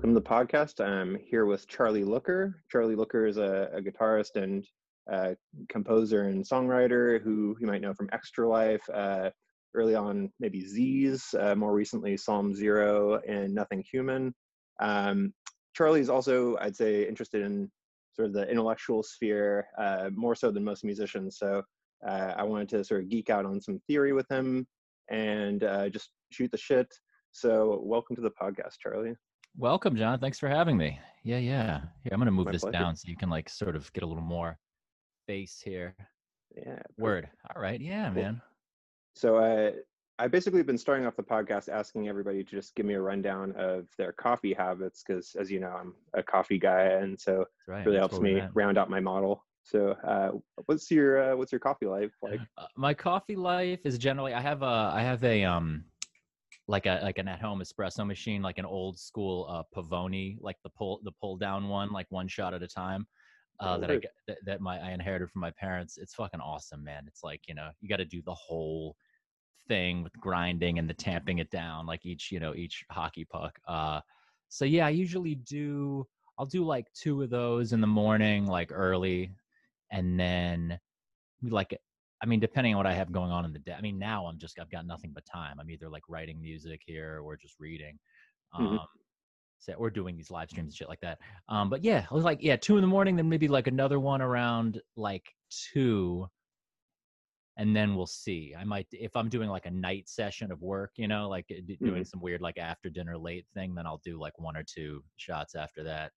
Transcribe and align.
Welcome 0.00 0.14
to 0.14 0.20
the 0.20 0.26
podcast. 0.26 0.82
I'm 0.82 1.18
here 1.26 1.44
with 1.44 1.68
Charlie 1.68 2.04
Looker. 2.04 2.62
Charlie 2.70 2.94
Looker 2.94 3.26
is 3.26 3.36
a, 3.36 3.68
a 3.74 3.82
guitarist 3.82 4.36
and 4.36 4.66
uh, 5.12 5.34
composer 5.68 6.22
and 6.22 6.42
songwriter 6.42 7.20
who 7.20 7.54
you 7.60 7.66
might 7.66 7.82
know 7.82 7.92
from 7.92 8.08
Extra 8.10 8.48
Life, 8.48 8.80
uh, 8.94 9.28
early 9.74 9.94
on 9.94 10.32
maybe 10.40 10.62
Zs, 10.62 11.38
uh, 11.38 11.54
more 11.54 11.74
recently 11.74 12.16
Psalm 12.16 12.54
Zero 12.54 13.20
and 13.28 13.54
Nothing 13.54 13.84
Human. 13.92 14.32
Um, 14.80 15.34
Charlie's 15.76 16.08
also, 16.08 16.56
I'd 16.62 16.76
say, 16.76 17.06
interested 17.06 17.42
in 17.42 17.70
sort 18.14 18.28
of 18.28 18.32
the 18.32 18.48
intellectual 18.48 19.02
sphere 19.02 19.66
uh, 19.76 20.08
more 20.14 20.34
so 20.34 20.50
than 20.50 20.64
most 20.64 20.82
musicians. 20.82 21.36
So 21.36 21.62
uh, 22.08 22.32
I 22.38 22.42
wanted 22.44 22.70
to 22.70 22.84
sort 22.84 23.02
of 23.02 23.10
geek 23.10 23.28
out 23.28 23.44
on 23.44 23.60
some 23.60 23.78
theory 23.86 24.14
with 24.14 24.30
him 24.30 24.66
and 25.10 25.62
uh, 25.62 25.90
just 25.90 26.08
shoot 26.32 26.50
the 26.50 26.56
shit. 26.56 26.88
So 27.32 27.82
welcome 27.84 28.16
to 28.16 28.22
the 28.22 28.30
podcast, 28.30 28.78
Charlie. 28.80 29.12
Welcome, 29.56 29.96
John. 29.96 30.18
Thanks 30.18 30.38
for 30.38 30.48
having 30.48 30.76
me. 30.76 30.98
Yeah, 31.22 31.38
yeah. 31.38 31.80
Here, 32.02 32.12
I'm 32.12 32.18
gonna 32.18 32.30
move 32.30 32.46
My 32.46 32.52
this 32.52 32.62
pleasure. 32.62 32.72
down 32.72 32.96
so 32.96 33.08
you 33.08 33.16
can 33.16 33.28
like 33.30 33.48
sort 33.48 33.76
of 33.76 33.92
get 33.92 34.02
a 34.04 34.06
little 34.06 34.22
more 34.22 34.58
face 35.26 35.60
here. 35.62 35.94
Yeah. 36.56 36.80
Word. 36.98 37.28
All 37.54 37.60
right. 37.60 37.80
Yeah, 37.80 38.10
Cool. 38.12 38.22
man. 38.22 38.42
So 39.14 39.36
uh, 39.36 39.72
I've 40.18 40.30
basically 40.30 40.62
been 40.62 40.78
starting 40.78 41.06
off 41.06 41.16
the 41.16 41.22
podcast 41.22 41.68
asking 41.68 42.08
everybody 42.08 42.42
to 42.42 42.50
just 42.50 42.74
give 42.74 42.86
me 42.86 42.94
a 42.94 43.00
rundown 43.00 43.52
of 43.52 43.88
their 43.98 44.12
coffee 44.12 44.54
habits 44.54 45.02
because, 45.06 45.36
as 45.38 45.50
you 45.50 45.60
know, 45.60 45.70
I'm 45.70 45.94
a 46.14 46.22
coffee 46.22 46.58
guy, 46.58 46.82
and 46.84 47.18
so 47.20 47.44
right. 47.66 47.80
it 47.80 47.86
really 47.86 47.98
That's 47.98 48.12
helps 48.12 48.22
me 48.22 48.40
at. 48.40 48.50
round 48.54 48.78
out 48.78 48.88
my 48.90 49.00
model. 49.00 49.44
So, 49.62 49.90
uh, 50.06 50.30
what's 50.66 50.90
your 50.90 51.32
uh, 51.32 51.36
what's 51.36 51.52
your 51.52 51.58
coffee 51.58 51.86
life 51.86 52.12
like? 52.22 52.40
Uh, 52.56 52.64
my 52.76 52.94
coffee 52.94 53.36
life 53.36 53.80
is 53.84 53.98
generally 53.98 54.32
I 54.32 54.40
have 54.40 54.62
a 54.62 54.90
I 54.94 55.02
have 55.02 55.22
a 55.24 55.44
um 55.44 55.84
like 56.70 56.86
a 56.86 57.00
like 57.02 57.18
an 57.18 57.26
at 57.26 57.40
home 57.40 57.60
espresso 57.60 58.06
machine, 58.06 58.42
like 58.42 58.58
an 58.58 58.64
old 58.64 58.98
school 58.98 59.46
uh 59.50 59.64
Pavoni, 59.74 60.36
like 60.40 60.56
the 60.62 60.70
pull 60.70 61.00
the 61.02 61.12
pull 61.20 61.36
down 61.36 61.68
one, 61.68 61.90
like 61.90 62.06
one 62.10 62.28
shot 62.28 62.54
at 62.54 62.62
a 62.62 62.68
time. 62.68 63.06
Uh, 63.58 63.76
that 63.76 63.90
I 63.90 63.96
get 63.96 64.12
that, 64.26 64.38
that 64.46 64.60
my 64.62 64.78
I 64.78 64.92
inherited 64.92 65.30
from 65.30 65.40
my 65.40 65.50
parents. 65.50 65.98
It's 65.98 66.14
fucking 66.14 66.40
awesome, 66.40 66.82
man. 66.82 67.04
It's 67.06 67.22
like 67.24 67.42
you 67.48 67.54
know 67.54 67.70
you 67.80 67.88
got 67.88 67.96
to 67.96 68.04
do 68.04 68.22
the 68.24 68.34
whole 68.34 68.96
thing 69.68 70.02
with 70.02 70.12
grinding 70.18 70.78
and 70.78 70.88
the 70.88 70.94
tamping 70.94 71.38
it 71.38 71.50
down, 71.50 71.86
like 71.86 72.06
each 72.06 72.30
you 72.30 72.40
know 72.40 72.54
each 72.54 72.84
hockey 72.90 73.24
puck. 73.24 73.58
Uh, 73.66 74.00
so 74.48 74.64
yeah, 74.64 74.86
I 74.86 74.90
usually 74.90 75.34
do. 75.34 76.06
I'll 76.38 76.46
do 76.46 76.64
like 76.64 76.86
two 76.94 77.20
of 77.20 77.30
those 77.30 77.72
in 77.72 77.80
the 77.82 77.86
morning, 77.86 78.46
like 78.46 78.70
early, 78.72 79.32
and 79.90 80.18
then 80.18 80.78
we 81.42 81.50
like 81.50 81.78
I 82.22 82.26
mean, 82.26 82.40
depending 82.40 82.74
on 82.74 82.78
what 82.78 82.86
I 82.86 82.92
have 82.94 83.10
going 83.12 83.30
on 83.30 83.44
in 83.44 83.52
the 83.52 83.58
day. 83.58 83.72
I 83.72 83.80
mean, 83.80 83.98
now 83.98 84.26
I'm 84.26 84.38
just 84.38 84.58
I've 84.60 84.70
got 84.70 84.86
nothing 84.86 85.12
but 85.14 85.24
time. 85.24 85.58
I'm 85.60 85.70
either 85.70 85.88
like 85.88 86.02
writing 86.08 86.40
music 86.40 86.82
here 86.84 87.20
or 87.22 87.36
just 87.36 87.58
reading. 87.58 87.98
Mhm. 88.54 88.78
Um 88.80 88.86
so 89.58 89.74
or 89.74 89.90
doing 89.90 90.16
these 90.16 90.30
live 90.30 90.48
streams 90.50 90.68
and 90.68 90.74
shit 90.74 90.88
like 90.88 91.00
that. 91.00 91.18
Um 91.48 91.68
but 91.70 91.84
yeah, 91.84 92.04
it 92.04 92.10
was 92.12 92.24
like 92.24 92.42
yeah, 92.42 92.56
two 92.56 92.76
in 92.76 92.82
the 92.82 92.86
morning, 92.88 93.16
then 93.16 93.28
maybe 93.28 93.48
like 93.48 93.66
another 93.66 94.00
one 94.00 94.22
around 94.22 94.80
like 94.96 95.34
two. 95.50 96.28
And 97.56 97.76
then 97.76 97.94
we'll 97.94 98.06
see. 98.06 98.54
I 98.58 98.64
might 98.64 98.86
if 98.92 99.14
I'm 99.16 99.28
doing 99.28 99.48
like 99.50 99.66
a 99.66 99.70
night 99.70 100.08
session 100.08 100.50
of 100.50 100.62
work, 100.62 100.92
you 100.96 101.08
know, 101.08 101.28
like 101.28 101.46
d- 101.48 101.78
doing 101.82 102.04
some 102.04 102.20
weird 102.20 102.40
like 102.40 102.56
after 102.58 102.88
dinner 102.88 103.18
late 103.18 103.46
thing, 103.54 103.74
then 103.74 103.86
I'll 103.86 104.00
do 104.04 104.18
like 104.18 104.38
one 104.38 104.56
or 104.56 104.62
two 104.62 105.04
shots 105.16 105.54
after 105.54 105.82
that. 105.84 106.12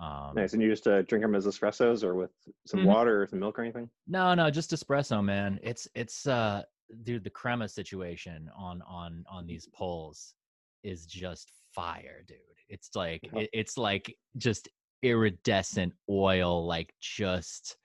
Um 0.00 0.34
Nice. 0.34 0.54
And 0.54 0.62
you 0.62 0.70
just 0.70 0.86
uh, 0.86 1.02
drink 1.02 1.22
them 1.22 1.34
as 1.34 1.46
espressos 1.46 2.02
or 2.02 2.14
with 2.14 2.30
some 2.66 2.80
Mhm. 2.80 2.86
water 2.86 3.22
or 3.22 3.26
some 3.26 3.38
milk 3.40 3.58
or 3.58 3.62
anything? 3.62 3.90
No, 4.06 4.34
no, 4.34 4.50
just 4.50 4.70
espresso, 4.72 5.22
man. 5.22 5.60
It's 5.62 5.86
it's 5.94 6.26
uh 6.26 6.62
dude, 7.04 7.22
the 7.24 7.30
crema 7.30 7.68
situation 7.68 8.50
on 8.56 8.82
on 8.82 9.24
on 9.28 9.46
these 9.46 9.68
polls 9.68 10.34
is 10.82 11.06
just 11.06 11.52
fire, 11.74 12.24
dude. 12.26 12.38
It's 12.68 12.96
like 12.96 13.22
Yeah. 13.24 13.40
it, 13.40 13.50
it's 13.52 13.76
like 13.76 14.16
just 14.38 14.68
iridescent 15.02 15.92
oil, 16.08 16.66
like 16.66 16.94
just 17.00 17.76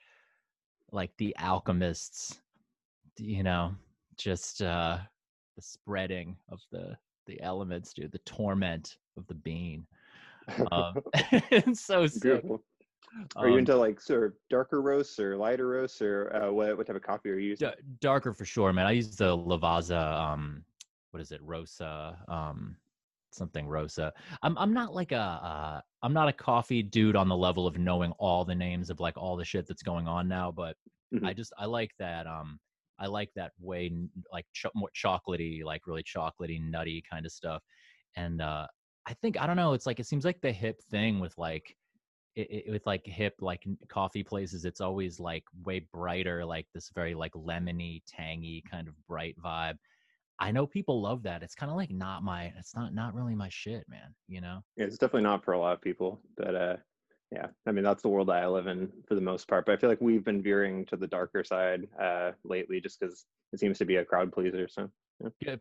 like 0.91 1.11
the 1.17 1.35
alchemists, 1.37 2.41
you 3.17 3.43
know, 3.43 3.75
just 4.17 4.61
uh 4.61 4.99
the 5.55 5.61
spreading 5.61 6.37
of 6.49 6.61
the 6.71 6.97
the 7.25 7.41
elements, 7.41 7.93
dude, 7.93 8.11
the 8.11 8.19
torment 8.19 8.97
of 9.17 9.25
the 9.27 9.33
bean. 9.33 9.87
Um, 10.71 10.95
it's 11.51 11.81
so 11.81 12.07
sick. 12.07 12.21
Beautiful. 12.21 12.63
Are 13.37 13.47
you 13.47 13.53
Um, 13.53 13.59
into 13.59 13.75
like 13.75 14.01
sort 14.01 14.23
of 14.25 14.33
darker 14.49 14.81
roasts 14.81 15.19
or 15.19 15.37
lighter 15.37 15.67
roasts 15.67 16.01
or 16.01 16.35
uh, 16.35 16.51
what 16.51 16.77
what 16.77 16.87
type 16.87 16.95
of 16.95 17.01
coffee 17.01 17.29
are 17.29 17.37
you 17.37 17.51
using? 17.51 17.69
D- 17.69 17.83
darker 18.01 18.33
for 18.33 18.43
sure, 18.45 18.73
man. 18.73 18.85
I 18.87 18.91
use 18.91 19.15
the 19.15 19.37
Lavazza. 19.37 19.97
Um, 20.19 20.63
what 21.11 21.21
is 21.21 21.31
it, 21.31 21.41
Rosa? 21.41 22.17
Um, 22.27 22.75
something 23.31 23.67
Rosa. 23.67 24.11
I'm 24.43 24.57
I'm 24.57 24.73
not 24.73 24.93
like 24.93 25.13
a 25.13 25.17
uh, 25.17 25.81
I'm 26.03 26.13
not 26.13 26.27
a 26.27 26.33
coffee 26.33 26.83
dude 26.83 27.15
on 27.15 27.29
the 27.29 27.37
level 27.37 27.65
of 27.67 27.77
knowing 27.77 28.11
all 28.13 28.43
the 28.43 28.55
names 28.55 28.89
of 28.89 28.99
like 28.99 29.17
all 29.17 29.37
the 29.37 29.45
shit 29.45 29.65
that's 29.67 29.83
going 29.83 30.07
on 30.07 30.27
now, 30.27 30.51
but 30.51 30.75
I 31.23 31.31
Mhm. 31.31 31.37
just 31.37 31.53
I 31.57 31.65
like 31.65 31.91
that. 31.99 32.27
Um, 32.27 32.59
I 32.99 33.07
like 33.07 33.29
that 33.35 33.51
way 33.59 33.91
like 34.31 34.45
ch- 34.53 34.65
more 34.75 34.89
chocolatey, 34.95 35.63
like 35.63 35.87
really 35.87 36.03
chocolatey, 36.03 36.61
nutty 36.61 37.01
kind 37.09 37.25
of 37.25 37.31
stuff. 37.31 37.63
And 38.17 38.41
uh, 38.41 38.67
I 39.07 39.13
think 39.13 39.39
I 39.39 39.47
don't 39.47 39.55
know. 39.55 39.73
It's 39.73 39.85
like 39.85 39.99
it 39.99 40.07
seems 40.07 40.25
like 40.25 40.41
the 40.41 40.51
hip 40.51 40.81
thing 40.89 41.19
with 41.19 41.37
like 41.37 41.75
it, 42.35 42.65
it, 42.67 42.71
with 42.71 42.85
like 42.85 43.05
hip 43.05 43.35
like 43.39 43.63
coffee 43.87 44.23
places 44.23 44.65
it's 44.65 44.81
always 44.81 45.19
like 45.19 45.43
way 45.63 45.87
brighter 45.93 46.43
like 46.43 46.67
this 46.73 46.91
very 46.93 47.13
like 47.13 47.31
lemony 47.33 48.01
tangy 48.07 48.63
kind 48.69 48.87
of 48.87 48.93
bright 49.07 49.35
vibe 49.43 49.77
i 50.39 50.51
know 50.51 50.67
people 50.67 51.01
love 51.01 51.23
that 51.23 51.43
it's 51.43 51.55
kind 51.55 51.71
of 51.71 51.77
like 51.77 51.91
not 51.91 52.23
my 52.23 52.51
it's 52.57 52.75
not 52.75 52.93
not 52.93 53.13
really 53.13 53.35
my 53.35 53.49
shit 53.49 53.85
man 53.87 54.13
you 54.27 54.41
know 54.41 54.59
Yeah, 54.75 54.85
it's 54.85 54.97
definitely 54.97 55.23
not 55.23 55.45
for 55.45 55.53
a 55.53 55.59
lot 55.59 55.73
of 55.73 55.81
people, 55.81 56.19
but 56.35 56.55
uh, 56.55 56.75
yeah, 57.31 57.47
I 57.65 57.71
mean 57.71 57.83
that's 57.83 58.01
the 58.01 58.09
world 58.09 58.27
that 58.27 58.43
I 58.43 58.47
live 58.47 58.67
in 58.67 58.91
for 59.07 59.15
the 59.15 59.21
most 59.21 59.47
part. 59.47 59.65
But 59.65 59.73
I 59.73 59.77
feel 59.77 59.89
like 59.89 60.01
we've 60.01 60.23
been 60.23 60.43
veering 60.43 60.85
to 60.87 60.97
the 60.97 61.07
darker 61.07 61.43
side 61.43 61.87
uh, 62.01 62.31
lately, 62.43 62.81
just 62.81 62.99
because 62.99 63.25
it 63.53 63.59
seems 63.59 63.77
to 63.77 63.85
be 63.85 63.97
a 63.97 64.05
crowd 64.05 64.31
pleaser. 64.31 64.67
So 64.67 64.89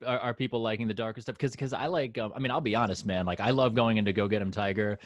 Are, 0.06 0.18
are 0.18 0.34
people 0.34 0.62
liking 0.62 0.88
the 0.88 0.94
darker 0.94 1.20
stuff 1.20 1.34
because 1.36 1.50
because 1.52 1.72
i 1.72 1.86
like 1.86 2.16
um, 2.16 2.32
i 2.34 2.38
mean 2.38 2.50
i'll 2.50 2.60
be 2.60 2.74
honest 2.74 3.04
man 3.04 3.26
like 3.26 3.40
i 3.40 3.50
love 3.50 3.74
going 3.74 3.96
into 3.98 4.12
go 4.12 4.28
get 4.28 4.40
'em 4.40 4.50
tiger 4.50 4.98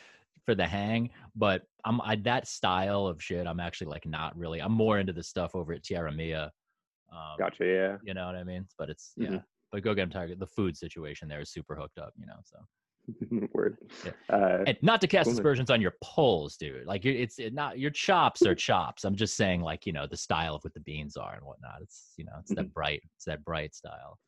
for 0.45 0.55
the 0.55 0.67
hang 0.67 1.11
but 1.35 1.63
i'm 1.85 2.01
I, 2.03 2.17
that 2.17 2.47
style 2.47 3.07
of 3.07 3.23
shit 3.23 3.47
i'm 3.47 3.61
actually 3.61 3.89
like 3.89 4.07
not 4.07 4.37
really 4.37 4.61
i'm 4.61 4.73
more 4.73 4.99
into 4.99 5.13
the 5.13 5.23
stuff 5.23 5.55
over 5.55 5.73
at 5.73 5.83
tierra 5.83 6.13
mia 6.13 6.53
um, 7.11 7.37
gotcha. 7.39 7.65
Yeah, 7.65 7.97
you 8.05 8.15
know 8.15 8.27
what 8.27 8.37
i 8.37 8.45
mean 8.45 8.67
but 8.79 8.89
it's 8.91 9.15
yeah 9.17 9.31
Mhm. 9.31 9.45
but 9.73 9.83
go 9.83 9.95
get 9.95 10.03
'em 10.03 10.11
tiger 10.11 10.35
the 10.37 10.47
food 10.47 10.77
situation 10.77 11.29
there 11.29 11.41
is 11.41 11.51
super 11.51 11.75
hooked 11.75 11.99
up 11.99 12.13
you 12.19 12.27
know 12.27 12.39
so 12.45 12.59
word. 13.55 13.79
Yeah. 14.05 14.13
Uh, 14.29 14.65
and 14.67 14.77
not 14.83 15.01
to 15.01 15.07
cast 15.07 15.33
aspersions 15.33 15.71
on 15.71 15.81
your 15.81 15.95
polls, 16.03 16.57
dude. 16.57 16.87
Like 16.87 17.05
it's 17.07 17.39
it 17.39 17.55
not 17.55 17.79
your 17.79 17.91
chops 17.91 18.45
are 18.45 18.55
chops. 18.55 19.05
I'm 19.05 19.17
just 19.17 19.35
saying, 19.35 19.63
like 19.63 19.87
you 19.87 19.93
know, 19.95 20.07
the 20.07 20.17
style 20.17 20.55
of 20.55 20.63
what 20.63 20.75
the 20.75 20.81
beans 20.81 21.17
are 21.17 21.35
and 21.35 21.45
whatnot. 21.45 21.81
It's 21.81 22.13
you 22.19 22.25
know, 22.27 22.33
it's 22.39 22.51
Mm-hmm. 22.51 22.63
that 22.65 22.75
bright, 22.75 23.03
it's 23.17 23.25
that 23.25 23.43
bright 23.45 23.75
style. 23.75 24.19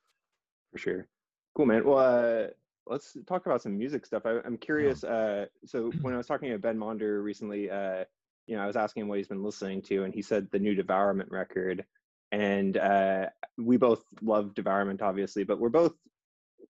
For 0.70 0.78
sure. 0.78 1.06
Cool, 1.54 1.66
man. 1.66 1.84
Well, 1.84 1.98
uh, 1.98 2.48
let's 2.86 3.16
talk 3.26 3.46
about 3.46 3.62
some 3.62 3.76
music 3.76 4.06
stuff. 4.06 4.22
I, 4.24 4.38
I'm 4.44 4.56
curious. 4.56 5.04
Uh, 5.04 5.46
so 5.64 5.90
when 6.02 6.14
I 6.14 6.16
was 6.16 6.26
talking 6.26 6.50
to 6.50 6.58
Ben 6.58 6.78
Monder 6.78 7.22
recently, 7.22 7.70
uh, 7.70 8.04
you 8.46 8.56
know, 8.56 8.62
I 8.62 8.66
was 8.66 8.76
asking 8.76 9.02
him 9.02 9.08
what 9.08 9.18
he's 9.18 9.28
been 9.28 9.42
listening 9.42 9.82
to, 9.82 10.04
and 10.04 10.14
he 10.14 10.22
said 10.22 10.48
the 10.50 10.58
new 10.58 10.74
Devourment 10.74 11.30
record. 11.30 11.84
And 12.32 12.76
uh, 12.76 13.26
we 13.58 13.76
both 13.76 14.02
love 14.22 14.54
Devourment, 14.54 15.02
obviously, 15.02 15.44
but 15.44 15.58
we're 15.58 15.68
both 15.68 15.94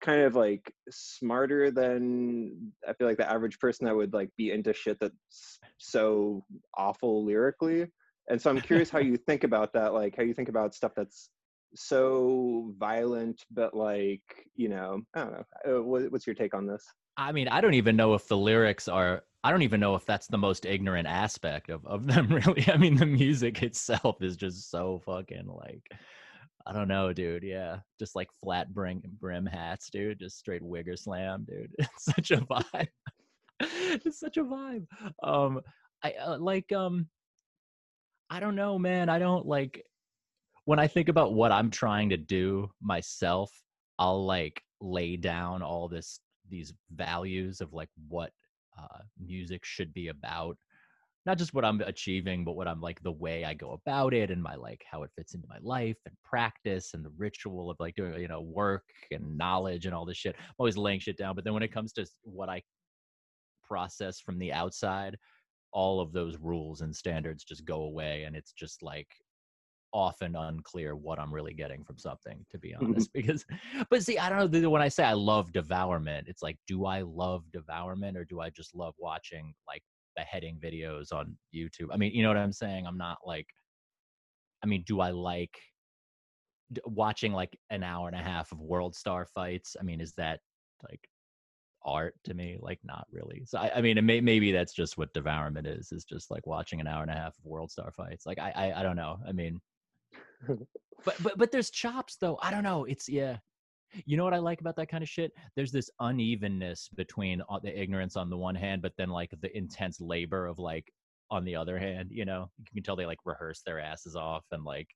kind 0.00 0.22
of 0.22 0.34
like 0.34 0.72
smarter 0.90 1.70
than 1.70 2.72
I 2.88 2.94
feel 2.94 3.06
like 3.06 3.18
the 3.18 3.30
average 3.30 3.58
person 3.58 3.86
that 3.86 3.96
would 3.96 4.14
like 4.14 4.30
be 4.36 4.50
into 4.50 4.72
shit 4.72 4.98
that's 5.00 5.58
so 5.78 6.44
awful 6.76 7.24
lyrically. 7.24 7.86
And 8.28 8.40
so 8.40 8.50
I'm 8.50 8.60
curious 8.60 8.90
how 8.90 8.98
you 9.00 9.16
think 9.16 9.44
about 9.44 9.72
that, 9.74 9.92
like 9.92 10.16
how 10.16 10.22
you 10.22 10.34
think 10.34 10.48
about 10.48 10.74
stuff 10.74 10.92
that's 10.96 11.30
so 11.74 12.74
violent, 12.78 13.44
but 13.50 13.74
like 13.74 14.22
you 14.54 14.68
know, 14.68 15.00
I 15.14 15.20
don't 15.20 15.32
know. 15.32 15.78
Uh, 15.78 15.82
what's 15.82 16.26
your 16.26 16.34
take 16.34 16.54
on 16.54 16.66
this? 16.66 16.84
I 17.16 17.32
mean, 17.32 17.48
I 17.48 17.60
don't 17.60 17.74
even 17.74 17.96
know 17.96 18.14
if 18.14 18.26
the 18.28 18.36
lyrics 18.36 18.88
are. 18.88 19.22
I 19.42 19.50
don't 19.50 19.62
even 19.62 19.80
know 19.80 19.94
if 19.94 20.04
that's 20.04 20.26
the 20.26 20.38
most 20.38 20.66
ignorant 20.66 21.08
aspect 21.08 21.70
of 21.70 21.86
of 21.86 22.06
them. 22.12 22.28
Really, 22.28 22.64
I 22.68 22.76
mean, 22.76 22.96
the 22.96 23.06
music 23.06 23.62
itself 23.62 24.22
is 24.22 24.36
just 24.36 24.70
so 24.70 25.00
fucking 25.04 25.46
like. 25.46 25.82
I 26.66 26.72
don't 26.74 26.88
know, 26.88 27.12
dude. 27.12 27.42
Yeah, 27.42 27.78
just 27.98 28.14
like 28.14 28.28
flat 28.42 28.72
brim 28.72 29.02
brim 29.18 29.46
hats, 29.46 29.88
dude. 29.90 30.20
Just 30.20 30.38
straight 30.38 30.62
wigger 30.62 30.98
slam, 30.98 31.46
dude. 31.48 31.72
It's 31.78 32.04
such 32.04 32.30
a 32.30 32.38
vibe. 32.38 32.88
it's 33.60 34.20
such 34.20 34.36
a 34.36 34.44
vibe. 34.44 34.86
Um, 35.22 35.60
I 36.02 36.12
uh, 36.12 36.38
like 36.38 36.70
um. 36.72 37.08
I 38.32 38.38
don't 38.38 38.54
know, 38.54 38.78
man. 38.78 39.08
I 39.08 39.18
don't 39.18 39.44
like 39.44 39.84
when 40.70 40.78
I 40.78 40.86
think 40.86 41.08
about 41.08 41.34
what 41.34 41.50
I'm 41.50 41.68
trying 41.68 42.08
to 42.10 42.16
do 42.16 42.70
myself. 42.80 43.50
I'll 43.98 44.24
like 44.24 44.62
lay 44.80 45.16
down 45.16 45.62
all 45.62 45.88
this 45.88 46.20
these 46.48 46.72
values 46.94 47.60
of 47.60 47.72
like 47.72 47.88
what 48.08 48.30
uh, 48.78 48.98
music 49.18 49.64
should 49.64 49.92
be 49.92 50.08
about 50.08 50.56
not 51.26 51.36
just 51.36 51.52
what 51.52 51.66
i'm 51.66 51.82
achieving 51.82 52.44
but 52.44 52.56
what 52.56 52.66
i'm 52.66 52.80
like 52.80 53.00
the 53.02 53.12
way 53.12 53.44
i 53.44 53.52
go 53.52 53.72
about 53.72 54.14
it 54.14 54.30
and 54.30 54.42
my 54.42 54.54
like 54.54 54.82
how 54.90 55.02
it 55.02 55.10
fits 55.14 55.34
into 55.34 55.46
my 55.48 55.58
life 55.60 55.98
and 56.06 56.14
practice 56.24 56.94
and 56.94 57.04
the 57.04 57.12
ritual 57.18 57.70
of 57.70 57.76
like 57.78 57.94
doing 57.94 58.18
you 58.18 58.26
know 58.26 58.40
work 58.40 58.84
and 59.10 59.36
knowledge 59.36 59.84
and 59.84 59.94
all 59.94 60.06
this 60.06 60.16
shit 60.16 60.34
i'm 60.38 60.54
always 60.58 60.78
laying 60.78 60.98
shit 60.98 61.18
down 61.18 61.34
but 61.34 61.44
then 61.44 61.52
when 61.52 61.62
it 61.62 61.72
comes 61.72 61.92
to 61.92 62.06
what 62.22 62.48
i 62.48 62.60
process 63.70 64.18
from 64.18 64.38
the 64.38 64.52
outside, 64.52 65.16
all 65.72 66.00
of 66.00 66.12
those 66.12 66.36
rules 66.38 66.80
and 66.80 66.94
standards 66.94 67.44
just 67.44 67.64
go 67.64 67.82
away, 67.82 68.24
and 68.24 68.34
it's 68.34 68.52
just 68.52 68.82
like 68.82 69.06
often 69.92 70.36
unclear 70.36 70.94
what 70.96 71.18
I'm 71.18 71.32
really 71.32 71.54
getting 71.54 71.84
from 71.84 71.98
something, 71.98 72.44
to 72.50 72.58
be 72.58 72.70
mm-hmm. 72.70 72.86
honest. 72.86 73.10
because, 73.14 73.44
but 73.90 74.02
see, 74.02 74.18
I 74.18 74.28
don't 74.28 74.52
know. 74.52 74.70
When 74.70 74.82
I 74.82 74.88
say 74.88 75.04
I 75.04 75.12
love 75.12 75.52
devourment, 75.52 76.28
it's 76.28 76.42
like, 76.42 76.58
do 76.66 76.86
I 76.86 77.02
love 77.02 77.44
devourment 77.52 78.16
or 78.16 78.24
do 78.24 78.40
I 78.40 78.50
just 78.50 78.74
love 78.74 78.94
watching 78.98 79.54
like 79.66 79.82
beheading 80.16 80.58
videos 80.62 81.12
on 81.12 81.36
YouTube? 81.54 81.88
I 81.92 81.96
mean, 81.96 82.12
you 82.12 82.22
know 82.22 82.28
what 82.28 82.36
I'm 82.36 82.52
saying? 82.52 82.86
I'm 82.86 82.98
not 82.98 83.18
like, 83.24 83.46
I 84.62 84.66
mean, 84.66 84.84
do 84.86 85.00
I 85.00 85.10
like 85.10 85.58
watching 86.84 87.32
like 87.32 87.58
an 87.70 87.82
hour 87.82 88.06
and 88.08 88.16
a 88.16 88.22
half 88.22 88.52
of 88.52 88.60
world 88.60 88.94
star 88.94 89.26
fights? 89.26 89.76
I 89.78 89.82
mean, 89.82 90.00
is 90.00 90.12
that 90.14 90.40
like 90.88 91.00
art 91.82 92.14
to 92.24 92.34
me? 92.34 92.58
Like, 92.60 92.78
not 92.84 93.06
really. 93.10 93.42
So, 93.46 93.58
I, 93.58 93.72
I 93.76 93.80
mean, 93.80 94.04
may, 94.04 94.20
maybe 94.20 94.52
that's 94.52 94.74
just 94.74 94.98
what 94.98 95.12
devourment 95.14 95.66
is, 95.66 95.92
is 95.92 96.04
just 96.04 96.30
like 96.30 96.46
watching 96.46 96.80
an 96.80 96.86
hour 96.86 97.02
and 97.02 97.10
a 97.10 97.14
half 97.14 97.38
of 97.38 97.44
world 97.44 97.70
star 97.70 97.90
fights. 97.90 98.26
Like, 98.26 98.38
I, 98.38 98.52
I, 98.54 98.80
I 98.80 98.82
don't 98.82 98.96
know. 98.96 99.18
I 99.26 99.32
mean, 99.32 99.60
but 101.04 101.22
but 101.22 101.38
but 101.38 101.52
there's 101.52 101.70
chops 101.70 102.16
though. 102.16 102.38
I 102.42 102.50
don't 102.50 102.62
know. 102.62 102.84
It's 102.84 103.08
yeah. 103.08 103.38
You 104.06 104.16
know 104.16 104.22
what 104.22 104.34
I 104.34 104.38
like 104.38 104.60
about 104.60 104.76
that 104.76 104.88
kind 104.88 105.02
of 105.02 105.08
shit? 105.08 105.32
There's 105.56 105.72
this 105.72 105.90
unevenness 105.98 106.88
between 106.94 107.42
the 107.64 107.80
ignorance 107.80 108.16
on 108.16 108.30
the 108.30 108.36
one 108.36 108.54
hand, 108.54 108.82
but 108.82 108.92
then 108.96 109.08
like 109.08 109.34
the 109.40 109.56
intense 109.56 110.00
labor 110.00 110.46
of 110.46 110.60
like 110.60 110.86
on 111.30 111.44
the 111.44 111.56
other 111.56 111.76
hand. 111.78 112.10
You 112.12 112.24
know, 112.24 112.50
you 112.58 112.66
can 112.72 112.82
tell 112.84 112.94
they 112.94 113.06
like 113.06 113.18
rehearse 113.24 113.62
their 113.66 113.80
asses 113.80 114.14
off 114.14 114.44
and 114.52 114.64
like 114.64 114.86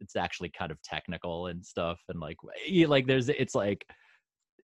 it's 0.00 0.14
actually 0.14 0.50
kind 0.50 0.70
of 0.70 0.80
technical 0.82 1.48
and 1.48 1.64
stuff. 1.64 2.00
And 2.08 2.20
like 2.20 2.36
like 2.86 3.06
there's 3.06 3.28
it's 3.28 3.54
like 3.54 3.84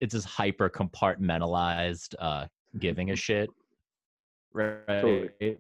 it's 0.01 0.15
this 0.15 0.25
hyper 0.25 0.71
compartmentalized 0.71 2.15
uh 2.19 2.47
giving 2.79 3.11
a 3.11 3.17
shit. 3.27 3.51
Right. 4.53 4.87
Totally. 4.87 5.59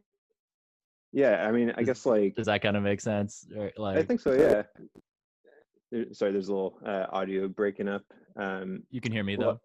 Yeah, 1.14 1.46
I 1.46 1.52
mean, 1.52 1.72
I 1.76 1.84
guess 1.84 2.04
like 2.04 2.34
does 2.34 2.46
that 2.46 2.60
kind 2.60 2.76
of 2.76 2.82
make 2.82 3.00
sense? 3.00 3.46
Like, 3.78 3.96
I 3.96 4.02
think 4.02 4.20
so. 4.20 4.32
Yeah. 4.32 4.64
There, 5.92 6.06
sorry, 6.12 6.32
there's 6.32 6.48
a 6.48 6.52
little 6.52 6.80
uh, 6.84 7.06
audio 7.12 7.46
breaking 7.46 7.86
up. 7.86 8.02
Um, 8.36 8.82
you 8.90 9.00
can 9.00 9.12
hear 9.12 9.22
me 9.22 9.36
though. 9.36 9.60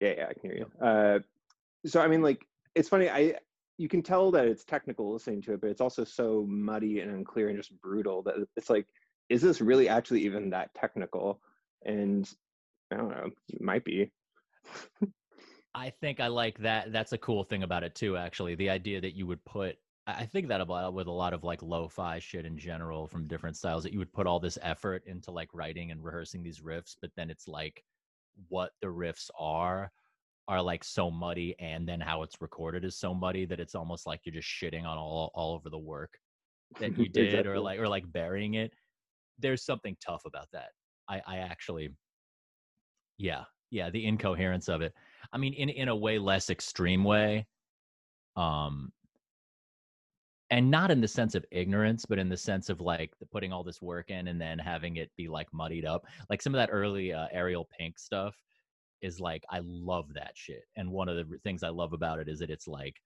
yeah, 0.00 0.14
yeah, 0.16 0.26
I 0.28 0.34
can 0.34 0.50
hear 0.50 0.56
you. 0.58 0.84
Uh, 0.84 1.20
so 1.86 2.00
I 2.00 2.08
mean, 2.08 2.20
like, 2.20 2.44
it's 2.74 2.88
funny. 2.88 3.08
I 3.08 3.36
you 3.76 3.88
can 3.88 4.02
tell 4.02 4.32
that 4.32 4.46
it's 4.46 4.64
technical 4.64 5.12
listening 5.12 5.40
to 5.42 5.52
it, 5.52 5.60
but 5.60 5.70
it's 5.70 5.80
also 5.80 6.02
so 6.02 6.44
muddy 6.48 6.98
and 6.98 7.12
unclear 7.12 7.48
and 7.48 7.56
just 7.56 7.80
brutal 7.80 8.22
that 8.24 8.34
it's 8.56 8.68
like, 8.68 8.86
is 9.28 9.40
this 9.40 9.60
really 9.60 9.88
actually 9.88 10.22
even 10.22 10.50
that 10.50 10.74
technical? 10.74 11.40
And 11.84 12.28
I 12.90 12.96
don't 12.96 13.10
know, 13.10 13.30
it 13.50 13.60
might 13.60 13.84
be. 13.84 14.10
I 15.76 15.90
think 16.00 16.18
I 16.18 16.26
like 16.26 16.58
that. 16.58 16.92
That's 16.92 17.12
a 17.12 17.18
cool 17.18 17.44
thing 17.44 17.62
about 17.62 17.84
it 17.84 17.94
too. 17.94 18.16
Actually, 18.16 18.56
the 18.56 18.68
idea 18.68 19.00
that 19.00 19.14
you 19.14 19.28
would 19.28 19.44
put 19.44 19.78
I 20.08 20.24
think 20.24 20.48
that 20.48 20.62
about 20.62 20.94
with 20.94 21.06
a 21.06 21.12
lot 21.12 21.34
of 21.34 21.44
like 21.44 21.62
lo-fi 21.62 22.18
shit 22.18 22.46
in 22.46 22.56
general 22.56 23.06
from 23.06 23.26
different 23.26 23.56
styles 23.58 23.82
that 23.82 23.92
you 23.92 23.98
would 23.98 24.12
put 24.12 24.26
all 24.26 24.40
this 24.40 24.56
effort 24.62 25.02
into 25.06 25.30
like 25.30 25.50
writing 25.52 25.90
and 25.90 26.02
rehearsing 26.02 26.42
these 26.42 26.60
riffs, 26.60 26.96
but 27.00 27.10
then 27.14 27.28
it's 27.28 27.46
like 27.46 27.84
what 28.48 28.70
the 28.80 28.86
riffs 28.86 29.28
are 29.38 29.92
are 30.46 30.62
like 30.62 30.82
so 30.82 31.10
muddy 31.10 31.54
and 31.58 31.86
then 31.86 32.00
how 32.00 32.22
it's 32.22 32.40
recorded 32.40 32.82
is 32.82 32.96
so 32.96 33.12
muddy 33.12 33.44
that 33.44 33.60
it's 33.60 33.74
almost 33.74 34.06
like 34.06 34.20
you're 34.24 34.32
just 34.34 34.48
shitting 34.48 34.86
on 34.86 34.96
all 34.96 35.30
all 35.34 35.54
over 35.54 35.68
the 35.68 35.78
work 35.78 36.18
that 36.80 36.96
you 36.96 37.06
did 37.10 37.26
exactly. 37.26 37.52
or 37.52 37.60
like 37.60 37.78
or 37.78 37.86
like 37.86 38.10
burying 38.10 38.54
it. 38.54 38.72
There's 39.38 39.62
something 39.62 39.94
tough 40.04 40.22
about 40.24 40.48
that. 40.54 40.70
I 41.06 41.20
I 41.26 41.38
actually 41.38 41.90
yeah, 43.18 43.44
yeah, 43.70 43.90
the 43.90 44.06
incoherence 44.06 44.68
of 44.68 44.80
it. 44.80 44.94
I 45.34 45.36
mean 45.36 45.52
in 45.52 45.68
in 45.68 45.88
a 45.88 45.96
way 45.96 46.18
less 46.18 46.48
extreme 46.48 47.04
way. 47.04 47.46
Um 48.36 48.90
and 50.50 50.70
not 50.70 50.90
in 50.90 51.00
the 51.00 51.08
sense 51.08 51.34
of 51.34 51.44
ignorance 51.50 52.04
but 52.06 52.18
in 52.18 52.28
the 52.28 52.36
sense 52.36 52.68
of 52.68 52.80
like 52.80 53.12
putting 53.30 53.52
all 53.52 53.62
this 53.62 53.82
work 53.82 54.10
in 54.10 54.28
and 54.28 54.40
then 54.40 54.58
having 54.58 54.96
it 54.96 55.10
be 55.16 55.28
like 55.28 55.48
muddied 55.52 55.84
up 55.84 56.04
like 56.30 56.42
some 56.42 56.54
of 56.54 56.58
that 56.58 56.70
early 56.72 57.12
uh, 57.12 57.26
ariel 57.32 57.68
pink 57.78 57.98
stuff 57.98 58.36
is 59.02 59.20
like 59.20 59.44
i 59.50 59.60
love 59.62 60.12
that 60.14 60.32
shit 60.34 60.64
and 60.76 60.90
one 60.90 61.08
of 61.08 61.16
the 61.16 61.38
things 61.44 61.62
i 61.62 61.68
love 61.68 61.92
about 61.92 62.18
it 62.18 62.28
is 62.28 62.38
that 62.38 62.50
it's 62.50 62.66
like 62.66 62.96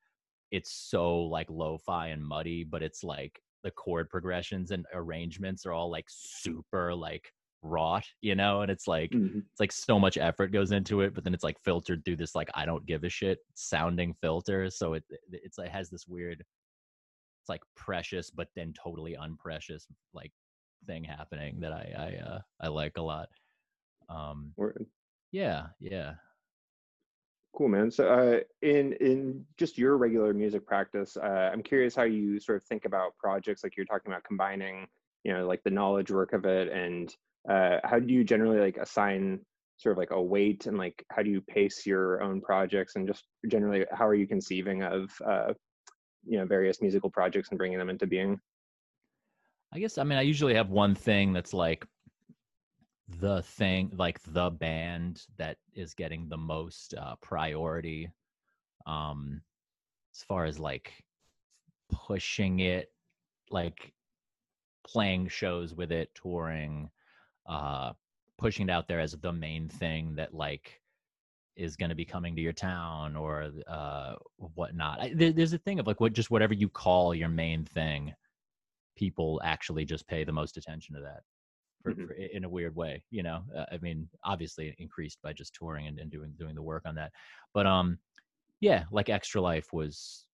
it's 0.51 0.73
so 0.73 1.19
like 1.19 1.49
lo-fi 1.51 2.09
and 2.09 2.25
muddy 2.25 2.65
but 2.65 2.83
it's 2.83 3.03
like 3.03 3.41
the 3.65 3.71
chord 3.71 4.09
progressions 4.09 4.71
and 4.71 4.87
arrangements 4.95 5.67
are 5.67 5.73
all 5.73 5.91
like 5.91 6.07
super 6.09 6.95
like 6.95 7.33
wrought 7.63 8.05
you 8.23 8.35
know 8.35 8.63
and 8.63 8.71
it's 8.73 8.89
like 8.89 9.11
mm-hmm. 9.11 9.39
it's 9.39 9.61
like 9.61 9.71
so 9.71 9.99
much 9.99 10.19
effort 10.19 10.51
goes 10.51 10.73
into 10.73 11.01
it 11.01 11.15
but 11.15 11.23
then 11.23 11.33
it's 11.33 11.45
like 11.45 11.57
filtered 11.65 12.05
through 12.05 12.17
this 12.17 12.35
like 12.35 12.51
i 12.55 12.67
don't 12.67 12.85
give 12.87 13.05
a 13.05 13.09
shit 13.09 13.39
sounding 13.55 14.13
filter 14.21 14.69
so 14.69 14.95
it 14.95 15.05
it's 15.31 15.59
it 15.59 15.69
has 15.69 15.89
this 15.89 16.07
weird 16.09 16.45
it's 17.43 17.49
like 17.49 17.63
precious 17.75 18.31
but 18.31 18.49
then 18.55 18.73
totally 18.73 19.15
unprecious 19.15 19.87
like 20.15 20.31
thing 20.87 21.05
happening 21.05 21.61
that 21.61 21.73
I 21.73 21.93
I 21.97 22.29
uh, 22.29 22.41
I 22.61 22.69
like 22.69 22.97
a 22.97 23.03
lot. 23.03 23.29
Um, 24.09 24.53
Word. 24.57 24.87
yeah, 25.31 25.67
yeah. 25.81 26.15
Cool, 27.55 27.69
man. 27.69 27.91
So, 27.91 28.09
uh, 28.09 28.41
in 28.67 28.95
in 28.95 29.45
just 29.59 29.77
your 29.77 29.97
regular 29.97 30.33
music 30.33 30.67
practice, 30.67 31.17
uh, 31.17 31.51
I'm 31.53 31.63
curious 31.63 31.95
how 31.95 32.05
you 32.05 32.41
sort 32.41 32.57
of 32.57 32.65
think 32.65 32.85
about 32.85 33.17
projects 33.19 33.63
like 33.63 33.77
you're 33.77 33.87
talking 33.87 34.11
about 34.11 34.25
combining, 34.25 34.87
you 35.25 35.33
know, 35.33 35.47
like 35.47 35.63
the 35.63 35.71
knowledge 35.71 36.11
work 36.11 36.33
of 36.33 36.45
it, 36.47 36.73
and 36.73 37.15
uh, 37.49 37.79
how 37.85 37.99
do 37.99 38.13
you 38.13 38.25
generally 38.25 38.59
like 38.59 38.79
assign 38.79 39.41
sort 39.77 39.93
of 39.93 39.99
like 39.99 40.13
a 40.13 40.23
weight, 40.23 40.67
and 40.67 40.79
like 40.79 41.05
how 41.11 41.23
do 41.23 41.31
you 41.31 41.41
pace 41.43 41.85
your 41.85 42.23
own 42.23 42.41
projects, 42.41 42.97
and 42.97 43.07
just 43.07 43.25
generally 43.49 43.85
how 43.93 44.07
are 44.07 44.15
you 44.15 44.27
conceiving 44.27 44.83
of 44.83 45.11
uh, 45.27 45.53
you 46.27 46.39
know 46.39 46.47
various 46.47 46.81
musical 46.81 47.11
projects 47.11 47.51
and 47.51 47.59
bringing 47.59 47.79
them 47.79 47.91
into 47.91 48.07
being. 48.07 48.41
I 49.75 49.79
guess 49.79 49.97
i 49.97 50.05
mean 50.05 50.19
i 50.19 50.23
usually 50.23 50.55
have 50.55 50.69
one 50.69 50.95
thing 50.95 51.33
that's 51.33 51.55
like 51.55 51.87
the 53.09 53.43
thing 53.43 53.91
like 53.97 54.21
the 54.27 54.51
band 54.51 55.23
that 55.39 55.57
is 55.75 55.95
getting 55.95 56.29
the 56.29 56.37
most 56.37 56.95
uh, 56.95 57.17
priority 57.23 58.11
um 58.87 59.41
as 60.15 60.23
far 60.25 60.45
as 60.45 60.59
like 60.59 60.93
pushing 61.91 62.61
it 62.61 62.93
like 63.51 63.95
playing 64.87 65.29
shows 65.29 65.75
with 65.75 65.91
it 65.91 66.11
touring 66.15 66.91
uh 67.49 67.93
pushing 68.39 68.69
it 68.69 68.73
out 68.73 68.89
there 68.89 69.01
as 69.01 69.13
the 69.13 69.33
main 69.33 69.69
thing 69.69 70.15
that 70.17 70.35
like 70.35 70.82
is 71.57 71.77
going 71.77 71.91
to 71.91 71.95
be 71.95 72.05
coming 72.05 72.35
to 72.35 72.43
your 72.43 72.53
town 72.53 73.17
or 73.17 73.51
uh, 73.69 74.15
whatnot. 74.55 75.01
I, 75.01 75.13
there, 75.15 75.33
there's 75.33 75.53
a 75.53 75.59
thing 75.59 75.79
of 75.79 75.87
like 75.87 76.01
what 76.01 76.13
just 76.13 76.31
whatever 76.31 76.55
you 76.55 76.69
call 76.69 77.15
your 77.15 77.29
main 77.29 77.65
thing, 77.65 78.15
people 78.97 79.41
actually 79.45 79.85
just 79.85 80.07
pay 80.07 80.25
the 80.25 80.33
most 80.33 80.57
attention 80.57 80.95
to 80.97 81.03
that. 81.03 81.21
For, 81.83 81.93
mm-hmm. 81.93 82.07
for, 82.07 82.13
in 82.13 82.45
a 82.45 82.49
weird 82.49 82.77
way, 82.77 83.03
you 83.11 83.23
know. 83.23 83.43
Uh, 83.57 83.65
I 83.73 83.79
mean, 83.79 84.09
obviously 84.25 84.75
increased 84.79 85.19
by 85.23 85.33
just 85.33 85.55
touring 85.55 85.89
and, 85.89 85.99
and 85.99 86.11
doing 86.11 86.33
doing 86.39 86.55
the 86.55 86.63
work 86.63 86.85
on 86.87 86.95
that. 86.95 87.11
But 87.53 87.67
um, 87.67 87.99
yeah, 88.61 88.85
like 88.93 89.09
Extra 89.09 89.41
Life 89.41 89.73
was, 89.73 90.27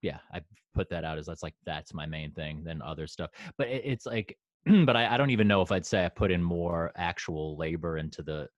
yeah, 0.00 0.18
I 0.32 0.40
put 0.74 0.88
that 0.90 1.04
out 1.04 1.18
as 1.18 1.26
that's 1.26 1.42
like 1.42 1.54
that's 1.66 1.92
my 1.92 2.06
main 2.06 2.30
thing 2.32 2.62
than 2.62 2.80
other 2.80 3.08
stuff. 3.08 3.30
But 3.58 3.68
it, 3.68 3.82
it's 3.84 4.06
like, 4.06 4.38
but 4.86 4.96
I, 4.96 5.14
I 5.14 5.16
don't 5.16 5.30
even 5.30 5.48
know 5.48 5.60
if 5.60 5.72
I'd 5.72 5.84
say 5.84 6.04
I 6.04 6.08
put 6.08 6.30
in 6.30 6.42
more 6.42 6.92
actual 6.96 7.56
labor 7.56 7.98
into 7.98 8.22
the 8.22 8.48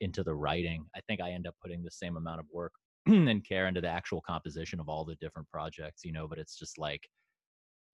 into 0.00 0.22
the 0.22 0.34
writing. 0.34 0.84
I 0.94 1.00
think 1.08 1.20
I 1.20 1.30
end 1.30 1.46
up 1.46 1.54
putting 1.62 1.82
the 1.82 1.90
same 1.90 2.16
amount 2.16 2.40
of 2.40 2.46
work 2.52 2.72
and 3.06 3.46
care 3.46 3.68
into 3.68 3.80
the 3.80 3.88
actual 3.88 4.20
composition 4.26 4.80
of 4.80 4.88
all 4.88 5.04
the 5.04 5.16
different 5.16 5.48
projects, 5.48 6.04
you 6.04 6.12
know, 6.12 6.26
but 6.26 6.38
it's 6.38 6.58
just 6.58 6.78
like 6.78 7.02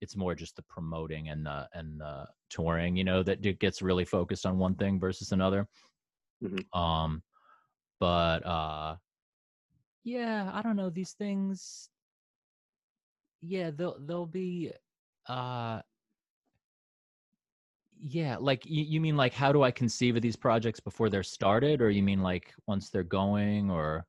it's 0.00 0.16
more 0.16 0.34
just 0.34 0.56
the 0.56 0.64
promoting 0.68 1.28
and 1.28 1.46
the 1.46 1.68
and 1.74 2.00
the 2.00 2.26
touring, 2.50 2.96
you 2.96 3.04
know, 3.04 3.22
that 3.22 3.44
it 3.44 3.60
gets 3.60 3.82
really 3.82 4.04
focused 4.04 4.46
on 4.46 4.58
one 4.58 4.74
thing 4.74 4.98
versus 4.98 5.32
another. 5.32 5.66
Mm-hmm. 6.42 6.78
Um 6.78 7.22
but 8.00 8.44
uh 8.44 8.96
yeah, 10.04 10.50
I 10.52 10.62
don't 10.62 10.76
know, 10.76 10.90
these 10.90 11.12
things 11.12 11.88
yeah, 13.40 13.70
they'll 13.70 13.98
they'll 14.00 14.26
be 14.26 14.72
uh 15.28 15.80
yeah 18.04 18.36
like 18.40 18.66
you, 18.66 18.82
you 18.82 19.00
mean 19.00 19.16
like 19.16 19.32
how 19.32 19.52
do 19.52 19.62
i 19.62 19.70
conceive 19.70 20.16
of 20.16 20.22
these 20.22 20.36
projects 20.36 20.80
before 20.80 21.08
they're 21.08 21.22
started 21.22 21.80
or 21.80 21.90
you 21.90 22.02
mean 22.02 22.20
like 22.20 22.52
once 22.66 22.90
they're 22.90 23.02
going 23.02 23.70
or? 23.70 24.04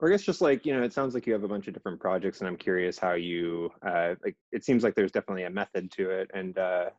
Or 0.00 0.08
i 0.08 0.10
guess 0.10 0.22
just 0.22 0.40
like 0.40 0.66
you 0.66 0.74
know 0.74 0.82
it 0.82 0.92
sounds 0.92 1.14
like 1.14 1.26
you 1.26 1.32
have 1.32 1.44
a 1.44 1.48
bunch 1.48 1.68
of 1.68 1.74
different 1.74 2.00
projects 2.00 2.40
and 2.40 2.48
i'm 2.48 2.56
curious 2.56 2.98
how 2.98 3.12
you 3.12 3.70
uh 3.86 4.14
like 4.24 4.36
it 4.52 4.64
seems 4.64 4.82
like 4.82 4.94
there's 4.94 5.12
definitely 5.12 5.44
a 5.44 5.50
method 5.50 5.90
to 5.92 6.10
it 6.10 6.30
and 6.34 6.58
uh 6.58 6.90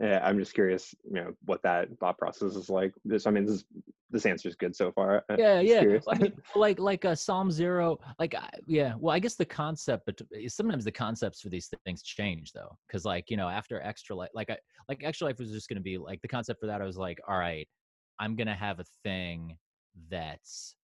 yeah, 0.00 0.20
I'm 0.22 0.38
just 0.38 0.52
curious, 0.52 0.94
you 1.04 1.14
know, 1.14 1.32
what 1.44 1.62
that 1.62 1.88
thought 1.98 2.18
process 2.18 2.54
is 2.54 2.68
like. 2.68 2.92
This, 3.04 3.26
I 3.26 3.30
mean, 3.30 3.46
this 3.46 3.64
this 4.10 4.26
answer 4.26 4.48
is 4.48 4.54
good 4.54 4.76
so 4.76 4.92
far. 4.92 5.24
Yeah, 5.38 5.60
yeah. 5.60 5.98
I 6.08 6.18
mean, 6.18 6.32
like 6.54 6.78
like 6.78 7.04
a 7.04 7.16
Psalm 7.16 7.50
Zero, 7.50 7.98
like 8.18 8.34
yeah. 8.66 8.94
Well, 8.98 9.14
I 9.14 9.18
guess 9.18 9.34
the 9.34 9.46
concept, 9.46 10.04
but 10.06 10.20
eh, 10.34 10.48
sometimes 10.48 10.84
the 10.84 10.92
concepts 10.92 11.40
for 11.40 11.48
these 11.48 11.72
things 11.84 12.02
change 12.02 12.52
though, 12.52 12.76
because 12.86 13.04
like 13.04 13.30
you 13.30 13.38
know, 13.38 13.48
after 13.48 13.80
Extra 13.80 14.14
Life, 14.14 14.30
like 14.34 14.50
I 14.50 14.58
like 14.88 15.02
Extra 15.02 15.28
Life 15.28 15.38
was 15.38 15.50
just 15.50 15.68
going 15.68 15.78
to 15.78 15.82
be 15.82 15.96
like 15.96 16.20
the 16.20 16.28
concept 16.28 16.60
for 16.60 16.66
that. 16.66 16.82
I 16.82 16.84
was 16.84 16.98
like, 16.98 17.18
all 17.26 17.38
right, 17.38 17.66
I'm 18.20 18.36
gonna 18.36 18.54
have 18.54 18.80
a 18.80 18.84
thing 19.02 19.56
that's 20.10 20.75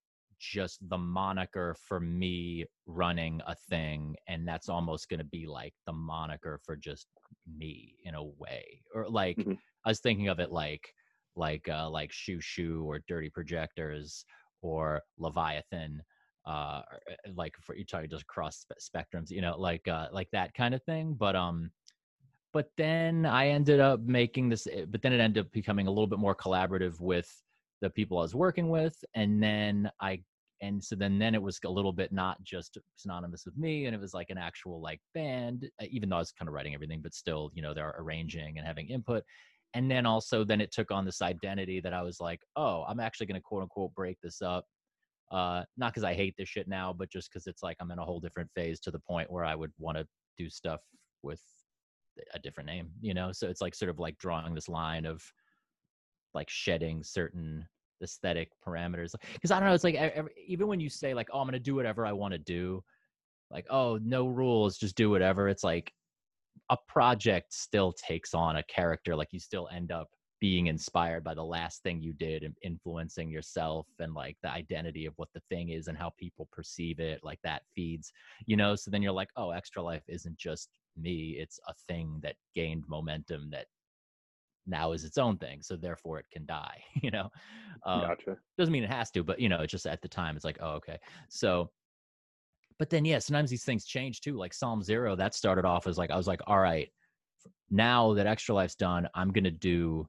just 0.42 0.86
the 0.88 0.98
moniker 0.98 1.76
for 1.86 2.00
me 2.00 2.64
running 2.86 3.40
a 3.46 3.54
thing 3.54 4.16
and 4.26 4.46
that's 4.46 4.68
almost 4.68 5.08
going 5.08 5.18
to 5.18 5.24
be 5.24 5.46
like 5.46 5.72
the 5.86 5.92
moniker 5.92 6.58
for 6.64 6.76
just 6.76 7.06
me 7.46 7.96
in 8.04 8.14
a 8.16 8.24
way 8.24 8.82
or 8.92 9.08
like 9.08 9.38
Mhm. 9.38 9.58
i 9.84 9.90
was 9.90 10.00
thinking 10.00 10.28
of 10.28 10.40
it 10.40 10.50
like 10.50 10.92
like 11.36 11.68
uh 11.68 11.88
like 11.88 12.10
Xiu 12.10 12.38
Xiu 12.42 12.84
or 12.84 12.98
dirty 13.06 13.30
projectors 13.30 14.24
or 14.62 15.00
leviathan 15.18 16.02
uh 16.46 16.50
uh, 16.50 16.82
like 17.34 17.56
for 17.60 17.76
you 17.76 17.84
talking 17.84 18.10
just 18.10 18.24
across 18.24 18.58
spe- 18.58 18.80
spectrums 18.80 19.30
you 19.30 19.40
know 19.40 19.56
like 19.56 19.86
uh 19.86 20.08
like 20.12 20.28
that 20.32 20.52
kind 20.54 20.74
of 20.74 20.82
thing 20.82 21.14
but 21.14 21.36
um 21.36 21.70
but 22.52 22.70
then 22.76 23.24
i 23.26 23.48
ended 23.48 23.80
up 23.80 24.00
making 24.00 24.48
this 24.48 24.66
eh, 24.66 24.84
but 24.88 25.02
then 25.02 25.12
it 25.12 25.20
ended 25.20 25.46
up 25.46 25.52
becoming 25.52 25.86
a 25.86 25.90
little 25.90 26.06
bit 26.06 26.18
more 26.18 26.34
collaborative 26.34 27.00
with 27.00 27.42
the 27.80 27.90
people 27.90 28.18
i 28.18 28.22
was 28.22 28.34
working 28.34 28.68
with 28.68 29.04
and 29.14 29.42
then 29.42 29.90
i 30.00 30.22
and 30.62 30.82
so 30.82 30.94
then 30.94 31.18
then 31.18 31.34
it 31.34 31.42
was 31.42 31.58
a 31.66 31.70
little 31.70 31.92
bit 31.92 32.12
not 32.12 32.42
just 32.42 32.78
synonymous 32.96 33.44
with 33.44 33.56
me 33.58 33.84
and 33.86 33.94
it 33.94 34.00
was 34.00 34.14
like 34.14 34.30
an 34.30 34.38
actual 34.38 34.80
like 34.80 35.00
band 35.12 35.68
uh, 35.82 35.86
even 35.90 36.08
though 36.08 36.16
i 36.16 36.20
was 36.20 36.32
kind 36.32 36.48
of 36.48 36.54
writing 36.54 36.72
everything 36.72 37.00
but 37.02 37.12
still 37.12 37.50
you 37.52 37.60
know 37.60 37.74
they're 37.74 37.94
arranging 37.98 38.56
and 38.56 38.66
having 38.66 38.88
input. 38.88 39.22
And 39.74 39.90
then 39.90 40.04
also 40.04 40.44
then 40.44 40.60
it 40.60 40.70
took 40.70 40.90
on 40.90 41.04
this 41.06 41.22
identity 41.22 41.80
that 41.80 41.94
i 41.94 42.02
was 42.02 42.20
like 42.20 42.40
oh 42.56 42.84
i'm 42.88 43.00
actually 43.00 43.26
going 43.26 43.40
to 43.40 43.42
quote 43.42 43.62
unquote 43.62 43.94
break 43.94 44.18
this 44.22 44.42
up 44.42 44.66
uh 45.30 45.62
not 45.78 45.92
because 45.92 46.04
i 46.04 46.12
hate 46.12 46.34
this 46.36 46.48
shit 46.48 46.68
now 46.68 46.92
but 46.92 47.10
just 47.10 47.30
because 47.30 47.46
it's 47.46 47.62
like 47.62 47.76
i'm 47.80 47.90
in 47.90 47.98
a 47.98 48.04
whole 48.04 48.20
different 48.20 48.50
phase 48.54 48.80
to 48.80 48.90
the 48.90 48.98
point 48.98 49.30
where 49.32 49.44
i 49.44 49.54
would 49.54 49.72
want 49.78 49.96
to 49.96 50.06
do 50.36 50.50
stuff 50.50 50.80
with 51.22 51.40
a 52.34 52.38
different 52.38 52.68
name 52.68 52.90
you 53.00 53.14
know? 53.14 53.32
So 53.32 53.48
it's 53.48 53.62
like 53.62 53.74
sort 53.74 53.88
of 53.88 53.98
like 53.98 54.18
drawing 54.18 54.54
this 54.54 54.68
line 54.68 55.06
of 55.06 55.22
like 56.34 56.50
shedding 56.50 57.02
certain 57.02 57.66
aesthetic 58.02 58.50
parameters 58.66 59.14
because 59.32 59.50
i 59.50 59.58
don't 59.58 59.68
know 59.68 59.74
it's 59.74 59.84
like 59.84 59.94
every, 59.94 60.32
even 60.46 60.66
when 60.66 60.80
you 60.80 60.88
say 60.88 61.14
like 61.14 61.28
oh 61.32 61.40
i'm 61.40 61.46
gonna 61.46 61.58
do 61.58 61.74
whatever 61.74 62.06
i 62.06 62.12
want 62.12 62.32
to 62.32 62.38
do 62.38 62.82
like 63.50 63.66
oh 63.70 63.98
no 64.02 64.26
rules 64.26 64.78
just 64.78 64.96
do 64.96 65.10
whatever 65.10 65.48
it's 65.48 65.64
like 65.64 65.92
a 66.70 66.76
project 66.88 67.52
still 67.52 67.92
takes 67.92 68.34
on 68.34 68.56
a 68.56 68.62
character 68.64 69.14
like 69.14 69.28
you 69.32 69.40
still 69.40 69.68
end 69.72 69.92
up 69.92 70.08
being 70.40 70.66
inspired 70.66 71.22
by 71.22 71.34
the 71.34 71.44
last 71.44 71.84
thing 71.84 72.02
you 72.02 72.12
did 72.14 72.42
and 72.42 72.56
influencing 72.64 73.30
yourself 73.30 73.86
and 74.00 74.12
like 74.12 74.36
the 74.42 74.50
identity 74.50 75.06
of 75.06 75.14
what 75.14 75.28
the 75.34 75.42
thing 75.48 75.68
is 75.68 75.86
and 75.86 75.96
how 75.96 76.10
people 76.18 76.48
perceive 76.50 76.98
it 76.98 77.20
like 77.22 77.38
that 77.44 77.62
feeds 77.76 78.12
you 78.46 78.56
know? 78.56 78.74
So 78.74 78.90
then 78.90 79.02
you're 79.02 79.12
like 79.12 79.30
oh 79.36 79.50
extra 79.50 79.80
life 79.80 80.02
isn't 80.08 80.36
just 80.36 80.68
me 80.96 81.36
it's 81.38 81.60
a 81.68 81.74
thing 81.86 82.18
that 82.24 82.34
gained 82.56 82.82
momentum 82.88 83.50
that 83.50 83.66
now 84.66 84.92
is 84.92 85.04
its 85.04 85.18
own 85.18 85.36
thing 85.38 85.60
so 85.62 85.76
therefore 85.76 86.18
it 86.18 86.26
can 86.32 86.44
die 86.46 86.82
you 87.02 87.10
know 87.10 87.28
um, 87.84 88.02
gotcha. 88.02 88.36
doesn't 88.58 88.72
mean 88.72 88.84
it 88.84 88.90
has 88.90 89.10
to 89.10 89.22
but 89.22 89.40
you 89.40 89.48
know 89.48 89.60
it's 89.60 89.70
just 89.70 89.86
at 89.86 90.00
the 90.02 90.08
time 90.08 90.36
it's 90.36 90.44
like 90.44 90.58
oh 90.60 90.72
okay 90.72 90.98
so 91.28 91.70
but 92.78 92.90
then 92.90 93.04
yeah 93.04 93.18
sometimes 93.18 93.50
these 93.50 93.64
things 93.64 93.84
change 93.84 94.20
too 94.20 94.36
like 94.36 94.54
psalm 94.54 94.82
zero 94.82 95.16
that 95.16 95.34
started 95.34 95.64
off 95.64 95.86
as 95.86 95.98
like 95.98 96.10
i 96.10 96.16
was 96.16 96.26
like 96.26 96.40
all 96.46 96.58
right 96.58 96.88
now 97.70 98.12
that 98.14 98.26
extra 98.26 98.54
life's 98.54 98.74
done 98.74 99.08
i'm 99.14 99.32
gonna 99.32 99.50
do 99.50 100.06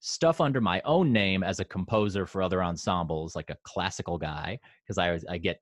stuff 0.00 0.40
under 0.40 0.60
my 0.60 0.80
own 0.84 1.12
name 1.12 1.42
as 1.42 1.60
a 1.60 1.64
composer 1.64 2.26
for 2.26 2.42
other 2.42 2.62
ensembles 2.62 3.36
like 3.36 3.50
a 3.50 3.56
classical 3.64 4.18
guy 4.18 4.58
because 4.82 4.98
i 4.98 5.18
i 5.32 5.38
get 5.38 5.60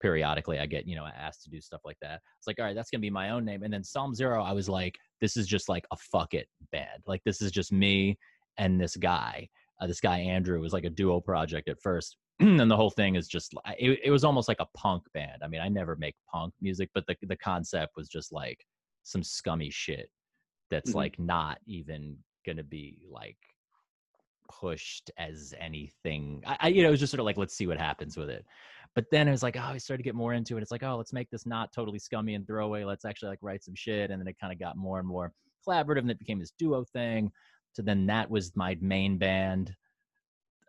periodically 0.00 0.58
i 0.58 0.66
get 0.66 0.86
you 0.86 0.94
know 0.96 1.06
asked 1.06 1.42
to 1.42 1.50
do 1.50 1.60
stuff 1.60 1.80
like 1.84 1.96
that. 2.00 2.20
It's 2.38 2.46
like 2.46 2.58
all 2.58 2.64
right 2.64 2.74
that's 2.74 2.90
gonna 2.90 3.00
be 3.00 3.10
my 3.10 3.30
own 3.30 3.44
name. 3.44 3.62
And 3.62 3.72
then 3.72 3.84
psalm 3.84 4.14
zero 4.14 4.42
i 4.42 4.52
was 4.52 4.68
like 4.68 4.96
this 5.20 5.36
is 5.36 5.46
just 5.46 5.68
like 5.68 5.84
a 5.90 5.96
fuck 5.96 6.34
it 6.34 6.48
band. 6.72 7.02
Like 7.06 7.22
this 7.24 7.42
is 7.42 7.50
just 7.50 7.72
me 7.72 8.16
and 8.58 8.80
this 8.80 8.96
guy. 8.96 9.48
Uh, 9.80 9.86
this 9.86 10.00
guy 10.00 10.18
andrew 10.18 10.60
was 10.60 10.72
like 10.72 10.84
a 10.84 10.90
duo 10.90 11.20
project 11.20 11.68
at 11.68 11.80
first 11.80 12.16
and 12.40 12.70
the 12.70 12.76
whole 12.76 12.90
thing 12.90 13.14
is 13.16 13.28
just 13.28 13.54
it, 13.78 13.98
it 14.04 14.10
was 14.10 14.24
almost 14.24 14.48
like 14.48 14.60
a 14.60 14.66
punk 14.76 15.02
band. 15.14 15.42
I 15.42 15.48
mean 15.48 15.60
i 15.60 15.68
never 15.68 15.96
make 15.96 16.14
punk 16.32 16.54
music 16.60 16.90
but 16.94 17.04
the, 17.06 17.16
the 17.22 17.36
concept 17.36 17.92
was 17.96 18.08
just 18.08 18.32
like 18.32 18.64
some 19.02 19.22
scummy 19.22 19.70
shit 19.70 20.10
that's 20.70 20.92
Mhm. 20.92 20.96
like 20.96 21.18
not 21.18 21.58
even 21.66 22.16
gonna 22.46 22.62
be 22.64 22.98
like 23.10 23.36
pushed 24.50 25.10
as 25.18 25.54
anything. 25.58 26.42
I, 26.46 26.56
I 26.60 26.68
you 26.68 26.82
know 26.82 26.88
it 26.88 26.92
was 26.92 27.00
just 27.00 27.10
sort 27.10 27.20
of 27.20 27.26
like 27.26 27.36
let's 27.36 27.54
see 27.54 27.66
what 27.66 27.78
happens 27.78 28.16
with 28.16 28.30
it 28.30 28.44
but 28.98 29.08
then 29.12 29.28
it 29.28 29.30
was 29.30 29.44
like 29.44 29.56
oh 29.56 29.60
i 29.60 29.78
started 29.78 30.02
to 30.02 30.08
get 30.08 30.16
more 30.16 30.34
into 30.34 30.56
it 30.56 30.60
it's 30.60 30.72
like 30.72 30.82
oh 30.82 30.96
let's 30.96 31.12
make 31.12 31.30
this 31.30 31.46
not 31.46 31.72
totally 31.72 32.00
scummy 32.00 32.34
and 32.34 32.44
throwaway 32.48 32.82
let's 32.82 33.04
actually 33.04 33.28
like 33.28 33.38
write 33.42 33.62
some 33.62 33.76
shit 33.76 34.10
and 34.10 34.20
then 34.20 34.26
it 34.26 34.34
kind 34.40 34.52
of 34.52 34.58
got 34.58 34.76
more 34.76 34.98
and 34.98 35.06
more 35.06 35.32
collaborative 35.64 35.98
and 35.98 36.10
it 36.10 36.18
became 36.18 36.40
this 36.40 36.52
duo 36.58 36.82
thing 36.82 37.30
so 37.74 37.80
then 37.80 38.06
that 38.06 38.28
was 38.28 38.50
my 38.56 38.76
main 38.80 39.16
band 39.16 39.72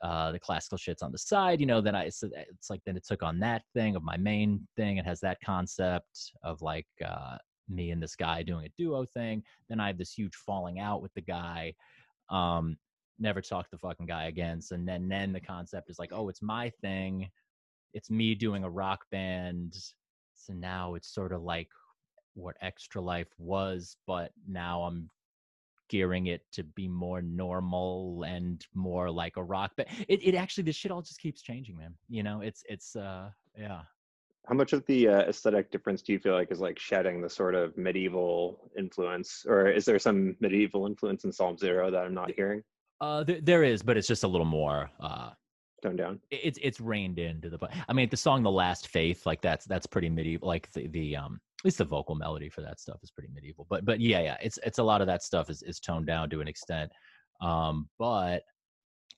uh 0.03 0.31
the 0.31 0.37
classical 0.37 0.77
shit's 0.77 1.01
on 1.01 1.11
the 1.11 1.17
side 1.17 1.59
you 1.59 1.65
know 1.65 1.81
then 1.81 1.95
i 1.95 2.07
so 2.07 2.29
it's 2.35 2.69
like 2.69 2.81
then 2.85 2.95
it 2.95 3.03
took 3.03 3.23
on 3.23 3.39
that 3.39 3.63
thing 3.73 3.95
of 3.95 4.03
my 4.03 4.15
main 4.15 4.59
thing 4.77 4.97
it 4.97 5.05
has 5.07 5.19
that 5.19 5.39
concept 5.43 6.31
of 6.43 6.61
like 6.61 6.85
uh 7.03 7.35
me 7.67 7.89
and 7.89 8.01
this 8.01 8.15
guy 8.15 8.43
doing 8.43 8.65
a 8.67 8.73
duo 8.77 9.07
thing 9.07 9.41
then 9.69 9.79
i 9.79 9.87
have 9.87 9.97
this 9.97 10.13
huge 10.13 10.35
falling 10.35 10.79
out 10.79 11.01
with 11.01 11.13
the 11.15 11.21
guy 11.21 11.73
um 12.29 12.77
never 13.17 13.41
talk 13.41 13.65
to 13.65 13.71
the 13.71 13.79
fucking 13.79 14.05
guy 14.05 14.25
again 14.25 14.61
so 14.61 14.77
then 14.77 15.07
then 15.07 15.33
the 15.33 15.41
concept 15.41 15.89
is 15.89 15.97
like 15.97 16.11
oh 16.13 16.29
it's 16.29 16.43
my 16.43 16.69
thing 16.79 17.27
it's 17.93 18.09
me 18.09 18.35
doing 18.35 18.63
a 18.63 18.69
rock 18.69 19.05
band 19.11 19.75
so 20.35 20.53
now 20.53 20.95
it's 20.95 21.07
sort 21.13 21.31
of 21.33 21.41
like 21.43 21.69
what 22.33 22.55
extra 22.61 23.01
life 23.01 23.27
was 23.37 23.97
but 24.07 24.31
now 24.47 24.83
i'm 24.83 25.09
gearing 25.89 26.27
it 26.27 26.43
to 26.51 26.63
be 26.63 26.87
more 26.87 27.21
normal 27.21 28.23
and 28.27 28.67
more 28.75 29.09
like 29.09 29.37
a 29.37 29.43
rock 29.43 29.71
but 29.75 29.87
it, 30.07 30.23
it 30.23 30.35
actually 30.35 30.63
this 30.63 30.75
shit 30.75 30.91
all 30.91 31.01
just 31.01 31.19
keeps 31.19 31.41
changing 31.41 31.75
man 31.75 31.93
you 32.07 32.21
know 32.21 32.41
it's 32.41 32.63
it's 32.69 32.95
uh 32.95 33.29
yeah 33.57 33.81
How 34.47 34.55
much 34.55 34.71
of 34.73 34.85
the 34.85 35.07
uh, 35.07 35.21
aesthetic 35.21 35.71
difference 35.71 36.01
do 36.03 36.13
you 36.13 36.19
feel 36.19 36.33
like 36.33 36.51
is 36.51 36.59
like 36.59 36.79
shedding 36.79 37.21
the 37.21 37.29
sort 37.29 37.55
of 37.55 37.75
medieval 37.77 38.71
influence, 38.77 39.45
or 39.47 39.67
is 39.69 39.83
there 39.85 39.99
some 39.99 40.35
medieval 40.39 40.85
influence 40.85 41.23
in 41.25 41.31
Psalm 41.31 41.57
Zero 41.57 41.91
that 41.91 42.05
I'm 42.05 42.13
not 42.13 42.31
hearing? 42.31 42.63
uh 43.01 43.23
th- 43.23 43.43
there 43.43 43.63
is 43.63 43.81
but 43.81 43.95
it's 43.97 44.07
just 44.07 44.23
a 44.23 44.27
little 44.27 44.45
more 44.61 44.89
uh 44.99 45.29
Toned 45.81 45.97
down. 45.97 46.19
it's 46.29 46.59
it's 46.61 46.81
reined 46.81 47.19
into 47.19 47.49
the 47.49 47.57
i 47.87 47.93
mean 47.93 48.09
the 48.09 48.17
song 48.17 48.43
the 48.43 48.51
last 48.51 48.89
faith 48.89 49.25
like 49.25 49.41
that's 49.41 49.65
that's 49.65 49.85
pretty 49.85 50.09
medieval 50.09 50.47
like 50.47 50.69
the 50.73 50.87
the 50.87 51.15
um 51.15 51.39
at 51.59 51.65
least 51.65 51.77
the 51.77 51.85
vocal 51.85 52.15
melody 52.15 52.49
for 52.49 52.61
that 52.61 52.79
stuff 52.79 52.97
is 53.01 53.11
pretty 53.11 53.29
medieval 53.33 53.65
but 53.69 53.85
but 53.85 53.99
yeah 53.99 54.19
yeah 54.19 54.37
it's 54.41 54.59
it's 54.65 54.79
a 54.79 54.83
lot 54.83 54.99
of 54.99 55.07
that 55.07 55.23
stuff 55.23 55.49
is 55.49 55.63
is 55.63 55.79
toned 55.79 56.05
down 56.05 56.29
to 56.29 56.41
an 56.41 56.47
extent 56.49 56.91
um 57.41 57.87
but 57.97 58.43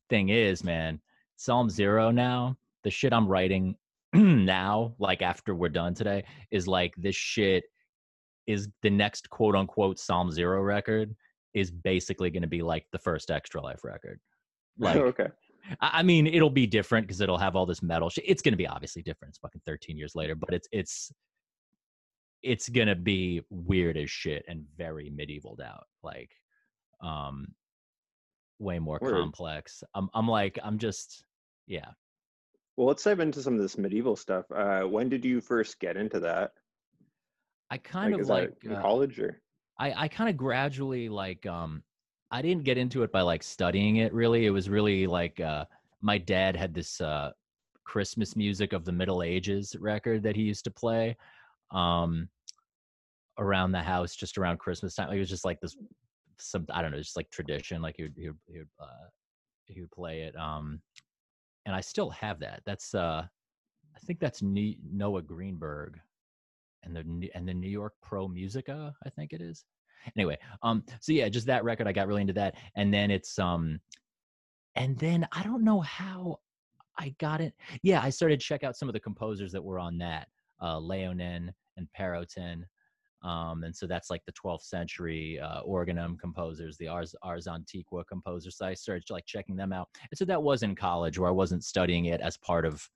thing 0.09 0.29
is 0.29 0.63
man 0.63 0.99
psalm 1.35 1.69
zero 1.69 2.11
now 2.11 2.55
the 2.83 2.91
shit 2.91 3.13
i'm 3.13 3.27
writing 3.27 3.75
now 4.13 4.93
like 4.99 5.21
after 5.21 5.55
we're 5.55 5.69
done 5.69 5.93
today 5.95 6.23
is 6.51 6.67
like 6.67 6.93
this 6.97 7.15
shit 7.15 7.63
is 8.45 8.67
the 8.83 8.89
next 8.89 9.29
quote 9.29 9.55
unquote 9.55 9.97
psalm 9.97 10.29
zero 10.31 10.61
record 10.61 11.15
is 11.53 11.71
basically 11.71 12.29
going 12.29 12.41
to 12.41 12.47
be 12.47 12.61
like 12.61 12.85
the 12.91 12.99
first 12.99 13.31
extra 13.31 13.61
life 13.61 13.83
record 13.83 14.19
like 14.77 14.97
okay. 14.97 15.27
I 15.79 16.03
mean, 16.03 16.27
it'll 16.27 16.49
be 16.49 16.67
different 16.67 17.07
because 17.07 17.21
it'll 17.21 17.37
have 17.37 17.55
all 17.55 17.65
this 17.65 17.81
metal 17.81 18.09
shit. 18.09 18.25
It's 18.27 18.41
gonna 18.41 18.57
be 18.57 18.67
obviously 18.67 19.01
different. 19.01 19.31
It's 19.31 19.39
fucking 19.39 19.61
13 19.65 19.97
years 19.97 20.15
later, 20.15 20.35
but 20.35 20.53
it's 20.53 20.67
it's 20.71 21.11
it's 22.43 22.69
gonna 22.69 22.95
be 22.95 23.41
weird 23.49 23.97
as 23.97 24.09
shit 24.09 24.43
and 24.47 24.65
very 24.77 25.11
medievaled 25.11 25.61
out. 25.61 25.85
Like, 26.03 26.31
um, 27.01 27.47
way 28.59 28.79
more 28.79 28.99
Word. 29.01 29.13
complex. 29.13 29.83
I'm 29.93 30.09
I'm 30.13 30.27
like 30.27 30.59
I'm 30.63 30.77
just 30.77 31.23
yeah. 31.67 31.89
Well, 32.77 32.87
let's 32.87 33.03
dive 33.03 33.19
into 33.19 33.41
some 33.41 33.55
of 33.55 33.61
this 33.61 33.77
medieval 33.77 34.15
stuff. 34.15 34.45
Uh, 34.51 34.81
when 34.83 35.09
did 35.09 35.25
you 35.25 35.41
first 35.41 35.79
get 35.79 35.97
into 35.97 36.19
that? 36.21 36.51
I 37.69 37.77
kind 37.77 38.13
is 38.15 38.21
of 38.21 38.29
like 38.29 38.53
in 38.63 38.73
uh, 38.73 38.81
college 38.81 39.19
or? 39.19 39.41
I 39.79 39.93
I 39.93 40.07
kind 40.07 40.29
of 40.29 40.37
gradually 40.37 41.09
like 41.09 41.45
um 41.45 41.83
I 42.31 42.41
didn't 42.41 42.63
get 42.63 42.77
into 42.77 43.03
it 43.03 43.11
by 43.11 43.21
like 43.21 43.43
studying 43.43 43.97
it 43.97 44.13
really. 44.13 44.45
It 44.45 44.51
was 44.51 44.69
really 44.69 45.05
like 45.05 45.39
uh 45.39 45.65
my 46.01 46.17
dad 46.17 46.55
had 46.55 46.73
this 46.73 47.01
uh 47.01 47.31
Christmas 47.83 48.35
music 48.35 48.73
of 48.73 48.85
the 48.85 48.91
Middle 48.91 49.21
Ages 49.21 49.75
record 49.79 50.23
that 50.23 50.35
he 50.35 50.43
used 50.43 50.63
to 50.63 50.71
play 50.71 51.17
um 51.71 52.29
around 53.37 53.71
the 53.71 53.81
house 53.81 54.15
just 54.15 54.37
around 54.37 54.59
Christmas 54.59 54.95
time. 54.95 55.11
It 55.11 55.19
was 55.19 55.29
just 55.29 55.45
like 55.45 55.59
this 55.59 55.75
some 56.37 56.65
I 56.71 56.81
don't 56.81 56.91
know, 56.91 56.97
just 56.97 57.17
like 57.17 57.29
tradition 57.29 57.81
like 57.81 57.95
he 57.97 58.03
would 58.03 58.13
he 58.17 58.27
would, 58.27 58.37
he 58.47 58.57
would, 58.59 58.69
uh, 58.79 59.07
he 59.65 59.81
would 59.81 59.91
play 59.91 60.21
it 60.21 60.35
um 60.37 60.81
and 61.65 61.75
I 61.75 61.81
still 61.81 62.09
have 62.11 62.39
that. 62.39 62.61
That's 62.65 62.95
uh 62.95 63.25
I 63.93 63.99
think 64.05 64.19
that's 64.19 64.41
Noah 64.41 65.21
Greenberg 65.21 65.99
and 66.83 66.95
the 66.95 67.29
and 67.35 67.47
the 67.47 67.53
New 67.53 67.69
York 67.69 67.93
Pro 68.01 68.27
Musica, 68.27 68.93
I 69.05 69.09
think 69.09 69.33
it 69.33 69.41
is. 69.41 69.65
Anyway, 70.17 70.37
um, 70.63 70.83
so 70.99 71.11
yeah, 71.11 71.29
just 71.29 71.47
that 71.47 71.63
record, 71.63 71.87
I 71.87 71.91
got 71.91 72.07
really 72.07 72.21
into 72.21 72.33
that, 72.33 72.55
and 72.75 72.93
then 72.93 73.11
it's 73.11 73.37
um, 73.39 73.79
and 74.75 74.97
then 74.97 75.27
I 75.31 75.43
don't 75.43 75.63
know 75.63 75.81
how 75.81 76.39
I 76.97 77.15
got 77.19 77.41
it. 77.41 77.53
Yeah, 77.83 78.01
I 78.01 78.09
started 78.09 78.39
to 78.39 78.45
check 78.45 78.63
out 78.63 78.75
some 78.75 78.89
of 78.89 78.93
the 78.93 78.99
composers 78.99 79.51
that 79.51 79.63
were 79.63 79.79
on 79.79 79.97
that, 79.99 80.27
uh, 80.61 80.79
Leonin 80.79 81.51
and 81.77 81.87
Perotin. 81.97 82.63
Um, 83.23 83.63
and 83.63 83.75
so 83.75 83.85
that's 83.85 84.09
like 84.09 84.23
the 84.25 84.33
12th 84.33 84.63
century 84.63 85.39
uh, 85.39 85.61
organum 85.61 86.17
composers, 86.17 86.75
the 86.77 86.87
Ars, 86.87 87.13
Ars 87.21 87.47
Antiqua 87.47 88.03
composers. 88.05 88.57
So 88.57 88.65
I 88.65 88.73
started 88.73 89.03
like 89.11 89.25
checking 89.27 89.55
them 89.55 89.71
out. 89.71 89.89
And 90.09 90.17
so 90.17 90.25
that 90.25 90.41
was 90.41 90.63
in 90.63 90.75
college 90.75 91.19
where 91.19 91.29
I 91.29 91.33
wasn't 91.33 91.63
studying 91.63 92.05
it 92.05 92.19
as 92.21 92.37
part 92.37 92.65
of 92.65 92.87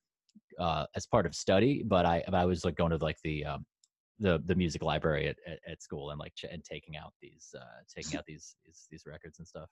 uh, 0.59 0.85
as 0.95 1.05
part 1.05 1.25
of 1.25 1.35
study, 1.35 1.83
but 1.85 2.05
I 2.05 2.23
I 2.31 2.45
was 2.45 2.65
like 2.65 2.75
going 2.75 2.91
to 2.91 2.97
like 2.97 3.17
the 3.23 3.45
um, 3.45 3.65
the 4.19 4.41
the 4.45 4.55
music 4.55 4.81
library 4.81 5.27
at, 5.27 5.35
at, 5.45 5.59
at 5.67 5.81
school 5.81 6.11
and 6.11 6.19
like 6.19 6.33
ch- 6.35 6.45
and 6.51 6.63
taking 6.63 6.95
out 6.95 7.13
these 7.21 7.53
uh, 7.57 7.81
taking 7.93 8.17
out 8.17 8.25
these, 8.25 8.55
these 8.65 8.87
these 8.89 9.05
records 9.05 9.39
and 9.39 9.47
stuff. 9.47 9.69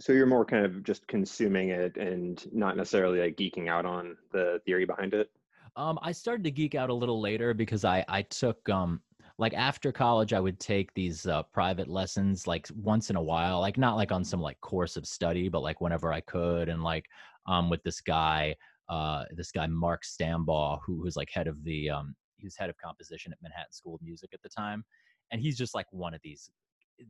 So 0.00 0.12
you're 0.12 0.26
more 0.26 0.44
kind 0.44 0.64
of 0.64 0.82
just 0.82 1.06
consuming 1.06 1.70
it 1.70 1.96
and 1.96 2.44
not 2.52 2.76
necessarily 2.76 3.20
like 3.20 3.36
geeking 3.36 3.68
out 3.68 3.86
on 3.86 4.16
the 4.32 4.60
theory 4.66 4.84
behind 4.84 5.14
it. 5.14 5.30
Um, 5.76 5.98
I 6.02 6.12
started 6.12 6.44
to 6.44 6.50
geek 6.50 6.74
out 6.74 6.90
a 6.90 6.94
little 6.94 7.20
later 7.20 7.54
because 7.54 7.84
I 7.84 8.04
I 8.08 8.22
took 8.22 8.68
um 8.68 9.00
like 9.38 9.54
after 9.54 9.92
college 9.92 10.32
I 10.32 10.40
would 10.40 10.58
take 10.58 10.92
these 10.94 11.26
uh, 11.26 11.42
private 11.44 11.88
lessons 11.88 12.46
like 12.46 12.68
once 12.74 13.10
in 13.10 13.16
a 13.16 13.22
while, 13.22 13.60
like 13.60 13.76
not 13.76 13.96
like 13.96 14.10
on 14.10 14.24
some 14.24 14.40
like 14.40 14.60
course 14.60 14.96
of 14.96 15.06
study, 15.06 15.48
but 15.48 15.62
like 15.62 15.80
whenever 15.80 16.12
I 16.12 16.20
could, 16.22 16.68
and 16.68 16.82
like 16.82 17.06
um 17.46 17.70
with 17.70 17.82
this 17.84 18.00
guy 18.00 18.56
uh 18.88 19.24
this 19.32 19.52
guy 19.52 19.66
Mark 19.66 20.02
Stambaugh 20.04 20.80
who 20.84 20.96
was 20.98 21.16
like 21.16 21.30
head 21.30 21.46
of 21.48 21.62
the 21.64 21.90
um 21.90 22.14
was 22.46 22.56
head 22.56 22.70
of 22.70 22.76
composition 22.78 23.32
at 23.32 23.38
Manhattan 23.42 23.72
School 23.72 23.94
of 23.94 24.02
Music 24.02 24.30
at 24.32 24.40
the 24.42 24.48
time, 24.48 24.84
and 25.30 25.40
he's 25.40 25.56
just 25.56 25.74
like 25.74 25.86
one 25.90 26.14
of 26.14 26.20
these 26.22 26.50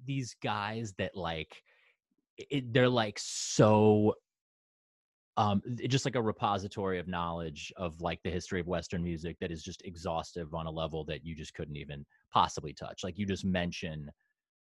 these 0.05 0.35
guys 0.43 0.95
that 0.99 1.16
like 1.16 1.62
it, 2.38 2.73
they're 2.73 2.88
like 2.88 3.19
so 3.21 4.14
um 5.37 5.62
just 5.87 6.05
like 6.05 6.16
a 6.16 6.23
repository 6.23 6.99
of 6.99 7.07
knowledge 7.07 7.73
of 7.76 8.00
like 8.00 8.19
the 8.25 8.31
history 8.31 8.59
of 8.59 8.66
western 8.66 9.02
music 9.02 9.37
that 9.40 9.52
is 9.52 9.62
just 9.62 9.83
exhaustive 9.85 10.55
on 10.55 10.66
a 10.66 10.71
level 10.71 11.05
that 11.05 11.25
you 11.25 11.35
just 11.35 11.55
couldn't 11.55 11.76
even 11.76 12.05
possibly 12.33 12.73
touch. 12.73 13.05
Like 13.05 13.19
you 13.19 13.26
just 13.26 13.45
mention 13.45 14.11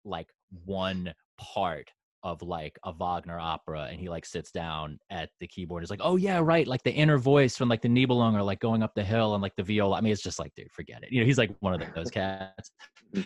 like 0.04 0.28
one 0.64 1.12
part 1.38 1.90
of 2.22 2.42
like 2.42 2.78
a 2.84 2.92
Wagner 2.92 3.38
opera 3.38 3.88
and 3.90 4.00
he 4.00 4.08
like 4.08 4.26
sits 4.26 4.50
down 4.50 4.98
at 5.10 5.30
the 5.40 5.46
keyboard. 5.46 5.82
He's 5.82 5.90
like, 5.90 6.00
oh 6.02 6.16
yeah, 6.16 6.40
right. 6.42 6.66
Like 6.66 6.82
the 6.82 6.92
inner 6.92 7.18
voice 7.18 7.56
from 7.56 7.68
like 7.68 7.82
the 7.82 7.88
Nibelung 7.88 8.34
or 8.34 8.42
like 8.42 8.60
going 8.60 8.82
up 8.82 8.94
the 8.94 9.04
hill 9.04 9.34
and 9.34 9.42
like 9.42 9.54
the 9.56 9.62
viola. 9.62 9.96
I 9.96 10.00
mean, 10.00 10.12
it's 10.12 10.22
just 10.22 10.38
like, 10.38 10.54
dude, 10.54 10.72
forget 10.72 11.02
it. 11.02 11.12
You 11.12 11.20
know, 11.20 11.26
he's 11.26 11.38
like 11.38 11.54
one 11.60 11.80
of 11.80 11.94
those 11.94 12.10
cats. 12.10 12.70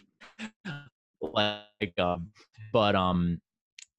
like, 1.23 1.99
um, 1.99 2.31
but 2.73 2.95
um, 2.95 3.41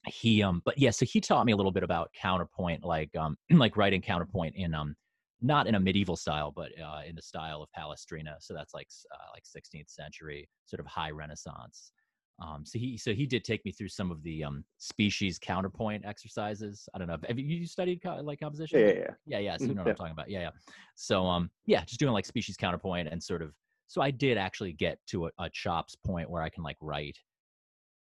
he 0.08 0.44
um, 0.44 0.62
but 0.66 0.78
yeah, 0.78 0.92
so 0.92 1.06
he 1.06 1.22
taught 1.22 1.46
me 1.46 1.54
a 1.54 1.56
little 1.56 1.72
bit 1.72 1.84
about 1.84 2.12
counterpoint, 2.14 2.84
like 2.84 3.16
um, 3.16 3.38
like 3.52 3.78
writing 3.78 4.02
counterpoint 4.02 4.56
in 4.56 4.74
um, 4.74 4.96
not 5.42 5.68
in 5.68 5.76
a 5.76 5.80
medieval 5.80 6.16
style, 6.16 6.52
but 6.56 6.72
uh, 6.80 7.02
in 7.08 7.16
the 7.16 7.22
style 7.22 7.62
of 7.62 7.70
Palestrina. 7.78 8.36
So 8.40 8.54
that's 8.54 8.74
like 8.74 8.88
uh, 9.14 9.32
like 9.34 9.44
16th 9.44 9.90
century, 9.90 10.48
sort 10.66 10.80
of 10.80 10.86
high 10.86 11.12
Renaissance. 11.12 11.92
Um, 12.40 12.66
so 12.66 12.80
he 12.80 12.98
so 12.98 13.14
he 13.14 13.26
did 13.26 13.44
take 13.44 13.64
me 13.64 13.72
through 13.72 13.90
some 13.90 14.12
of 14.12 14.22
the 14.24 14.44
um, 14.44 14.66
species 14.78 15.40
counterpoint 15.40 16.04
exercises. 16.06 16.90
I 16.94 16.98
don't 16.98 17.08
know. 17.08 17.18
Have 17.28 17.40
you 17.40 17.66
studied 17.68 18.02
co- 18.02 18.16
like 18.22 18.40
composition? 18.40 18.80
Yeah, 18.80 18.88
yeah, 18.88 18.94
yeah. 19.00 19.14
Yeah, 19.26 19.40
yeah. 19.40 19.58
So 19.58 19.70
you 19.70 19.70
Mhm, 19.70 19.76
know 19.76 19.82
what 19.84 19.88
yeah. 19.88 19.92
I'm 19.92 19.96
talking 19.96 20.12
about. 20.12 20.30
Yeah, 20.30 20.40
yeah. 20.42 20.50
So 20.96 21.26
um, 21.26 21.52
yeah, 21.66 21.86
just 21.86 22.00
doing 22.00 22.14
like 22.14 22.26
species 22.26 22.58
counterpoint 22.58 23.08
and 23.10 23.22
sort 23.22 23.42
of. 23.42 23.54
So 23.88 24.02
I 24.02 24.12
did 24.12 24.38
actually 24.38 24.74
get 24.74 25.00
to 25.08 25.28
a, 25.28 25.32
a 25.40 25.50
chops 25.50 25.96
point 25.96 26.30
where 26.30 26.42
I 26.42 26.50
can 26.50 26.64
like 26.64 26.78
write. 26.82 27.18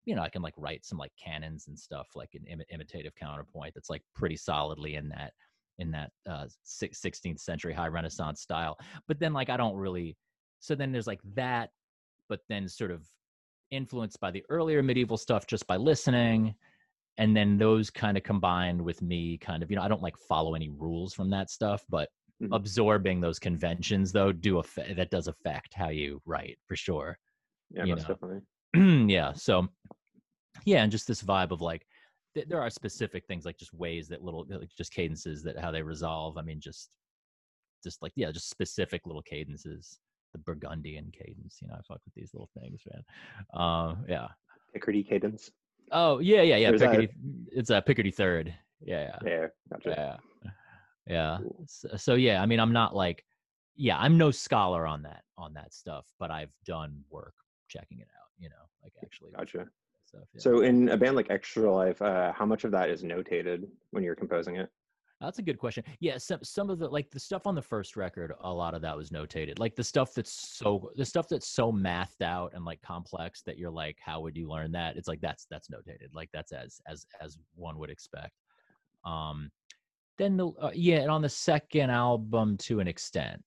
You 0.05 0.15
know, 0.15 0.21
I 0.21 0.29
can 0.29 0.41
like 0.41 0.53
write 0.57 0.86
some 0.86 0.98
like 0.98 1.12
canons 1.15 1.67
and 1.67 1.77
stuff 1.77 2.07
like 2.15 2.29
an 2.36 2.45
Im- 2.48 2.62
imitative 2.69 3.15
counterpoint 3.15 3.74
that's 3.74 3.89
like 3.89 4.03
pretty 4.13 4.38
solidly 4.38 4.95
in 4.95 5.09
that 5.09 5.33
in 5.79 5.91
that 5.91 6.12
uh, 6.27 6.48
16th 6.65 7.39
century 7.39 7.74
high 7.74 7.88
Renaissance 7.88 8.41
style. 8.41 8.77
But 9.07 9.19
then 9.19 9.33
like 9.33 9.50
I 9.50 9.57
don't 9.57 9.75
really. 9.75 10.17
So 10.59 10.75
then 10.75 10.91
there's 10.91 11.07
like 11.07 11.21
that, 11.36 11.71
but 12.27 12.41
then 12.50 12.67
sort 12.67 12.91
of 12.91 13.07
influenced 13.71 14.19
by 14.19 14.31
the 14.31 14.43
earlier 14.49 14.81
medieval 14.83 15.17
stuff 15.17 15.45
just 15.47 15.65
by 15.67 15.77
listening 15.77 16.55
and 17.17 17.35
then 17.35 17.57
those 17.57 17.89
kind 17.89 18.17
of 18.17 18.23
combined 18.23 18.81
with 18.81 19.01
me 19.01 19.37
kind 19.37 19.61
of 19.61 19.70
you 19.70 19.75
know 19.75 19.83
i 19.83 19.87
don't 19.87 20.01
like 20.01 20.17
follow 20.17 20.55
any 20.55 20.70
rules 20.70 21.13
from 21.13 21.29
that 21.29 21.50
stuff 21.50 21.83
but 21.89 22.09
Mhm. 22.41 22.53
absorbing 22.53 23.20
those 23.20 23.37
conventions 23.39 24.11
though 24.11 24.31
do 24.31 24.59
affect 24.59 24.96
that 24.96 25.11
does 25.11 25.27
affect 25.27 25.74
how 25.74 25.89
you 25.89 26.22
write 26.25 26.57
for 26.65 26.75
sure 26.75 27.17
Yeah, 27.70 27.85
you 27.85 27.96
most 27.96 28.07
know. 28.07 28.15
definitely. 28.15 29.07
yeah 29.13 29.33
so 29.33 29.67
yeah 30.65 30.83
and 30.83 30.91
just 30.91 31.07
this 31.07 31.22
vibe 31.22 31.51
of 31.51 31.61
like 31.61 31.85
th- 32.33 32.48
there 32.48 32.61
are 32.61 32.70
specific 32.70 33.25
things 33.27 33.46
like 33.46 33.57
just 33.57 33.74
ways 33.74 34.07
that 34.07 34.24
little 34.24 34.46
like 34.50 34.70
just 34.77 34.94
cadences 34.94 35.44
that 35.44 35.59
how 35.59 35.72
they 35.72 35.81
resolve 35.81 36.37
i 36.37 36.41
mean 36.41 36.59
just 36.59 36.89
just 37.83 38.01
like 38.01 38.13
yeah 38.15 38.31
just 38.31 38.50
specific 38.50 39.05
little 39.05 39.22
cadences 39.22 40.00
the 40.33 40.37
burgundian 40.37 41.11
cadence 41.11 41.59
you 41.61 41.68
know 41.68 41.74
i 41.75 41.81
fuck 41.81 42.00
with 42.05 42.13
these 42.15 42.33
little 42.33 42.50
things 42.59 42.81
man 42.92 43.03
um 43.53 44.05
yeah 44.07 44.27
Picardy 44.74 45.03
cadence. 45.03 45.50
Oh 45.92 46.20
yeah, 46.20 46.44
yeah, 46.44 46.57
yeah. 46.57 46.70
Or 46.70 46.75
is 46.75 46.81
that- 46.81 46.92
Picardy, 46.92 47.09
it's 47.51 47.72
a 47.72 47.81
Picardy 47.81 48.11
third. 48.11 48.53
Yeah, 48.81 49.18
Yeah, 49.25 49.48
gotcha. 49.72 49.89
yeah, 49.89 50.18
yeah, 50.46 50.51
yeah. 51.07 51.37
Cool. 51.42 51.63
So, 51.68 51.89
so 51.98 52.13
yeah, 52.13 52.39
I 52.39 52.46
mean, 52.46 52.59
I'm 52.59 52.72
not 52.72 52.96
like, 52.96 53.25
yeah, 53.75 53.98
I'm 53.98 54.15
no 54.15 54.29
scholar 54.29 54.85
on 54.85 55.01
that 55.03 55.24
on 55.39 55.55
that 55.55 55.74
stuff, 55.74 56.05
but 56.20 56.29
I've 56.29 56.53
done 56.65 57.03
work 57.09 57.33
checking 57.68 57.98
it 58.00 58.07
out. 58.22 58.29
You 58.37 58.50
know, 58.50 58.55
like 58.83 58.94
actually 59.03 59.31
Gotcha. 59.31 59.65
stuff. 60.05 60.27
Yeah. 60.35 60.39
So 60.42 60.61
in 60.61 60.89
a 60.89 60.98
band 60.98 61.15
like 61.15 61.31
Extra 61.31 61.74
Life, 61.74 62.00
uh, 62.03 62.31
how 62.33 62.46
much 62.46 62.63
of 62.63 62.72
that 62.72 62.92
is 62.92 63.01
notated 63.03 63.68
when 63.89 64.03
you're 64.03 64.15
composing 64.15 64.57
it? 64.57 64.70
That's 65.22 65.40
a 65.40 65.42
good 65.42 65.58
question. 65.58 65.84
Yeah, 66.00 66.18
some 66.18 66.40
some 66.44 66.70
of 66.70 66.79
the 66.79 66.88
like 66.88 67.12
the 67.12 67.20
stuff 67.20 67.46
on 67.46 67.53
the 67.53 67.62
first 67.62 67.98
record, 67.98 68.34
a 68.40 68.53
lot 68.53 68.74
of 68.74 68.82
that 68.84 68.96
was 68.96 69.10
notated. 69.10 69.60
Like 69.60 69.75
the 69.75 69.84
stuff 69.84 70.14
that's 70.14 70.32
so 70.32 70.92
the 70.96 71.05
stuff 71.05 71.27
that's 71.27 71.48
so 71.48 71.74
mathed 71.74 72.22
out 72.22 72.53
and 72.53 72.64
like 72.64 72.82
complex 72.82 73.42
that 73.42 73.58
you're 73.58 73.70
like, 73.70 73.98
how 74.00 74.22
would 74.22 74.38
you 74.38 74.48
learn 74.48 74.72
that? 74.72 74.96
It's 74.96 75.10
like 75.10 75.20
that's 75.20 75.46
that's 75.51 75.68
notated. 75.68 76.14
Like 76.14 76.29
that's 76.32 76.53
as 76.53 76.79
as 76.88 77.05
as 77.20 77.38
one 77.55 77.77
would 77.79 77.90
expect. 77.90 78.32
Um, 79.05 79.51
then 80.18 80.38
the 80.38 80.48
uh, 80.62 80.72
yeah, 80.74 81.00
and 81.00 81.12
on 81.12 81.22
the 81.22 81.29
second 81.29 81.90
album 81.90 82.55
to 82.60 82.79
an 82.79 82.88
extent, 82.88 83.42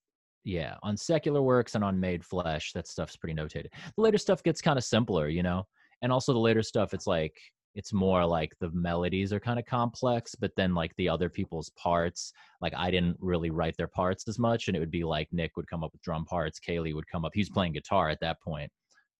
yeah, 0.44 0.76
on 0.82 0.94
Secular 0.96 1.40
Works 1.40 1.74
and 1.74 1.82
on 1.82 1.98
Made 1.98 2.22
Flesh, 2.24 2.72
that 2.72 2.86
stuff's 2.86 3.16
pretty 3.16 3.34
notated. 3.34 3.68
The 3.96 4.02
later 4.02 4.18
stuff 4.18 4.42
gets 4.42 4.60
kind 4.60 4.78
of 4.78 4.84
simpler, 4.84 5.28
you 5.28 5.42
know, 5.42 5.66
and 6.02 6.12
also 6.12 6.34
the 6.34 6.38
later 6.38 6.62
stuff, 6.62 6.92
it's 6.92 7.06
like 7.06 7.36
it's 7.74 7.92
more 7.92 8.24
like 8.24 8.52
the 8.60 8.70
melodies 8.72 9.32
are 9.32 9.40
kind 9.40 9.58
of 9.58 9.64
complex 9.64 10.34
but 10.34 10.52
then 10.56 10.74
like 10.74 10.94
the 10.96 11.08
other 11.08 11.28
people's 11.28 11.70
parts 11.70 12.32
like 12.60 12.74
i 12.76 12.90
didn't 12.90 13.16
really 13.20 13.50
write 13.50 13.76
their 13.76 13.88
parts 13.88 14.28
as 14.28 14.38
much 14.38 14.68
and 14.68 14.76
it 14.76 14.80
would 14.80 14.90
be 14.90 15.04
like 15.04 15.28
nick 15.32 15.56
would 15.56 15.68
come 15.68 15.82
up 15.82 15.92
with 15.92 16.02
drum 16.02 16.24
parts 16.24 16.58
caley 16.58 16.92
would 16.92 17.06
come 17.08 17.24
up 17.24 17.32
he 17.34 17.40
was 17.40 17.50
playing 17.50 17.72
guitar 17.72 18.08
at 18.08 18.20
that 18.20 18.40
point. 18.40 18.70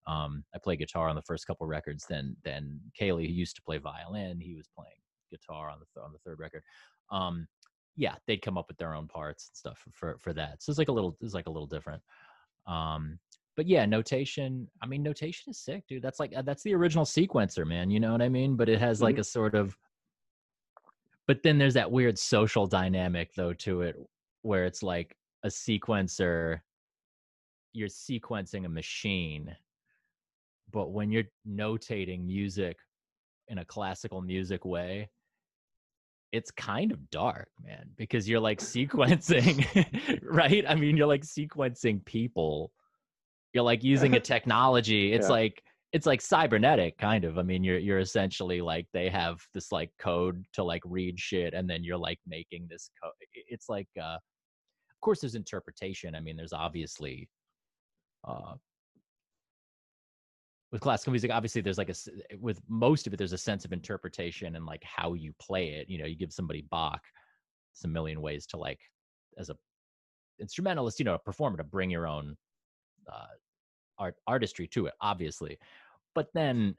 Um 0.07 0.45
i 0.55 0.59
played 0.59 0.81
guitar 0.81 1.09
on 1.09 1.17
the 1.17 1.23
first 1.23 1.47
couple 1.47 1.67
records 1.67 2.05
then 2.09 2.37
then 2.45 2.81
caley 2.99 3.27
who 3.27 3.33
used 3.33 3.57
to 3.57 3.63
play 3.63 3.79
violin 3.79 4.41
he 4.41 4.55
was 4.55 4.69
playing 4.77 4.93
guitar 5.31 5.71
on 5.71 5.79
the 5.79 5.87
th- 5.95 6.05
on 6.05 6.13
the 6.13 6.19
third 6.19 6.39
record. 6.39 6.63
Um 7.11 7.47
yeah 7.97 8.17
they'd 8.27 8.43
come 8.43 8.59
up 8.59 8.67
with 8.69 8.79
their 8.79 8.95
own 8.95 9.07
parts 9.07 9.49
and 9.49 9.57
stuff 9.57 9.79
for 9.93 10.17
for 10.19 10.33
that 10.33 10.63
so 10.63 10.71
it's 10.71 10.79
like 10.79 10.89
a 10.89 10.93
little 10.93 11.17
it's 11.21 11.35
like 11.35 11.47
a 11.47 11.51
little 11.51 11.67
different. 11.67 12.03
Um 12.67 13.19
but 13.57 13.67
yeah 13.67 13.85
notation 13.85 14.69
i 14.83 14.87
mean 14.87 15.03
notation 15.03 15.51
is 15.51 15.59
sick 15.59 15.85
dude 15.89 16.03
that's 16.03 16.21
like 16.21 16.33
uh, 16.37 16.43
that's 16.43 16.63
the 16.63 16.75
original 16.75 17.05
sequencer 17.05 17.67
man 17.67 17.91
you 17.91 18.01
know 18.01 18.13
what 18.13 18.23
i 18.23 18.29
mean? 18.29 18.57
But 18.57 18.69
it 18.69 18.79
has 18.81 19.03
like 19.03 19.19
a 19.19 19.25
sort 19.25 19.55
of 19.55 19.77
but 21.27 21.43
then 21.43 21.59
there's 21.59 21.75
that 21.75 21.91
weird 21.91 22.19
social 22.19 22.67
dynamic 22.67 23.35
though 23.35 23.53
to 23.55 23.83
it 23.83 23.97
where 24.43 24.65
it's 24.65 24.83
like 24.83 25.17
a 25.45 25.49
sequencer 25.49 26.61
you're 27.73 27.89
sequencing 27.89 28.67
a 28.67 28.69
machine 28.69 29.55
but 30.73 30.91
when 30.93 31.11
you're 31.11 31.25
notating 31.49 32.25
music 32.25 32.77
in 33.49 33.59
a 33.59 33.65
classical 33.65 34.21
music 34.23 34.65
way 34.65 35.09
it's 36.33 36.51
kind 36.51 36.91
of 36.93 37.11
dark 37.11 37.49
man 37.63 37.89
because 37.97 38.29
you're 38.29 38.41
like 38.41 38.59
sequencing 38.61 40.21
right? 40.23 40.65
I 40.67 40.75
mean 40.75 40.97
you're 40.97 41.07
like 41.07 41.25
sequencing 41.25 42.05
people 42.05 42.73
you're 43.53 43.65
like 43.65 43.85
using 43.85 44.15
a 44.15 44.21
technology. 44.21 45.13
It's 45.13 45.27
Yeah. 45.27 45.33
like 45.33 45.63
it's 45.93 46.07
like 46.07 46.23
cybernetic 46.23 46.97
kind 46.97 47.25
of. 47.25 47.39
I 47.39 47.43
mean 47.43 47.63
you're 47.63 47.79
you're 47.79 47.99
essentially 47.99 48.61
like 48.61 48.87
they 48.93 49.09
have 49.11 49.41
this 49.55 49.71
like 49.73 49.91
code 49.99 50.45
to 50.55 50.65
like 50.65 50.83
read 50.87 51.19
shit 51.21 51.53
and 51.55 51.69
then 51.69 51.85
you're 51.85 51.99
like 51.99 52.19
making 52.27 52.67
this 52.71 52.91
code 53.03 53.13
it's 53.35 53.69
like 53.69 53.89
uh 54.01 54.17
of 54.17 55.01
course 55.01 55.21
there's 55.21 55.35
interpretation. 55.35 56.15
I 56.15 56.21
mean 56.21 56.37
there's 56.37 56.53
obviously 56.55 57.29
uh 58.27 58.55
with 60.71 60.81
classical 60.81 61.11
music 61.11 61.31
obviously 61.31 61.61
there's 61.61 61.77
like 61.77 61.91
a 61.91 61.95
with 62.39 62.61
most 62.69 63.07
of 63.07 63.13
it 63.13 63.19
there's 63.19 63.35
a 63.35 63.39
sense 63.39 63.67
of 63.67 63.73
interpretation 63.75 64.57
and 64.57 64.65
like 64.65 64.83
how 64.85 65.13
you 65.13 65.35
play 65.39 65.71
it. 65.75 65.91
You 65.91 65.99
know 65.99 66.07
you 66.07 66.17
give 66.17 66.33
somebody 66.33 66.65
bach 66.71 67.03
it's 67.75 67.85
a 67.85 67.89
million 67.89 68.23
ways 68.23 68.47
to 68.47 68.57
like 68.57 68.81
as 69.39 69.51
a 69.51 69.57
instrumentalist 70.41 70.99
you 70.99 71.05
know 71.05 71.15
a 71.15 71.19
performer 71.19 71.59
to 71.59 71.65
bring 71.65 71.91
your 71.91 72.07
own 72.07 72.35
uh 73.11 73.27
art 73.99 74.17
artistry 74.27 74.67
to 74.67 74.87
it 74.87 74.95
obviously 75.01 75.59
but 76.15 76.29
then 76.35 76.77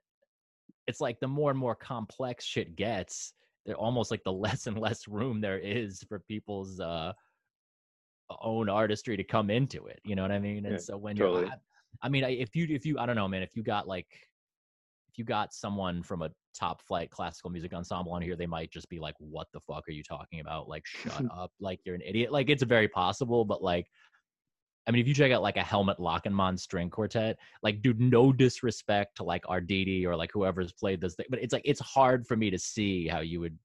it's 0.88 1.00
like 1.00 1.20
the 1.20 1.28
more 1.28 1.50
and 1.50 1.60
more 1.60 1.76
complex 1.76 2.44
shit 2.46 2.76
gets 2.76 3.34
they're 3.66 3.76
almost 3.76 4.12
like 4.12 4.24
the 4.24 4.32
less 4.46 4.68
and 4.68 4.78
less 4.78 5.08
room 5.08 5.42
there 5.42 5.60
is 5.60 6.04
for 6.08 6.20
people's 6.20 6.80
uh 6.80 7.14
own 8.42 8.68
artistry 8.70 9.16
to 9.16 9.24
come 9.24 9.50
into 9.50 9.86
it 9.86 10.00
you 10.04 10.16
know 10.16 10.22
what 10.24 10.32
i 10.32 10.40
mean 10.40 10.66
and 10.66 10.74
Yeah, 10.74 10.80
so 10.80 10.98
when 10.98 11.16
totally. 11.16 11.44
you're 11.44 11.52
I, 11.52 11.56
I 12.04 12.10
mean 12.10 12.24
I- 12.24 12.32
if 12.32 12.56
you 12.56 12.66
if 12.70 12.86
you 12.86 12.98
i 12.98 13.06
don't 13.06 13.16
know 13.16 13.28
man 13.28 13.44
if 13.44 13.56
you 13.56 13.64
got 13.64 13.88
like 13.88 14.08
if 15.10 15.20
you 15.20 15.24
got 15.24 15.54
someone 15.54 16.02
from 16.02 16.24
a 16.24 16.32
top 16.56 16.82
flight 16.82 17.12
classical 17.12 17.52
music 17.52 17.72
ensemble 17.72 18.14
on 18.14 18.22
here, 18.24 18.36
they 18.36 18.48
might 18.48 18.72
just 18.72 18.90
be 18.90 18.98
like, 18.98 19.14
"What 19.20 19.48
the 19.54 19.60
fuck 19.60 19.88
are 19.88 19.92
you 19.92 20.02
talking 20.02 20.40
about? 20.40 20.68
Like, 20.68 20.88
shut 20.88 21.24
up! 21.32 21.52
Like, 21.60 21.82
you're 21.86 21.94
an 21.94 22.02
idiot." 22.02 22.32
Like, 22.32 22.50
it's 22.50 22.64
very 22.64 22.88
possible, 22.88 23.46
but 23.46 23.62
like, 23.62 23.86
I 24.86 24.92
mean, 24.92 25.02
if 25.02 25.08
you 25.08 25.14
check 25.14 25.32
out 25.32 25.42
like 25.42 25.58
a 25.58 25.64
Helmut 25.64 26.00
Lachenmann 26.00 26.60
string 26.60 26.90
quartet, 26.90 27.38
like, 27.62 27.82
dude, 27.82 28.02
no 28.02 28.34
disrespect 28.34 29.18
to 29.18 29.24
like 29.24 29.44
Arditi 29.46 30.06
or 30.06 30.16
like 30.16 30.32
whoever's 30.34 30.74
played 30.74 31.00
this 31.00 31.16
thing, 31.16 31.26
but 31.30 31.42
it's 31.42 31.54
like 31.54 31.64
it's 31.66 31.80
hard 31.80 32.28
for 32.28 32.36
me 32.36 32.50
to 32.50 32.60
see 32.60 33.08
how 33.08 33.22
you 33.22 33.40
would 33.40 33.58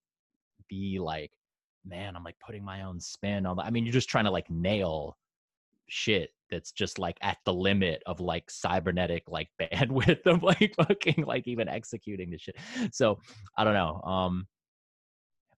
be 0.68 0.98
like, 1.00 1.33
man, 1.85 2.14
I'm 2.14 2.24
like 2.24 2.38
putting 2.44 2.64
my 2.64 2.83
own 2.83 3.00
spin 3.00 3.46
on. 3.46 3.59
I 3.59 3.70
mean, 3.70 3.85
you're 3.85 3.92
just 3.92 4.09
trying 4.09 4.26
to 4.26 4.31
like 4.31 4.48
nail 4.48 5.16
shit 5.88 6.31
that's 6.50 6.72
just 6.72 6.98
like 6.98 7.16
at 7.22 7.38
the 7.44 7.52
limit 7.52 8.02
of 8.07 8.20
like 8.20 8.50
cybernetic 8.50 9.24
like 9.28 9.48
bandwidth 9.61 10.26
of 10.26 10.42
like 10.42 10.74
fucking 10.76 11.24
like 11.26 11.48
even 11.48 11.68
executing 11.68 12.31
the 12.31 12.38
shit. 12.38 12.57
So 12.92 13.18
I 13.57 13.64
don't 13.64 13.74
know. 13.74 14.00
Um 14.02 14.46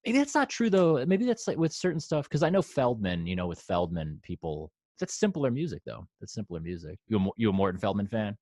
maybe 0.07 0.19
that's 0.19 0.35
not 0.35 0.49
true 0.49 0.71
though. 0.71 1.05
Maybe 1.05 1.27
that's 1.27 1.47
like 1.47 1.59
with 1.59 1.73
certain 1.73 2.01
stuff 2.01 2.29
because 2.29 2.43
I 2.43 2.51
know 2.51 2.63
Feldman. 2.63 3.27
You 3.27 3.37
know, 3.37 3.47
with 3.47 3.61
Feldman, 3.61 4.21
people 4.23 4.73
that's 5.01 5.19
simpler 5.19 5.51
music 5.51 5.83
though. 5.85 6.07
That's 6.21 6.35
simpler 6.35 6.61
music. 6.61 6.99
You 7.09 7.19
a, 7.19 7.31
you 7.37 7.51
a 7.51 7.53
Morton 7.53 7.81
Feldman 7.81 8.07
fan? 8.07 8.37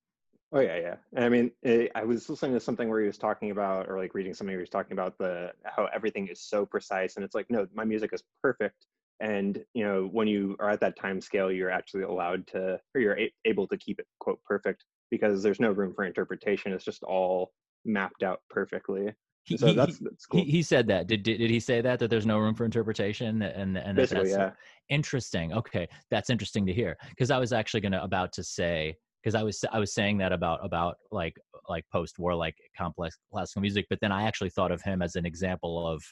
Oh 0.53 0.61
yeah, 0.61 0.77
yeah. 0.77 1.23
I 1.23 1.29
mean, 1.29 1.51
it, 1.63 1.93
I 1.95 2.05
was 2.05 2.29
listening 2.29 2.55
to 2.55 2.61
something 2.61 2.89
where 2.89 3.01
he 3.01 3.07
was 3.07 3.19
talking 3.19 3.51
about, 3.51 3.89
or 3.89 3.99
like 3.99 4.15
reading 4.15 4.33
something 4.33 4.53
where 4.53 4.61
he 4.61 4.63
was 4.63 4.71
talking 4.71 4.93
about 4.93 5.19
the 5.19 5.53
how 5.65 5.89
everything 5.95 6.29
is 6.29 6.41
so 6.41 6.65
precise, 6.65 7.17
and 7.17 7.25
it's 7.25 7.35
like, 7.35 7.47
no, 7.51 7.67
my 7.75 7.85
music 7.85 8.13
is 8.13 8.23
perfect. 8.43 8.87
And 9.21 9.63
you 9.75 9.85
know, 9.85 10.09
when 10.11 10.27
you 10.27 10.57
are 10.59 10.71
at 10.71 10.81
that 10.81 10.97
time 10.97 11.21
scale, 11.21 11.53
you're 11.53 11.71
actually 11.71 12.05
allowed 12.05 12.47
to, 12.49 12.81
or 12.95 13.01
you're 13.01 13.19
a- 13.19 13.33
able 13.45 13.67
to 13.69 13.77
keep 13.77 14.01
it 14.01 14.07
quote 14.21 14.43
perfect 14.45 14.85
because 15.11 15.43
there's 15.43 15.61
no 15.61 15.73
room 15.73 15.93
for 15.95 16.05
interpretation. 16.05 16.73
It's 16.73 16.85
just 16.85 17.03
all 17.03 17.53
mapped 17.85 18.23
out 18.23 18.41
perfectly. 18.49 19.13
He, 19.49 19.57
so 19.57 19.73
that's, 19.73 19.99
that's 19.99 20.27
cool. 20.27 20.45
he, 20.45 20.51
he 20.51 20.63
said 20.63 20.87
that. 20.89 21.07
Did, 21.07 21.23
did 21.23 21.39
did 21.39 21.51
he 21.51 21.59
say 21.59 21.81
that 21.81 21.99
that 22.01 22.11
there's 22.11 22.27
no 22.27 22.39
room 22.39 22.55
for 22.55 22.67
interpretation 22.67 23.41
and 23.43 23.79
and 23.79 23.97
that 23.97 24.11
that's 24.11 24.31
yeah. 24.31 24.51
interesting. 24.91 25.55
Okay, 25.55 25.89
that's 26.11 26.29
interesting 26.29 26.67
to 26.67 26.73
hear 26.73 26.99
because 27.09 27.31
I 27.31 27.39
was 27.39 27.53
actually 27.53 27.81
gonna 27.81 28.03
about 28.03 28.33
to 28.35 28.45
say 28.45 28.95
because 29.23 29.35
I 29.35 29.43
was 29.43 29.65
I 29.73 29.79
was 29.79 29.95
saying 29.95 30.19
that 30.19 30.33
about 30.33 30.63
about 30.63 30.97
like 31.11 31.35
like 31.67 31.85
post 31.91 32.19
war 32.19 32.35
like 32.35 32.57
complex 32.77 33.17
classical 33.33 33.63
music, 33.63 33.87
but 33.89 33.99
then 34.03 34.13
I 34.13 34.25
actually 34.25 34.51
thought 34.51 34.71
of 34.71 34.83
him 34.83 35.01
as 35.01 35.17
an 35.17 35.25
example 35.25 35.87
of 35.87 36.03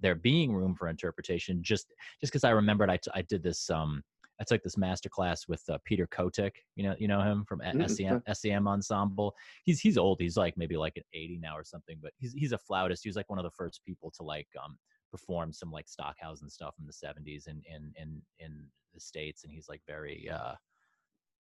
there 0.00 0.16
being 0.16 0.52
room 0.52 0.74
for 0.74 0.88
interpretation. 0.88 1.62
Just 1.62 1.86
just 2.20 2.32
because 2.32 2.44
I 2.44 2.50
remembered 2.50 2.90
I, 2.90 2.96
t- 2.96 3.12
I 3.14 3.22
did 3.22 3.44
this 3.44 3.70
um 3.70 4.02
I 4.40 4.44
took 4.44 4.62
this 4.62 4.78
master 4.78 5.08
class 5.08 5.46
with 5.48 5.62
uh, 5.68 5.78
Peter 5.84 6.06
Kotik. 6.06 6.52
You 6.76 6.84
know 6.84 6.94
you 6.98 7.08
know 7.08 7.20
him 7.20 7.44
from 7.44 7.60
Mm, 7.60 7.90
SEM 7.90 8.22
SEM 8.32 8.66
ensemble. 8.68 9.34
He's 9.64 9.80
he's 9.80 9.98
old. 9.98 10.20
He's 10.20 10.36
like 10.36 10.56
maybe 10.56 10.76
like 10.76 10.96
an 10.96 11.04
80 11.12 11.38
now 11.42 11.56
or 11.56 11.64
something, 11.64 11.98
but 12.02 12.12
he's 12.16 12.32
he's 12.32 12.52
a 12.52 12.58
flautist. 12.58 13.02
He 13.02 13.08
was 13.08 13.16
like 13.16 13.28
one 13.28 13.38
of 13.38 13.44
the 13.44 13.50
first 13.50 13.84
people 13.84 14.10
to 14.16 14.22
like 14.22 14.48
um 14.62 14.78
perform 15.10 15.52
some 15.52 15.70
like 15.70 15.88
Stockhausen 15.88 16.48
stuff 16.48 16.74
in 16.78 16.86
the 16.86 16.92
70s 16.92 17.48
in 17.48 17.62
in 17.66 17.92
in 17.96 18.22
in 18.38 18.66
the 18.94 19.00
states, 19.00 19.44
and 19.44 19.52
he's 19.52 19.68
like 19.68 19.82
very 19.86 20.28
uh 20.30 20.54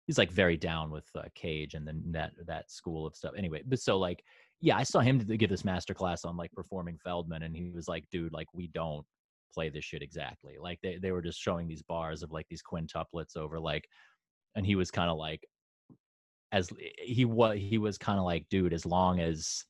he's 0.06 0.18
like 0.18 0.30
very 0.30 0.56
down 0.56 0.90
with 0.90 1.08
uh, 1.16 1.22
Cage 1.34 1.74
and 1.74 1.86
then 1.86 2.02
that 2.12 2.32
that 2.46 2.70
school 2.70 3.06
of 3.06 3.16
stuff. 3.16 3.32
Anyway, 3.36 3.62
but 3.66 3.80
so 3.80 3.98
like 3.98 4.22
yeah, 4.60 4.76
I 4.76 4.84
saw 4.84 5.00
him 5.00 5.18
give 5.18 5.50
this 5.50 5.64
master 5.64 5.92
class 5.92 6.24
on 6.24 6.36
like 6.36 6.52
performing 6.52 6.98
Feldman, 7.02 7.42
and 7.42 7.54
he 7.54 7.70
was 7.70 7.88
like, 7.88 8.08
dude, 8.10 8.32
like 8.32 8.46
we 8.54 8.68
don't 8.68 9.04
play 9.52 9.68
this 9.70 9.84
shit 9.84 10.02
exactly. 10.02 10.56
Like 10.60 10.80
they 10.82 10.98
they 10.98 11.12
were 11.12 11.22
just 11.22 11.40
showing 11.40 11.68
these 11.68 11.82
bars 11.82 12.22
of 12.22 12.32
like 12.32 12.46
these 12.48 12.62
quintuplets 12.62 13.36
over 13.36 13.60
like, 13.60 13.88
and 14.56 14.66
he 14.66 14.76
was 14.76 14.90
kind 14.90 15.10
of 15.10 15.18
like, 15.18 15.46
as 16.52 16.70
he 17.02 17.24
was 17.24 17.58
he 17.58 17.78
was 17.78 17.98
kind 17.98 18.18
of 18.18 18.24
like, 18.24 18.48
dude, 18.48 18.72
as 18.72 18.86
long 18.86 19.20
as 19.20 19.64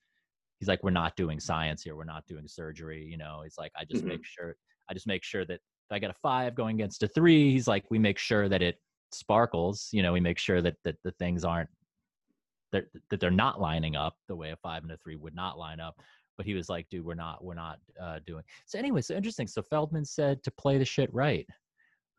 he's 0.61 0.69
like, 0.69 0.83
we're 0.83 0.91
not 0.91 1.17
doing 1.17 1.41
science 1.41 1.83
here, 1.83 1.97
we're 1.97 2.05
not 2.05 2.27
doing 2.27 2.47
surgery, 2.49 3.05
you 3.05 3.17
know. 3.17 3.43
He's 3.43 3.59
like, 3.59 3.73
I 3.77 3.85
just 3.85 4.05
Mhm. 4.05 4.09
make 4.09 4.25
sure 4.25 4.57
I 4.89 4.95
just 4.95 5.07
make 5.07 5.25
sure 5.25 5.45
that 5.47 5.55
if 5.57 5.93
I 5.93 5.99
get 5.99 6.11
a 6.11 6.15
five 6.15 6.55
going 6.55 6.77
against 6.77 7.03
a 7.03 7.09
three, 7.09 7.53
he's 7.53 7.69
like, 7.69 7.91
we 7.91 7.99
make 7.99 8.19
sure 8.19 8.49
that 8.49 8.63
it 8.63 8.77
sparkles, 9.13 9.89
you 9.93 10.03
know, 10.03 10.13
we 10.13 10.21
make 10.21 10.39
sure 10.39 10.63
that 10.63 10.77
that 10.85 10.97
the 11.05 11.13
things 11.13 11.45
aren't 11.45 11.71
that 12.73 12.85
that 13.11 13.21
they're 13.21 13.31
not 13.31 13.61
lining 13.61 13.97
up 13.97 14.17
the 14.29 14.37
way 14.37 14.51
a 14.51 14.57
five 14.57 14.83
and 14.83 14.93
a 14.93 14.99
three 14.99 15.17
would 15.17 15.35
not 15.35 15.59
line 15.59 15.81
up. 15.81 16.01
But 16.37 16.47
he 16.47 16.55
was 16.55 16.69
like, 16.69 16.89
dude, 16.91 17.05
we're 17.05 17.15
not 17.15 17.43
we're 17.45 17.55
not 17.55 17.79
uh, 18.01 18.19
doing. 18.27 18.43
So 18.67 18.79
anyway, 18.79 19.01
so 19.01 19.15
interesting. 19.15 19.47
So 19.47 19.63
Feldman 19.63 20.05
said 20.05 20.43
to 20.45 20.51
play 20.51 20.79
the 20.79 20.85
shit 20.85 21.13
right. 21.15 21.47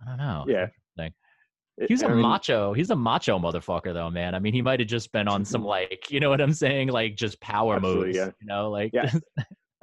I 0.02 0.10
don't 0.10 0.18
know. 0.18 0.46
Yeah. 0.48 0.68
Interesting. 0.98 1.14
It- 1.78 1.88
He 1.88 1.94
was 1.94 2.02
a 2.04 2.08
I 2.08 2.14
mean, 2.14 2.22
macho. 2.22 2.74
He's 2.74 2.90
a 2.90 2.96
macho 2.96 3.38
motherfucker, 3.40 3.94
though, 3.94 4.10
man. 4.10 4.34
I 4.34 4.40
mean, 4.40 4.54
he 4.54 4.62
might 4.64 4.80
have 4.80 4.90
just 4.90 5.12
been 5.12 5.28
on 5.28 5.46
some 5.46 5.64
like, 5.78 6.10
you 6.10 6.20
know 6.20 6.30
what 6.30 6.42
I'm 6.42 6.54
saying, 6.54 6.90
like 6.90 7.16
just 7.16 7.40
power 7.42 7.80
moves. 7.80 8.16
yeah. 8.16 8.32
You 8.42 8.48
know, 8.48 8.70
like 8.72 8.92
Yeah. 8.94 9.12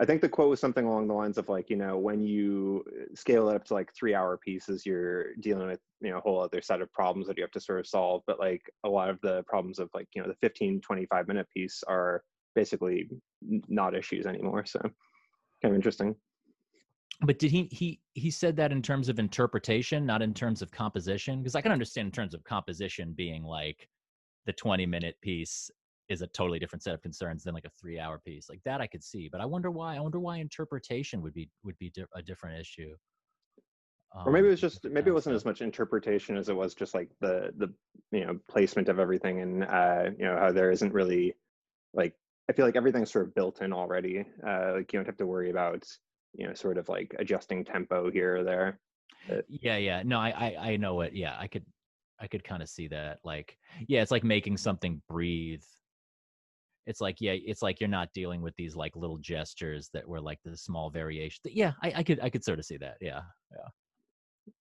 I 0.01 0.05
think 0.05 0.21
the 0.23 0.29
quote 0.29 0.51
was 0.51 0.59
something 0.59 0.85
along 0.85 1.07
the 1.07 1.15
lines 1.15 1.39
of 1.39 1.49
like, 1.49 1.71
you 1.71 1.77
know, 1.77 1.97
when 1.97 2.21
you 2.21 2.85
uh, 2.89 3.15
scale 3.15 3.49
it 3.49 3.55
up 3.55 3.65
to 3.67 3.75
like 3.75 3.95
three 3.95 4.13
hour 4.13 4.37
pieces, 4.37 4.85
you're 4.85 5.37
dealing 5.37 5.69
with, 5.69 5.79
you 6.01 6.11
know, 6.11 6.19
a 6.19 6.21
whole 6.21 6.41
other 6.43 6.61
set 6.61 6.81
of 6.81 6.93
problems 6.93 7.29
that 7.29 7.37
you 7.37 7.45
have 7.45 7.53
to 7.53 7.61
sort 7.61 7.79
of 7.79 7.87
solve. 7.87 8.23
But 8.27 8.41
like 8.41 8.63
a 8.83 8.89
lot 8.89 9.09
of 9.09 9.21
the 9.23 9.45
problems 9.45 9.79
of 9.79 9.89
like, 9.95 10.09
you 10.13 10.21
know, 10.21 10.27
the 10.27 10.35
15, 10.43 10.81
25 10.81 11.29
minute 11.29 11.47
piece 11.55 11.85
are 11.87 12.25
basically 12.55 13.09
not 13.69 13.95
issues 13.95 14.27
anymore. 14.27 14.65
So 14.67 14.81
kind 14.81 15.73
of 15.73 15.75
interesting. 15.75 16.17
but 17.23 17.39
did 17.39 17.51
he 17.51 17.65
he 17.71 18.01
he 18.15 18.31
said 18.31 18.57
that 18.57 18.73
in 18.73 18.83
terms 18.83 19.09
of 19.09 19.19
interpretation, 19.19 20.05
not 20.07 20.23
in 20.23 20.35
terms 20.35 20.63
of 20.63 20.71
composition? 20.71 21.41
Because 21.41 21.55
I 21.55 21.61
can 21.61 21.73
understand 21.73 22.07
in 22.07 22.13
terms 22.13 22.35
of 22.35 22.45
composition 22.45 23.13
being 23.13 23.45
like 23.45 23.89
the 24.47 24.53
20 24.53 24.87
minute 24.87 25.17
piece 25.23 25.71
is 26.11 26.21
a 26.23 26.27
totally 26.29 26.59
different 26.59 26.83
set 26.83 26.95
of 26.95 27.01
concerns 27.03 27.45
than 27.45 27.55
like 27.55 27.65
a 27.65 27.71
three 27.81 27.99
hour 27.99 28.19
piece. 28.25 28.49
Like 28.51 28.61
that 28.65 28.81
I 28.81 28.87
could 28.87 29.03
see, 29.03 29.29
but 29.31 29.41
I 29.41 29.47
wonder 29.47 29.71
why. 29.71 29.97
I 29.97 30.01
wonder 30.01 30.21
why 30.21 30.37
interpretation 30.39 31.23
would 31.23 31.35
be 31.35 31.51
would 31.63 31.79
be 31.79 31.91
di- 31.91 32.05
a 32.15 32.23
different 32.23 32.61
issue. 32.61 32.95
or 34.25 34.33
maybe 34.33 34.47
it 34.47 34.51
Um, 34.51 34.53
was 34.53 34.61
just, 34.61 34.85
maybe 34.85 35.11
it 35.11 35.15
wasn't 35.15 35.35
as 35.35 35.45
much 35.45 35.61
interpretation 35.61 36.37
as 36.37 36.49
it 36.49 36.55
was 36.57 36.75
just 36.75 36.95
like 36.95 37.11
the, 37.21 37.53
the, 37.57 37.73
you 38.13 38.25
know, 38.25 38.39
placement 38.49 38.89
of 38.89 38.99
everything 38.99 39.41
and, 39.41 39.65
uh, 39.65 40.11
you 40.19 40.25
know, 40.25 40.37
how 40.39 40.53
there 40.53 40.71
isn't 40.71 40.93
really 40.93 41.35
like, 41.95 42.15
I 42.49 42.53
feel 42.53 42.67
like 42.67 42.77
everything's 42.77 43.11
sort 43.13 43.27
of 43.27 43.35
built 43.35 43.63
in 43.63 43.73
already. 43.73 44.25
Uh, 44.47 44.73
like 44.75 44.93
you 44.93 44.99
don't 44.99 45.07
have 45.07 45.17
to 45.19 45.27
worry 45.27 45.51
about, 45.51 45.85
you 46.35 46.47
know, 46.47 46.55
sort 46.55 46.79
of 46.79 46.89
like 46.89 47.15
adjusting 47.19 47.65
tempo 47.65 48.11
here 48.11 48.37
or 48.37 48.45
there. 48.45 48.81
yeah 49.49 49.77
yeah 49.77 50.03
no 50.05 50.19
I, 50.19 50.29
I 50.31 50.57
i 50.73 50.77
know 50.77 51.01
it 51.01 51.15
yeah 51.15 51.37
i 51.39 51.47
could 51.47 51.65
i 52.21 52.27
could 52.27 52.45
kind 52.45 52.63
of 52.63 52.69
see 52.69 52.89
that 52.89 53.19
like 53.25 53.57
yeah 53.89 54.03
it's 54.03 54.11
like 54.11 54.25
making 54.25 54.57
something 54.57 55.01
breathe 55.09 55.63
it's 56.87 57.01
like 57.01 57.21
yeah 57.21 57.33
it's 57.33 57.63
like 57.63 57.81
you're 57.81 57.89
not 57.89 58.13
dealing 58.13 58.43
with 58.43 58.55
these 58.57 58.77
like 58.77 58.95
little 58.97 59.19
gestures 59.19 59.89
that 59.95 60.07
were 60.07 60.21
like 60.21 60.39
the 60.45 60.57
small 60.57 60.91
variation 60.91 61.41
yeah 61.47 61.73
i, 61.83 61.93
I 61.97 62.03
could 62.03 62.21
i 62.21 62.29
could 62.29 62.45
sort 62.45 62.59
of 62.59 62.65
see 62.67 62.77
that 62.79 62.99
yeah 63.01 63.23
yeah. 63.53 63.69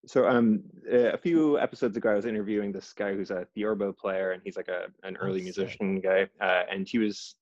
So 0.06 0.28
um, 0.28 0.64
uh, 0.92 1.12
a 1.14 1.18
few 1.18 1.60
episodes 1.60 1.98
ago, 1.98 2.12
I 2.12 2.16
was 2.16 2.26
interviewing 2.26 2.72
this 2.72 2.94
guy 2.94 3.14
who's 3.14 3.32
a 3.32 3.48
theorbo 3.54 3.92
player, 3.94 4.32
and 4.32 4.42
he's 4.44 4.56
like 4.58 4.70
a 4.70 4.88
an 5.04 5.18
Oh, 5.22 5.28
early 5.28 5.42
musician 5.42 6.00
guy. 6.00 6.30
Uh, 6.40 6.64
and 6.72 6.88
he 6.88 6.98
was, 7.00 7.36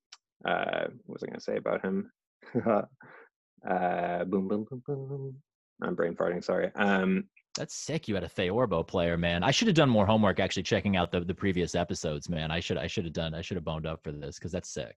uh, 0.46 0.88
what 1.06 1.16
was 1.16 1.24
I 1.24 1.28
going 1.28 1.40
to 1.40 1.42
say 1.42 1.58
about 1.58 1.84
him? 1.84 2.12
uh, 2.66 4.24
boom, 4.26 4.48
boom, 4.48 4.66
boom, 4.70 4.84
boom. 4.86 5.36
I'm 5.82 5.96
brain 5.96 6.16
farting. 6.16 6.44
Sorry. 6.44 6.72
Um, 6.76 7.26
that's 7.58 7.76
sick 7.76 8.08
you 8.08 8.16
had 8.16 8.24
a 8.24 8.30
theorbo 8.30 8.82
player 8.82 9.18
man 9.18 9.44
i 9.44 9.52
should 9.52 9.68
have 9.68 9.76
done 9.76 9.90
more 9.90 10.06
homework 10.06 10.40
actually 10.40 10.64
checking 10.64 10.96
out 10.96 11.12
the, 11.12 11.20
the 11.20 11.34
previous 11.36 11.76
episodes 11.76 12.30
man 12.30 12.50
i 12.50 12.62
should 12.62 12.78
i 12.78 12.88
should 12.88 13.04
have 13.04 13.12
done 13.12 13.34
i 13.34 13.42
should 13.42 13.58
have 13.58 13.66
boned 13.66 13.86
up 13.86 14.02
for 14.02 14.14
this 14.14 14.40
because 14.40 14.54
that's 14.54 14.70
sick 14.70 14.96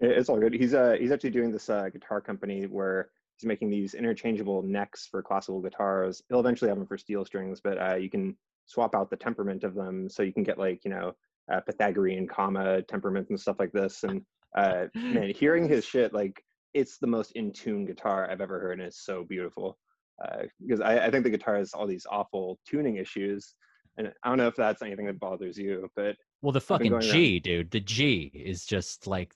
it's 0.00 0.28
all 0.28 0.38
good. 0.38 0.52
He's 0.54 0.74
uh 0.74 0.96
he's 0.98 1.12
actually 1.12 1.30
doing 1.30 1.52
this 1.52 1.68
uh, 1.68 1.88
guitar 1.88 2.20
company 2.20 2.64
where 2.64 3.10
he's 3.36 3.46
making 3.46 3.70
these 3.70 3.94
interchangeable 3.94 4.62
necks 4.62 5.06
for 5.06 5.22
classical 5.22 5.60
guitars. 5.60 6.22
He'll 6.28 6.40
eventually 6.40 6.68
have 6.68 6.78
them 6.78 6.86
for 6.86 6.98
steel 6.98 7.24
strings, 7.24 7.60
but 7.62 7.80
uh, 7.80 7.94
you 7.94 8.10
can 8.10 8.36
swap 8.66 8.94
out 8.94 9.10
the 9.10 9.16
temperament 9.16 9.64
of 9.64 9.74
them, 9.74 10.08
so 10.08 10.22
you 10.22 10.32
can 10.32 10.42
get 10.42 10.58
like 10.58 10.84
you 10.84 10.90
know 10.90 11.12
uh, 11.52 11.60
Pythagorean 11.60 12.26
comma 12.26 12.82
temperament 12.82 13.28
and 13.30 13.40
stuff 13.40 13.56
like 13.58 13.72
this. 13.72 14.02
And 14.04 14.22
uh, 14.54 14.86
man, 14.94 15.30
hearing 15.30 15.68
his 15.68 15.84
shit 15.84 16.12
like 16.12 16.42
it's 16.72 16.98
the 16.98 17.06
most 17.06 17.32
in 17.32 17.52
tune 17.52 17.84
guitar 17.84 18.28
I've 18.30 18.40
ever 18.40 18.60
heard, 18.60 18.78
and 18.78 18.82
it's 18.82 19.04
so 19.04 19.24
beautiful. 19.24 19.78
Uh 20.24 20.44
because 20.64 20.80
I, 20.80 21.06
I 21.06 21.10
think 21.10 21.24
the 21.24 21.30
guitar 21.30 21.56
has 21.56 21.72
all 21.72 21.86
these 21.86 22.06
awful 22.10 22.58
tuning 22.66 22.96
issues, 22.96 23.54
and 23.96 24.12
I 24.22 24.28
don't 24.28 24.38
know 24.38 24.46
if 24.48 24.56
that's 24.56 24.82
anything 24.82 25.06
that 25.06 25.18
bothers 25.20 25.58
you, 25.58 25.88
but 25.96 26.16
well 26.42 26.52
the 26.52 26.60
fucking 26.60 27.00
g 27.00 27.40
dude 27.40 27.70
the 27.70 27.80
g 27.80 28.30
is 28.34 28.66
just 28.66 29.06
like 29.06 29.34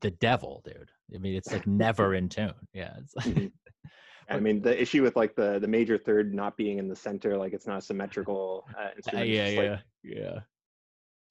the 0.00 0.10
devil 0.10 0.62
dude 0.64 0.90
i 1.14 1.18
mean 1.18 1.34
it's 1.34 1.52
like 1.52 1.64
never 1.84 2.14
in 2.14 2.28
tune 2.28 2.52
yeah 2.72 2.94
it's 2.98 3.14
like, 3.14 3.26
Mhm. 3.26 3.52
I 4.28 4.38
mean, 4.38 4.62
the 4.62 4.80
issue 4.80 5.02
with 5.02 5.16
like 5.16 5.34
the 5.34 5.58
the 5.58 5.66
major 5.66 5.98
third 5.98 6.32
not 6.32 6.56
being 6.56 6.78
in 6.78 6.88
the 6.88 6.94
center, 6.94 7.36
like 7.36 7.52
it's 7.52 7.66
not 7.66 7.78
a 7.78 7.80
symmetrical 7.80 8.64
uh, 8.78 8.82
Uh, 8.84 8.90
yeah, 9.16 9.22
yeah, 9.22 9.44
just, 9.44 9.56
yeah, 9.56 10.32
Like, 10.34 10.42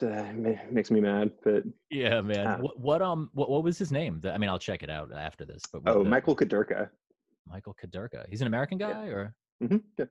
uh, 0.03 0.31
makes 0.71 0.91
me 0.91 0.99
mad. 1.01 1.31
But 1.43 1.63
yeah, 1.89 2.21
man. 2.21 2.47
Ah. 2.47 2.57
What, 2.59 2.79
what, 2.79 3.01
um, 3.01 3.29
what, 3.33 3.49
what 3.49 3.63
was 3.63 3.77
his 3.77 3.91
name? 3.91 4.19
The- 4.21 4.33
I 4.33 4.37
mean, 4.37 4.49
I'll 4.49 4.59
check 4.59 4.83
it 4.83 4.89
out 4.89 5.11
after 5.13 5.45
this. 5.45 5.61
But 5.71 5.83
oh, 5.85 6.03
the- 6.03 6.09
Michael 6.09 6.35
Kadurka. 6.35 6.89
Michael 7.47 7.75
Kadurka. 7.83 8.25
He's 8.29 8.41
an 8.41 8.47
American 8.47 8.79
Yeah. 8.79 8.91
guy, 8.93 9.05
or 9.07 9.35
hmm 9.61 9.77
Yeah. 9.97 10.05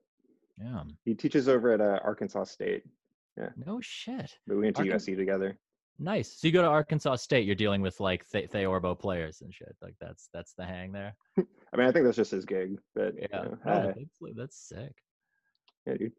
yeah, 0.61 0.83
He 1.05 1.15
teaches 1.15 1.49
over 1.49 1.73
at 1.73 1.81
uh, 1.81 2.01
Arkansas 2.05 2.45
State. 2.45 2.83
Yeah. 3.37 3.51
No 3.65 3.79
shit. 3.81 4.37
but 4.47 4.57
We 4.57 4.63
went 4.63 4.77
to 4.77 4.83
USC 4.83 5.17
together. 5.17 5.57
Nice. 6.01 6.41
So 6.41 6.47
you 6.49 6.53
go 6.53 6.63
to 6.63 6.69
Arkansas 6.69 7.17
State, 7.17 7.45
you're 7.47 7.55
dealing 7.57 7.81
with 7.81 7.99
like 8.01 8.29
Th- 8.31 8.49
Theorbo 8.51 8.97
players 8.99 9.41
and 9.43 9.53
shit. 9.55 9.75
Like 9.83 9.95
that's 10.01 10.29
that's 10.33 10.53
the 10.55 10.65
hang 10.65 10.93
there. 10.93 11.15
I 11.39 11.77
mean, 11.77 11.87
I 11.89 11.93
think 11.93 12.05
that's 12.05 12.17
just 12.17 12.31
his 12.31 12.45
gig, 12.45 12.79
but 12.95 13.15
Yeah, 13.17 13.27
you 13.45 13.49
know, 13.51 13.59
No, 13.67 13.73
uh, 13.73 13.87
that's, 13.87 14.37
that's 14.37 14.69
sick. 14.69 14.93
yeah, 15.87 15.95
dude. 15.95 16.13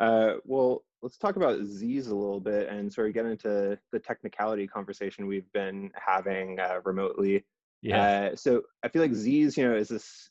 Uh, 0.00 0.34
well, 0.44 0.84
let's 1.02 1.16
talk 1.16 1.36
about 1.36 1.60
Zs 1.60 2.10
a 2.10 2.14
little 2.14 2.40
bit 2.40 2.68
and 2.68 2.92
sort 2.92 3.08
of 3.08 3.14
get 3.14 3.26
into 3.26 3.78
the 3.92 3.98
technicality 3.98 4.66
conversation 4.66 5.26
we've 5.26 5.50
been 5.52 5.90
having 5.94 6.58
uh, 6.58 6.80
remotely. 6.84 7.44
Yeah, 7.82 8.30
Uh, 8.32 8.36
so 8.36 8.62
I 8.82 8.88
feel 8.88 9.02
like 9.02 9.12
Zs, 9.12 9.56
you 9.56 9.68
know, 9.68 9.76
is 9.76 9.88
this 9.88 10.30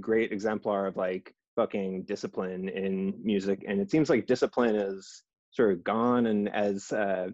great 0.00 0.32
exemplar 0.32 0.86
of 0.86 0.96
like 0.96 1.34
fucking 1.56 2.02
discipline 2.02 2.68
in 2.68 3.14
music, 3.22 3.64
and 3.66 3.80
it 3.80 3.90
seems 3.90 4.10
like 4.10 4.26
discipline 4.26 4.76
is 4.76 5.22
sort 5.50 5.72
of 5.72 5.84
gone. 5.84 6.26
And 6.26 6.48
as 6.48 6.92
uh, 6.92 7.28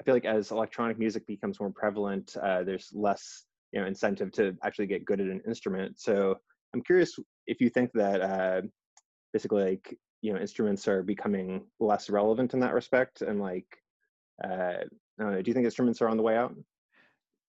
I 0.00 0.04
feel 0.04 0.14
like 0.14 0.24
as 0.24 0.50
electronic 0.50 0.98
music 0.98 1.26
becomes 1.26 1.60
more 1.60 1.70
prevalent, 1.70 2.36
uh, 2.42 2.62
there's 2.64 2.88
less, 2.92 3.44
you 3.72 3.80
know, 3.80 3.86
incentive 3.86 4.32
to 4.32 4.56
actually 4.64 4.86
get 4.86 5.04
good 5.04 5.20
at 5.20 5.26
an 5.26 5.42
instrument. 5.46 6.00
So 6.00 6.36
I'm 6.74 6.82
curious 6.82 7.14
if 7.46 7.60
you 7.60 7.68
think 7.70 7.90
that 7.94 8.20
uh, 8.20 8.62
basically 9.32 9.62
like 9.64 9.98
you 10.22 10.32
know 10.32 10.40
instruments 10.40 10.88
are 10.88 11.02
becoming 11.02 11.66
less 11.80 12.08
relevant 12.08 12.54
in 12.54 12.60
that 12.60 12.74
respect, 12.74 13.22
and 13.22 13.40
like 13.40 13.66
uh, 14.42 14.78
know, 15.18 15.42
do 15.42 15.50
you 15.50 15.54
think 15.54 15.64
instruments 15.64 16.00
are 16.02 16.08
on 16.08 16.16
the 16.16 16.22
way 16.22 16.36
out? 16.36 16.54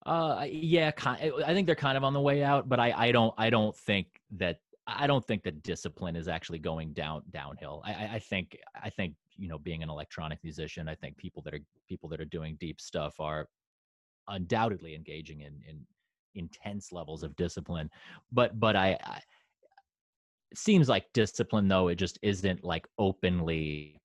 uh, 0.05 0.45
yeah. 0.49 0.91
I 1.05 1.53
think 1.53 1.65
they're 1.65 1.75
kind 1.75 1.97
of 1.97 2.03
on 2.03 2.13
the 2.13 2.21
way 2.21 2.43
out, 2.43 2.67
but 2.67 2.79
I, 2.79 2.93
I 2.95 3.11
don't, 3.11 3.33
I 3.37 3.49
don't 3.49 3.75
think 3.75 4.07
that, 4.31 4.59
I 4.85 5.07
don't 5.07 5.25
think 5.25 5.43
that 5.43 5.63
discipline 5.63 6.15
is 6.17 6.27
actually 6.27 6.59
going 6.59 6.91
down 6.91 7.23
downhill. 7.31 7.81
I, 7.85 8.09
I- 8.13 8.19
think, 8.19 8.57
I 8.81 8.89
think 8.89 9.15
you 9.37 9.47
know, 9.47 9.57
being 9.57 9.81
an 9.81 9.89
electronic 9.89 10.39
musician, 10.43 10.87
I 10.87 10.95
think 10.95 11.17
people 11.17 11.41
that 11.43 11.53
are 11.53 11.59
people 11.87 12.07
that 12.09 12.21
are 12.21 12.25
doing 12.25 12.55
deep 12.59 12.79
stuff 12.79 13.19
are 13.19 13.47
undoubtedly 14.27 14.93
engaging 14.93 15.41
in 15.41 15.53
in 15.67 15.79
intense 16.35 16.91
levels 16.91 17.23
of 17.23 17.35
discipline. 17.35 17.89
But, 18.31 18.59
but 18.59 18.75
I, 18.75 18.97
I 19.03 19.21
seems 20.55 20.89
like 20.89 21.05
discipline 21.13 21.67
though 21.67 21.87
it 21.87 21.95
just 21.95 22.19
isn't 22.21 22.63
like 22.63 22.87
openly 22.97 24.01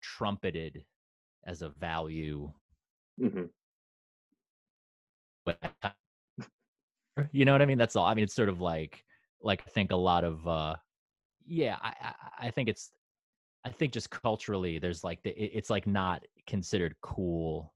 trumpeted 0.00 0.84
as 1.44 1.62
a 1.62 1.68
value 1.70 2.52
hmm 3.20 3.46
but 5.44 5.58
you 7.32 7.44
know 7.44 7.52
what 7.52 7.62
I 7.62 7.66
mean? 7.66 7.78
That's 7.78 7.96
all. 7.96 8.06
I 8.06 8.14
mean, 8.14 8.24
it's 8.24 8.34
sort 8.34 8.48
of 8.48 8.60
like 8.60 9.04
like 9.40 9.62
I 9.66 9.70
think 9.70 9.92
a 9.92 9.96
lot 9.96 10.24
of 10.24 10.46
uh 10.46 10.76
yeah, 11.46 11.76
I 11.80 12.14
I, 12.38 12.50
think 12.50 12.68
it's 12.68 12.90
I 13.64 13.70
think 13.70 13.92
just 13.92 14.10
culturally 14.10 14.78
there's 14.78 15.02
like 15.02 15.22
the, 15.22 15.30
it's 15.30 15.70
like 15.70 15.86
not 15.86 16.24
considered 16.46 16.94
cool 17.00 17.72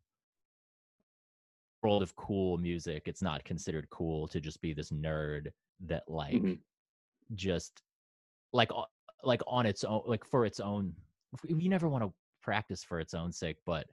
world 1.82 2.02
of 2.02 2.14
cool 2.16 2.58
music. 2.58 3.04
It's 3.06 3.22
not 3.22 3.44
considered 3.44 3.88
cool 3.90 4.28
to 4.28 4.40
just 4.40 4.60
be 4.60 4.72
this 4.72 4.90
nerd 4.90 5.48
that 5.80 6.04
like 6.06 6.34
Mhm. 6.34 6.58
Just 7.34 7.82
like 8.52 8.70
like 9.24 9.42
on 9.46 9.66
its 9.66 9.84
own 9.84 10.02
like 10.06 10.24
for 10.24 10.44
its 10.44 10.60
own 10.60 10.92
you 11.46 11.68
never 11.68 11.88
want 11.88 12.04
to 12.04 12.12
practice 12.42 12.82
for 12.82 13.00
its 13.00 13.14
own 13.14 13.32
sake 13.32 13.56
but 13.64 13.86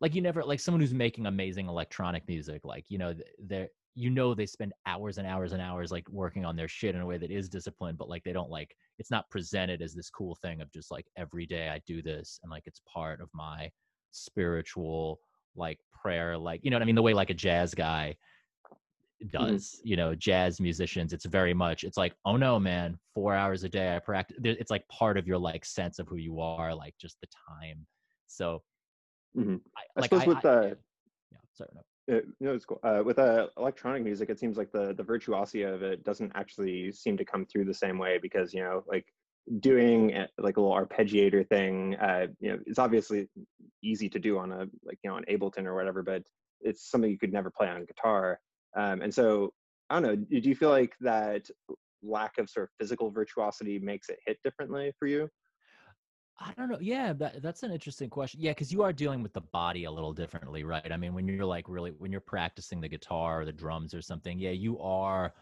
like 0.00 0.14
you 0.14 0.22
never 0.22 0.42
like 0.42 0.60
someone 0.60 0.80
who's 0.80 0.94
making 0.94 1.26
amazing 1.26 1.68
electronic 1.68 2.26
music 2.28 2.64
like 2.64 2.84
you 2.88 2.98
know 2.98 3.12
th- 3.12 3.26
they're 3.44 3.68
you 3.94 4.10
know 4.10 4.34
they 4.34 4.46
spend 4.46 4.72
hours 4.86 5.18
and 5.18 5.26
hours 5.26 5.52
and 5.52 5.62
hours 5.62 5.90
like 5.90 6.08
working 6.10 6.44
on 6.44 6.54
their 6.54 6.68
shit 6.68 6.94
in 6.94 7.00
a 7.00 7.06
way 7.06 7.18
that 7.18 7.30
is 7.30 7.48
disciplined 7.48 7.98
but 7.98 8.08
like 8.08 8.22
they 8.24 8.32
don't 8.32 8.50
like 8.50 8.76
it's 8.98 9.10
not 9.10 9.28
presented 9.30 9.82
as 9.82 9.94
this 9.94 10.10
cool 10.10 10.34
thing 10.36 10.60
of 10.60 10.70
just 10.72 10.90
like 10.90 11.06
every 11.16 11.46
day 11.46 11.68
i 11.68 11.80
do 11.86 12.02
this 12.02 12.38
and 12.42 12.50
like 12.50 12.62
it's 12.66 12.80
part 12.92 13.20
of 13.20 13.28
my 13.34 13.70
spiritual 14.12 15.18
like 15.56 15.78
prayer 15.92 16.36
like 16.36 16.60
you 16.62 16.70
know 16.70 16.76
what 16.76 16.82
i 16.82 16.86
mean? 16.86 16.94
The 16.94 17.02
way 17.02 17.14
like 17.14 17.30
a 17.30 17.34
jazz 17.34 17.74
guy 17.74 18.14
does 19.30 19.80
you 19.82 19.96
know 19.96 20.14
jazz 20.14 20.60
musicians 20.60 21.12
it's 21.14 21.24
very 21.24 21.54
much 21.54 21.84
it's 21.84 21.96
like 21.96 22.14
oh 22.26 22.36
no 22.36 22.60
man 22.60 22.98
four 23.14 23.34
hours 23.34 23.64
a 23.64 23.68
day 23.68 23.96
i 23.96 23.98
practice 23.98 24.36
it's 24.44 24.70
like 24.70 24.86
part 24.88 25.16
of 25.16 25.26
your 25.26 25.38
like 25.38 25.64
sense 25.64 25.98
of 25.98 26.06
who 26.06 26.16
you 26.16 26.38
are 26.38 26.74
like 26.74 26.94
just 27.00 27.18
the 27.22 27.26
time 27.48 27.86
so 28.26 28.62
Mhm. 29.36 29.60
I, 29.76 29.80
I 29.96 30.00
like, 30.00 30.10
suppose 30.10 30.26
with 30.26 30.38
I- 30.38 30.40
the 30.40 30.66
yeah, 30.68 30.74
yeah, 31.32 31.38
sorry, 31.54 31.70
no. 31.74 31.82
Uh, 32.08 32.20
no, 32.38 32.54
it's 32.54 32.64
cool. 32.64 32.78
Uh, 32.84 33.02
with 33.04 33.18
uh, 33.18 33.48
electronic 33.58 34.02
music, 34.04 34.30
it 34.30 34.38
seems 34.38 34.56
like 34.56 34.70
the 34.72 34.94
the 34.94 35.02
virtuosity 35.02 35.62
of 35.62 35.82
it 35.82 36.04
doesn't 36.04 36.32
actually 36.34 36.92
seem 36.92 37.16
to 37.16 37.24
come 37.24 37.44
through 37.44 37.64
the 37.64 37.74
same 37.74 37.98
way 37.98 38.18
because 38.18 38.54
you 38.54 38.62
know, 38.62 38.84
like 38.86 39.06
doing 39.60 40.14
uh, 40.14 40.26
like 40.38 40.56
a 40.56 40.60
little 40.60 40.74
arpeggiator 40.76 41.46
thing, 41.48 41.96
uh, 41.96 42.28
you 42.38 42.52
know, 42.52 42.58
it's 42.64 42.78
obviously 42.78 43.28
easy 43.82 44.08
to 44.08 44.18
do 44.20 44.38
on 44.38 44.52
a 44.52 44.66
like 44.84 44.98
you 45.02 45.10
know 45.10 45.16
an 45.16 45.24
Ableton 45.28 45.66
or 45.66 45.74
whatever, 45.74 46.02
but 46.02 46.22
it's 46.60 46.88
something 46.88 47.10
you 47.10 47.18
could 47.18 47.32
never 47.32 47.50
play 47.50 47.68
on 47.68 47.84
guitar. 47.84 48.40
Um, 48.74 49.02
and 49.02 49.12
so 49.12 49.52
I 49.90 50.00
don't 50.00 50.02
know. 50.02 50.16
Do 50.16 50.48
you 50.48 50.56
feel 50.56 50.70
like 50.70 50.94
that 51.00 51.46
lack 52.02 52.38
of 52.38 52.48
sort 52.48 52.64
of 52.64 52.70
physical 52.78 53.10
virtuosity 53.10 53.78
makes 53.78 54.08
it 54.08 54.18
hit 54.26 54.38
differently 54.42 54.92
for 54.98 55.06
you? 55.06 55.28
I 56.38 56.52
don't 56.58 56.70
know. 56.70 56.78
Yeah, 56.80 57.14
that, 57.14 57.40
that's 57.40 57.62
an 57.62 57.72
interesting 57.72 58.10
question. 58.10 58.40
Yeah, 58.42 58.50
because 58.50 58.70
you 58.70 58.82
are 58.82 58.92
dealing 58.92 59.22
with 59.22 59.32
the 59.32 59.40
body 59.40 59.84
a 59.84 59.90
little 59.90 60.12
differently, 60.12 60.64
right? 60.64 60.92
I 60.92 60.96
mean, 60.96 61.14
when 61.14 61.26
you're 61.26 61.46
like 61.46 61.64
really 61.68 61.92
when 61.92 62.12
you're 62.12 62.20
practicing 62.20 62.80
the 62.80 62.88
guitar 62.88 63.40
or 63.40 63.44
the 63.46 63.52
drums 63.52 63.94
or 63.94 64.02
something, 64.02 64.38
yeah, 64.38 64.50
you 64.50 64.78
are, 64.80 65.32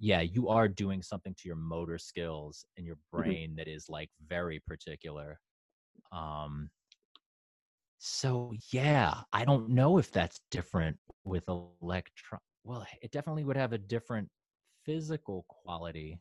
yeah, 0.00 0.20
you 0.20 0.48
are 0.48 0.66
doing 0.66 1.00
something 1.00 1.32
to 1.38 1.48
your 1.48 1.56
motor 1.56 1.96
skills 1.96 2.64
and 2.76 2.84
your 2.84 2.96
brain 3.12 3.54
that 3.56 3.68
is 3.68 3.88
like 3.88 4.10
very 4.28 4.60
particular. 4.66 5.38
Um. 6.10 6.70
So 7.98 8.52
yeah, 8.72 9.20
I 9.32 9.44
don't 9.44 9.68
know 9.68 9.98
if 9.98 10.10
that's 10.10 10.40
different 10.50 10.96
with 11.24 11.44
electron. 11.48 12.40
Well, 12.64 12.86
it 13.00 13.10
definitely 13.10 13.44
would 13.44 13.56
have 13.56 13.72
a 13.72 13.78
different 13.78 14.28
physical 14.84 15.44
quality 15.48 16.20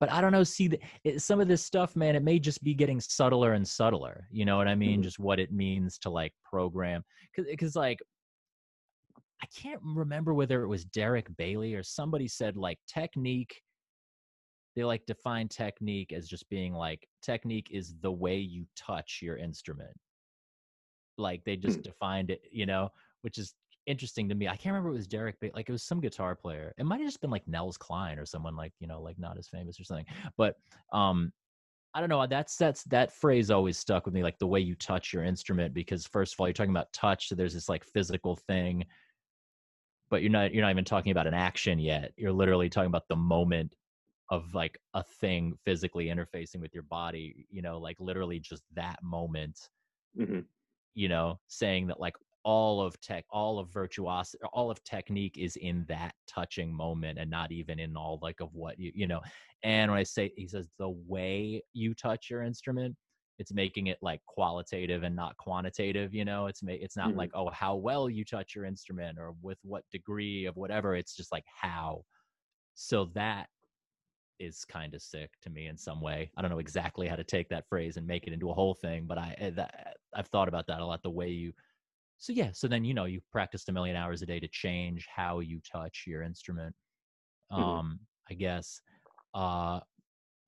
but 0.00 0.10
I 0.10 0.20
don't 0.20 0.32
know. 0.32 0.42
See, 0.44 0.68
the, 0.68 0.80
it, 1.04 1.20
some 1.20 1.40
of 1.40 1.48
this 1.48 1.64
stuff, 1.64 1.96
man, 1.96 2.16
it 2.16 2.22
may 2.22 2.38
just 2.38 2.62
be 2.62 2.74
getting 2.74 3.00
subtler 3.00 3.52
and 3.52 3.66
subtler. 3.66 4.26
You 4.30 4.44
know 4.44 4.56
what 4.56 4.68
I 4.68 4.74
mean? 4.74 5.00
Mhm. 5.00 5.04
Just 5.04 5.18
what 5.18 5.38
it 5.38 5.52
means 5.52 5.98
to 5.98 6.10
like 6.10 6.32
program. 6.44 7.04
Because, 7.36 7.76
like, 7.76 7.98
I 9.42 9.46
can't 9.54 9.80
remember 9.82 10.34
whether 10.34 10.62
it 10.62 10.68
was 10.68 10.84
Derek 10.84 11.28
Bailey 11.36 11.74
or 11.74 11.82
somebody 11.82 12.26
said 12.26 12.56
like 12.56 12.78
technique. 12.88 13.60
They 14.74 14.84
like 14.84 15.06
define 15.06 15.48
technique 15.48 16.12
as 16.12 16.28
just 16.28 16.48
being 16.48 16.72
like 16.72 17.06
technique 17.22 17.68
is 17.70 17.94
the 18.00 18.12
way 18.12 18.38
you 18.38 18.66
touch 18.76 19.20
your 19.22 19.36
instrument. 19.36 19.96
Like 21.18 21.44
they 21.44 21.56
just 21.56 21.76
Hmm. 21.76 21.82
defined 21.82 22.30
it, 22.30 22.42
you 22.50 22.66
know, 22.66 22.90
which 23.22 23.38
is 23.38 23.54
interesting 23.86 24.28
to 24.28 24.34
me. 24.34 24.48
I 24.48 24.56
can't 24.56 24.72
remember 24.72 24.90
if 24.90 24.94
it 24.94 24.98
was 24.98 25.06
Derek, 25.06 25.36
but 25.40 25.54
like 25.54 25.68
it 25.68 25.72
was 25.72 25.82
some 25.82 26.00
guitar 26.00 26.34
player. 26.34 26.74
It 26.78 26.84
might 26.84 27.00
have 27.00 27.08
just 27.08 27.20
been 27.20 27.30
like 27.30 27.46
Nels 27.48 27.76
Cline 27.76 28.18
or 28.18 28.26
someone 28.26 28.56
like 28.56 28.72
you 28.80 28.86
know 28.86 29.00
like 29.00 29.18
not 29.18 29.38
as 29.38 29.48
famous 29.48 29.80
or 29.80 29.84
something. 29.84 30.06
But 30.36 30.56
um, 30.92 31.32
I 31.94 32.00
don't 32.00 32.08
know. 32.08 32.26
That's 32.26 32.56
that's 32.56 32.84
that 32.84 33.12
phrase 33.12 33.50
always 33.50 33.78
stuck 33.78 34.04
with 34.04 34.14
me, 34.14 34.22
like 34.22 34.38
the 34.38 34.46
way 34.46 34.60
you 34.60 34.74
touch 34.74 35.12
your 35.12 35.24
instrument. 35.24 35.74
Because 35.74 36.06
first 36.06 36.34
of 36.34 36.40
all, 36.40 36.48
you're 36.48 36.54
talking 36.54 36.70
about 36.70 36.92
touch, 36.92 37.28
so 37.28 37.34
there's 37.34 37.54
this 37.54 37.68
like 37.68 37.84
physical 37.84 38.36
thing, 38.36 38.84
but 40.10 40.22
you're 40.22 40.30
not 40.30 40.52
you're 40.52 40.62
not 40.62 40.70
even 40.70 40.84
talking 40.84 41.12
about 41.12 41.26
an 41.26 41.34
action 41.34 41.78
yet. 41.78 42.12
You're 42.16 42.32
literally 42.32 42.68
talking 42.68 42.88
about 42.88 43.08
the 43.08 43.16
moment 43.16 43.74
of 44.30 44.54
like 44.54 44.78
a 44.94 45.04
thing 45.04 45.54
physically 45.64 46.06
interfacing 46.06 46.60
with 46.60 46.74
your 46.74 46.82
body. 46.82 47.46
You 47.50 47.62
know, 47.62 47.78
like 47.78 47.96
literally 48.00 48.40
just 48.40 48.62
that 48.74 49.02
moment 49.02 49.70
hmm 50.16 50.40
you 50.96 51.08
know, 51.08 51.38
saying 51.46 51.88
that 51.88 52.00
like 52.00 52.16
all 52.46 52.80
of 52.80 53.00
tech, 53.00 53.24
all 53.30 53.58
of 53.58 53.72
virtuosity, 53.72 54.38
all 54.52 54.70
of 54.70 54.82
technique 54.84 55.36
is 55.36 55.56
in 55.56 55.84
that 55.86 56.14
touching 56.28 56.72
moment 56.72 57.18
and 57.18 57.28
not 57.28 57.50
even 57.50 57.80
in 57.80 57.96
all 57.96 58.20
like 58.22 58.38
of 58.40 58.54
what 58.54 58.78
you, 58.78 58.92
you 58.94 59.08
know. 59.08 59.20
And 59.64 59.90
when 59.90 59.98
I 59.98 60.04
say, 60.04 60.32
he 60.36 60.46
says, 60.46 60.68
the 60.78 60.88
way 60.90 61.62
you 61.72 61.92
touch 61.92 62.30
your 62.30 62.42
instrument, 62.42 62.96
it's 63.38 63.52
making 63.52 63.88
it 63.88 63.98
like 64.00 64.24
qualitative 64.26 65.02
and 65.02 65.16
not 65.16 65.36
quantitative, 65.38 66.14
you 66.14 66.24
know, 66.24 66.46
it's, 66.46 66.62
ma- 66.62 66.72
it's 66.72 66.96
not 66.96 67.16
Mhm. 67.16 67.16
like, 67.16 67.32
oh, 67.34 67.50
how 67.50 67.74
well 67.74 68.08
you 68.08 68.24
touch 68.24 68.54
your 68.54 68.64
instrument 68.64 69.18
or 69.18 69.32
with 69.42 69.58
what 69.62 69.84
degree 69.90 70.44
of 70.46 70.56
whatever. 70.56 70.94
It's 70.94 71.16
just 71.16 71.32
like 71.32 71.44
how. 71.46 72.04
So 72.74 73.06
that 73.14 73.50
is 74.38 74.64
kind 74.66 74.94
of 74.94 75.00
sick 75.02 75.32
to 75.40 75.50
me 75.50 75.66
in 75.66 75.76
some 75.78 76.00
way. 76.00 76.30
I 76.36 76.42
don't 76.42 76.50
know 76.50 76.58
exactly 76.58 77.08
how 77.08 77.16
to 77.16 77.24
take 77.24 77.48
that 77.48 77.68
phrase 77.68 77.96
and 77.96 78.06
make 78.06 78.26
it 78.26 78.32
into 78.34 78.50
a 78.50 78.54
whole 78.54 78.74
thing, 78.74 79.06
but 79.06 79.16
I 79.18 79.34
eh, 79.38 79.50
that, 79.50 79.96
I've 80.14 80.28
thought 80.28 80.48
about 80.48 80.66
that 80.66 80.80
a 80.80 80.84
lot. 80.86 81.02
The 81.02 81.10
way 81.10 81.30
you, 81.30 81.54
so 82.18 82.32
yeah, 82.32 82.50
so 82.52 82.66
then 82.68 82.84
you 82.84 82.94
know 82.94 83.04
you 83.04 83.20
practiced 83.32 83.68
a 83.68 83.72
million 83.72 83.96
hours 83.96 84.22
a 84.22 84.26
day 84.26 84.40
to 84.40 84.48
change 84.48 85.06
how 85.14 85.40
you 85.40 85.60
touch 85.70 86.04
your 86.06 86.22
instrument. 86.22 86.74
Mhm. 87.52 87.58
Um, 87.58 88.00
I 88.30 88.34
guess. 88.34 88.80
Uh, 89.34 89.80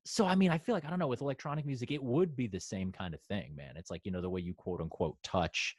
so 0.05 0.25
I 0.25 0.35
mean, 0.35 0.49
I 0.51 0.57
feel 0.57 0.73
like 0.75 0.85
I 0.85 0.89
don't 0.89 0.99
know 0.99 1.07
with 1.07 1.21
electronic 1.21 1.65
music, 1.65 1.91
it 1.91 2.03
would 2.03 2.35
be 2.35 2.47
the 2.47 2.59
same 2.59 2.91
kind 2.91 3.13
of 3.13 3.21
thing, 3.29 3.55
man. 3.55 3.73
It's 3.77 3.91
like 3.91 4.01
you 4.05 4.11
know 4.11 4.21
the 4.21 4.29
way 4.29 4.41
you 4.41 4.53
quote 4.53 4.81
unquote 4.81 5.15
touch 5.23 5.75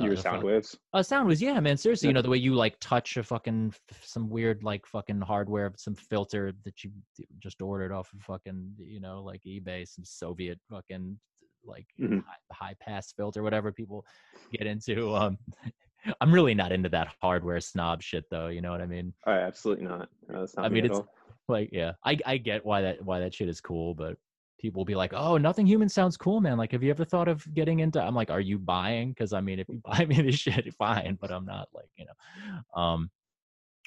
uh, 0.00 0.04
Your 0.04 0.16
sound 0.16 0.38
fuck- 0.38 0.44
waves. 0.44 0.76
uh, 0.92 1.02
sound 1.02 1.28
was 1.28 1.40
yeah, 1.40 1.58
man. 1.60 1.76
Seriously, 1.76 2.06
Yeah. 2.06 2.10
you 2.10 2.14
know 2.14 2.22
the 2.22 2.28
way 2.30 2.36
you 2.38 2.54
like 2.54 2.76
touch 2.80 3.16
a 3.16 3.22
fucking 3.22 3.72
some 4.02 4.28
weird 4.28 4.62
like 4.62 4.84
fucking 4.86 5.20
hardware, 5.20 5.72
some 5.76 5.94
filter 5.94 6.52
that 6.64 6.82
you 6.84 6.90
just 7.38 7.62
ordered 7.62 7.92
off 7.92 8.12
of 8.12 8.20
fucking 8.22 8.74
you 8.78 9.00
know 9.00 9.22
like 9.22 9.40
eBay, 9.46 9.86
some 9.88 10.04
Soviet 10.04 10.58
fucking 10.68 11.18
like 11.66 11.86
Mhm. 12.00 12.22
high, 12.24 12.66
high 12.68 12.74
pass 12.80 13.12
filter, 13.12 13.42
whatever 13.42 13.72
people 13.72 14.04
get 14.52 14.66
into. 14.66 15.14
Um, 15.14 15.38
I'm 16.20 16.32
really 16.32 16.54
not 16.54 16.70
into 16.72 16.88
that 16.90 17.08
hardware 17.22 17.60
snob 17.60 18.02
shit, 18.02 18.24
though. 18.30 18.48
You 18.48 18.60
know 18.60 18.70
what 18.70 18.82
I 18.82 18.86
mean? 18.86 19.14
Oh, 19.26 19.32
absolutely 19.32 19.86
not. 19.86 20.08
No, 20.28 20.40
not 20.40 20.58
I 20.58 20.68
me 20.68 20.74
mean, 20.74 20.84
it's- 20.86 20.98
all. 20.98 21.08
Like, 21.46 21.68
yeah, 21.72 21.92
I 22.04 22.16
I 22.24 22.38
get 22.38 22.64
why 22.64 22.80
that 22.80 23.02
why 23.04 23.20
that 23.20 23.34
shit 23.34 23.50
is 23.50 23.60
cool, 23.60 23.94
but 23.94 24.16
people 24.58 24.80
will 24.80 24.86
be 24.86 24.94
like, 24.94 25.12
"Oh, 25.12 25.36
nothing 25.36 25.66
human 25.66 25.90
sounds 25.90 26.16
cool, 26.16 26.40
man." 26.40 26.56
Like, 26.56 26.72
have 26.72 26.82
you 26.82 26.88
ever 26.88 27.04
thought 27.04 27.28
of 27.28 27.44
getting 27.52 27.80
into? 27.80 28.00
I'm 28.02 28.14
like, 28.14 28.30
"Are 28.30 28.40
you 28.40 28.58
buying?" 28.58 29.10
Because 29.10 29.34
I 29.34 29.42
mean, 29.42 29.58
if 29.58 29.68
you 29.68 29.82
buy 29.84 30.06
me 30.06 30.22
this 30.22 30.36
shit, 30.36 30.72
fine, 30.74 31.18
but 31.20 31.30
I'm 31.30 31.44
not 31.44 31.68
like 31.74 31.90
you 31.96 32.06
know. 32.06 32.80
Um, 32.82 33.10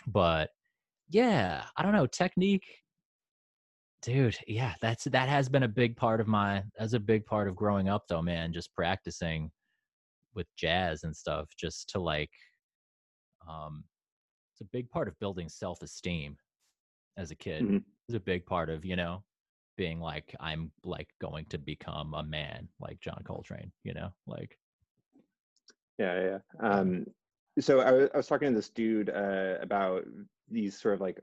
but 0.05 0.51
yeah, 1.09 1.63
I 1.75 1.81
don't 1.81 1.93
know 1.93 2.05
technique, 2.05 2.65
dude. 4.01 4.37
Yeah, 4.47 4.75
that's 4.81 5.05
that 5.05 5.29
has 5.29 5.49
been 5.49 5.63
a 5.63 5.67
big 5.67 5.95
part 5.97 6.21
of 6.21 6.27
my 6.27 6.63
as 6.79 6.93
a 6.93 6.99
big 6.99 7.25
part 7.25 7.47
of 7.47 7.55
growing 7.55 7.89
up, 7.89 8.07
though, 8.07 8.21
man. 8.21 8.53
Just 8.53 8.73
practicing 8.73 9.51
with 10.33 10.47
jazz 10.55 11.03
and 11.03 11.15
stuff, 11.15 11.49
just 11.57 11.89
to 11.89 11.99
like, 11.99 12.31
um, 13.47 13.85
it's 14.53 14.61
a 14.61 14.65
big 14.65 14.89
part 14.89 15.07
of 15.07 15.17
building 15.19 15.49
self 15.49 15.81
esteem 15.81 16.37
as 17.17 17.31
a 17.31 17.35
kid 17.35 17.65
Mhm. 17.65 17.85
is 18.09 18.15
a 18.15 18.19
big 18.19 18.45
part 18.45 18.69
of 18.69 18.85
you 18.85 18.95
know 18.95 19.23
being 19.75 19.99
like 19.99 20.35
i'm 20.39 20.71
like 20.83 21.09
going 21.19 21.45
to 21.45 21.57
become 21.57 22.13
a 22.13 22.23
man 22.23 22.69
like 22.79 22.99
john 22.99 23.21
coltrane 23.25 23.71
you 23.83 23.93
know 23.93 24.11
like 24.27 24.59
Yeah, 25.97 26.39
yeah. 26.59 26.69
Um, 26.69 27.05
so 27.59 27.79
I 27.79 27.91
was, 27.91 28.09
I 28.13 28.17
was 28.17 28.27
talking 28.27 28.49
to 28.49 28.55
this 28.55 28.69
dude 28.69 29.09
uh, 29.09 29.57
about 29.61 30.05
these 30.47 30.79
sort 30.79 30.93
of 30.95 31.01
like, 31.01 31.19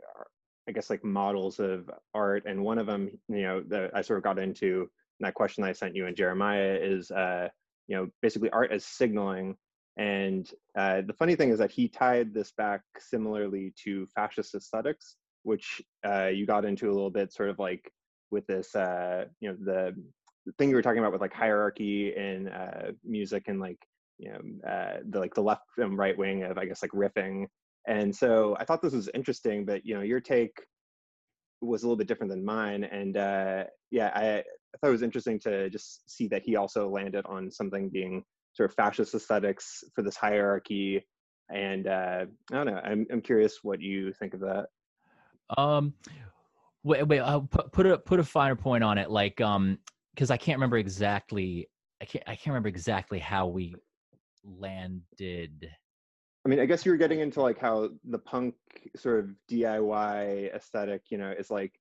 I 0.68 0.72
guess 0.72 0.90
like 0.90 1.05
models 1.05 1.61
of 1.61 1.90
art, 2.14 2.44
and 2.46 2.64
one 2.64 2.79
of 2.79 2.87
them, 2.87 3.11
you 3.29 3.42
know, 3.42 3.62
that 3.68 3.90
I 3.94 4.03
sort 4.03 4.18
of 4.18 4.24
got 4.24 4.38
into 4.38 4.88
in 5.20 5.24
that 5.24 5.35
question 5.35 5.62
that 5.62 5.68
I 5.70 5.72
sent 5.72 5.94
you 5.94 6.07
and 6.07 6.16
Jeremiah 6.16 6.79
is, 6.81 7.11
uh, 7.11 7.48
you 7.87 7.96
know, 7.96 8.09
basically 8.22 8.50
art 8.50 8.72
as 8.72 8.85
signaling. 8.85 9.57
And 9.96 10.50
uh, 10.77 11.03
the 11.07 11.12
funny 11.12 11.37
thing 11.37 11.50
is 11.50 11.59
that 11.59 11.70
he 11.70 11.88
tied 11.88 12.35
this 12.35 12.53
back 12.53 12.81
similarly 12.98 13.72
to 13.85 14.07
fascist 14.14 14.55
aesthetics, 14.55 15.16
which 15.44 15.83
uh, 16.05 16.27
you 16.27 16.46
got 16.46 16.64
into 16.64 16.90
a 16.90 16.94
little 16.94 17.11
bit, 17.11 17.33
sort 17.33 17.50
of 17.50 17.59
like 17.59 17.92
with 18.31 18.46
this, 18.46 18.74
uh, 18.74 19.27
you 19.40 19.50
know, 19.50 19.57
the 19.61 19.94
the 20.46 20.53
thing 20.53 20.68
you 20.68 20.77
were 20.77 20.83
talking 20.83 20.98
about 20.98 21.12
with 21.12 21.20
like 21.20 21.33
hierarchy 21.33 22.14
in 22.14 22.48
uh, 22.48 22.92
music 23.05 23.44
and 23.48 23.61
like 23.61 23.79
you 24.18 24.31
know 24.31 24.70
uh, 24.70 24.98
the 25.09 25.18
like 25.18 25.35
the 25.35 25.42
left 25.42 25.62
and 25.79 25.98
right 25.98 26.16
wing 26.16 26.42
of 26.44 26.59
I 26.59 26.66
guess 26.66 26.83
like 26.83 26.92
riffing. 26.92 27.46
And 27.87 28.14
so 28.14 28.57
I 28.59 28.64
thought 28.64 28.83
this 28.83 28.94
was 28.94 29.11
interesting, 29.14 29.64
but 29.64 29.85
you 29.85 29.94
know 29.94 30.03
your 30.03 30.20
take 30.20 30.57
was 31.61 31.83
a 31.83 31.87
little 31.87 31.97
bit 31.97 32.09
different 32.09 32.31
than 32.31 32.44
mine. 32.44 32.85
And 32.85 33.16
uh, 33.16 33.64
yeah, 33.90 34.11
I, 34.14 34.38
I 34.38 34.42
thought 34.81 34.88
it 34.88 34.90
was 34.90 35.03
interesting 35.03 35.38
to 35.40 35.70
just 35.70 36.09
see 36.11 36.29
that 36.29 36.42
he 36.42 36.57
also 36.57 36.88
landed 36.88 37.25
on 37.27 37.51
something 37.51 37.88
being 37.88 38.23
sort 38.53 38.70
of 38.70 38.77
fascist 38.77 39.14
aesthetics 39.14 39.83
for 39.94 40.03
this 40.03 40.16
hierarchy. 40.16 41.05
And 41.51 41.87
uh, 41.87 42.27
I 42.53 42.55
don't 42.55 42.66
know. 42.66 42.81
I'm 42.85 43.07
I'm 43.12 43.20
curious 43.20 43.59
what 43.62 43.81
you 43.81 44.12
think 44.12 44.35
of 44.35 44.40
that. 44.40 44.66
um 45.59 45.92
wait 46.85 47.07
wait 47.07 47.20
i'll 47.20 47.42
put, 47.42 47.70
put 47.73 47.87
a 47.87 47.99
put 47.99 48.20
a 48.20 48.25
finer 48.25 48.57
point 48.57 48.83
on 48.83 48.99
it 48.99 49.11
like 49.11 49.40
um 49.40 49.79
because 50.14 50.31
i 50.31 50.37
can't 50.37 50.57
remember 50.57 50.79
exactly 50.79 51.68
i 52.01 52.05
can't 52.05 52.25
i 52.27 52.35
can't 52.35 52.49
remember 52.49 52.68
exactly 52.68 53.18
how 53.18 53.47
we 53.47 53.75
landed 54.42 55.68
I 56.45 56.51
mean, 56.51 56.61
I 56.61 56.67
guess 56.67 56.85
you 56.85 56.93
were 56.93 56.99
getting 56.99 57.21
into 57.21 57.41
like 57.41 57.59
how 57.59 57.91
the 58.05 58.19
punk 58.19 58.55
sort 58.97 59.21
of 59.21 59.31
DIY 59.51 60.55
aesthetic, 60.55 61.03
you 61.09 61.17
know, 61.17 61.31
is 61.31 61.51
like, 61.51 61.73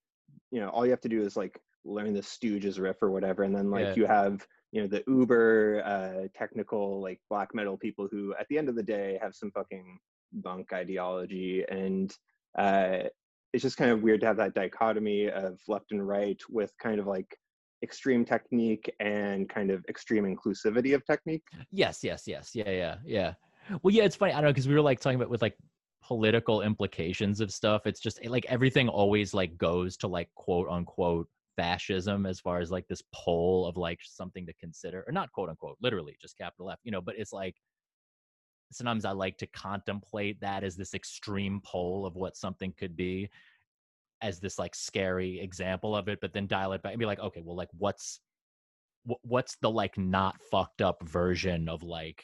you 0.52 0.62
know, 0.62 0.70
all 0.70 0.86
you 0.86 0.92
have 0.92 1.02
to 1.02 1.10
do 1.10 1.22
is 1.22 1.36
like 1.36 1.60
learn 1.84 2.14
the 2.14 2.22
Stooges 2.22 2.80
riff 2.80 3.02
or 3.02 3.12
whatever, 3.12 3.44
and 3.44 3.54
then 3.54 3.70
like 3.70 3.88
Yeah. 3.88 3.94
you 3.96 4.06
have, 4.06 4.48
you 4.72 4.82
know, 4.82 4.88
the 4.88 5.04
uber 5.08 5.84
uh, 5.84 6.28
technical 6.34 7.02
like 7.02 7.20
black 7.30 7.54
metal 7.54 7.78
people 7.78 8.08
who, 8.10 8.34
at 8.40 8.48
the 8.48 8.58
end 8.58 8.70
of 8.70 8.76
the 8.76 8.84
day, 8.84 9.20
have 9.22 9.36
some 9.36 9.52
fucking 9.52 10.00
bunk 10.32 10.72
ideology, 10.72 11.66
and 11.70 12.16
uh, 12.58 13.00
it's 13.52 13.64
just 13.64 13.78
kind 13.78 13.92
of 13.92 14.02
weird 14.02 14.22
to 14.22 14.28
have 14.28 14.38
that 14.38 14.56
dichotomy 14.56 15.30
of 15.30 15.60
left 15.68 15.92
and 15.92 16.08
right 16.08 16.42
with 16.50 16.72
kind 16.82 17.00
of 17.00 17.06
like 17.06 17.38
extreme 17.84 18.24
technique 18.24 18.92
and 19.02 19.50
kind 19.50 19.70
of 19.70 19.84
extreme 19.90 20.24
inclusivity 20.24 20.96
of 20.96 21.06
technique. 21.06 21.44
Yes, 21.72 22.02
yes, 22.02 22.24
yes. 22.26 22.52
Yeah, 22.56 22.70
yeah, 22.70 22.96
yeah. 23.06 23.34
Well, 23.82 23.94
yeah, 23.94 24.04
it's 24.04 24.16
funny. 24.16 24.32
I 24.34 24.36
don't 24.36 24.46
know 24.46 24.52
because 24.52 24.68
we 24.68 24.74
were 24.74 24.82
like 24.82 25.00
talking 25.00 25.16
about 25.16 25.30
with 25.30 25.42
like 25.42 25.58
political 26.04 26.62
implications 26.62 27.40
of 27.40 27.52
stuff. 27.52 27.86
It's 27.86 28.00
just 28.00 28.20
eh, 28.24 28.30
like 28.30 28.46
everything 28.50 28.90
always 28.90 29.34
like 29.34 29.58
goes 29.58 29.98
to 29.98 30.08
like 30.08 30.30
quote 30.36 30.68
unquote 30.70 31.28
fascism 31.56 32.26
as 32.26 32.40
far 32.40 32.60
as 32.60 32.72
like 32.72 32.88
this 32.88 33.04
pole 33.14 33.66
of 33.66 33.78
like 33.78 34.00
something 34.04 34.46
to 34.46 34.54
consider, 34.54 35.04
or 35.08 35.14
not 35.14 35.32
quote 35.32 35.50
unquote, 35.50 35.78
literally 35.82 36.18
just 36.22 36.38
capital 36.38 36.72
F, 36.72 36.80
you 36.84 36.92
know. 36.92 37.02
But 37.02 37.16
it's 37.18 37.34
like 37.34 37.56
sometimes 38.72 39.06
I 39.06 39.12
like 39.12 39.38
to 39.38 39.48
contemplate 39.48 40.40
that 40.42 40.64
as 40.64 40.76
this 40.76 40.94
extreme 40.94 41.62
pole 41.64 42.06
of 42.06 42.16
what 42.16 42.36
something 42.36 42.74
could 42.78 42.96
be 42.96 43.30
as 44.22 44.40
this 44.40 44.58
like 44.58 44.74
scary 44.74 45.40
example 45.42 45.96
of 45.96 46.08
it, 46.08 46.20
but 46.22 46.34
then 46.34 46.48
dial 46.48 46.74
it 46.74 46.82
back 46.82 46.94
and 46.94 47.00
be 47.00 47.06
like, 47.06 47.20
okay, 47.20 47.42
well, 47.44 47.56
like 47.56 47.70
what's 47.78 48.20
what's 49.24 49.58
the 49.58 49.70
like 49.70 49.98
not 49.98 50.42
fucked 50.50 50.82
up 50.82 51.04
version 51.04 51.68
of 51.68 51.84
like 51.84 52.24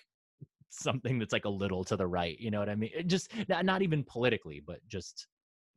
something 0.69 1.19
that's 1.19 1.34
like 1.34 1.45
a 1.45 1.49
little 1.49 1.84
to 1.84 1.95
the 1.97 2.08
right 2.08 2.39
you 2.39 2.51
know 2.51 2.60
what 2.60 2.69
i 2.69 2.75
mean? 2.75 2.91
It 2.95 3.08
just 3.08 3.32
not, 3.49 3.65
not 3.65 3.82
even 3.82 4.03
politically 4.03 4.60
but 4.60 4.86
just 4.88 5.27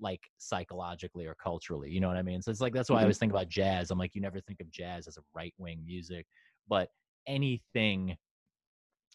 like 0.01 0.31
psychologically 0.39 1.27
or 1.27 1.35
culturally 1.35 1.91
you 1.91 2.01
know 2.01 2.09
what 2.09 2.17
i 2.17 2.23
mean? 2.23 2.43
So 2.43 2.51
it's 2.51 2.61
like 2.61 2.75
that's 2.75 2.91
why 2.91 2.99
i 3.01 3.03
Mhm. 3.03 3.03
always 3.03 3.19
think 3.19 3.33
about 3.33 3.49
jazz. 3.49 3.91
I'm 3.91 3.99
like 3.99 4.15
you 4.15 4.21
never 4.21 4.41
think 4.41 4.61
of 4.61 4.71
jazz 4.71 5.09
as 5.09 5.17
a 5.19 5.23
right 5.35 5.55
wing 5.59 5.85
music 5.85 6.27
but 6.69 6.91
anything 7.27 8.17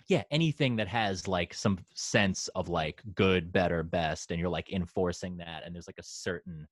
yeah 0.08 0.24
anything 0.32 0.76
that 0.78 0.88
has 0.88 1.28
like 1.28 1.54
some 1.54 1.80
sense 1.94 2.48
of 2.50 2.70
like 2.70 3.02
good 3.16 3.52
better 3.52 3.84
best 3.84 4.32
and 4.32 4.40
you're 4.40 4.50
like 4.50 4.72
enforcing 4.72 5.38
that 5.38 5.64
and 5.64 5.76
there's 5.76 5.88
like 5.88 5.98
a 6.00 6.04
certain 6.04 6.68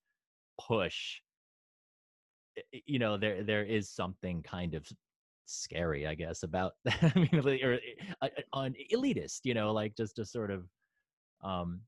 push 0.60 1.20
you 2.72 3.00
know 3.00 3.18
there 3.18 3.44
there 3.44 3.64
is 3.64 3.90
something 3.90 4.42
kind 4.42 4.74
of 4.76 4.88
scary 5.46 6.08
i 6.08 6.16
guess 6.16 6.44
about 6.44 6.74
i 6.88 7.12
mean 7.16 7.62
or 7.64 7.74
uh, 7.74 7.78
uh, 8.22 8.28
on 8.54 8.74
elitist 8.94 9.42
you 9.44 9.54
know 9.54 9.72
like 9.72 9.96
just 9.96 10.20
a 10.20 10.26
sort 10.26 10.52
of 10.52 10.66
um 11.44 11.82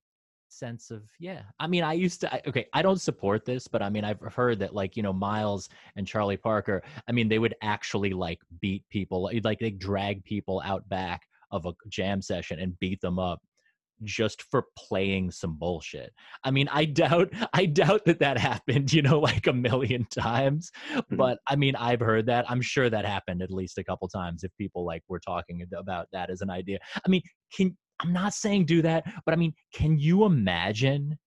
sense 0.50 0.92
of 0.92 1.04
yeah 1.20 1.42
i 1.60 1.68
mean 1.68 1.84
i 1.84 1.94
used 1.94 2.22
to 2.22 2.34
I, 2.34 2.42
okay 2.48 2.68
i 2.74 2.82
don't 2.82 3.02
support 3.02 3.44
this 3.46 3.68
but 3.68 3.82
i 3.82 3.90
mean 3.90 4.06
i've 4.06 4.22
heard 4.22 4.60
that 4.60 4.74
like 4.74 4.96
you 4.96 5.04
know 5.04 5.12
miles 5.12 5.70
and 5.96 6.08
charlie 6.08 6.38
parker 6.38 6.82
i 7.08 7.12
mean 7.12 7.28
they 7.28 7.40
would 7.40 7.56
actually 7.62 8.12
like 8.12 8.40
beat 8.62 8.84
people 8.90 9.30
like, 9.44 9.60
they 9.60 9.72
drag 9.72 10.24
people 10.24 10.62
out 10.64 10.88
back 10.88 11.24
of 11.52 11.66
a 11.66 11.74
jam 11.90 12.22
session 12.22 12.60
and 12.60 12.80
beat 12.80 13.02
them 13.02 13.20
up 13.20 13.42
just 14.04 14.44
for 14.44 14.66
playing 14.78 15.32
some 15.32 15.58
bullshit. 15.58 16.14
I 16.44 16.52
mean, 16.52 16.68
I 16.72 16.86
doubt 16.86 17.32
I 17.54 17.66
doubt 17.66 18.06
that 18.06 18.20
that 18.20 18.38
happened, 18.38 18.94
you 18.94 19.02
know, 19.02 19.20
like 19.20 19.48
a 19.48 19.54
million 19.54 20.06
times, 20.06 20.72
mm-hmm. 20.94 21.16
but 21.16 21.40
I 21.48 21.56
mean, 21.56 21.76
I've 21.76 22.00
heard 22.00 22.26
that. 22.28 22.50
I'm 22.50 22.62
sure 22.62 22.90
that 22.90 23.06
happened 23.06 23.42
at 23.42 23.52
least 23.52 23.78
a 23.78 23.84
couple 23.84 24.08
times 24.08 24.44
if 24.44 24.52
people 24.58 24.86
like 24.86 25.04
were 25.08 25.20
talking 25.20 25.66
about 25.78 26.08
that 26.14 26.30
as 26.30 26.42
an 26.42 26.50
idea. 26.50 26.80
I 26.96 27.10
mean, 27.10 27.22
can 27.56 27.78
I'm 28.00 28.14
not 28.14 28.34
saying 28.34 28.66
do 28.66 28.82
that, 28.84 29.06
but 29.26 29.34
I 29.34 29.38
mean, 29.38 29.54
can 29.74 29.98
you 29.98 30.26
imagine 30.26 31.18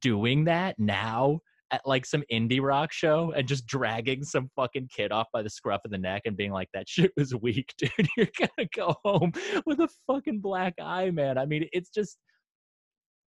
doing 0.00 0.44
that 0.44 0.78
now 0.78 1.40
at 1.70 1.82
like 1.84 2.06
some 2.06 2.22
indie 2.32 2.62
rock 2.62 2.92
show 2.92 3.32
and 3.36 3.48
just 3.48 3.66
dragging 3.66 4.22
some 4.22 4.48
fucking 4.54 4.88
kid 4.94 5.12
off 5.12 5.26
by 5.32 5.42
the 5.42 5.50
scruff 5.50 5.84
of 5.84 5.90
the 5.90 5.98
neck 5.98 6.22
and 6.24 6.36
being 6.36 6.52
like, 6.52 6.68
that 6.72 6.88
shit 6.88 7.12
was 7.16 7.34
weak, 7.34 7.74
dude. 7.78 7.90
You're 8.16 8.28
gonna 8.38 8.68
go 8.74 8.94
home 9.04 9.32
with 9.64 9.80
a 9.80 9.88
fucking 10.06 10.40
black 10.40 10.74
eye, 10.80 11.10
man. 11.10 11.38
I 11.38 11.46
mean, 11.46 11.68
it's 11.72 11.90
just, 11.90 12.18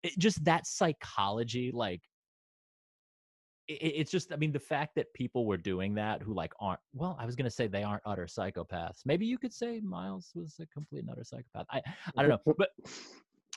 it, 0.03 0.17
just 0.17 0.43
that 0.45 0.67
psychology, 0.67 1.71
like, 1.73 2.01
it, 3.67 3.73
it's 3.73 4.11
just, 4.11 4.33
I 4.33 4.35
mean, 4.35 4.51
the 4.51 4.59
fact 4.59 4.95
that 4.95 5.13
people 5.13 5.45
were 5.45 5.57
doing 5.57 5.95
that 5.95 6.21
who 6.21 6.33
like 6.33 6.53
aren't, 6.59 6.81
well, 6.93 7.17
I 7.19 7.25
was 7.25 7.35
gonna 7.35 7.49
say 7.49 7.67
they 7.67 7.83
aren't 7.83 8.03
utter 8.05 8.25
psychopaths. 8.25 9.01
Maybe 9.05 9.25
you 9.25 9.37
could 9.37 9.53
say 9.53 9.79
Miles 9.81 10.31
was 10.35 10.55
a 10.59 10.65
complete 10.67 10.99
and 10.99 11.09
utter 11.09 11.23
psychopath. 11.23 11.65
I, 11.71 11.81
I 12.17 12.23
don't 12.23 12.29
know, 12.29 12.53
but 12.57 12.69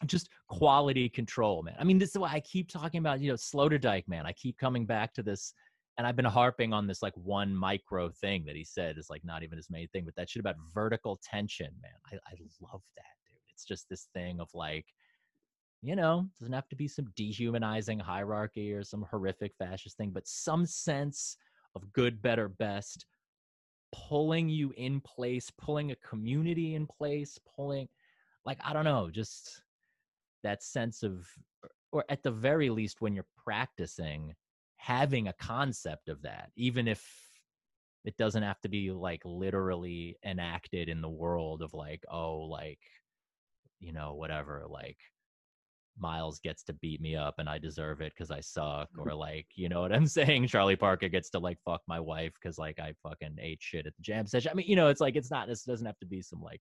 just 0.07 0.29
quality 0.49 1.09
control, 1.09 1.63
man. 1.63 1.77
I 1.79 1.85
mean, 1.85 1.99
this 1.99 2.11
is 2.11 2.19
why 2.19 2.33
I 2.33 2.41
keep 2.41 2.71
talking 2.71 2.99
about, 2.99 3.21
you 3.21 3.31
know, 3.31 3.37
slow 3.37 3.69
to 3.69 3.79
Sloterdijk, 3.79 4.09
man. 4.09 4.27
I 4.27 4.33
keep 4.33 4.57
coming 4.59 4.87
back 4.87 5.13
to 5.15 5.23
this, 5.23 5.53
and 5.99 6.07
I've 6.07 6.17
been 6.17 6.25
harping 6.25 6.73
on 6.73 6.87
this 6.87 7.03
like 7.03 7.15
one 7.17 7.55
micro 7.55 8.11
thing 8.11 8.45
that 8.47 8.57
he 8.57 8.65
said 8.65 8.97
is 8.99 9.11
like 9.11 9.25
not 9.25 9.43
even 9.43 9.57
his 9.57 9.71
main 9.71 9.89
thing, 9.89 10.05
but 10.05 10.15
that 10.17 10.31
shit 10.31 10.41
about 10.41 10.57
vertical 10.73 11.21
tension, 11.23 11.71
man. 11.83 11.93
I, 12.13 12.17
I 12.33 12.37
love 12.61 12.83
that, 12.97 13.15
dude. 13.27 13.39
It's 13.51 13.65
just 13.65 13.89
this 13.89 14.09
thing 14.15 14.41
of 14.41 14.49
like, 14.55 14.87
you 15.83 15.97
know, 15.97 16.27
doesn't 16.39 16.55
have 16.55 16.69
to 16.69 16.77
be 16.77 16.89
some 16.89 17.07
dehumanizing 17.17 17.99
hierarchy 17.99 18.73
or 18.73 18.83
some 18.83 19.07
horrific 19.11 19.53
fascist 19.59 19.97
thing, 19.97 20.11
but 20.11 20.27
some 20.27 20.67
sense 20.67 21.37
of 21.75 21.93
good, 21.93 22.21
better, 22.23 22.49
best, 22.49 23.07
pulling 23.93 24.49
you 24.49 24.73
in 24.77 25.01
place, 25.01 25.51
pulling 25.59 25.91
a 25.91 25.97
community 25.97 26.75
in 26.75 26.87
place, 26.87 27.39
pulling, 27.57 27.89
like, 28.45 28.59
I 28.65 28.73
don't 28.73 28.85
know, 28.85 29.11
just 29.11 29.63
that 30.43 30.63
sense 30.63 31.03
of 31.03 31.27
or 31.93 32.05
at 32.09 32.23
the 32.23 32.31
very 32.31 32.71
least 32.71 33.01
when 33.01 33.15
you're 33.15 33.27
practicing 33.45 34.35
having 34.77 35.29
a 35.29 35.35
concept 35.35 36.09
of 36.09 36.23
that 36.23 36.51
even 36.57 36.89
if 36.89 37.05
it 38.05 38.17
doesn't 38.17 38.43
have 38.43 38.61
to 38.61 38.69
be 38.69 38.91
like 38.91 39.21
literally 39.25 40.17
enacted 40.25 40.89
in 40.89 41.03
the 41.03 41.09
world 41.09 41.63
of 41.63 41.75
like 41.75 42.03
oh 42.11 42.39
like 42.39 42.79
you 43.79 43.93
know 43.93 44.15
whatever 44.15 44.65
like 44.69 44.97
Miles 46.01 46.41
gets 46.41 46.63
to 46.65 46.73
beat 46.73 47.01
me 47.01 47.15
up 47.15 47.35
and 47.39 47.49
I 47.49 47.59
deserve 47.59 48.01
it 48.01 48.13
because 48.15 48.31
I 48.31 48.41
suck, 48.41 48.89
or 48.99 49.15
like, 49.15 49.47
you 49.55 49.69
know 49.69 49.83
what 49.83 49.93
I'm 49.93 50.07
saying? 50.19 50.47
Charlie 50.47 50.77
Parker 50.77 51.09
gets 51.09 51.31
to 51.31 51.39
like 51.39 51.59
fuck 51.65 51.83
my 51.87 52.01
wife 52.01 52.33
because 52.41 52.59
like 52.59 52.79
I 52.79 52.95
fucking 53.03 53.37
ate 53.41 53.61
shit 53.61 53.87
at 53.87 53.95
the 53.97 54.03
jam 54.03 54.27
session. 54.27 54.51
I 54.51 54.55
mean, 54.55 54.67
you 54.67 54.77
know, 54.77 54.89
it's 54.89 55.01
like 55.01 55.17
it's 55.17 55.31
not. 55.31 55.49
This 55.49 55.65
doesn't 55.65 55.87
have 55.87 55.99
to 55.99 56.07
be 56.07 56.23
some 56.23 56.41
like 56.41 56.61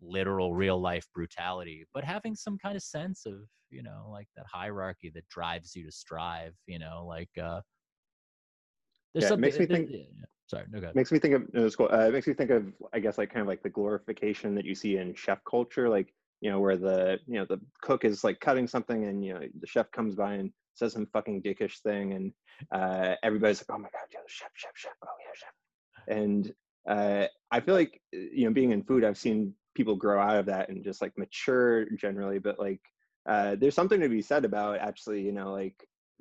literal 0.00 0.54
real 0.54 0.80
life 0.80 1.06
brutality, 1.14 1.84
but 1.94 2.04
having 2.04 2.34
some 2.34 2.58
kind 2.58 2.76
of 2.76 2.82
sense 2.82 3.26
of 3.26 3.34
you 3.70 3.82
know 3.82 4.08
like 4.10 4.28
that 4.36 4.46
hierarchy 4.50 5.10
that 5.14 5.28
drives 5.28 5.74
you 5.74 5.84
to 5.86 5.92
strive. 5.92 6.54
You 6.66 6.78
know, 6.78 7.04
like 7.06 7.30
uh, 7.40 7.60
there's 9.14 9.24
yeah, 9.24 9.28
something. 9.28 9.40
Makes 9.42 9.58
me 9.58 9.66
think. 9.66 9.90
Yeah, 9.90 10.26
Sorry, 10.50 10.64
no 10.68 10.80
good. 10.80 10.96
Makes 10.96 11.12
me 11.12 11.20
think 11.20 11.34
of 11.34 11.54
no, 11.54 11.70
cool. 11.70 11.88
uh, 11.92 12.08
it 12.08 12.12
makes 12.12 12.26
me 12.26 12.34
think 12.34 12.50
of 12.50 12.64
I 12.92 12.98
guess 12.98 13.18
like 13.18 13.32
kind 13.32 13.42
of 13.42 13.46
like 13.46 13.62
the 13.62 13.70
glorification 13.70 14.54
that 14.56 14.64
you 14.64 14.74
see 14.74 14.96
in 14.96 15.14
chef 15.14 15.38
culture, 15.48 15.88
like 15.88 16.12
you 16.40 16.50
know 16.50 16.58
where 16.58 16.76
the 16.76 17.18
you 17.26 17.34
know 17.34 17.44
the 17.44 17.60
cook 17.82 18.04
is 18.04 18.24
like 18.24 18.40
cutting 18.40 18.66
something 18.66 19.04
and 19.04 19.24
you 19.24 19.34
know 19.34 19.40
the 19.60 19.66
chef 19.66 19.90
comes 19.92 20.16
by 20.16 20.34
and 20.34 20.50
says 20.74 20.92
some 20.92 21.06
fucking 21.12 21.42
dickish 21.42 21.80
thing 21.82 22.14
and 22.14 22.32
uh, 22.72 23.14
everybody's 23.22 23.60
like, 23.60 23.76
oh 23.76 23.78
my 23.78 23.88
god, 23.90 24.08
yeah, 24.12 24.20
chef, 24.26 24.50
chef, 24.54 24.72
chef, 24.74 24.92
oh 25.04 25.08
yeah, 25.24 25.34
chef. 25.34 26.16
And 26.18 26.52
uh, 26.88 27.26
I 27.52 27.60
feel 27.60 27.74
like 27.74 28.00
you 28.12 28.46
know 28.46 28.52
being 28.52 28.72
in 28.72 28.82
food, 28.82 29.04
I've 29.04 29.18
seen 29.18 29.54
people 29.74 29.94
grow 29.94 30.20
out 30.20 30.36
of 30.36 30.46
that 30.46 30.68
and 30.68 30.84
just 30.84 31.00
like 31.00 31.12
mature 31.16 31.86
generally, 31.96 32.38
but 32.38 32.58
like 32.58 32.80
uh, 33.28 33.56
there's 33.56 33.74
something 33.74 34.00
to 34.00 34.08
be 34.08 34.22
said 34.22 34.44
about 34.44 34.78
actually, 34.78 35.20
you 35.20 35.32
know, 35.32 35.52
like 35.52 35.76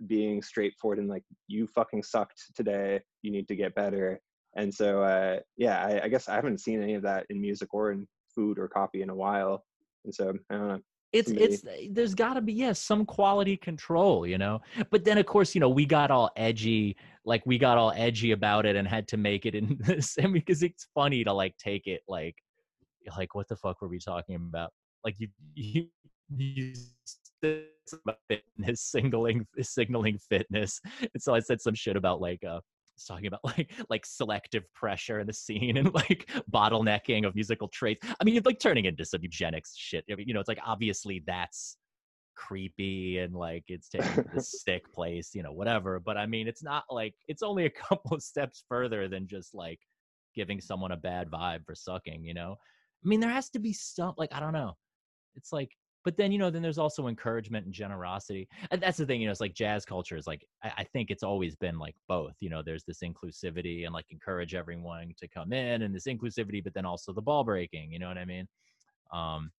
being 0.08 0.42
straightforward 0.42 1.00
and 1.00 1.10
like 1.10 1.24
you 1.48 1.68
fucking 1.68 2.04
sucked 2.04 2.42
today 2.56 3.02
you 3.22 3.32
need 3.32 3.48
to 3.48 3.56
get 3.56 3.76
better. 3.76 4.20
And 4.56 4.74
so 4.74 5.04
uh 5.04 5.40
yeah 5.58 5.86
I, 5.86 6.06
I, 6.06 6.08
guess 6.08 6.28
i 6.28 6.34
haven't 6.34 6.60
seen 6.60 6.82
any 6.82 6.96
of 6.96 7.04
that 7.04 7.26
in 7.30 7.40
music 7.40 7.72
or 7.72 7.92
in 7.92 8.08
food 8.34 8.58
or 8.58 8.68
coffee 8.68 9.04
in 9.04 9.10
a 9.10 9.16
while 9.16 9.64
and 10.06 10.14
so 10.14 10.34
i 10.50 10.56
don't 10.56 10.68
know. 10.68 10.80
It's 11.14 11.28
somebody... 11.28 11.54
it's 11.54 11.64
there's 11.92 12.16
got 12.16 12.34
to 12.34 12.42
be 12.42 12.54
yes 12.54 12.68
yeah, 12.68 12.74
some 12.74 13.06
quality 13.06 13.58
control 13.58 14.26
you 14.26 14.38
know? 14.38 14.62
But 14.90 15.06
then 15.06 15.20
of 15.20 15.28
course 15.28 15.54
you 15.54 15.62
know 15.62 15.70
we 15.70 15.86
got 15.86 16.10
all 16.10 16.32
edgy 16.36 16.96
like 17.26 17.44
we 17.46 17.60
got 17.60 17.78
all 17.78 17.94
edgy 17.96 18.32
about 18.32 18.66
it 18.66 18.76
and 18.76 18.88
had 18.88 19.08
to 19.10 19.18
make 19.18 19.46
it 19.46 19.54
in 19.54 19.78
this 19.82 20.18
and 20.18 20.34
because 20.34 20.64
it's 20.64 20.88
funny 20.96 21.24
to 21.24 21.32
like 21.32 21.56
take 21.58 21.86
it 21.86 22.02
like 22.08 22.36
like 23.18 23.36
what 23.36 23.48
the 23.48 23.56
fuck 23.56 23.82
were 23.82 23.88
we 23.88 24.00
talking 24.00 24.36
about 24.36 24.72
like 25.04 25.16
you 25.20 25.28
you, 25.56 25.88
you 26.30 26.74
about 27.94 28.18
fitness, 28.28 28.82
signaling 28.82 29.48
signaling 29.62 30.18
fitness. 30.18 30.80
And 31.02 31.22
so 31.22 31.34
I 31.34 31.40
said 31.40 31.62
some 31.62 31.74
shit 31.74 31.96
about 31.96 32.22
like 32.22 32.44
uh 32.44 32.60
talking 33.08 33.28
about 33.28 33.40
like 33.44 33.72
like 33.90 34.06
selective 34.06 34.64
pressure 34.74 35.20
in 35.20 35.28
the 35.28 35.34
scene 35.34 35.78
and 35.78 35.94
like 35.94 36.30
bottlenecking 36.52 37.26
of 37.26 37.36
musical 37.36 37.68
traits. 37.70 38.06
I 38.20 38.24
mean, 38.24 38.42
like 38.46 38.60
turning 38.60 38.86
into 38.86 39.06
some 39.06 39.22
eugenics 39.22 39.76
shit. 39.76 40.06
I 40.12 40.16
mean, 40.16 40.28
you 40.28 40.34
know, 40.34 40.40
it's 40.40 40.50
like 40.50 40.60
obviously 40.66 41.24
that's 41.26 41.78
creepy 42.36 43.20
and 43.20 43.36
like 43.36 43.66
it's 43.68 43.90
taking 43.90 44.26
the 44.34 44.42
stick 44.42 44.92
place, 44.94 45.32
you 45.34 45.44
know, 45.44 45.52
whatever. 45.52 46.00
But 46.00 46.18
I 46.18 46.26
mean, 46.26 46.48
it's 46.48 46.64
not 46.64 46.84
like 46.90 47.16
it's 47.28 47.44
only 47.44 47.66
a 47.66 47.70
couple 47.70 48.16
of 48.16 48.22
steps 48.22 48.64
further 48.68 49.08
than 49.08 49.28
just 49.28 49.54
like 49.54 49.80
giving 50.36 50.62
someone 50.62 50.92
a 50.92 50.98
bad 50.98 51.30
vibe 51.30 51.66
for 51.66 51.76
sucking, 51.76 52.24
you 52.24 52.34
know. 52.34 52.58
I 53.04 53.08
mean, 53.08 53.20
there 53.20 53.30
has 53.30 53.50
to 53.52 53.60
be 53.60 53.74
some 53.74 54.14
like 54.18 54.34
I 54.34 54.40
don't 54.40 54.54
know. 54.54 54.74
It's 55.36 55.54
like 55.54 55.72
but 56.06 56.18
then 56.18 56.32
you 56.32 56.38
know 56.38 56.50
then 56.50 56.62
there's 56.62 56.78
also 56.78 57.08
encouragement 57.08 57.66
and 57.66 57.74
generosity 57.74 58.48
and 58.72 58.82
that's 58.82 58.98
the 58.98 59.06
thing 59.06 59.22
you 59.22 59.28
know 59.28 59.32
it's 59.32 59.42
like 59.42 59.54
jazz 59.54 59.86
culture 59.86 60.16
is 60.16 60.28
like 60.28 60.46
I, 60.64 60.72
I, 60.78 60.84
think 60.84 61.12
it's 61.12 61.24
always 61.24 61.56
been 61.56 61.78
like 61.78 61.96
both 62.08 62.34
you 62.40 62.50
know 62.50 62.62
there's 62.64 62.84
this 62.84 63.00
inclusivity 63.00 63.86
and 63.86 63.94
like 63.94 64.06
encourage 64.10 64.56
everyone 64.56 65.14
to 65.18 65.28
come 65.28 65.54
in 65.54 65.82
and 65.82 65.94
this 65.94 66.08
inclusivity 66.08 66.64
but 66.64 66.74
then 66.74 66.86
also 66.86 67.14
the 67.14 67.22
ball 67.22 67.44
breaking 67.44 67.92
you 67.92 68.00
know 68.00 68.08
what 68.08 68.18
i 68.18 68.26
mean 68.26 68.48
um 69.14 69.52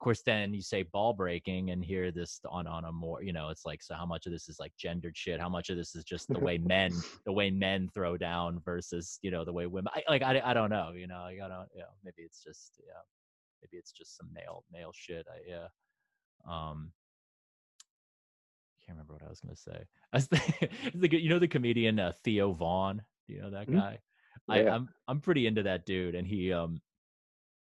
course 0.00 0.22
then 0.24 0.52
you 0.54 0.62
say 0.62 0.82
ball 0.82 1.12
breaking 1.12 1.70
and 1.70 1.84
hear 1.84 2.10
this 2.10 2.40
on 2.48 2.66
on 2.66 2.84
a 2.86 2.92
more 2.92 3.22
you 3.22 3.32
know 3.32 3.50
it's 3.50 3.66
like 3.66 3.82
so 3.82 3.94
how 3.94 4.06
much 4.06 4.26
of 4.26 4.32
this 4.32 4.48
is 4.48 4.58
like 4.58 4.72
gendered 4.78 5.16
shit 5.16 5.40
how 5.40 5.48
much 5.48 5.70
of 5.70 5.76
this 5.76 5.94
is 5.94 6.04
just 6.04 6.26
the 6.28 6.38
way 6.38 6.58
men 6.64 6.90
the 7.26 7.32
way 7.32 7.50
men 7.50 7.88
throw 7.92 8.16
down 8.16 8.60
versus 8.64 9.18
you 9.22 9.30
know 9.30 9.44
the 9.44 9.52
way 9.52 9.66
women 9.66 9.92
I, 9.94 10.02
like 10.08 10.22
I, 10.22 10.40
I 10.44 10.54
don't 10.54 10.70
know 10.70 10.92
you 10.96 11.06
know 11.06 11.20
i 11.20 11.36
don't 11.36 11.68
you 11.74 11.80
know 11.80 11.92
maybe 12.04 12.22
it's 12.22 12.42
just 12.42 12.80
yeah 12.86 13.00
maybe 13.62 13.78
it's 13.78 13.92
just 13.92 14.16
some 14.16 14.28
male 14.34 14.64
male 14.72 14.92
shit. 14.94 15.26
I 15.28 15.48
yeah. 15.48 15.66
Um, 16.48 16.92
can't 18.84 18.96
remember 18.96 19.14
what 19.14 19.22
I 19.22 19.28
was 19.28 19.40
gonna 19.40 19.56
say. 19.56 19.84
I 20.12 20.16
was 20.16 20.26
thinking, 20.26 21.20
you 21.20 21.28
know 21.28 21.38
the 21.38 21.48
comedian 21.48 21.98
uh, 21.98 22.12
Theo 22.24 22.52
Von. 22.52 23.02
You 23.26 23.42
know 23.42 23.50
that 23.50 23.68
mm-hmm. 23.68 23.78
guy? 23.78 23.98
Mm-hmm. 24.50 24.66
Yeah. 24.66 24.72
I, 24.72 24.74
I'm 24.74 24.88
I'm 25.08 25.20
pretty 25.20 25.46
into 25.46 25.62
that 25.64 25.86
dude, 25.86 26.14
and 26.14 26.26
he 26.26 26.52
um 26.52 26.80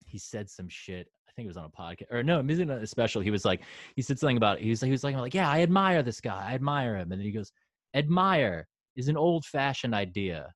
he 0.06 0.18
said 0.18 0.50
some 0.50 0.70
shit. 0.70 1.08
I 1.34 1.36
think 1.36 1.46
it 1.46 1.50
was 1.50 1.58
on 1.58 1.66
a 1.66 1.70
podcast 1.70 2.12
or 2.12 2.24
no, 2.24 2.40
it 2.40 2.46
wasn't 2.46 2.72
a 2.72 2.86
special. 2.86 3.22
He 3.22 3.32
was 3.32 3.44
like 3.44 3.62
he 3.96 4.02
said 4.02 4.20
something 4.20 4.38
about 4.38 4.60
he 4.60 4.70
was 4.70 4.82
he 4.82 4.92
was 4.92 5.04
like 5.04 5.16
like 5.16 5.34
yeah, 5.34 5.50
I 5.50 5.62
admire 5.62 6.04
this 6.04 6.22
guy, 6.22 6.50
I 6.50 6.54
admire 6.54 6.96
him, 6.96 7.12
and 7.12 7.20
then 7.20 7.26
he 7.26 7.32
goes, 7.32 7.52
admire 7.96 8.68
is 8.96 9.08
an 9.08 9.18
old 9.18 9.46
fashioned 9.46 9.96
idea. 9.96 10.54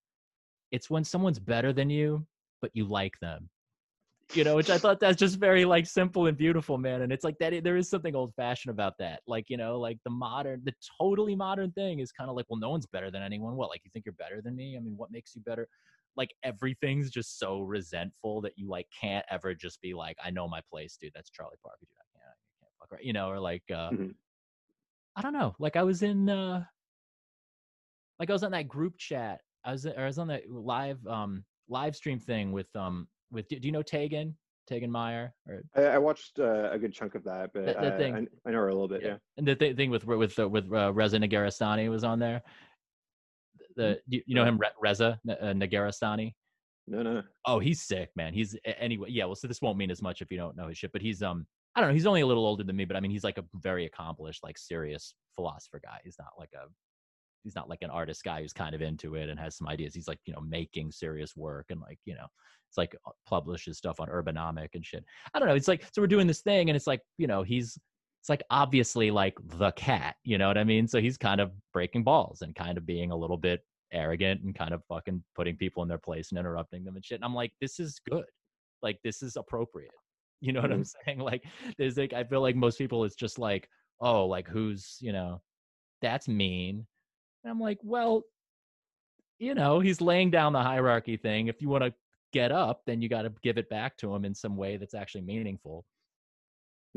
It's 0.71 0.89
when 0.89 1.03
someone's 1.03 1.39
better 1.39 1.73
than 1.73 1.89
you, 1.89 2.27
but 2.61 2.71
you 2.73 2.85
like 2.85 3.19
them 3.21 3.49
you 4.33 4.43
know, 4.43 4.55
which 4.55 4.69
I 4.69 4.77
thought 4.77 4.99
that's 4.99 5.17
just 5.17 5.39
very 5.39 5.63
like 5.63 5.85
simple 5.85 6.27
and 6.27 6.37
beautiful, 6.37 6.77
man. 6.77 7.01
And 7.01 7.11
it's 7.11 7.23
like 7.23 7.37
that 7.39 7.63
there 7.63 7.77
is 7.77 7.89
something 7.89 8.15
old 8.15 8.33
fashioned 8.35 8.71
about 8.71 8.97
that. 8.99 9.21
Like, 9.25 9.45
you 9.49 9.57
know, 9.57 9.79
like 9.79 9.99
the 10.03 10.09
modern, 10.09 10.61
the 10.65 10.73
totally 10.99 11.35
modern 11.35 11.71
thing 11.71 11.99
is 11.99 12.11
kind 12.11 12.29
of 12.29 12.35
like, 12.35 12.45
well, 12.49 12.59
no 12.59 12.69
one's 12.69 12.85
better 12.85 13.09
than 13.09 13.23
anyone. 13.23 13.55
What, 13.55 13.69
like 13.69 13.81
you 13.85 13.91
think 13.93 14.05
you're 14.05 14.13
better 14.13 14.41
than 14.41 14.55
me? 14.55 14.75
I 14.75 14.79
mean, 14.79 14.97
what 14.97 15.11
makes 15.11 15.33
you 15.35 15.41
better? 15.41 15.67
Like 16.17 16.31
everything's 16.43 17.09
just 17.09 17.39
so 17.39 17.61
resentful 17.61 18.41
that 18.41 18.53
you 18.55 18.67
like 18.67 18.87
can't 18.99 19.25
ever 19.29 19.53
just 19.53 19.81
be 19.81 19.93
like, 19.93 20.17
I 20.23 20.31
know 20.31 20.47
my 20.47 20.61
place, 20.69 20.97
dude. 20.99 21.11
That's 21.15 21.29
Charlie 21.29 21.57
Parker, 21.63 21.77
dude. 21.81 21.89
I 21.99 22.07
can't, 22.17 22.25
I 22.27 22.57
can't 22.59 22.71
fuck 22.79 22.91
right, 22.91 23.03
you 23.03 23.13
know, 23.13 23.29
or 23.29 23.39
like, 23.39 23.63
uh, 23.71 23.91
mm-hmm. 23.91 24.09
I 25.15 25.21
don't 25.21 25.33
know. 25.33 25.55
Like 25.59 25.75
I 25.75 25.83
was 25.83 26.03
in, 26.03 26.29
uh, 26.29 26.63
like 28.19 28.29
I 28.29 28.33
was 28.33 28.43
on 28.43 28.51
that 28.51 28.67
group 28.67 28.97
chat. 28.97 29.41
I 29.63 29.71
was, 29.71 29.85
I 29.85 30.05
was 30.05 30.17
on 30.17 30.27
that 30.27 30.49
live, 30.49 31.05
um, 31.07 31.45
live 31.69 31.95
stream 31.95 32.19
thing 32.19 32.51
with, 32.51 32.73
um, 32.75 33.07
with 33.31 33.47
do 33.47 33.59
you 33.61 33.71
know 33.71 33.83
Tegan 33.83 34.35
Tegan 34.67 34.91
Meyer? 34.91 35.33
Or 35.47 35.63
I, 35.75 35.95
I 35.95 35.97
watched 35.97 36.39
uh, 36.39 36.69
a 36.71 36.77
good 36.77 36.93
chunk 36.93 37.15
of 37.15 37.23
that, 37.23 37.51
but 37.53 37.65
the 37.65 37.93
uh, 37.93 37.97
thing, 37.97 38.15
I, 38.45 38.49
I, 38.49 38.51
know 38.51 38.59
her 38.59 38.67
a 38.67 38.73
little 38.73 38.87
bit. 38.87 39.01
Yeah, 39.01 39.09
yeah. 39.09 39.17
and 39.37 39.47
the 39.47 39.55
th- 39.55 39.75
thing 39.75 39.89
with 39.89 40.05
with 40.05 40.37
uh, 40.37 40.47
with 40.47 40.71
uh, 40.71 40.93
Reza 40.93 41.17
Negarestani 41.17 41.89
was 41.89 42.03
on 42.03 42.19
there. 42.19 42.41
The 43.77 43.83
mm, 43.83 43.97
you, 44.09 44.21
you 44.27 44.35
know 44.35 44.43
him 44.43 44.59
Reza 44.81 45.19
uh, 45.29 45.35
Negarestani. 45.53 46.33
No, 46.89 47.01
no. 47.01 47.23
Oh, 47.45 47.59
he's 47.59 47.81
sick, 47.81 48.09
man. 48.15 48.33
He's 48.33 48.57
anyway. 48.65 49.09
Yeah. 49.11 49.25
Well, 49.25 49.35
so 49.35 49.47
this 49.47 49.61
won't 49.61 49.77
mean 49.77 49.91
as 49.91 50.01
much 50.01 50.21
if 50.21 50.31
you 50.31 50.37
don't 50.37 50.57
know 50.57 50.67
his 50.67 50.77
shit, 50.77 50.91
but 50.91 51.01
he's 51.01 51.23
um. 51.23 51.47
I 51.75 51.79
don't 51.79 51.89
know. 51.89 51.93
He's 51.93 52.07
only 52.07 52.21
a 52.21 52.27
little 52.27 52.45
older 52.45 52.63
than 52.63 52.75
me, 52.75 52.85
but 52.85 52.97
I 52.97 52.99
mean, 52.99 53.11
he's 53.11 53.23
like 53.23 53.37
a 53.37 53.43
very 53.53 53.85
accomplished, 53.85 54.43
like 54.43 54.57
serious 54.57 55.13
philosopher 55.35 55.79
guy. 55.83 55.99
He's 56.03 56.17
not 56.17 56.31
like 56.39 56.49
a 56.55 56.67
he's 57.47 57.55
not 57.55 57.69
like 57.69 57.81
an 57.81 57.89
artist 57.89 58.23
guy 58.25 58.41
who's 58.41 58.51
kind 58.51 58.75
of 58.75 58.81
into 58.81 59.15
it 59.15 59.29
and 59.29 59.39
has 59.39 59.55
some 59.55 59.69
ideas. 59.69 59.95
He's 59.95 60.07
like, 60.07 60.19
you 60.25 60.33
know, 60.33 60.41
making 60.41 60.91
serious 60.91 61.33
work 61.35 61.67
and 61.69 61.79
like, 61.79 61.97
you 62.03 62.13
know, 62.13 62.27
it's 62.69 62.77
like 62.77 62.93
uh, 63.05 63.11
publishes 63.25 63.77
stuff 63.77 64.01
on 64.01 64.09
Urbanomic 64.09 64.69
and 64.73 64.85
shit. 64.85 65.05
I 65.33 65.39
don't 65.39 65.47
know. 65.47 65.55
It's 65.55 65.69
like, 65.69 65.85
so 65.93 66.01
we're 66.01 66.07
doing 66.07 66.27
this 66.27 66.41
thing 66.41 66.69
and 66.69 66.75
it's 66.75 66.87
like, 66.87 67.01
you 67.17 67.25
know, 67.25 67.43
he's, 67.43 67.79
it's 68.21 68.29
like 68.29 68.43
obviously 68.49 69.11
like 69.11 69.35
the 69.57 69.71
cat, 69.71 70.15
you 70.23 70.37
know 70.37 70.47
what 70.47 70.57
I 70.57 70.63
mean? 70.63 70.87
So 70.87 70.99
he's 70.99 71.17
kind 71.17 71.41
of 71.41 71.51
breaking 71.73 72.03
balls 72.03 72.41
and 72.41 72.55
kind 72.55 72.77
of 72.77 72.85
being 72.85 73.11
a 73.11 73.15
little 73.15 73.37
bit 73.37 73.61
arrogant 73.93 74.41
and 74.43 74.53
kind 74.53 74.73
of 74.73 74.81
fucking 74.89 75.23
putting 75.35 75.55
people 75.55 75.83
in 75.83 75.89
their 75.89 75.97
place 75.97 76.31
and 76.31 76.39
interrupting 76.39 76.83
them 76.83 76.95
and 76.95 77.05
shit. 77.05 77.17
And 77.17 77.25
I'm 77.25 77.35
like, 77.35 77.51
this 77.61 77.79
is 77.79 77.99
good. 78.09 78.25
Like, 78.81 78.99
this 79.03 79.21
is 79.21 79.35
appropriate. 79.35 79.91
You 80.39 80.53
know 80.53 80.61
what 80.61 80.69
mm-hmm. 80.69 80.81
I'm 80.81 81.05
saying? 81.07 81.19
Like, 81.19 81.43
there's 81.79 81.97
like, 81.97 82.13
I 82.13 82.23
feel 82.23 82.41
like 82.41 82.55
most 82.55 82.77
people, 82.77 83.03
it's 83.05 83.15
just 83.15 83.39
like, 83.39 83.67
oh, 84.01 84.27
like 84.27 84.47
who's, 84.47 84.97
you 85.01 85.11
know, 85.11 85.41
that's 86.03 86.27
mean 86.27 86.85
and 87.47 87.51
I'm 87.53 87.61
like, 87.61 87.79
well, 87.81 88.23
you 89.39 89.55
know, 89.55 89.79
he's 89.79 90.01
laying 90.01 90.31
down 90.31 90.51
the 90.51 90.61
hierarchy 90.61 91.15
thing. 91.15 91.47
If 91.47 91.61
you 91.61 91.69
want 91.69 91.85
to 91.85 91.93
get 92.33 92.51
up, 92.51 92.81
then 92.85 93.01
you 93.01 93.07
got 93.07 93.21
to 93.21 93.31
give 93.41 93.57
it 93.57 93.69
back 93.69 93.95
to 93.97 94.13
him 94.13 94.25
in 94.25 94.35
some 94.35 94.57
way 94.57 94.75
that's 94.75 94.93
actually 94.93 95.21
meaningful. 95.21 95.85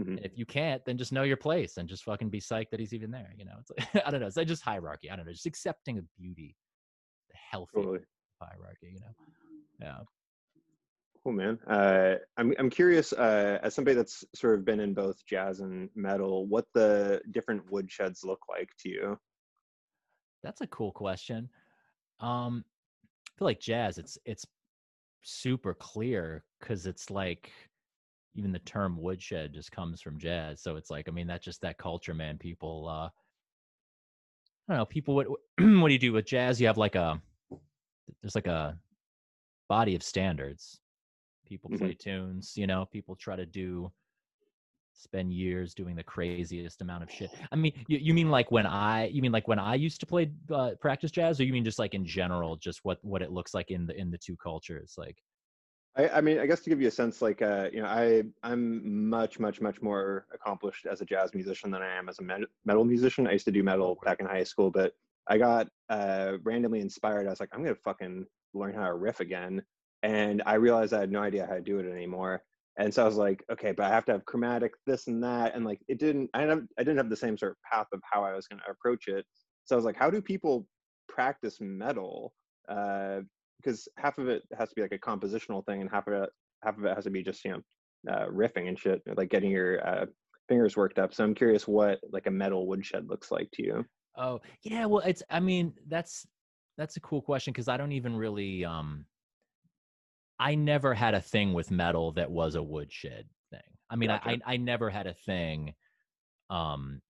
Mm-hmm. 0.01 0.25
if 0.25 0.39
you 0.39 0.47
can't, 0.47 0.85
then 0.85 0.97
just 0.97 1.13
know 1.13 1.25
your 1.25 1.37
place 1.37 1.77
and 1.77 1.89
just 1.89 2.05
fucking 2.05 2.31
be 2.31 2.41
psyched 2.41 2.71
that 2.71 2.81
he's 2.81 2.95
even 2.95 3.11
there. 3.11 3.33
You 3.37 3.45
know, 3.45 3.57
it's 3.61 3.71
like, 3.71 4.05
I 4.07 4.11
don't 4.11 4.21
know. 4.21 4.27
It's 4.27 4.37
like 4.37 4.49
just 4.49 4.63
hierarchy. 4.63 5.11
I 5.11 5.17
don't 5.17 5.27
know. 5.27 5.33
Just 5.33 5.47
accepting 5.47 5.99
of 5.99 6.05
beauty, 6.17 6.57
the 7.29 7.37
healthy 7.37 7.73
totally. 7.77 7.99
hierarchy. 8.41 8.93
You 8.95 9.01
know, 9.01 9.15
yeah. 9.81 9.99
Cool, 11.23 11.33
man. 11.33 11.59
Uh, 11.67 12.15
I'm 12.39 12.55
I'm 12.59 12.71
curious, 12.71 13.13
uh, 13.13 13.59
as 13.63 13.75
somebody 13.75 13.95
that's 13.95 14.25
sort 14.35 14.59
of 14.59 14.65
been 14.65 14.81
in 14.81 14.95
both 14.95 15.25
jazz 15.27 15.61
and 15.61 15.91
metal, 15.95 16.47
what 16.47 16.65
the 16.73 17.21
different 17.33 17.71
woodsheds 17.71 18.25
look 18.25 18.41
like 18.49 18.71
to 18.81 18.89
you. 18.89 19.19
That's 20.43 20.63
a 20.63 20.67
cool 20.69 20.93
question. 20.93 21.51
Um, 22.21 22.65
I 23.29 23.39
feel 23.39 23.47
like 23.47 23.61
jazz. 23.61 23.99
It's 23.99 24.17
it's 24.25 24.47
super 25.23 25.75
clear 25.75 26.45
because 26.59 26.87
it's 26.87 27.11
like 27.11 27.53
even 28.35 28.53
the 28.53 28.59
term 28.61 29.01
woodshed 29.01 29.53
just 29.53 29.73
comes 29.73 30.01
from 30.01 30.19
jazz. 30.19 30.61
So 30.63 30.77
it's 30.77 30.91
like 30.91 31.09
I 31.09 31.13
mean 31.13 31.27
that's 31.27 31.45
just 31.45 31.61
that 31.63 31.79
culture, 31.79 32.15
man. 32.15 32.39
People, 32.39 32.89
uh, 32.89 33.09
I 34.69 34.73
don't 34.73 34.77
know. 34.79 34.85
People, 34.87 35.15
what 35.15 35.27
what 35.59 35.89
do 35.89 35.93
you 35.93 35.99
do 35.99 36.13
with 36.13 36.27
jazz? 36.27 36.61
You 36.61 36.67
have 36.69 36.79
like 36.79 36.95
a 36.95 37.21
there's 38.23 38.35
like 38.35 38.47
a 38.47 38.79
body 39.69 39.95
of 39.95 40.03
standards. 40.03 40.81
People 41.47 41.71
Mhm. 41.71 41.79
play 41.79 41.95
tunes, 41.95 42.57
you 42.57 42.67
know, 42.67 42.87
people 42.87 43.17
try 43.17 43.37
to 43.37 43.47
do 43.47 43.91
spend 44.93 45.33
years 45.33 45.73
doing 45.75 45.97
the 45.97 46.03
craziest 46.03 46.83
amount 46.83 47.03
of 47.03 47.11
shit. 47.11 47.31
I 47.51 47.57
mean, 47.57 47.73
you, 47.89 47.99
you 47.99 48.13
mean 48.15 48.31
like 48.31 48.51
when 48.51 48.67
I 48.67 49.07
you 49.07 49.23
mean 49.23 49.33
like 49.33 49.49
when 49.49 49.59
I 49.59 49.75
used 49.75 50.01
to 50.01 50.07
play 50.07 50.31
uh, 50.53 50.73
practice 50.81 51.11
jazz 51.11 51.41
or 51.41 51.45
you 51.45 51.53
mean 51.53 51.65
just 51.65 51.79
like 51.79 51.95
in 51.95 52.05
general 52.05 52.57
just 52.57 52.81
what 52.85 52.99
what 53.03 53.23
it 53.23 53.33
looks 53.33 53.55
like 53.55 53.71
in 53.71 53.87
the 53.87 53.97
in 53.99 54.11
the 54.11 54.19
two 54.19 54.37
cultures 54.37 54.95
like 54.99 55.23
I, 56.01 56.19
I 56.19 56.21
mean, 56.21 56.39
I 56.39 56.47
guess 56.47 56.61
to 56.61 56.71
give 56.71 56.81
you 56.81 56.89
a 56.89 56.91
sense, 56.91 57.21
like, 57.21 57.43
uh, 57.43 57.69
you 57.73 57.83
know, 57.83 57.89
I 57.89 58.23
I'm 58.43 59.09
much, 59.09 59.39
much, 59.39 59.61
much 59.61 59.83
more 59.83 60.27
accomplished 60.33 60.87
as 60.87 61.01
a 61.01 61.05
jazz 61.05 61.35
musician 61.35 61.71
than 61.71 61.83
I 61.83 61.95
am 61.95 62.09
as 62.09 62.19
a 62.19 62.23
met- 62.23 62.49
metal 62.65 62.85
musician. 62.85 63.27
I 63.27 63.33
used 63.33 63.45
to 63.47 63.53
do 63.53 63.63
metal 63.63 63.99
back 64.03 64.21
in 64.21 64.27
high 64.27 64.45
school, 64.45 64.71
but 64.71 64.95
I 65.29 65.37
got 65.37 65.69
uh, 65.91 66.39
randomly 66.43 66.81
inspired. 66.81 67.27
I 67.27 67.31
was 67.31 67.41
like, 67.41 67.51
I'm 67.53 67.63
gonna 67.63 67.75
fucking 67.75 68.27
learn 68.55 68.75
how 68.75 68.87
to 68.87 68.95
riff 68.95 69.21
again, 69.21 69.63
and 70.03 70.43
I 70.47 70.55
realized 70.55 70.95
I 70.95 71.01
had 71.01 71.13
no 71.13 71.21
idea 71.23 71.47
how 71.47 71.55
to 71.55 71.61
do 71.61 71.79
it 71.79 71.91
anymore. 71.91 72.43
And 72.79 72.95
so 72.95 73.03
I 73.03 73.07
was 73.07 73.17
like, 73.17 73.45
okay, 73.53 73.73
but 73.73 73.85
I 73.85 73.91
have 73.91 74.07
to 74.07 74.13
have 74.13 74.25
chromatic 74.25 74.73
this 74.87 75.07
and 75.07 75.23
that, 75.23 75.55
and 75.55 75.67
like 75.67 75.81
it 75.89 75.99
didn't. 75.99 76.31
I 76.33 76.41
didn't. 76.41 76.71
I 76.79 76.83
didn't 76.83 76.99
have 76.99 77.11
the 77.11 77.17
same 77.17 77.37
sort 77.37 77.53
of 77.53 77.59
path 77.71 77.89
of 77.93 78.01
how 78.11 78.25
I 78.25 78.35
was 78.35 78.47
gonna 78.47 78.63
approach 78.71 79.07
it. 79.09 79.27
So 79.65 79.75
I 79.75 79.77
was 79.77 79.85
like, 79.85 79.97
how 79.97 80.09
do 80.09 80.23
people 80.23 80.67
practice 81.09 81.59
metal? 81.61 82.33
Uh, 82.69 83.21
because 83.63 83.89
half 83.97 84.19
of 84.19 84.29
it 84.29 84.43
has 84.59 84.69
to 84.71 84.75
be 84.75 84.83
like 84.83 84.93
a 84.93 84.99
compositional 84.99 85.65
thing 85.67 85.81
and 85.81 85.91
half 85.91 86.07
of 86.07 86.15
it 86.15 86.31
half 86.63 86.77
of 86.79 86.85
it 86.85 86.95
has 86.95 87.05
to 87.05 87.11
be 87.11 87.23
just 87.23 87.45
you 87.45 87.53
know 87.53 88.13
uh, 88.13 88.27
riffing 88.27 88.69
and 88.69 88.79
shit 88.79 89.03
like 89.17 89.29
getting 89.31 89.51
your 89.51 89.87
uh, 89.87 90.07
fingers 90.49 90.77
worked 90.77 90.99
up 90.99 91.13
so 91.13 91.23
i'm 91.23 91.35
curious 91.35 91.69
what 91.69 92.01
like 92.13 92.27
a 92.27 92.31
metal 92.31 92.67
woodshed 92.67 93.09
looks 93.09 93.31
like 93.31 93.49
to 93.53 93.63
you 93.63 93.85
Oh, 94.17 94.41
yeah, 94.63 94.87
well 94.87 95.05
it's 95.07 95.23
I 95.31 95.39
mean, 95.39 95.73
that's 95.87 96.27
that's 96.77 96.97
a 96.97 97.01
cool 97.01 97.23
question 97.23 97.55
cuz 97.55 97.69
I 97.69 97.77
don't 97.77 97.93
even 97.93 98.17
really 98.17 98.65
um 98.65 99.07
I 100.39 100.57
never 100.57 100.95
had 100.95 101.15
a 101.15 101.21
thing 101.21 101.53
with 101.53 101.71
metal 101.71 102.13
that 102.13 102.31
was 102.31 102.55
a 102.55 102.63
woodshed 102.63 103.29
thing. 103.51 103.61
I 103.89 103.97
mean, 103.97 104.11
I, 104.11 104.21
I 104.25 104.41
I 104.47 104.57
never 104.57 104.91
had 104.91 105.07
a 105.07 105.15
thing 105.15 105.75
um 106.51 107.01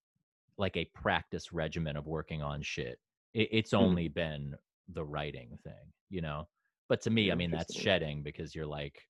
like 0.59 0.77
a 0.77 0.85
practice 0.95 1.53
regimen 1.53 1.97
of 1.97 2.07
working 2.07 2.43
on 2.43 2.61
shit. 2.63 2.99
It, 3.33 3.49
it's 3.51 3.71
Mhm. 3.73 3.79
only 3.79 4.09
been 4.09 4.55
the 4.89 5.05
writing 5.05 5.59
thing, 5.65 5.93
you 6.11 6.21
know. 6.21 6.47
But 6.89 7.01
to 7.03 7.11
me, 7.11 7.31
I 7.31 7.35
mean, 7.37 7.51
that's 7.51 7.75
shedding 7.75 8.23
because 8.23 8.55
you're 8.55 8.67
like 8.67 9.01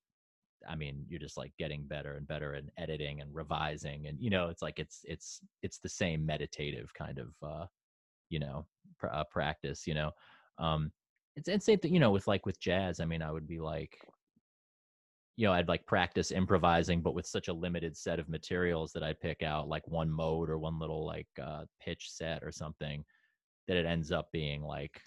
I 0.68 0.76
mean, 0.76 1.06
you're 1.08 1.20
just 1.20 1.38
like 1.38 1.52
getting 1.58 1.84
better 1.84 2.16
and 2.16 2.28
better 2.28 2.52
and 2.52 2.70
editing 2.76 3.22
and 3.22 3.34
revising 3.34 4.06
and 4.06 4.18
you 4.20 4.30
know, 4.30 4.48
it's 4.48 4.62
like 4.62 4.78
it's 4.78 5.00
it's 5.04 5.40
it's 5.62 5.78
the 5.78 5.88
same 5.88 6.24
meditative 6.24 6.92
kind 6.94 7.18
of 7.18 7.28
uh 7.42 7.66
you 8.30 8.38
know 8.38 8.64
pr- 8.98 9.08
uh, 9.08 9.24
practice 9.30 9.86
you 9.86 9.92
know 9.92 10.10
um 10.58 10.90
it's 11.36 11.48
and 11.48 11.62
same 11.62 11.78
thing 11.78 11.92
you 11.92 12.00
know 12.00 12.10
with 12.10 12.26
like 12.26 12.46
with 12.46 12.58
jazz 12.58 13.00
i 13.00 13.04
mean 13.04 13.20
i 13.20 13.30
would 13.30 13.46
be 13.46 13.58
like 13.60 13.98
you 15.36 15.46
know 15.46 15.52
i'd 15.52 15.68
like 15.68 15.84
practice 15.86 16.30
improvising 16.30 17.02
but 17.02 17.14
with 17.14 17.26
such 17.26 17.48
a 17.48 17.52
limited 17.52 17.96
set 17.96 18.18
of 18.18 18.28
materials 18.28 18.92
that 18.92 19.02
i 19.02 19.12
pick 19.12 19.42
out 19.42 19.68
like 19.68 19.86
one 19.86 20.10
mode 20.10 20.48
or 20.48 20.58
one 20.58 20.78
little 20.78 21.04
like 21.04 21.28
uh 21.42 21.64
pitch 21.82 22.10
set 22.10 22.42
or 22.42 22.50
something 22.50 23.04
that 23.68 23.76
it 23.76 23.86
ends 23.86 24.10
up 24.10 24.30
being 24.32 24.62
like 24.62 25.00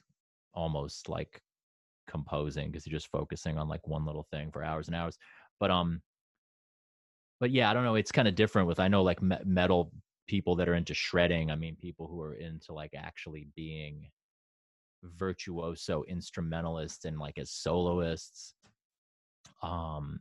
almost 0.53 1.09
like 1.09 1.41
composing 2.07 2.69
because 2.71 2.85
you're 2.85 2.97
just 2.97 3.11
focusing 3.11 3.57
on 3.57 3.67
like 3.67 3.85
one 3.87 4.05
little 4.05 4.27
thing 4.31 4.51
for 4.51 4.63
hours 4.63 4.87
and 4.87 4.95
hours 4.95 5.17
but 5.59 5.71
um 5.71 6.01
but 7.39 7.51
yeah 7.51 7.69
i 7.69 7.73
don't 7.73 7.83
know 7.83 7.95
it's 7.95 8.11
kind 8.11 8.27
of 8.27 8.35
different 8.35 8.67
with 8.67 8.79
i 8.79 8.87
know 8.87 9.03
like 9.03 9.21
me- 9.21 9.37
metal 9.45 9.91
people 10.27 10.55
that 10.55 10.69
are 10.69 10.75
into 10.75 10.93
shredding 10.93 11.51
i 11.51 11.55
mean 11.55 11.75
people 11.75 12.07
who 12.07 12.21
are 12.21 12.35
into 12.35 12.73
like 12.73 12.91
actually 12.95 13.47
being 13.55 14.09
virtuoso 15.03 16.03
instrumentalists 16.07 17.05
and 17.05 17.19
like 17.19 17.37
as 17.37 17.51
soloists 17.51 18.53
um 19.61 20.19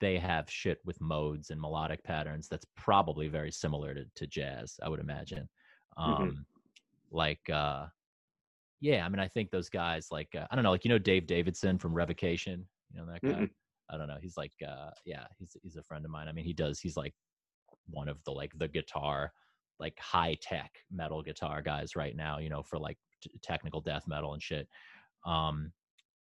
they 0.00 0.16
have 0.16 0.48
shit 0.48 0.78
with 0.84 1.00
modes 1.00 1.50
and 1.50 1.60
melodic 1.60 2.02
patterns 2.04 2.48
that's 2.48 2.66
probably 2.76 3.28
very 3.28 3.50
similar 3.50 3.94
to, 3.94 4.04
to 4.14 4.26
jazz 4.26 4.78
i 4.82 4.88
would 4.88 5.00
imagine 5.00 5.48
um 5.96 6.18
Mhm. 6.18 6.44
like 7.10 7.50
uh 7.50 7.86
yeah 8.80 9.04
i 9.04 9.08
mean 9.08 9.20
i 9.20 9.28
think 9.28 9.50
those 9.50 9.68
guys 9.68 10.08
like 10.10 10.28
uh, 10.36 10.46
i 10.50 10.54
don't 10.54 10.64
know 10.64 10.70
like 10.70 10.84
you 10.84 10.90
know 10.90 10.98
dave 10.98 11.26
davidson 11.26 11.78
from 11.78 11.94
revocation 11.94 12.66
you 12.92 13.00
know 13.00 13.06
that 13.06 13.22
guy 13.22 13.40
Mm-mm. 13.40 13.50
i 13.90 13.96
don't 13.96 14.08
know 14.08 14.18
he's 14.20 14.36
like 14.36 14.52
uh 14.66 14.90
yeah 15.04 15.24
he's 15.38 15.56
he's 15.62 15.76
a 15.76 15.82
friend 15.82 16.04
of 16.04 16.10
mine 16.10 16.28
i 16.28 16.32
mean 16.32 16.44
he 16.44 16.52
does 16.52 16.80
he's 16.80 16.96
like 16.96 17.14
one 17.88 18.08
of 18.08 18.22
the 18.24 18.30
like 18.30 18.52
the 18.58 18.68
guitar 18.68 19.32
like 19.80 19.98
high 19.98 20.36
tech 20.42 20.70
metal 20.90 21.22
guitar 21.22 21.62
guys 21.62 21.96
right 21.96 22.16
now 22.16 22.38
you 22.38 22.48
know 22.48 22.62
for 22.62 22.78
like 22.78 22.98
t- 23.22 23.30
technical 23.42 23.80
death 23.80 24.04
metal 24.06 24.34
and 24.34 24.42
shit 24.42 24.68
um 25.26 25.72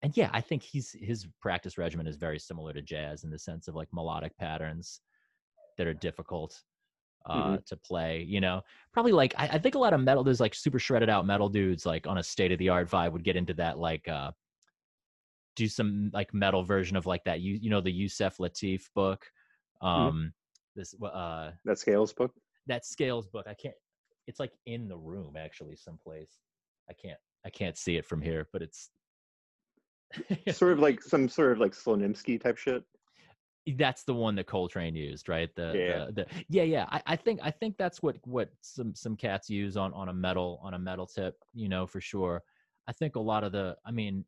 and 0.02 0.16
yeah 0.16 0.30
i 0.32 0.40
think 0.40 0.62
he's 0.62 0.94
his 1.00 1.26
practice 1.40 1.78
regimen 1.78 2.06
is 2.06 2.16
very 2.16 2.38
similar 2.38 2.72
to 2.72 2.82
jazz 2.82 3.24
in 3.24 3.30
the 3.30 3.38
sense 3.38 3.68
of 3.68 3.74
like 3.74 3.88
melodic 3.92 4.36
patterns 4.38 5.00
that 5.78 5.86
are 5.86 5.94
difficult 5.94 6.62
uh 7.26 7.58
to 7.66 7.76
play 7.76 8.24
you 8.28 8.40
know? 8.40 8.62
Probably 8.92 9.12
like 9.12 9.34
I, 9.36 9.48
I 9.48 9.58
think 9.58 9.74
a 9.74 9.78
lot 9.78 9.92
of 9.92 10.00
metal 10.00 10.24
there's 10.24 10.40
like 10.40 10.54
super 10.54 10.78
shredded 10.78 11.10
out 11.10 11.26
metal 11.26 11.48
dudes 11.48 11.84
like 11.84 12.06
on 12.06 12.18
a 12.18 12.22
state 12.22 12.52
of 12.52 12.58
the 12.58 12.68
art 12.68 12.88
vibe 12.88 13.12
would 13.12 13.24
get 13.24 13.36
into 13.36 13.54
that 13.54 13.78
like 13.78 14.08
uh 14.08 14.30
do 15.54 15.68
some 15.68 16.10
like 16.12 16.32
metal 16.34 16.62
version 16.62 16.96
of 16.96 17.06
like 17.06 17.24
that 17.24 17.40
you 17.40 17.58
you 17.60 17.70
know 17.70 17.80
the 17.80 17.92
Yusef 17.92 18.38
Lateef 18.38 18.82
book 18.94 19.26
um 19.82 20.32
this 20.74 20.94
uh 21.02 21.50
that 21.64 21.78
scales 21.78 22.12
book? 22.12 22.32
that 22.66 22.84
scales 22.84 23.26
book 23.26 23.46
i 23.48 23.54
can't 23.54 23.74
it's 24.26 24.40
like 24.40 24.52
in 24.66 24.88
the 24.88 24.96
room 24.96 25.34
actually 25.38 25.76
someplace. 25.76 26.38
I 26.90 26.94
can't 26.94 27.18
i 27.44 27.50
can't 27.50 27.76
see 27.76 27.96
it 27.96 28.04
from 28.04 28.20
here 28.20 28.48
but 28.52 28.62
it's 28.62 28.90
sort 30.52 30.72
of 30.72 30.78
like 30.86 31.02
some 31.02 31.28
sort 31.28 31.52
of 31.52 31.58
like 31.58 31.72
Slonimsky 31.72 32.40
type 32.40 32.58
shit 32.58 32.84
that's 33.74 34.04
the 34.04 34.14
one 34.14 34.36
that 34.36 34.46
coltrane 34.46 34.94
used 34.94 35.28
right 35.28 35.54
the 35.56 35.82
Yeah. 35.88 36.06
the, 36.06 36.12
the 36.12 36.44
yeah 36.48 36.62
yeah 36.62 36.86
I, 36.90 37.02
I 37.06 37.16
think 37.16 37.40
i 37.42 37.50
think 37.50 37.76
that's 37.76 38.00
what 38.02 38.16
what 38.24 38.50
some 38.60 38.94
some 38.94 39.16
cats 39.16 39.50
use 39.50 39.76
on 39.76 39.92
on 39.92 40.08
a 40.08 40.14
metal 40.14 40.60
on 40.62 40.74
a 40.74 40.78
metal 40.78 41.06
tip 41.06 41.36
you 41.52 41.68
know 41.68 41.86
for 41.86 42.00
sure 42.00 42.44
i 42.86 42.92
think 42.92 43.16
a 43.16 43.20
lot 43.20 43.42
of 43.42 43.50
the 43.52 43.76
i 43.84 43.90
mean 43.90 44.24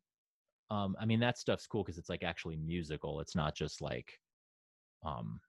um 0.69 0.95
i 0.99 1.05
mean 1.05 1.21
that 1.21 1.37
stuff's 1.37 1.67
cool 1.67 1.83
because 1.83 1.97
it's 1.97 2.09
like 2.09 2.23
actually 2.23 2.57
musical 2.57 3.21
it's 3.21 3.35
not 3.35 3.55
just 3.55 3.81
like 3.81 4.19
um 5.05 5.39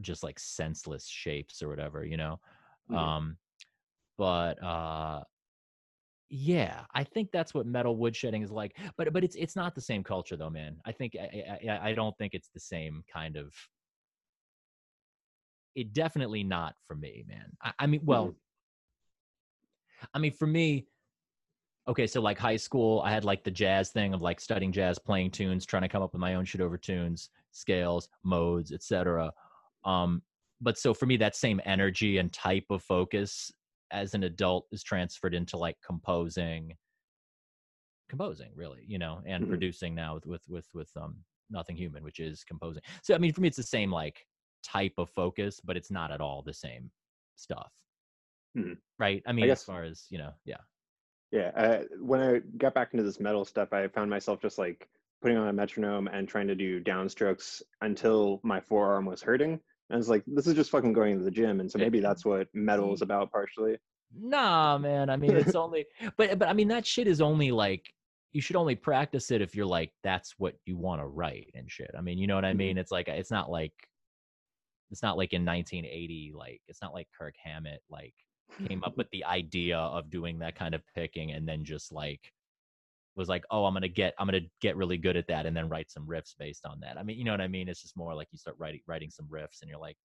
just 0.00 0.22
like 0.24 0.38
senseless 0.38 1.06
shapes 1.06 1.62
or 1.62 1.68
whatever 1.68 2.04
you 2.04 2.16
know 2.16 2.40
Mhm. 2.90 2.96
um 2.98 3.38
but 4.18 4.60
uh 4.62 5.22
yeah 6.30 6.82
i 6.94 7.02
think 7.02 7.28
that's 7.32 7.52
what 7.52 7.66
metal 7.66 7.96
woodshedding 7.96 8.44
is 8.44 8.52
like 8.52 8.76
but 8.96 9.12
but 9.12 9.24
it's 9.24 9.34
it's 9.34 9.56
not 9.56 9.74
the 9.74 9.80
same 9.80 10.04
culture 10.04 10.36
though 10.36 10.48
man. 10.48 10.76
I 10.86 10.92
think 10.92 11.16
i 11.20 11.58
i, 11.68 11.90
I 11.90 11.92
don't 11.92 12.16
think 12.18 12.34
it's 12.34 12.50
the 12.54 12.60
same 12.60 13.02
kind 13.12 13.36
of 13.36 13.52
it 15.74 15.92
definitely 15.92 16.44
not 16.44 16.74
for 16.86 16.94
me 16.94 17.24
man. 17.28 17.50
I, 17.62 17.72
I 17.80 17.86
mean 17.86 18.00
well 18.04 18.34
i 20.14 20.18
mean 20.18 20.32
for 20.32 20.46
me 20.46 20.86
okay 21.88 22.06
so 22.06 22.20
like 22.20 22.38
high 22.38 22.56
school 22.56 23.02
i 23.04 23.10
had 23.10 23.24
like 23.24 23.42
the 23.42 23.50
jazz 23.50 23.90
thing 23.90 24.14
of 24.14 24.22
like 24.22 24.40
studying 24.40 24.70
jazz 24.70 24.98
playing 24.98 25.32
tunes 25.32 25.66
trying 25.66 25.82
to 25.82 25.88
come 25.88 26.02
up 26.02 26.12
with 26.12 26.20
my 26.20 26.36
own 26.36 26.44
shit 26.44 26.60
over 26.60 26.78
tunes 26.78 27.30
scales 27.50 28.08
modes 28.22 28.70
etc 28.70 29.32
um 29.84 30.22
but 30.60 30.78
so 30.78 30.94
for 30.94 31.06
me 31.06 31.16
that 31.16 31.34
same 31.34 31.60
energy 31.64 32.18
and 32.18 32.32
type 32.32 32.66
of 32.70 32.82
focus 32.82 33.50
as 33.92 34.14
an 34.14 34.24
adult 34.24 34.66
is 34.72 34.82
transferred 34.82 35.34
into 35.34 35.56
like 35.56 35.76
composing 35.84 36.74
composing 38.08 38.50
really 38.54 38.84
you 38.86 38.98
know 38.98 39.20
and 39.24 39.44
Mhm. 39.44 39.48
producing 39.48 39.94
now 39.94 40.14
with 40.14 40.26
with 40.26 40.48
with 40.48 40.68
with 40.74 40.90
um 40.96 41.16
nothing 41.48 41.76
human 41.76 42.02
which 42.02 42.18
is 42.20 42.42
composing 42.44 42.82
so 43.02 43.14
i 43.14 43.18
mean 43.18 43.32
for 43.32 43.40
me 43.40 43.48
it's 43.48 43.56
the 43.56 43.62
same 43.62 43.90
like 43.90 44.26
type 44.64 44.94
of 44.98 45.08
focus 45.10 45.60
but 45.64 45.76
it's 45.76 45.90
not 45.90 46.10
at 46.10 46.20
all 46.20 46.42
the 46.42 46.52
same 46.52 46.90
stuff 47.36 47.72
Mhm. 48.56 48.76
right 48.98 49.22
i 49.26 49.32
mean 49.32 49.44
as 49.44 49.50
guess- 49.60 49.64
far 49.64 49.84
as 49.84 50.06
you 50.10 50.18
know 50.18 50.32
yeah 50.44 50.58
Yeah, 51.32 51.52
uh, 51.54 51.84
when 52.00 52.20
I 52.20 52.40
got 52.58 52.74
back 52.74 52.92
into 52.92 53.04
this 53.04 53.20
metal 53.20 53.44
stuff, 53.44 53.72
I 53.72 53.86
found 53.86 54.10
myself 54.10 54.40
just 54.42 54.58
like 54.58 54.88
putting 55.22 55.36
on 55.36 55.46
a 55.46 55.52
metronome 55.52 56.08
and 56.08 56.26
trying 56.28 56.48
to 56.48 56.56
do 56.56 56.82
downstrokes 56.82 57.62
until 57.82 58.40
my 58.42 58.60
forearm 58.60 59.06
was 59.06 59.22
hurting. 59.22 59.60
And 59.90 59.98
it's 59.98 60.08
like, 60.08 60.22
this 60.26 60.46
is 60.46 60.54
just 60.54 60.70
fucking 60.70 60.92
going 60.92 61.18
to 61.18 61.24
the 61.24 61.30
gym. 61.30 61.60
And 61.60 61.70
so 61.70 61.78
maybe 61.78 62.00
that's 62.00 62.24
what 62.24 62.48
metal 62.54 62.94
is 62.94 63.00
mm. 63.00 63.04
about 63.04 63.30
partially. 63.30 63.76
Nah, 64.16 64.78
man. 64.78 65.10
I 65.10 65.16
mean, 65.16 65.36
it's 65.36 65.54
only, 65.54 65.86
but 66.16 66.38
but 66.38 66.48
I 66.48 66.52
mean, 66.52 66.68
that 66.68 66.86
shit 66.86 67.06
is 67.06 67.20
only 67.20 67.50
like 67.50 67.92
you 68.32 68.40
should 68.40 68.56
only 68.56 68.76
practice 68.76 69.30
it 69.30 69.42
if 69.42 69.54
you're 69.54 69.66
like 69.66 69.92
that's 70.04 70.34
what 70.38 70.54
you 70.64 70.76
want 70.76 71.00
to 71.00 71.06
write 71.06 71.50
and 71.54 71.70
shit. 71.70 71.90
I 71.96 72.00
mean, 72.00 72.18
you 72.18 72.26
know 72.26 72.34
what 72.34 72.44
I 72.44 72.54
mean? 72.54 72.70
Mm-hmm. 72.70 72.78
It's 72.78 72.92
like 72.92 73.08
it's 73.08 73.30
not 73.30 73.50
like 73.50 73.72
it's 74.90 75.02
not 75.02 75.16
like 75.16 75.32
in 75.32 75.44
1980, 75.44 76.32
like 76.34 76.60
it's 76.68 76.82
not 76.82 76.94
like 76.94 77.08
Kirk 77.16 77.34
Hammett 77.42 77.82
like 77.90 78.14
came 78.66 78.82
up 78.84 78.96
with 78.96 79.10
the 79.10 79.24
idea 79.24 79.78
of 79.78 80.10
doing 80.10 80.38
that 80.40 80.56
kind 80.56 80.74
of 80.74 80.82
picking 80.94 81.32
and 81.32 81.48
then 81.48 81.64
just 81.64 81.92
like 81.92 82.32
was 83.16 83.28
like, 83.28 83.44
oh, 83.50 83.64
I'm 83.64 83.74
gonna 83.74 83.88
get 83.88 84.14
I'm 84.18 84.26
gonna 84.26 84.40
get 84.60 84.76
really 84.76 84.96
good 84.96 85.16
at 85.16 85.26
that 85.28 85.46
and 85.46 85.56
then 85.56 85.68
write 85.68 85.90
some 85.90 86.06
riffs 86.06 86.34
based 86.38 86.66
on 86.66 86.80
that. 86.80 86.98
I 86.98 87.02
mean, 87.02 87.18
you 87.18 87.24
know 87.24 87.32
what 87.32 87.40
I 87.40 87.48
mean? 87.48 87.68
It's 87.68 87.82
just 87.82 87.96
more 87.96 88.14
like 88.14 88.28
you 88.32 88.38
start 88.38 88.56
writing 88.58 88.80
writing 88.86 89.10
some 89.10 89.26
riffs 89.26 89.62
and 89.62 89.68
you're 89.68 89.80
like 89.80 89.96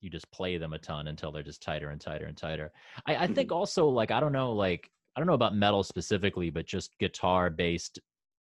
you 0.00 0.10
just 0.10 0.30
play 0.30 0.58
them 0.58 0.72
a 0.72 0.78
ton 0.78 1.08
until 1.08 1.32
they're 1.32 1.42
just 1.42 1.62
tighter 1.62 1.90
and 1.90 2.00
tighter 2.00 2.26
and 2.26 2.36
tighter. 2.36 2.70
I, 3.06 3.16
I 3.16 3.26
think 3.26 3.48
mm-hmm. 3.48 3.58
also 3.58 3.88
like 3.88 4.10
I 4.10 4.20
don't 4.20 4.32
know 4.32 4.52
like 4.52 4.90
I 5.16 5.20
don't 5.20 5.26
know 5.26 5.34
about 5.34 5.54
metal 5.54 5.82
specifically, 5.82 6.50
but 6.50 6.66
just 6.66 6.96
guitar 6.98 7.50
based 7.50 7.98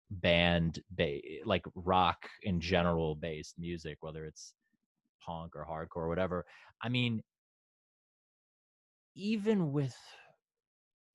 band 0.10 0.80
ba- 0.92 1.18
eh, 1.18 1.42
like 1.46 1.66
rock 1.76 2.28
in 2.44 2.60
general 2.60 3.16
based 3.16 3.56
music, 3.60 3.98
whether 4.02 4.26
it's 4.26 4.54
punk 5.24 5.56
or 5.56 5.66
hardcore 5.66 6.04
or 6.04 6.10
whatever. 6.10 6.46
I 6.82 6.90
mean, 6.90 7.22
even 9.16 9.72
with 9.72 9.96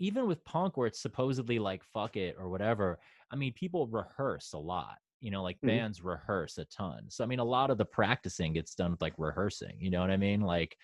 even 0.00 0.26
with 0.26 0.44
punk 0.44 0.76
where 0.76 0.88
it's 0.88 1.00
supposedly 1.00 1.60
like 1.60 1.84
fuck 1.84 2.16
it 2.16 2.36
or 2.38 2.50
whatever, 2.50 3.00
I 3.30 3.36
mean, 3.36 3.52
people 3.54 3.86
rehearse 3.88 4.54
a 4.54 4.58
lot. 4.58 4.98
You 5.20 5.30
know, 5.30 5.42
like 5.44 5.58
Mhm. 5.62 5.66
bands 5.66 6.02
rehearse 6.02 6.58
a 6.58 6.64
ton. 6.66 7.10
So 7.10 7.24
I 7.24 7.28
mean, 7.28 7.40
a 7.40 7.44
lot 7.44 7.70
of 7.70 7.78
the 7.78 7.86
practicing 7.86 8.54
gets 8.54 8.74
done 8.74 8.92
with 8.92 9.02
like 9.02 9.14
rehearsing. 9.18 9.80
You 9.80 9.90
know 9.90 10.00
what 10.00 10.10
I 10.10 10.18
mean? 10.18 10.42
Like, 10.42 10.76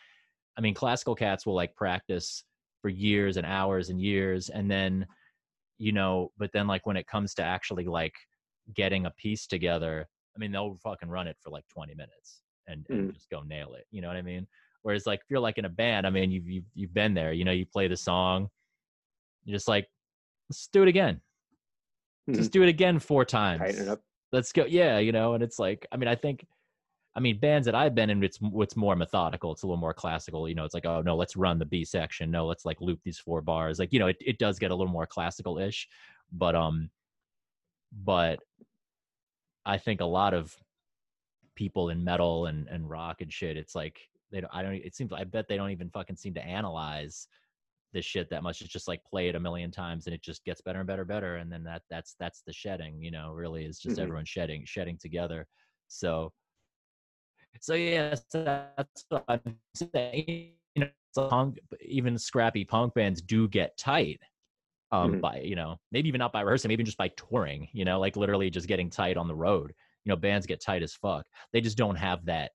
I 0.58 0.60
mean, 0.62 0.74
classical 0.74 1.14
cats 1.14 1.46
will 1.46 1.54
like 1.54 1.76
practice 1.76 2.44
for 2.82 2.90
years 2.90 3.36
and 3.38 3.46
hours 3.46 3.90
and 3.90 4.00
years, 4.00 4.50
and 4.50 4.70
then, 4.70 5.06
you 5.78 5.92
know, 5.92 6.32
but 6.38 6.52
then 6.52 6.66
like 6.66 6.86
when 6.86 6.96
it 6.96 7.06
comes 7.06 7.34
to 7.34 7.42
actually 7.42 7.84
like 7.84 8.14
getting 8.74 9.06
a 9.06 9.10
piece 9.12 9.46
together, 9.46 10.08
I 10.34 10.38
mean, 10.38 10.52
they'll 10.52 10.76
fucking 10.76 11.08
run 11.08 11.28
it 11.28 11.36
for 11.40 11.50
like 11.50 11.66
20 11.68 11.94
minutes 11.94 12.42
and, 12.66 12.86
and 12.90 13.12
just 13.12 13.30
go 13.30 13.42
nail 13.42 13.74
it. 13.74 13.86
You 13.90 14.02
know 14.02 14.08
what 14.08 14.16
I 14.16 14.22
mean? 14.22 14.46
Whereas 14.82 15.06
like 15.06 15.20
if 15.20 15.26
you're 15.30 15.40
like 15.40 15.58
in 15.58 15.64
a 15.64 15.70
band, 15.70 16.06
I 16.06 16.10
mean, 16.10 16.30
you've 16.30 16.48
you've 16.48 16.64
you've 16.74 16.94
been 16.94 17.14
there. 17.14 17.32
You 17.32 17.44
know, 17.44 17.52
you 17.52 17.66
play 17.66 17.88
the 17.88 17.96
song, 17.96 18.48
you're 19.46 19.56
just 19.56 19.68
like, 19.68 19.86
let's 20.50 20.68
do 20.72 20.82
it 20.82 20.88
again. 20.88 21.20
Just 22.28 22.50
do 22.50 22.62
it 22.62 22.68
again 22.68 22.98
four 22.98 23.24
times. 23.24 23.60
Tighten 23.60 23.82
it 23.82 23.88
up. 23.88 24.00
Let's 24.32 24.52
go. 24.52 24.64
Yeah, 24.66 24.98
you 24.98 25.12
know, 25.12 25.34
and 25.34 25.42
it's 25.42 25.60
like, 25.60 25.86
I 25.92 25.96
mean, 25.96 26.08
I 26.08 26.16
think, 26.16 26.44
I 27.14 27.20
mean, 27.20 27.38
bands 27.38 27.64
that 27.66 27.76
I've 27.76 27.94
been 27.94 28.10
in, 28.10 28.22
it's 28.24 28.40
it's 28.42 28.76
more 28.76 28.96
methodical. 28.96 29.52
It's 29.52 29.62
a 29.62 29.66
little 29.66 29.80
more 29.80 29.94
classical. 29.94 30.48
You 30.48 30.56
know, 30.56 30.64
it's 30.64 30.74
like, 30.74 30.84
oh 30.84 31.02
no, 31.02 31.14
let's 31.14 31.36
run 31.36 31.60
the 31.60 31.64
B 31.64 31.84
section. 31.84 32.30
No, 32.30 32.44
let's 32.44 32.64
like 32.64 32.80
loop 32.80 32.98
these 33.04 33.18
four 33.18 33.40
bars. 33.40 33.78
Like, 33.78 33.92
you 33.92 34.00
know, 34.00 34.08
it 34.08 34.16
it 34.20 34.38
does 34.38 34.58
get 34.58 34.72
a 34.72 34.74
little 34.74 34.92
more 34.92 35.06
classical 35.06 35.58
ish, 35.58 35.88
but 36.32 36.56
um, 36.56 36.90
but 37.92 38.40
I 39.64 39.78
think 39.78 40.00
a 40.00 40.04
lot 40.04 40.34
of 40.34 40.54
people 41.54 41.90
in 41.90 42.02
metal 42.02 42.46
and 42.46 42.66
and 42.68 42.90
rock 42.90 43.20
and 43.20 43.32
shit, 43.32 43.56
it's 43.56 43.76
like 43.76 44.00
they 44.32 44.40
don't. 44.40 44.52
I 44.52 44.62
don't. 44.62 44.74
It 44.74 44.96
seems. 44.96 45.12
I 45.12 45.24
bet 45.24 45.46
they 45.48 45.56
don't 45.56 45.70
even 45.70 45.90
fucking 45.90 46.16
seem 46.16 46.34
to 46.34 46.44
analyze 46.44 47.28
this 47.96 48.04
shit 48.04 48.28
that 48.30 48.42
much. 48.42 48.60
It's 48.60 48.70
just 48.70 48.88
like 48.88 49.02
play 49.04 49.28
it 49.28 49.34
a 49.34 49.40
million 49.40 49.70
times 49.70 50.06
and 50.06 50.14
it 50.14 50.22
just 50.22 50.44
gets 50.44 50.60
better 50.60 50.80
and 50.80 50.86
better 50.86 51.02
and 51.02 51.08
better. 51.08 51.36
And 51.36 51.50
then 51.50 51.64
that 51.64 51.82
that's 51.90 52.14
that's 52.20 52.42
the 52.42 52.52
shedding, 52.52 53.02
you 53.02 53.10
know, 53.10 53.32
really 53.32 53.64
is 53.64 53.78
just 53.80 53.98
Mhm. 53.98 54.02
everyone 54.02 54.26
shedding, 54.26 54.64
shedding 54.66 54.98
together. 54.98 55.46
So 55.88 56.32
so 57.60 57.74
yes, 57.74 58.26
that's 58.32 59.04
what 59.08 59.24
I'm 59.28 59.58
saying. 59.74 60.52
You 60.74 60.84
know, 60.84 61.28
punk, 61.28 61.58
even 61.80 62.18
scrappy 62.18 62.64
punk 62.64 62.94
bands 62.94 63.22
do 63.22 63.48
get 63.48 63.76
tight. 63.78 64.20
Um, 64.92 65.16
Mhm. 65.16 65.20
by 65.20 65.40
you 65.40 65.56
know, 65.56 65.76
maybe 65.90 66.08
even 66.08 66.18
not 66.20 66.32
by 66.32 66.42
rehearsing, 66.42 66.68
maybe 66.68 66.84
just 66.84 66.98
by 66.98 67.08
touring, 67.16 67.68
you 67.72 67.84
know, 67.84 67.98
like 67.98 68.16
literally 68.16 68.50
just 68.50 68.68
getting 68.68 68.90
tight 68.90 69.16
on 69.16 69.26
the 69.28 69.34
road. 69.34 69.74
You 70.04 70.10
know, 70.10 70.16
bands 70.16 70.46
get 70.46 70.60
tight 70.60 70.82
as 70.82 70.94
fuck. 70.94 71.26
They 71.52 71.60
just 71.60 71.76
don't 71.78 71.96
have 71.96 72.24
that 72.26 72.52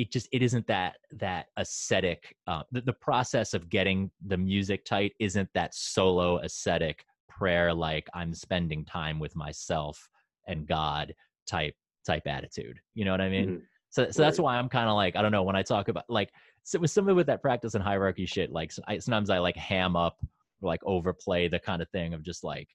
it 0.00 0.10
just 0.10 0.28
it 0.32 0.42
isn't 0.42 0.66
that 0.66 0.96
that 1.12 1.46
ascetic 1.58 2.34
uh, 2.46 2.62
the, 2.72 2.80
the 2.80 2.92
process 2.92 3.52
of 3.52 3.68
getting 3.68 4.10
the 4.26 4.36
music 4.36 4.84
tight 4.86 5.12
isn't 5.18 5.48
that 5.52 5.74
solo 5.74 6.38
ascetic 6.38 7.04
prayer 7.28 7.72
like 7.74 8.08
i'm 8.14 8.32
spending 8.32 8.82
time 8.84 9.18
with 9.18 9.36
myself 9.36 10.08
and 10.48 10.66
god 10.66 11.14
type 11.46 11.74
type 12.06 12.26
attitude 12.26 12.78
you 12.94 13.04
know 13.04 13.10
what 13.10 13.20
i 13.20 13.28
mean? 13.28 13.48
Mhm. 13.50 13.62
so 13.90 14.10
so 14.10 14.22
that's 14.22 14.40
why 14.40 14.56
i'm 14.56 14.70
kind 14.70 14.88
of 14.88 14.94
like 14.94 15.16
i 15.16 15.22
don't 15.22 15.32
know 15.32 15.42
when 15.42 15.56
i 15.56 15.62
talk 15.62 15.88
about 15.88 16.04
like 16.08 16.30
so 16.62 16.78
with 16.78 16.90
some 16.90 17.04
with 17.04 17.26
that 17.26 17.42
practice 17.42 17.74
and 17.74 17.84
hierarchy 17.84 18.24
shit 18.24 18.50
like 18.50 18.72
I, 18.88 18.98
sometimes 18.98 19.28
i 19.28 19.38
like 19.38 19.56
ham 19.56 19.96
up 19.96 20.16
or 20.62 20.68
like 20.68 20.80
overplay 20.84 21.48
the 21.48 21.58
kind 21.58 21.82
of 21.82 21.90
thing 21.90 22.14
of 22.14 22.22
just 22.22 22.42
like 22.42 22.68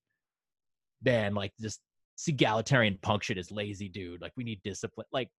man 1.03 1.33
like 1.33 1.53
just 1.59 1.81
egalitarian 2.27 2.97
punk 3.01 3.23
shit 3.23 3.37
is 3.37 3.51
lazy 3.51 3.89
dude. 3.89 4.21
Like 4.21 4.31
we 4.37 4.43
need 4.43 4.61
discipline 4.63 5.07
like 5.11 5.29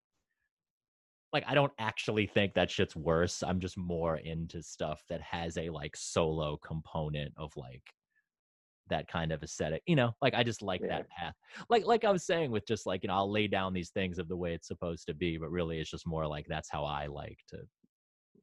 like 1.33 1.43
I 1.47 1.55
don't 1.55 1.73
actually 1.79 2.27
think 2.27 2.53
that 2.53 2.71
shit's 2.71 2.95
worse. 2.95 3.43
I'm 3.43 3.59
just 3.59 3.77
more 3.77 4.17
into 4.17 4.63
stuff 4.63 5.03
that 5.09 5.21
has 5.21 5.57
a 5.57 5.69
like 5.69 5.95
solo 5.95 6.57
component 6.57 7.33
of 7.37 7.55
like 7.57 7.93
that 8.87 9.07
kind 9.07 9.31
of 9.31 9.43
aesthetic. 9.43 9.83
You 9.85 9.95
know, 9.95 10.13
like 10.21 10.33
I 10.33 10.43
just 10.43 10.61
like 10.61 10.81
Yeah. 10.81 10.89
that 10.89 11.07
path. 11.09 11.35
Like 11.69 11.85
like 11.85 12.05
I 12.05 12.11
was 12.11 12.25
saying 12.25 12.51
with 12.51 12.65
just 12.67 12.85
like, 12.85 13.03
you 13.03 13.07
know, 13.09 13.15
I'll 13.15 13.31
lay 13.31 13.47
down 13.47 13.73
these 13.73 13.91
things 13.91 14.19
of 14.19 14.27
the 14.27 14.37
way 14.37 14.53
it's 14.53 14.67
supposed 14.67 15.07
to 15.07 15.13
be, 15.13 15.37
but 15.37 15.49
really 15.49 15.79
it's 15.79 15.89
just 15.91 16.07
more 16.07 16.27
like 16.27 16.47
that's 16.47 16.69
how 16.71 16.85
I 16.85 17.07
like 17.07 17.39
to 17.49 17.63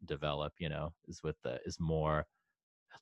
develop, 0.04 0.54
you 0.58 0.68
know, 0.68 0.94
is 1.08 1.22
with 1.22 1.36
the 1.42 1.60
is 1.66 1.78
more 1.80 2.26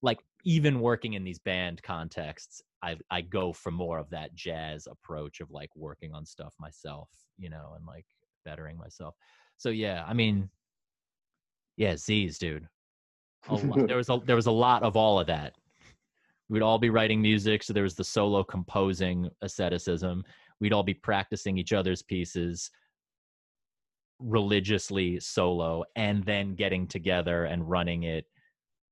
like 0.02 0.20
even 0.44 0.80
working 0.80 1.14
in 1.14 1.24
these 1.24 1.38
band 1.38 1.82
contexts, 1.82 2.62
I 2.82 2.98
I 3.10 3.22
go 3.22 3.52
for 3.52 3.70
more 3.72 3.98
of 3.98 4.10
that 4.10 4.34
jazz 4.34 4.86
approach 4.86 5.40
of 5.40 5.50
like 5.50 5.74
working 5.76 6.14
on 6.14 6.26
stuff 6.26 6.54
myself, 6.60 7.10
you 7.38 7.50
know, 7.50 7.74
and 7.76 7.86
like 7.86 8.06
bettering 8.44 8.76
myself. 8.78 9.16
So 9.62 9.68
yeah, 9.68 10.02
I 10.08 10.12
mean, 10.12 10.50
yeah, 11.76 11.92
Zs, 11.92 12.36
dude. 12.36 12.66
Lot, 13.48 13.86
there 13.86 13.96
was 13.96 14.08
a 14.08 14.20
there 14.24 14.34
was 14.34 14.48
a 14.48 14.50
lot 14.50 14.82
of 14.82 14.96
all 14.96 15.20
of 15.20 15.28
that. 15.28 15.54
We'd 16.48 16.62
all 16.62 16.80
be 16.80 16.90
writing 16.90 17.22
music, 17.22 17.62
so 17.62 17.72
there 17.72 17.84
was 17.84 17.94
the 17.94 18.02
solo 18.02 18.42
composing 18.42 19.30
asceticism. 19.40 20.24
We'd 20.60 20.72
all 20.72 20.82
be 20.82 20.94
practicing 20.94 21.58
each 21.58 21.72
other's 21.72 22.02
pieces 22.02 22.72
religiously 24.18 25.20
solo, 25.20 25.84
and 25.94 26.24
then 26.24 26.56
getting 26.56 26.88
together 26.88 27.44
and 27.44 27.70
running 27.70 28.02
it 28.02 28.24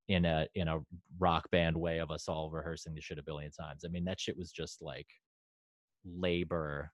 in 0.07 0.25
a 0.25 0.47
in 0.55 0.69
a 0.69 0.79
rock 1.19 1.51
band 1.51 1.77
way 1.77 1.99
of 1.99 2.13
us 2.13 2.29
all 2.29 2.49
rehearsing 2.49 2.95
the 2.95 3.01
shit 3.01 3.19
a 3.19 3.25
billion 3.25 3.51
times. 3.51 3.85
I 3.85 3.89
mean, 3.89 4.05
that 4.05 4.21
shit 4.21 4.39
was 4.39 4.53
just 4.53 4.81
like 4.81 5.09
labor. 6.05 6.93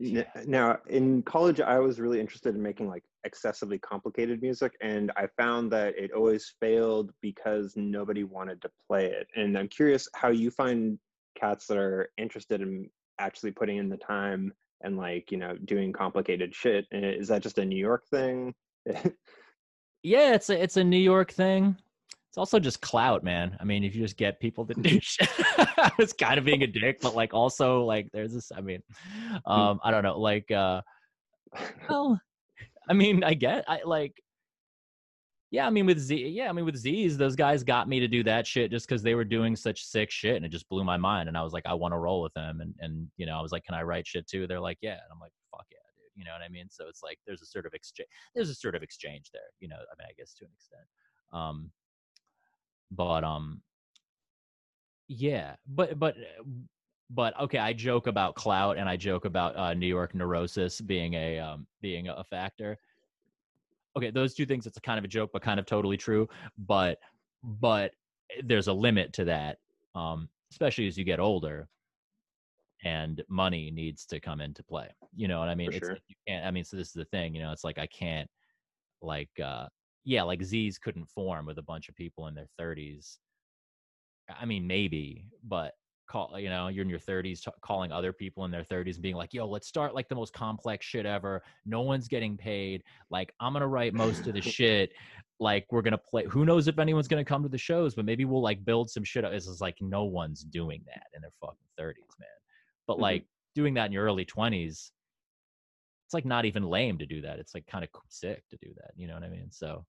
Now, 0.00 0.78
in 0.88 1.22
college, 1.22 1.60
I 1.60 1.78
was 1.80 1.98
really 1.98 2.20
interested 2.20 2.54
in 2.54 2.62
making 2.62 2.88
like 2.88 3.02
excessively 3.24 3.78
complicated 3.78 4.40
music, 4.40 4.76
and 4.80 5.10
I 5.16 5.26
found 5.36 5.72
that 5.72 5.98
it 5.98 6.12
always 6.12 6.54
failed 6.60 7.10
because 7.20 7.74
nobody 7.76 8.22
wanted 8.22 8.62
to 8.62 8.70
play 8.86 9.06
it. 9.06 9.26
And 9.34 9.58
I'm 9.58 9.68
curious 9.68 10.08
how 10.14 10.28
you 10.28 10.50
find 10.50 10.98
cats 11.36 11.66
that 11.66 11.78
are 11.78 12.10
interested 12.16 12.60
in 12.60 12.88
actually 13.18 13.50
putting 13.50 13.78
in 13.78 13.88
the 13.88 13.96
time 13.96 14.52
and 14.82 14.96
like 14.96 15.32
you 15.32 15.38
know 15.38 15.56
doing 15.64 15.92
complicated 15.92 16.54
shit. 16.54 16.86
Is 16.92 17.28
that 17.28 17.42
just 17.42 17.58
a 17.58 17.64
New 17.64 17.78
York 17.78 18.06
thing? 18.08 18.54
Yeah, 20.02 20.34
it's 20.34 20.48
a 20.48 20.62
it's 20.62 20.76
a 20.76 20.84
New 20.84 20.96
York 20.96 21.32
thing. 21.32 21.76
It's 22.38 22.52
also 22.52 22.60
just 22.60 22.80
clout, 22.80 23.24
man. 23.24 23.56
I 23.58 23.64
mean, 23.64 23.82
if 23.82 23.96
you 23.96 24.02
just 24.02 24.16
get 24.16 24.38
people 24.38 24.64
to 24.66 24.74
do 24.80 25.00
shit, 25.02 25.28
it's 25.98 26.12
kind 26.12 26.38
of 26.38 26.44
being 26.44 26.62
a 26.62 26.68
dick, 26.68 27.00
but 27.00 27.16
like 27.16 27.34
also 27.34 27.82
like 27.82 28.06
there's 28.12 28.32
this. 28.32 28.52
I 28.56 28.60
mean, 28.60 28.80
um, 29.44 29.80
I 29.82 29.90
don't 29.90 30.04
know, 30.04 30.20
like 30.20 30.48
uh, 30.52 30.80
well, 31.90 32.20
I 32.88 32.92
mean, 32.92 33.24
I 33.24 33.34
get 33.34 33.64
I 33.66 33.80
like. 33.84 34.14
Yeah, 35.50 35.66
I 35.66 35.70
mean 35.70 35.84
with 35.84 35.98
Z, 35.98 36.28
yeah, 36.28 36.48
I 36.48 36.52
mean 36.52 36.64
with 36.64 36.80
Zs, 36.80 37.16
those 37.16 37.34
guys 37.34 37.64
got 37.64 37.88
me 37.88 37.98
to 37.98 38.06
do 38.06 38.22
that 38.22 38.46
shit 38.46 38.70
just 38.70 38.86
because 38.86 39.02
they 39.02 39.16
were 39.16 39.24
doing 39.24 39.56
such 39.56 39.82
sick 39.82 40.08
shit, 40.08 40.36
and 40.36 40.44
it 40.44 40.50
just 40.50 40.68
blew 40.68 40.84
my 40.84 40.96
mind. 40.96 41.28
And 41.28 41.36
I 41.36 41.42
was 41.42 41.52
like, 41.52 41.66
I 41.66 41.74
want 41.74 41.92
to 41.92 41.98
roll 41.98 42.22
with 42.22 42.34
them, 42.34 42.60
and 42.60 42.72
and 42.78 43.08
you 43.16 43.26
know, 43.26 43.36
I 43.36 43.42
was 43.42 43.50
like, 43.50 43.64
can 43.64 43.74
I 43.74 43.82
write 43.82 44.06
shit 44.06 44.28
too? 44.28 44.46
They're 44.46 44.60
like, 44.60 44.78
yeah, 44.80 44.92
and 44.92 45.10
I'm 45.12 45.18
like, 45.18 45.32
fuck 45.50 45.66
yeah, 45.72 45.78
dude. 45.96 46.12
You 46.14 46.24
know 46.24 46.34
what 46.38 46.42
I 46.42 46.50
mean? 46.50 46.66
So 46.70 46.86
it's 46.88 47.02
like 47.02 47.18
there's 47.26 47.42
a 47.42 47.46
sort 47.46 47.66
of 47.66 47.74
exchange. 47.74 48.10
There's 48.32 48.50
a 48.50 48.54
sort 48.54 48.76
of 48.76 48.84
exchange 48.84 49.30
there. 49.32 49.50
You 49.58 49.66
know, 49.66 49.76
I 49.76 49.94
mean, 49.98 50.06
I 50.08 50.12
guess 50.16 50.34
to 50.34 50.44
an 50.44 50.50
extent. 50.54 50.86
Um, 51.32 51.72
but 52.90 53.24
um, 53.24 53.60
yeah, 55.08 55.56
but 55.66 55.98
but 55.98 56.16
uh, 56.16 56.44
but 57.10 57.38
okay, 57.40 57.58
I 57.58 57.72
joke 57.72 58.06
about 58.06 58.34
clout 58.34 58.76
and 58.76 58.88
I 58.88 58.96
joke 58.96 59.24
about 59.24 59.56
uh, 59.56 59.74
New 59.74 59.86
York 59.86 60.14
neurosis 60.14 60.80
being 60.80 61.14
a 61.14 61.38
um, 61.38 61.66
being 61.80 62.08
a 62.08 62.24
factor. 62.24 62.78
Okay, 63.96 64.10
those 64.10 64.34
two 64.34 64.46
things 64.46 64.66
it's 64.66 64.76
a 64.76 64.80
kind 64.80 64.98
of 64.98 65.04
a 65.04 65.08
joke, 65.08 65.30
but 65.32 65.42
kind 65.42 65.58
of 65.58 65.66
totally 65.66 65.96
true. 65.96 66.28
But 66.58 66.98
but 67.42 67.92
there's 68.44 68.68
a 68.68 68.72
limit 68.72 69.12
to 69.14 69.24
that, 69.24 69.58
um, 69.94 70.28
especially 70.50 70.86
as 70.86 70.98
you 70.98 71.04
get 71.04 71.20
older, 71.20 71.68
and 72.84 73.22
money 73.28 73.70
needs 73.70 74.04
to 74.06 74.20
come 74.20 74.40
into 74.40 74.62
play. 74.62 74.88
You 75.16 75.28
know 75.28 75.40
what 75.40 75.48
I 75.48 75.54
mean? 75.54 75.72
Sure. 75.72 75.96
you 76.08 76.16
can't. 76.26 76.44
I 76.44 76.50
mean, 76.50 76.64
so 76.64 76.76
this 76.76 76.88
is 76.88 76.94
the 76.94 77.06
thing. 77.06 77.34
You 77.34 77.42
know, 77.42 77.52
it's 77.52 77.64
like 77.64 77.78
I 77.78 77.86
can't 77.86 78.28
like 79.00 79.30
uh 79.42 79.66
yeah, 80.08 80.22
like 80.22 80.40
Zs 80.40 80.80
couldn't 80.80 81.04
form 81.04 81.44
with 81.44 81.58
a 81.58 81.62
bunch 81.62 81.90
of 81.90 81.94
people 81.94 82.28
in 82.28 82.34
their 82.34 82.48
30s. 82.58 83.18
I 84.40 84.46
mean, 84.46 84.66
maybe, 84.66 85.26
but 85.44 85.74
call 86.08 86.38
you 86.38 86.48
know 86.48 86.68
you're 86.68 86.82
in 86.84 86.88
your 86.88 86.98
30s 86.98 87.42
t- 87.42 87.50
calling 87.60 87.92
other 87.92 88.14
people 88.14 88.46
in 88.46 88.50
their 88.50 88.64
30s 88.64 88.94
and 88.94 89.02
being 89.02 89.14
like 89.14 89.34
yo 89.34 89.46
let's 89.46 89.68
start 89.68 89.94
like 89.94 90.08
the 90.08 90.14
most 90.14 90.32
complex 90.32 90.86
shit 90.86 91.04
ever. 91.04 91.42
No 91.66 91.82
one's 91.82 92.08
getting 92.08 92.38
paid. 92.38 92.82
Like 93.10 93.34
i'm 93.40 93.52
gonna 93.52 93.68
write 93.68 93.92
most 93.92 94.26
of 94.26 94.32
the 94.32 94.40
shit. 94.56 94.92
Like 95.38 95.66
we're 95.70 95.82
gonna 95.82 95.98
play 95.98 96.24
who 96.24 96.46
knows 96.46 96.66
if 96.68 96.78
anyone's 96.78 97.08
gonna 97.08 97.22
come 97.22 97.42
to 97.42 97.48
the 97.50 97.58
shows 97.58 97.94
but 97.94 98.06
maybe 98.06 98.24
we'll 98.24 98.40
like 98.40 98.64
build 98.64 98.88
some 98.88 99.04
shit 99.04 99.26
up. 99.26 99.34
It's 99.34 99.44
just 99.44 99.60
like 99.60 99.76
no 99.82 100.04
one's 100.04 100.40
doing 100.42 100.82
that 100.86 101.08
in 101.14 101.20
their 101.20 101.32
fucking 101.42 101.58
30s 101.78 102.18
man. 102.18 102.28
But 102.86 102.96
Mhm. 102.96 103.00
like 103.02 103.24
doing 103.54 103.74
that 103.74 103.84
in 103.84 103.92
your 103.92 104.04
early 104.04 104.24
20s 104.24 104.90
it's 106.06 106.14
like 106.14 106.24
not 106.24 106.46
even 106.46 106.62
lame 106.62 106.96
to 106.96 107.04
do 107.04 107.20
that. 107.20 107.38
It's 107.38 107.54
like 107.54 107.66
kind 107.66 107.84
of 107.84 107.90
sick 108.08 108.42
to 108.48 108.56
do 108.62 108.72
that 108.78 108.92
you 108.96 109.06
know 109.06 109.12
what 109.12 109.24
i 109.24 109.28
mean? 109.28 109.50
So 109.50 109.84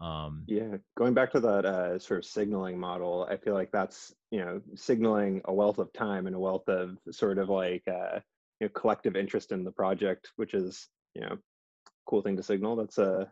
Um, 0.00 0.44
yeah, 0.46 0.76
going 0.96 1.12
back 1.12 1.30
to 1.32 1.40
that 1.40 1.66
uh, 1.66 1.98
sort 1.98 2.18
of 2.20 2.24
signaling 2.24 2.78
model, 2.78 3.28
I 3.30 3.36
feel 3.36 3.54
like 3.54 3.70
that's 3.70 4.14
you 4.30 4.40
know 4.40 4.60
signaling 4.74 5.42
a 5.44 5.52
wealth 5.52 5.78
of 5.78 5.92
time 5.92 6.26
and 6.26 6.34
a 6.34 6.38
wealth 6.38 6.68
of 6.68 6.96
sort 7.10 7.38
of 7.38 7.50
like 7.50 7.82
uh, 7.86 8.20
you 8.60 8.66
know 8.66 8.68
collective 8.70 9.14
interest 9.14 9.52
in 9.52 9.62
the 9.62 9.72
project, 9.72 10.32
which 10.36 10.54
is 10.54 10.88
you 11.14 11.20
know 11.20 11.36
cool 12.06 12.22
thing 12.22 12.36
to 12.36 12.42
signal. 12.42 12.76
That's 12.76 12.98
a 12.98 13.12
uh, 13.12 13.24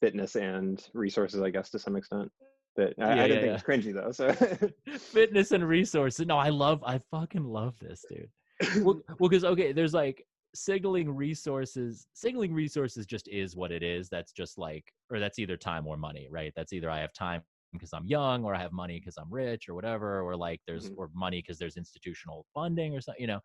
fitness 0.00 0.36
and 0.36 0.82
resources, 0.94 1.42
I 1.42 1.50
guess, 1.50 1.70
to 1.70 1.78
some 1.78 1.96
extent. 1.96 2.30
But 2.76 2.94
I, 3.00 3.14
yeah, 3.14 3.22
I 3.24 3.28
didn't 3.28 3.30
yeah, 3.30 3.34
think 3.34 3.46
yeah. 3.46 3.54
it's 3.54 3.86
cringy 3.86 3.94
though. 3.94 4.12
So 4.12 4.98
fitness 4.98 5.50
and 5.50 5.66
resources. 5.66 6.26
No, 6.26 6.38
I 6.38 6.50
love. 6.50 6.84
I 6.84 7.00
fucking 7.10 7.44
love 7.44 7.74
this, 7.80 8.04
dude. 8.08 8.84
well, 8.84 9.00
because 9.18 9.42
well, 9.42 9.52
okay, 9.52 9.72
there's 9.72 9.94
like 9.94 10.24
signaling 10.54 11.14
resources 11.14 12.06
signaling 12.14 12.52
resources 12.52 13.06
just 13.06 13.28
is 13.28 13.56
what 13.56 13.72
it 13.72 13.82
is. 13.82 14.08
That's 14.08 14.32
just 14.32 14.58
like 14.58 14.92
or 15.10 15.18
that's 15.18 15.38
either 15.38 15.56
time 15.56 15.86
or 15.86 15.96
money 15.96 16.28
right? 16.30 16.52
That's 16.56 16.72
either 16.72 16.90
i 16.90 17.00
have 17.00 17.12
time 17.12 17.42
because 17.72 17.92
i'm 17.92 18.06
young 18.06 18.44
or 18.44 18.54
i 18.54 18.60
have 18.60 18.72
money 18.72 18.98
because 18.98 19.16
i'm 19.18 19.30
rich 19.30 19.68
or 19.68 19.74
whatever 19.74 20.22
or 20.22 20.36
like 20.36 20.60
there's 20.66 20.86
mm-hmm. 20.88 20.98
or 20.98 21.10
money 21.14 21.42
because 21.42 21.58
there's 21.58 21.76
institutional 21.76 22.46
funding 22.54 22.94
or 22.94 23.00
something 23.00 23.20
you 23.20 23.26
know? 23.26 23.40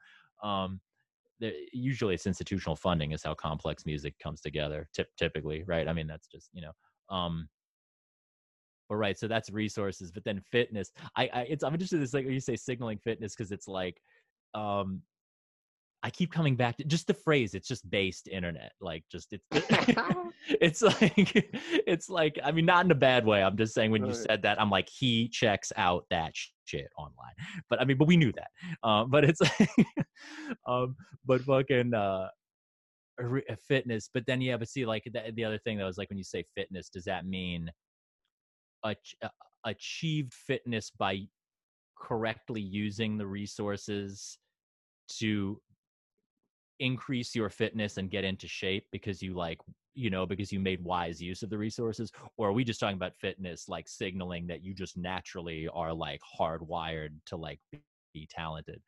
Um 0.48 0.80
usually 1.74 2.14
it's 2.14 2.28
institutional 2.28 2.76
funding 2.76 3.14
is 3.14 3.24
how 3.24 3.34
complex 3.34 3.86
music 3.86 4.14
comes 4.20 4.42
together 4.42 4.88
typically 5.18 5.64
right? 5.68 5.88
I 5.88 5.94
mean 5.94 6.08
that's 6.08 6.28
just 6.28 6.50
you 6.54 6.62
know 6.62 6.72
um 7.10 7.50
but 8.92 8.98
right 8.98 9.18
so 9.18 9.28
that's 9.28 9.50
resources 9.50 10.12
but 10.12 10.24
then 10.26 10.42
fitness 10.52 10.92
i, 11.16 11.30
I 11.34 11.42
it's 11.50 11.64
i'm 11.64 11.74
interested 11.74 11.96
in 11.96 12.02
this 12.02 12.14
like 12.14 12.26
when 12.26 12.34
you 12.34 12.42
say 12.42 12.58
signaling 12.58 12.98
fitness 12.98 13.34
because 13.34 13.52
it's 13.52 13.68
like 13.68 14.02
um 14.54 15.02
I 16.04 16.10
keep 16.10 16.32
coming 16.32 16.56
back 16.56 16.78
to 16.78 16.84
just 16.84 17.08
the 17.08 17.14
phrase. 17.14 17.54
It's 17.54 17.68
just 17.68 17.88
based 17.90 18.28
internet. 18.28 18.72
Like 18.82 19.04
just 19.12 19.34
it's 19.34 19.42
it's 20.50 20.82
like 20.82 21.52
it's 21.88 22.10
like 22.10 22.40
I 22.44 22.52
mean 22.52 22.66
not 22.66 22.86
in 22.86 22.92
a 22.92 22.96
bad 22.96 23.26
way. 23.26 23.44
I'm 23.44 23.58
just 23.58 23.74
saying 23.74 23.92
when 23.92 24.06
you 24.06 24.14
said 24.14 24.42
that 24.42 24.60
I'm 24.60 24.70
like 24.70 24.90
he 24.90 25.28
checks 25.30 25.72
out 25.78 26.06
that 26.10 26.34
shit 26.66 26.90
online. 26.98 27.34
But 27.70 27.80
I 27.82 27.86
mean 27.86 27.98
but 27.98 28.08
we 28.08 28.18
knew 28.18 28.34
that. 28.34 28.88
Um, 28.88 29.12
but 29.12 29.26
it's 29.26 29.42
like 29.42 29.70
um, 30.68 30.96
but 31.26 31.42
fucking 31.42 31.94
uh, 31.94 32.30
fitness. 33.68 34.10
But 34.12 34.26
then 34.26 34.42
yeah, 34.42 34.58
but 34.58 34.70
see 34.70 34.86
like 34.86 35.04
the, 35.06 35.32
the 35.36 35.46
other 35.46 35.60
thing 35.60 35.78
that 35.78 35.86
was 35.86 35.98
like 35.98 36.10
when 36.10 36.18
you 36.18 36.24
say 36.24 36.44
fitness, 36.56 36.90
does 36.90 37.06
that 37.06 37.28
mean 37.28 37.70
uh, 38.84 38.96
achieved 39.66 40.34
fitness 40.34 40.92
by 40.98 41.20
correctly 41.96 42.62
using 42.62 43.18
the 43.18 43.28
resources 43.28 44.40
to 45.20 45.62
increase 46.82 47.36
your 47.36 47.50
fitness 47.50 47.98
and 47.98 48.10
get 48.10 48.24
into 48.24 48.48
shape 48.48 48.86
because 48.92 49.22
you 49.22 49.34
like 49.34 49.60
you 49.94 50.10
know 50.10 50.26
because 50.26 50.52
you 50.52 50.60
made 50.60 50.84
wise 50.84 51.22
use 51.22 51.44
of 51.44 51.50
the 51.50 51.58
resources? 51.58 52.12
Or 52.38 52.50
are 52.50 52.54
we 52.54 52.64
just 52.64 52.80
talking 52.80 52.98
about 52.98 53.16
fitness 53.16 53.70
like 53.70 53.88
signaling 53.88 54.48
that 54.48 54.64
you 54.64 54.74
just 54.74 54.98
naturally 54.98 55.70
are 55.74 55.94
like 55.94 56.20
hardwired 56.40 57.12
to 57.28 57.38
like 57.38 57.60
be 58.14 58.28
talented? 58.30 58.82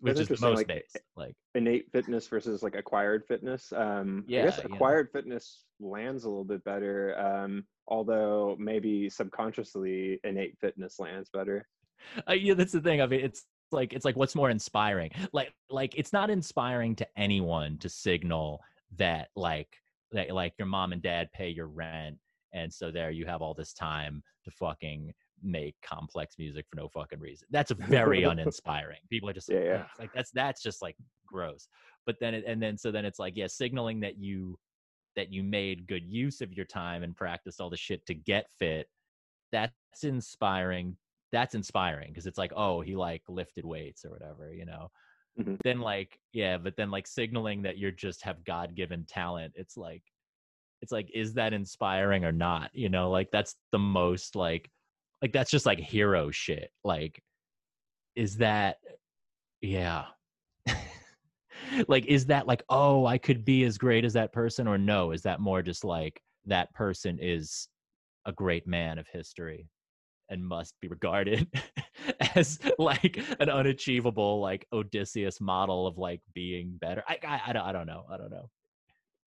Which 0.00 0.16
That's 0.16 0.30
is 0.30 0.40
most 0.40 0.58
like, 0.58 0.66
days 0.68 0.96
like 1.16 1.34
innate 1.54 1.86
fitness 1.92 2.26
versus 2.28 2.62
like 2.62 2.76
acquired 2.76 3.24
fitness. 3.26 3.72
Um 3.72 4.24
yeah, 4.26 4.42
i 4.42 4.44
guess 4.44 4.58
acquired 4.58 5.08
yeah. 5.12 5.20
fitness 5.20 5.64
lands 5.80 6.24
a 6.24 6.28
little 6.28 6.44
bit 6.44 6.62
better 6.64 7.18
um 7.18 7.64
although 7.88 8.56
maybe 8.58 9.08
subconsciously 9.08 10.20
innate 10.24 10.56
fitness 10.60 10.98
lands 10.98 11.30
better. 11.32 11.66
Uh, 12.28 12.32
yeah 12.32 12.54
that's 12.54 12.72
the 12.72 12.80
thing 12.80 13.02
i 13.02 13.06
mean 13.06 13.20
it's 13.20 13.44
like 13.72 13.92
it's 13.92 14.04
like 14.04 14.16
what's 14.16 14.34
more 14.34 14.50
inspiring? 14.50 15.10
Like 15.32 15.52
like 15.68 15.94
it's 15.96 16.12
not 16.12 16.30
inspiring 16.30 16.96
to 16.96 17.06
anyone 17.16 17.78
to 17.78 17.88
signal 17.88 18.60
that 18.98 19.28
like 19.36 19.76
that 20.12 20.30
like 20.32 20.54
your 20.58 20.66
mom 20.66 20.92
and 20.92 21.02
dad 21.02 21.28
pay 21.32 21.48
your 21.48 21.68
rent 21.68 22.18
and 22.52 22.72
so 22.72 22.90
there 22.90 23.10
you 23.10 23.26
have 23.26 23.42
all 23.42 23.54
this 23.54 23.72
time 23.72 24.22
to 24.44 24.50
fucking 24.50 25.12
make 25.42 25.76
complex 25.82 26.36
music 26.38 26.66
for 26.68 26.76
no 26.76 26.88
fucking 26.88 27.20
reason. 27.20 27.46
That's 27.50 27.70
very 27.70 28.22
uninspiring. 28.24 28.98
People 29.08 29.30
are 29.30 29.32
just 29.32 29.48
like, 29.48 29.60
yeah, 29.62 29.64
yeah. 29.64 29.84
like 29.98 30.12
that's 30.12 30.30
that's 30.32 30.62
just 30.62 30.82
like 30.82 30.96
gross. 31.26 31.68
But 32.06 32.16
then 32.20 32.34
it, 32.34 32.44
and 32.46 32.62
then 32.62 32.76
so 32.76 32.90
then 32.90 33.04
it's 33.04 33.18
like 33.18 33.36
yeah 33.36 33.46
signaling 33.46 34.00
that 34.00 34.18
you 34.18 34.58
that 35.16 35.32
you 35.32 35.42
made 35.42 35.86
good 35.86 36.04
use 36.06 36.40
of 36.40 36.52
your 36.52 36.66
time 36.66 37.02
and 37.02 37.16
practiced 37.16 37.60
all 37.60 37.70
the 37.70 37.76
shit 37.76 38.04
to 38.06 38.14
get 38.14 38.46
fit 38.58 38.86
that's 39.52 40.04
inspiring 40.04 40.96
that's 41.32 41.54
inspiring 41.54 42.08
because 42.08 42.26
it's 42.26 42.38
like 42.38 42.52
oh 42.56 42.80
he 42.80 42.96
like 42.96 43.22
lifted 43.28 43.64
weights 43.64 44.04
or 44.04 44.10
whatever 44.10 44.52
you 44.52 44.64
know? 44.64 44.90
Mm-hmm. 45.38 45.54
then 45.62 45.80
like 45.80 46.18
yeah 46.32 46.58
but 46.58 46.76
then 46.76 46.90
like 46.90 47.06
signaling 47.06 47.62
that 47.62 47.78
you're 47.78 47.92
just 47.92 48.22
have 48.24 48.44
god-given 48.44 49.06
talent 49.08 49.52
it's 49.54 49.76
like 49.76 50.02
it's 50.82 50.92
like 50.92 51.08
is 51.14 51.34
that 51.34 51.52
inspiring 51.52 52.24
or 52.24 52.32
not 52.32 52.70
you 52.72 52.88
know? 52.88 53.10
Like 53.10 53.30
that's 53.30 53.54
the 53.72 53.78
most 53.78 54.34
like 54.34 54.70
like 55.22 55.32
that's 55.32 55.50
just 55.50 55.66
like 55.66 55.78
hero 55.78 56.30
shit 56.30 56.70
like 56.84 57.22
is 58.16 58.36
that 58.38 58.76
yeah. 59.60 60.06
Like 61.86 62.06
is 62.06 62.26
that 62.26 62.48
like 62.48 62.62
oh 62.68 63.06
i 63.06 63.16
could 63.16 63.44
be 63.44 63.64
as 63.64 63.78
great 63.78 64.04
as 64.04 64.14
that 64.14 64.32
person 64.32 64.66
or 64.66 64.78
no 64.78 65.12
is 65.12 65.22
that 65.22 65.40
more 65.40 65.62
just 65.62 65.84
like 65.84 66.20
that 66.46 66.72
person 66.74 67.18
is 67.20 67.68
a 68.26 68.32
great 68.32 68.66
man 68.66 68.98
of 68.98 69.06
history 69.06 69.68
and 70.30 70.46
must 70.46 70.74
be 70.80 70.88
regarded 70.88 71.46
as 72.34 72.58
like 72.78 73.22
an 73.40 73.50
unachievable 73.50 74.40
like 74.40 74.66
odysseus 74.72 75.40
model 75.40 75.86
of 75.86 75.98
like 75.98 76.20
being 76.34 76.76
better. 76.80 77.02
I 77.08 77.18
i, 77.26 77.40
I, 77.48 77.52
don't, 77.52 77.66
I 77.66 77.72
don't 77.72 77.86
know. 77.86 78.04
I 78.10 78.16
don't 78.16 78.30
know. 78.30 78.48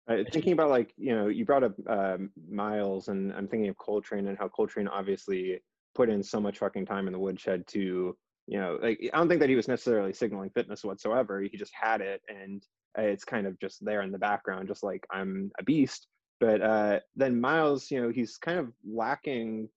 Uh, 0.08 0.24
thinking 0.32 0.52
about 0.52 0.70
like 0.70 0.92
you 0.96 1.14
know 1.14 1.28
you 1.28 1.44
brought 1.44 1.62
up 1.62 1.74
um, 1.86 2.30
miles 2.50 3.08
and 3.08 3.30
i'm 3.34 3.46
thinking 3.46 3.68
of 3.68 3.76
coltrane 3.76 4.26
and 4.26 4.38
how 4.38 4.48
coltrane 4.48 4.88
obviously 4.88 5.60
put 5.94 6.08
in 6.08 6.22
so 6.22 6.40
much 6.40 6.58
fucking 6.58 6.86
time 6.86 7.06
in 7.06 7.12
the 7.12 7.18
woodshed 7.18 7.66
to 7.66 8.16
you 8.46 8.58
know 8.58 8.78
like 8.82 8.98
i 9.12 9.18
don't 9.18 9.28
think 9.28 9.40
that 9.40 9.50
he 9.50 9.56
was 9.56 9.68
necessarily 9.68 10.12
signaling 10.12 10.50
fitness 10.50 10.82
whatsoever. 10.82 11.42
He 11.42 11.58
just 11.58 11.72
had 11.78 12.00
it 12.00 12.22
and 12.28 12.62
it's 12.96 13.24
kind 13.24 13.46
of 13.46 13.58
just 13.60 13.84
there 13.84 14.00
in 14.00 14.10
the 14.10 14.18
background 14.18 14.68
just 14.68 14.82
like 14.82 15.06
i'm 15.12 15.50
a 15.58 15.62
beast. 15.62 16.06
But 16.40 16.62
uh, 16.62 17.00
then 17.16 17.40
miles 17.40 17.90
you 17.90 18.00
know 18.00 18.08
he's 18.08 18.38
kind 18.38 18.58
of 18.58 18.72
lacking 18.90 19.68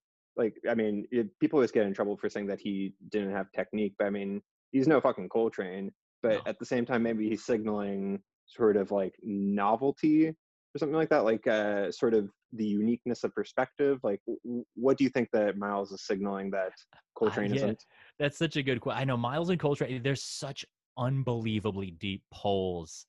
like 0.41 0.55
I 0.69 0.75
mean, 0.75 1.05
it, 1.11 1.27
people 1.39 1.57
always 1.57 1.71
get 1.71 1.85
in 1.85 1.93
trouble 1.93 2.17
for 2.17 2.29
saying 2.29 2.47
that 2.47 2.59
he 2.59 2.93
didn't 3.09 3.31
have 3.31 3.51
technique, 3.51 3.93
but 3.97 4.07
I 4.07 4.09
mean, 4.09 4.41
he's 4.71 4.87
no 4.87 4.99
fucking 4.99 5.29
Coltrane. 5.29 5.91
But 6.23 6.33
no. 6.33 6.41
at 6.45 6.59
the 6.59 6.65
same 6.65 6.85
time, 6.85 7.03
maybe 7.03 7.29
he's 7.29 7.45
signaling 7.45 8.21
sort 8.45 8.77
of 8.77 8.91
like 8.91 9.15
novelty 9.23 10.27
or 10.27 10.77
something 10.77 10.95
like 10.95 11.09
that, 11.09 11.25
like 11.25 11.47
uh, 11.47 11.91
sort 11.91 12.13
of 12.13 12.29
the 12.53 12.65
uniqueness 12.65 13.23
of 13.23 13.33
perspective. 13.33 13.99
Like, 14.03 14.21
w- 14.27 14.63
what 14.75 14.97
do 14.97 15.03
you 15.03 15.09
think 15.09 15.29
that 15.33 15.57
Miles 15.57 15.91
is 15.91 16.05
signaling 16.05 16.51
that 16.51 16.73
Coltrane 17.17 17.51
uh, 17.51 17.55
yeah, 17.55 17.61
isn't? 17.63 17.85
That's 18.19 18.37
such 18.37 18.55
a 18.55 18.63
good 18.63 18.81
question. 18.81 19.01
I 19.01 19.05
know 19.05 19.17
Miles 19.17 19.49
and 19.49 19.59
Coltrane. 19.59 20.01
There's 20.03 20.23
such 20.23 20.65
unbelievably 20.97 21.91
deep 21.91 22.23
poles 22.31 23.05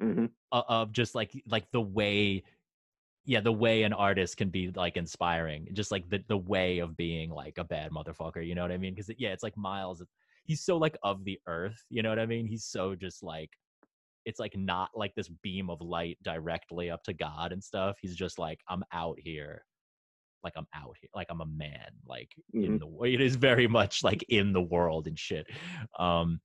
mm-hmm. 0.00 0.26
of 0.52 0.92
just 0.92 1.14
like 1.14 1.32
like 1.48 1.70
the 1.72 1.80
way 1.80 2.44
yeah 3.24 3.40
the 3.40 3.52
way 3.52 3.82
an 3.82 3.92
artist 3.92 4.36
can 4.36 4.48
be 4.48 4.70
like 4.74 4.96
inspiring 4.96 5.68
just 5.72 5.90
like 5.90 6.08
the 6.08 6.22
the 6.28 6.36
way 6.36 6.78
of 6.78 6.96
being 6.96 7.30
like 7.30 7.58
a 7.58 7.64
bad 7.64 7.90
motherfucker 7.90 8.46
you 8.46 8.54
know 8.54 8.62
what 8.62 8.72
i 8.72 8.76
mean? 8.76 8.94
Because 8.94 9.10
yeah 9.18 9.30
it's 9.30 9.42
like 9.42 9.56
miles 9.56 10.02
he's 10.44 10.64
so 10.64 10.76
like 10.76 10.96
of 11.02 11.24
the 11.24 11.38
earth 11.46 11.84
you 11.88 12.02
know 12.02 12.08
what 12.08 12.18
i 12.18 12.26
mean? 12.26 12.46
He's 12.46 12.64
so 12.64 12.94
just 12.94 13.22
like 13.22 13.50
it's 14.24 14.40
like 14.40 14.56
not 14.56 14.90
like 14.94 15.14
this 15.14 15.28
beam 15.42 15.70
of 15.70 15.80
light 15.80 16.16
directly 16.22 16.90
up 16.90 17.02
to 17.02 17.12
god 17.12 17.52
and 17.52 17.62
stuff 17.62 17.96
he's 18.00 18.14
just 18.14 18.38
like 18.38 18.60
i'm 18.68 18.84
out 18.92 19.18
here 19.18 19.64
like 20.44 20.52
i'm 20.56 20.66
out 20.76 20.94
here 21.00 21.10
like 21.12 21.26
i'm 21.28 21.40
a 21.40 21.46
man 21.46 21.88
like 22.06 22.28
mm-hmm. 22.54 22.64
in 22.64 22.78
the 22.78 22.86
way 22.86 23.12
it 23.14 23.20
is 23.20 23.34
very 23.34 23.66
much 23.66 24.04
like 24.04 24.24
in 24.28 24.52
the 24.52 24.62
world 24.62 25.08
and 25.08 25.18
shit 25.18 25.44
um 25.98 26.40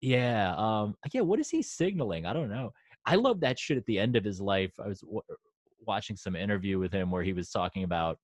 yeah 0.00 0.54
um 0.56 0.94
yeah 1.12 1.20
what 1.20 1.40
is 1.40 1.50
he 1.50 1.62
signaling? 1.62 2.26
I 2.26 2.32
don't 2.32 2.50
know. 2.50 2.72
I 3.04 3.14
love 3.14 3.40
that 3.40 3.58
shit 3.58 3.76
at 3.76 3.86
the 3.86 3.98
end 3.98 4.16
of 4.16 4.24
his 4.24 4.40
life 4.40 4.72
i 4.84 4.88
was 4.88 5.02
watching 5.80 6.16
some 6.16 6.36
interview 6.36 6.78
with 6.78 6.92
him 6.92 7.10
where 7.10 7.22
he 7.22 7.32
was 7.32 7.50
talking 7.50 7.84
about. 7.84 8.18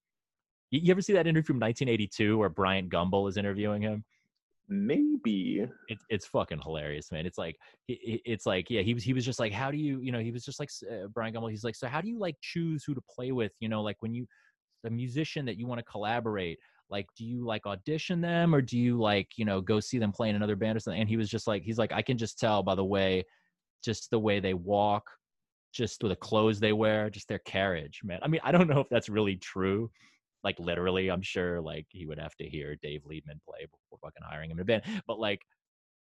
You 0.70 0.90
ever 0.90 1.02
see 1.02 1.12
that 1.12 1.26
interview 1.26 1.48
from 1.48 1.60
1982 1.60 2.38
where 2.38 2.48
Bryant 2.48 2.90
Gumbel 2.90 3.28
is 3.28 3.36
interviewing 3.36 3.82
him? 3.82 4.04
Maybe 4.68 5.66
it's 5.88 6.04
it's 6.08 6.26
fucking 6.26 6.60
hilarious, 6.62 7.12
man. 7.12 7.26
It's 7.26 7.36
like 7.36 7.56
it's 7.88 8.46
like 8.46 8.70
yeah, 8.70 8.80
he 8.80 8.94
was 8.94 9.02
he 9.02 9.12
was 9.12 9.26
just 9.26 9.38
like, 9.38 9.52
how 9.52 9.70
do 9.70 9.76
you 9.76 10.00
you 10.00 10.12
know 10.12 10.20
he 10.20 10.30
was 10.30 10.44
just 10.44 10.58
like 10.58 10.70
uh, 10.90 11.08
Bryant 11.08 11.36
Gumbel. 11.36 11.50
He's 11.50 11.64
like, 11.64 11.76
so 11.76 11.88
how 11.88 12.00
do 12.00 12.08
you 12.08 12.18
like 12.18 12.36
choose 12.40 12.84
who 12.84 12.94
to 12.94 13.02
play 13.14 13.32
with? 13.32 13.52
You 13.60 13.68
know, 13.68 13.82
like 13.82 13.96
when 14.00 14.14
you 14.14 14.26
the 14.82 14.90
musician 14.90 15.44
that 15.44 15.58
you 15.58 15.66
want 15.66 15.78
to 15.78 15.84
collaborate 15.84 16.58
like 16.90 17.06
do 17.16 17.24
you 17.24 17.44
like 17.44 17.66
audition 17.66 18.20
them 18.20 18.54
or 18.54 18.60
do 18.60 18.78
you 18.78 19.00
like 19.00 19.28
you 19.36 19.44
know 19.44 19.60
go 19.60 19.80
see 19.80 19.98
them 19.98 20.12
play 20.12 20.28
in 20.28 20.36
another 20.36 20.56
band 20.56 20.76
or 20.76 20.80
something 20.80 21.00
and 21.00 21.08
he 21.08 21.16
was 21.16 21.28
just 21.28 21.46
like 21.46 21.62
he's 21.62 21.78
like 21.78 21.92
i 21.92 22.02
can 22.02 22.18
just 22.18 22.38
tell 22.38 22.62
by 22.62 22.74
the 22.74 22.84
way 22.84 23.24
just 23.82 24.10
the 24.10 24.18
way 24.18 24.38
they 24.38 24.54
walk 24.54 25.04
just 25.72 26.02
with 26.02 26.12
the 26.12 26.16
clothes 26.16 26.60
they 26.60 26.72
wear, 26.72 27.10
just 27.10 27.28
their 27.28 27.38
carriage, 27.40 28.00
man. 28.04 28.20
I 28.22 28.28
mean, 28.28 28.40
I 28.44 28.52
don't 28.52 28.68
know 28.68 28.80
if 28.80 28.88
that's 28.90 29.08
really 29.08 29.36
true. 29.36 29.90
Like 30.44 30.58
literally, 30.58 31.10
I'm 31.10 31.22
sure 31.22 31.60
like 31.60 31.86
he 31.90 32.06
would 32.06 32.18
have 32.18 32.34
to 32.36 32.48
hear 32.48 32.76
Dave 32.82 33.02
Liebman 33.04 33.40
play 33.48 33.66
before 33.70 33.98
fucking 34.02 34.22
hiring 34.28 34.50
him 34.50 34.58
to 34.58 34.64
band. 34.64 34.82
But 35.06 35.18
like 35.18 35.40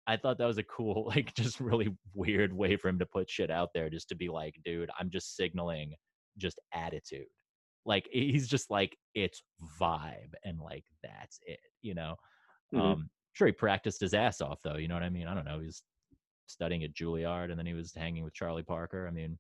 I 0.08 0.18
thought 0.18 0.38
that 0.40 0.46
was 0.48 0.58
a 0.58 0.64
cool, 0.64 1.06
like 1.16 1.34
just 1.36 1.60
really 1.60 1.96
weird 2.14 2.52
way 2.54 2.76
for 2.76 2.90
him 2.90 3.00
to 3.00 3.06
put 3.06 3.30
shit 3.30 3.52
out 3.52 3.70
there, 3.74 3.90
just 3.90 4.10
to 4.10 4.16
be 4.16 4.30
like, 4.30 4.56
dude, 4.66 4.90
I'm 5.00 5.10
just 5.10 5.36
signaling 5.36 5.94
just 6.38 6.60
attitude. 6.74 7.28
like 7.86 8.08
he's 8.12 8.48
just 8.48 8.72
like 8.72 8.98
it's 9.14 9.44
vibe 9.80 10.34
and 10.46 10.60
like 10.60 10.84
that's 11.04 11.40
it 11.46 11.60
you 11.82 11.94
know 11.94 12.16
Mhm. 12.74 12.80
um 12.80 13.10
sure 13.34 13.48
he 13.48 13.52
practiced 13.54 14.02
his 14.02 14.14
ass 14.16 14.42
off 14.42 14.62
though 14.64 14.78
you 14.78 14.88
know 14.88 14.96
what 14.96 15.04
i 15.04 15.10
mean 15.10 15.28
i 15.28 15.34
don't 15.36 15.46
know 15.46 15.60
He's 15.60 15.84
studying 16.48 16.84
at 16.84 16.94
juilliard 16.94 17.50
and 17.52 17.60
then 17.60 17.66
he 17.68 17.74
was 17.74 17.94
hanging 17.94 18.24
with 18.24 18.34
charlie 18.34 18.64
parker 18.64 19.06
i 19.08 19.12
mean 19.12 19.38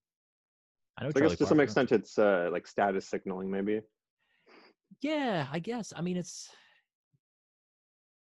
i 0.97 1.03
know 1.03 1.11
So 1.11 1.19
I 1.19 1.27
guess 1.27 1.37
to 1.37 1.45
some 1.45 1.59
extent 1.59 1.91
it's 1.91 2.17
uh, 2.17 2.49
like 2.51 2.67
status 2.67 3.07
signaling, 3.07 3.49
maybe. 3.49 3.81
yeah 5.01 5.47
i 5.51 5.59
guess. 5.59 5.93
I 5.95 6.01
mean 6.01 6.17
it's 6.17 6.49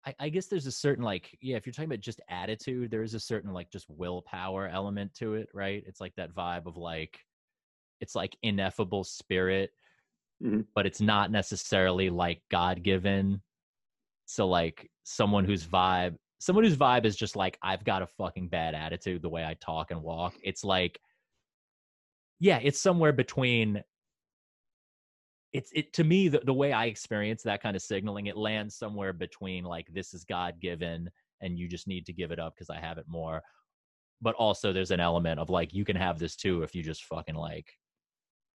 I, 0.05 0.15
I 0.19 0.29
guess 0.29 0.45
there's 0.47 0.67
a 0.67 0.71
certain 0.71 1.03
like 1.03 1.37
yeah 1.41 1.57
if 1.57 1.65
you're 1.65 1.73
talking 1.73 1.89
about 1.89 1.99
just 2.01 2.21
attitude 2.29 2.91
there 2.91 3.03
is 3.03 3.13
a 3.13 3.19
certain 3.19 3.51
like 3.51 3.69
just 3.71 3.89
willpower 3.89 4.67
element 4.67 5.13
to 5.15 5.33
it 5.35 5.49
right? 5.53 5.83
It's 5.85 5.99
like 5.99 6.13
that 6.15 6.33
vibe 6.33 6.65
of 6.65 6.77
like 6.77 7.19
it's 7.99 8.15
like 8.15 8.37
ineffable 8.43 9.03
spirit 9.03 9.71
Mhm. 10.43 10.65
but 10.75 10.85
it's 10.85 11.01
not 11.01 11.31
necessarily 11.31 12.11
like 12.11 12.41
god-given. 12.51 13.41
So 14.27 14.47
like 14.47 14.87
someone 15.03 15.45
whose 15.45 15.65
vibe 15.65 16.15
someone 16.39 16.63
whose 16.63 16.77
vibe 16.77 17.05
is 17.05 17.15
just 17.15 17.35
like 17.35 17.57
i've 17.63 17.83
got 17.83 18.03
a 18.03 18.07
fucking 18.07 18.47
bad 18.49 18.75
attitude 18.75 19.23
the 19.23 19.29
way 19.29 19.43
i 19.43 19.55
talk 19.55 19.89
and 19.91 20.03
walk. 20.03 20.35
It's 20.43 20.63
like 20.63 20.99
yeah 22.39 22.59
it's 22.61 22.79
somewhere 22.79 23.13
between 23.13 23.81
it's 25.53 25.71
it 25.73 25.93
to 25.93 26.03
me 26.03 26.27
the, 26.27 26.39
the 26.45 26.53
way 26.53 26.71
i 26.71 26.85
experience 26.85 27.43
that 27.43 27.61
kind 27.61 27.75
of 27.75 27.81
signaling 27.81 28.27
it 28.27 28.37
lands 28.37 28.75
somewhere 28.75 29.13
between 29.13 29.63
like 29.63 29.87
this 29.93 30.13
is 30.13 30.23
god 30.23 30.55
given 30.59 31.09
and 31.41 31.57
you 31.57 31.67
just 31.67 31.87
need 31.87 32.05
to 32.05 32.13
give 32.13 32.31
it 32.31 32.39
up 32.39 32.53
because 32.55 32.69
i 32.69 32.79
have 32.79 32.97
it 32.97 33.05
more 33.07 33.41
but 34.21 34.35
also 34.35 34.73
there's 34.73 34.91
an 34.91 34.99
element 34.99 35.39
of 35.39 35.49
like 35.49 35.73
you 35.73 35.85
can 35.85 35.95
have 35.95 36.19
this 36.19 36.35
too 36.35 36.63
if 36.63 36.75
you 36.75 36.83
just 36.83 37.05
fucking 37.05 37.35
like 37.35 37.71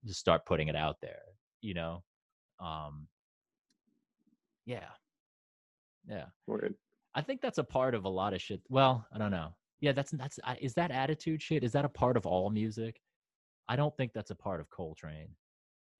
just 0.04 0.20
start 0.20 0.46
putting 0.46 0.68
it 0.68 0.76
out 0.76 0.96
there 1.00 1.20
you 1.60 1.74
know? 1.74 2.02
Um 2.58 3.06
yeah. 4.66 4.88
Yeah. 6.08 6.26
Word. 6.46 6.74
i 7.14 7.20
think 7.22 7.40
that's 7.40 7.58
a 7.58 7.64
part 7.64 7.94
of 7.94 8.04
a 8.04 8.08
lot 8.08 8.34
of 8.34 8.40
shit 8.40 8.60
well 8.68 9.06
i 9.12 9.18
don't 9.18 9.30
know. 9.30 9.54
Yeah 9.80 9.92
that's 9.92 10.10
that's 10.12 10.38
is 10.60 10.74
that 10.74 10.90
attitude 10.90 11.42
shit? 11.42 11.64
Is 11.64 11.72
that 11.72 11.84
a 11.84 11.88
part 11.88 12.16
of 12.16 12.26
all 12.26 12.50
music 12.50 13.00
i 13.68 13.76
don't 13.76 13.96
think 13.96 14.12
that's 14.12 14.30
a 14.30 14.34
part 14.36 14.60
of 14.60 14.68
coltrane 14.70 15.28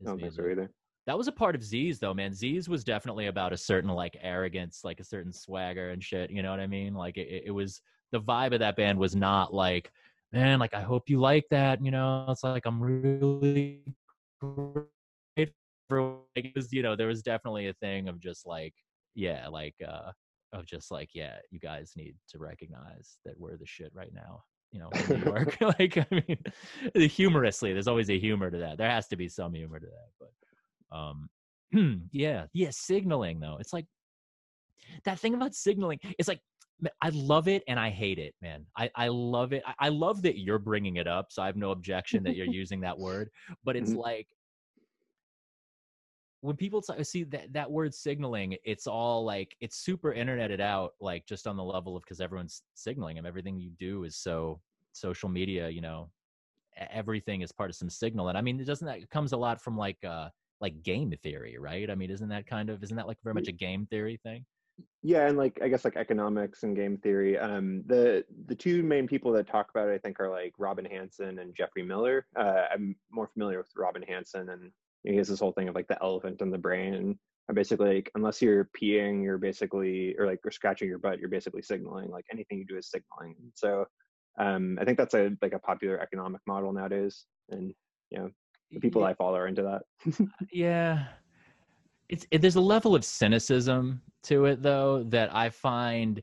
I 0.01 0.05
don't 0.05 0.21
think 0.21 0.33
so 0.33 0.49
either. 0.49 0.71
That 1.07 1.19
was 1.19 1.29
a 1.29 1.33
part 1.33 1.55
of 1.55 1.63
Zs 1.63 1.99
though, 1.99 2.15
man. 2.15 2.33
Zs 2.33 2.69
was 2.69 2.85
definitely 2.85 3.27
about 3.27 3.53
a 3.53 3.57
certain 3.57 3.91
like 3.91 4.17
arrogance, 4.23 4.81
like 4.85 5.01
a 5.01 5.05
certain 5.05 5.33
swagger 5.33 5.91
and 5.91 6.03
shit. 6.03 6.31
You 6.31 6.43
know 6.43 6.51
what 6.51 6.61
I 6.61 6.67
mean? 6.67 6.95
Like 6.95 7.17
it, 7.17 7.45
it- 7.47 7.51
was 7.51 7.81
the 8.13 8.21
vibe 8.21 8.53
of 8.53 8.61
that 8.61 8.77
band 8.77 8.99
was 8.99 9.15
not 9.15 9.55
like, 9.55 9.91
man, 10.33 10.59
like 10.59 10.75
I 10.75 10.81
hope 10.83 11.09
you 11.09 11.21
like 11.21 11.47
that. 11.51 11.85
You 11.85 11.91
know, 11.91 12.27
it's 12.29 12.45
like 12.45 12.67
I'm 12.67 12.81
really 12.83 13.83
great 14.41 14.89
like, 15.91 16.45
it 16.45 16.53
was, 16.55 16.73
you 16.73 16.83
know, 16.83 16.95
there 16.95 17.09
was 17.09 17.23
definitely 17.23 17.69
a 17.69 17.73
thing 17.75 18.09
of 18.09 18.21
just 18.21 18.47
like, 18.47 18.75
yeah, 19.15 19.49
like 19.49 19.75
uh 19.87 20.13
of 20.53 20.67
just 20.67 20.91
like, 20.91 21.11
yeah, 21.15 21.37
you 21.51 21.59
guys 21.61 21.93
need 21.97 22.15
to 22.29 22.39
recognize 22.39 23.19
that 23.25 23.39
we're 23.39 23.57
the 23.57 23.67
shit 23.67 23.91
right 23.95 24.13
now. 24.13 24.43
You 24.73 24.81
know, 24.81 24.93
in 24.97 25.09
New 25.09 25.17
York. 25.19 25.57
like 25.79 25.97
I 25.99 26.07
mean, 26.11 27.09
humorously, 27.09 27.73
there's 27.73 27.89
always 27.89 28.11
a 28.11 28.19
humor 28.19 28.51
to 28.51 28.59
that. 28.59 28.79
There 28.79 28.89
has 28.91 29.09
to 29.09 29.17
be 29.17 29.29
some 29.29 29.53
humor 29.55 29.81
to 29.81 29.87
that, 29.87 30.09
but 30.19 30.31
um 30.97 31.29
yeah 32.13 32.47
yeah 32.53 32.69
signaling 32.71 33.39
though 33.41 33.57
it's 33.61 33.73
like 33.73 33.87
that 35.05 35.19
thing 35.19 35.35
about 35.35 35.55
signaling 35.55 35.99
it's 36.19 36.29
like 36.29 36.41
i 37.03 37.11
love 37.11 37.49
it 37.49 37.63
and 37.69 37.79
i 37.79 37.91
hate 37.91 38.19
it 38.19 38.35
man 38.41 38.65
i 38.77 38.91
i 38.97 39.09
love 39.09 39.53
it 39.53 39.63
i, 39.67 39.75
I 39.79 39.89
love 39.89 40.23
that 40.23 40.39
you're 40.39 40.59
bringing 40.59 40.97
it 40.97 41.07
up 41.07 41.31
so 41.31 41.43
i 41.43 41.47
have 41.47 41.57
no 41.57 41.71
objection 41.71 42.23
that 42.25 42.35
you're 42.35 42.47
using 42.61 42.81
that 42.81 42.99
word 42.99 43.31
but 43.65 43.77
it's 43.77 43.93
Mhm. 43.93 43.97
like 43.97 44.29
when 46.41 46.57
people 46.57 46.81
t- 46.81 47.05
see 47.05 47.25
that 47.25 47.53
that 47.53 47.71
word 47.71 47.95
signaling 47.95 48.57
it's 48.65 48.87
all 48.87 49.25
like 49.25 49.57
it's 49.61 49.77
super 49.77 50.13
interneted 50.13 50.61
out 50.61 50.95
like 51.01 51.27
just 51.27 51.47
on 51.47 51.57
the 51.57 51.65
level 51.65 51.97
of 51.97 52.03
because 52.03 52.21
everyone's 52.21 52.63
signaling 52.75 53.19
and 53.19 53.27
everything 53.27 53.59
you 53.59 53.71
do 53.79 54.05
is 54.05 54.17
so 54.17 54.61
social 54.93 55.29
media 55.29 55.69
you 55.69 55.81
know 55.81 56.11
everything 56.91 57.43
is 57.43 57.53
part 57.53 57.71
of 57.71 57.77
some 57.77 57.91
signal 57.91 58.29
and 58.29 58.39
i 58.39 58.41
mean 58.41 58.59
it 58.59 58.65
doesn't 58.65 58.87
that 58.87 58.99
it 58.99 59.11
comes 59.11 59.33
a 59.33 59.37
lot 59.37 59.61
from 59.61 59.77
like 59.77 60.03
uh 60.05 60.29
like 60.61 60.83
game 60.83 61.13
theory 61.23 61.59
right 61.59 61.91
i 61.91 61.95
mean 61.95 62.11
isn't 62.11 62.29
that 62.29 62.47
kind 62.47 62.71
of 62.71 62.83
isn't 62.83 62.97
that 62.97 63.07
like 63.07 63.19
very 63.23 63.35
much 63.35 63.49
a 63.49 63.53
game 63.53 63.87
theory 63.87 64.19
thing 64.23 64.45
Yeah, 65.03 65.27
and 65.27 65.37
like 65.37 65.59
I 65.63 65.69
guess 65.69 65.85
like 65.85 65.97
economics 65.97 66.63
and 66.63 66.77
game 66.77 66.99
theory. 66.99 67.39
Um, 67.39 67.83
the 67.87 68.25
the 68.47 68.55
two 68.55 68.83
main 68.83 69.07
people 69.07 69.33
that 69.33 69.47
talk 69.47 69.69
about 69.71 69.89
it, 69.89 69.95
I 69.95 69.99
think, 69.99 70.21
are 70.21 70.31
like 70.31 70.55
Robin 70.59 70.85
Hanson 70.85 71.39
and 71.39 71.55
Geoffrey 71.55 71.83
Miller. 71.83 72.27
Uh, 72.37 72.65
I'm 72.73 72.97
more 73.11 73.29
familiar 73.29 73.59
with 73.59 73.71
Robin 73.77 74.03
Hanson, 74.03 74.51
and 74.51 74.71
he 75.05 75.17
has 75.17 75.29
this 75.29 75.41
whole 75.41 75.53
thing 75.53 75.69
of 75.69 75.75
like 75.75 75.89
the 75.89 76.03
elephant 76.03 76.41
in 76.43 76.51
the 76.51 76.59
brain, 76.59 76.95
and 76.95 77.17
I'm 77.49 77.55
basically 77.55 77.95
like 77.97 78.11
unless 78.15 78.41
you're 78.41 78.69
peeing, 78.81 79.23
you're 79.23 79.39
basically 79.39 80.15
or 80.19 80.27
like 80.27 80.41
you're 80.45 80.53
scratching 80.53 80.89
your 80.89 80.99
butt, 80.99 81.19
you're 81.19 81.29
basically 81.29 81.63
signaling. 81.63 82.11
Like 82.11 82.25
anything 82.33 82.59
you 82.59 82.67
do 82.67 82.77
is 82.77 82.91
signaling. 82.91 83.37
So 83.55 83.85
um, 84.39 84.79
I 84.81 84.85
think 84.85 84.99
that's 84.99 85.15
a 85.15 85.31
like 85.43 85.53
a 85.53 85.59
popular 85.59 86.01
economic 86.01 86.41
model 86.47 86.73
nowadays, 86.73 87.25
and 87.51 87.73
you 88.11 88.19
know 88.19 88.31
the 88.73 88.81
people 88.81 89.05
I 89.05 89.15
follow 89.15 89.37
are 89.37 89.49
into 89.49 89.63
that. 89.63 90.29
yeah 90.53 91.07
it's 92.11 92.27
it, 92.31 92.43
there's 92.43 92.57
a 92.57 92.61
level 92.61 92.95
of 92.95 93.05
cynicism 93.05 94.03
to 94.25 94.45
it 94.45 94.63
though 94.63 95.05
that 95.05 95.35
i 95.35 95.49
find 95.49 96.23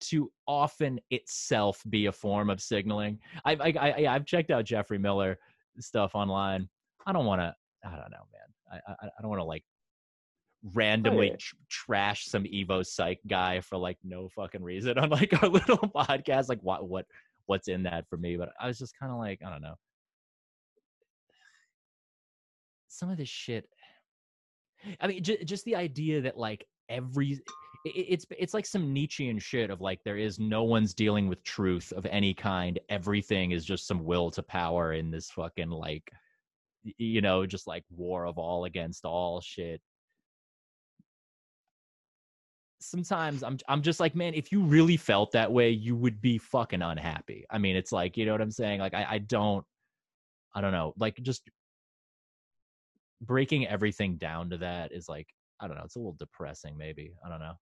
to 0.00 0.30
often 0.46 0.98
itself 1.10 1.82
be 1.88 2.06
a 2.06 2.12
form 2.12 2.50
of 2.50 2.60
signaling 2.60 3.18
i've 3.44 3.60
I, 3.60 3.72
I, 3.80 4.06
i've 4.08 4.26
checked 4.26 4.50
out 4.50 4.64
geoffrey 4.64 4.98
miller 4.98 5.38
stuff 5.78 6.14
online 6.14 6.68
i 7.06 7.12
don't 7.12 7.26
want 7.26 7.40
to 7.40 7.54
i 7.84 7.90
don't 7.90 8.10
know 8.10 8.26
man 8.32 8.80
i 8.88 8.92
i, 8.92 9.06
I 9.06 9.20
don't 9.20 9.30
want 9.30 9.40
to 9.40 9.44
like 9.44 9.64
randomly 10.74 11.28
yeah. 11.28 11.36
tr- 11.38 11.54
trash 11.68 12.26
some 12.26 12.44
evo 12.44 12.84
psych 12.84 13.18
guy 13.26 13.60
for 13.60 13.78
like 13.78 13.96
no 14.04 14.28
fucking 14.28 14.62
reason 14.62 14.98
on 14.98 15.08
like 15.10 15.32
our 15.42 15.48
little 15.48 15.78
podcast 15.78 16.48
like 16.48 16.60
what 16.62 16.88
what 16.88 17.06
what's 17.46 17.68
in 17.68 17.82
that 17.84 18.06
for 18.08 18.16
me 18.16 18.36
but 18.36 18.50
i 18.60 18.66
was 18.66 18.78
just 18.78 18.98
kind 18.98 19.10
of 19.10 19.18
like 19.18 19.40
i 19.44 19.50
don't 19.50 19.62
know 19.62 19.74
some 22.88 23.10
of 23.10 23.16
this 23.16 23.28
shit 23.28 23.68
I 25.00 25.06
mean, 25.06 25.22
j- 25.22 25.44
just 25.44 25.64
the 25.64 25.76
idea 25.76 26.20
that 26.22 26.36
like 26.36 26.66
every 26.88 27.40
it's 27.84 28.26
it's 28.38 28.52
like 28.52 28.66
some 28.66 28.92
Nietzschean 28.92 29.38
shit 29.38 29.70
of 29.70 29.80
like 29.80 30.00
there 30.04 30.18
is 30.18 30.38
no 30.38 30.64
one's 30.64 30.92
dealing 30.92 31.28
with 31.28 31.42
truth 31.44 31.92
of 31.96 32.06
any 32.06 32.34
kind. 32.34 32.78
Everything 32.88 33.52
is 33.52 33.64
just 33.64 33.86
some 33.86 34.04
will 34.04 34.30
to 34.32 34.42
power 34.42 34.92
in 34.92 35.10
this 35.10 35.30
fucking 35.30 35.70
like 35.70 36.10
you 36.82 37.20
know 37.20 37.46
just 37.46 37.66
like 37.66 37.84
war 37.90 38.26
of 38.26 38.38
all 38.38 38.64
against 38.64 39.04
all 39.04 39.40
shit. 39.40 39.80
Sometimes 42.80 43.42
I'm 43.42 43.58
I'm 43.68 43.82
just 43.82 44.00
like 44.00 44.14
man, 44.14 44.34
if 44.34 44.52
you 44.52 44.62
really 44.62 44.96
felt 44.96 45.32
that 45.32 45.52
way, 45.52 45.70
you 45.70 45.94
would 45.96 46.20
be 46.20 46.38
fucking 46.38 46.82
unhappy. 46.82 47.44
I 47.50 47.58
mean, 47.58 47.76
it's 47.76 47.92
like 47.92 48.16
you 48.16 48.26
know 48.26 48.32
what 48.32 48.40
I'm 48.40 48.50
saying. 48.50 48.80
Like 48.80 48.94
I 48.94 49.06
I 49.10 49.18
don't 49.18 49.64
I 50.54 50.60
don't 50.60 50.72
know 50.72 50.94
like 50.98 51.16
just 51.22 51.48
breaking 53.20 53.66
everything 53.66 54.16
down 54.16 54.50
to 54.50 54.58
that 54.58 54.92
is 54.92 55.08
like 55.08 55.28
I 55.60 55.68
don't 55.68 55.76
know. 55.76 55.84
It's 55.84 55.96
a 55.96 55.98
little 55.98 56.16
depressing, 56.18 56.76
maybe. 56.78 57.12
I 57.24 57.28
don't 57.28 57.40
know. 57.40 57.54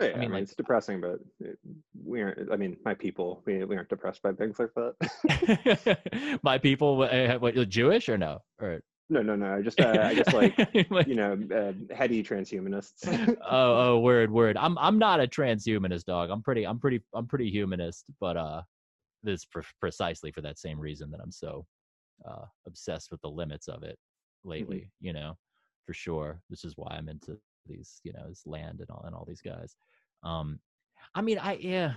Yeah, 0.00 0.06
I 0.06 0.10
mean, 0.12 0.20
mean, 0.20 0.32
like- 0.32 0.42
it's 0.42 0.54
depressing, 0.56 1.00
but 1.00 1.20
it, 1.40 1.58
we 2.04 2.20
aren't. 2.22 2.52
I 2.52 2.56
mean, 2.56 2.76
my 2.84 2.94
people, 2.94 3.42
we, 3.46 3.64
we 3.64 3.76
aren't 3.76 3.88
depressed 3.88 4.22
by 4.22 4.32
things 4.32 4.58
like 4.58 4.70
that. 4.74 6.38
My 6.42 6.58
people, 6.58 6.96
what, 6.96 7.54
you're 7.54 7.64
Jewish 7.64 8.08
or 8.08 8.18
no? 8.18 8.40
Or 8.60 8.80
no, 9.08 9.22
no, 9.22 9.36
no. 9.36 9.62
Just, 9.62 9.80
uh, 9.80 10.00
I 10.02 10.14
guess, 10.14 10.32
like 10.90 11.06
you 11.06 11.14
know, 11.14 11.38
uh, 11.54 11.94
heady 11.94 12.24
transhumanists. 12.24 13.06
oh, 13.48 13.92
oh, 13.92 13.98
word, 14.00 14.30
word. 14.32 14.56
I'm, 14.56 14.76
I'm 14.78 14.98
not 14.98 15.20
a 15.20 15.28
transhumanist, 15.28 16.04
dog. 16.06 16.30
I'm 16.30 16.42
pretty, 16.42 16.66
I'm 16.66 16.80
pretty, 16.80 17.00
I'm 17.14 17.26
pretty 17.26 17.50
humanist. 17.50 18.04
But 18.20 18.36
uh, 18.36 18.62
this 19.22 19.44
pre- 19.44 19.62
precisely 19.78 20.32
for 20.32 20.40
that 20.40 20.58
same 20.58 20.80
reason 20.80 21.10
that 21.12 21.20
I'm 21.22 21.32
so 21.32 21.66
uh 22.28 22.44
obsessed 22.66 23.10
with 23.10 23.20
the 23.22 23.28
limits 23.28 23.68
of 23.68 23.82
it 23.82 23.98
lately. 24.44 24.90
You 25.00 25.12
know, 25.12 25.36
for 25.86 25.92
sure. 25.94 26.40
This 26.50 26.64
is 26.64 26.74
why 26.76 26.94
I'm 26.96 27.08
into 27.08 27.38
these, 27.66 28.00
you 28.04 28.12
know, 28.12 28.26
his 28.28 28.42
land 28.46 28.80
and 28.80 28.90
all 28.90 29.02
and 29.06 29.14
all 29.14 29.24
these 29.26 29.42
guys. 29.42 29.76
Um, 30.22 30.60
I 31.14 31.20
mean, 31.22 31.38
I 31.38 31.54
yeah. 31.54 31.94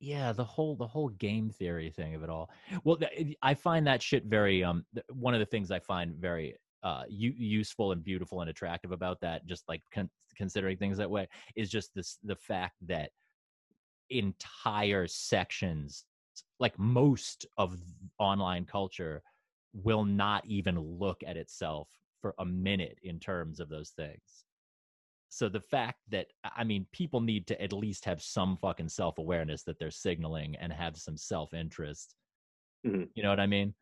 yeah 0.00 0.32
the 0.32 0.44
whole 0.44 0.74
the 0.76 0.86
whole 0.86 1.08
game 1.10 1.48
theory 1.48 1.90
thing 1.90 2.14
of 2.14 2.22
it 2.22 2.28
all 2.28 2.50
well 2.84 2.96
th- 2.96 3.36
i 3.42 3.54
find 3.54 3.86
that 3.86 4.02
shit 4.02 4.24
very 4.24 4.62
um 4.64 4.84
one 5.12 5.32
of 5.32 5.40
the 5.40 5.46
things 5.46 5.70
i 5.70 5.78
find 5.78 6.16
very 6.16 6.56
uh 6.82 7.04
u- 7.08 7.34
useful 7.36 7.92
and 7.92 8.02
beautiful 8.02 8.40
and 8.40 8.50
attractive 8.50 8.90
about 8.90 9.20
that 9.20 9.46
just 9.46 9.62
like 9.68 9.80
con- 9.94 10.10
considering 10.36 10.76
things 10.76 10.98
that 10.98 11.08
way 11.10 11.28
is 11.54 11.70
just 11.70 11.94
this 11.94 12.18
the 12.24 12.34
fact 12.34 12.74
that 12.84 13.10
entire 14.10 15.06
sections 15.06 16.04
like 16.58 16.76
most 16.78 17.46
of 17.56 17.78
online 18.18 18.64
culture 18.64 19.22
will 19.72 20.04
not 20.04 20.44
even 20.46 20.78
look 20.78 21.22
at 21.24 21.36
itself 21.36 21.88
for 22.22 22.34
a 22.38 22.44
minute 22.46 22.98
in 23.02 23.18
terms 23.20 23.60
of 23.60 23.68
those 23.68 23.90
things. 23.90 24.44
So 25.28 25.48
the 25.48 25.60
fact 25.60 25.98
that 26.10 26.26
i 26.44 26.62
mean 26.62 26.86
people 26.92 27.20
need 27.20 27.46
to 27.48 27.60
at 27.62 27.72
least 27.72 28.04
have 28.04 28.22
some 28.22 28.56
fucking 28.58 28.88
self-awareness 28.88 29.62
that 29.64 29.78
they're 29.78 29.90
signaling 29.90 30.56
and 30.56 30.72
have 30.72 30.96
some 30.96 31.16
self-interest. 31.16 32.14
Mhm. 32.86 33.08
you 33.14 33.22
know 33.22 33.30
what 33.30 33.40
i 33.40 33.46
mean 33.46 33.74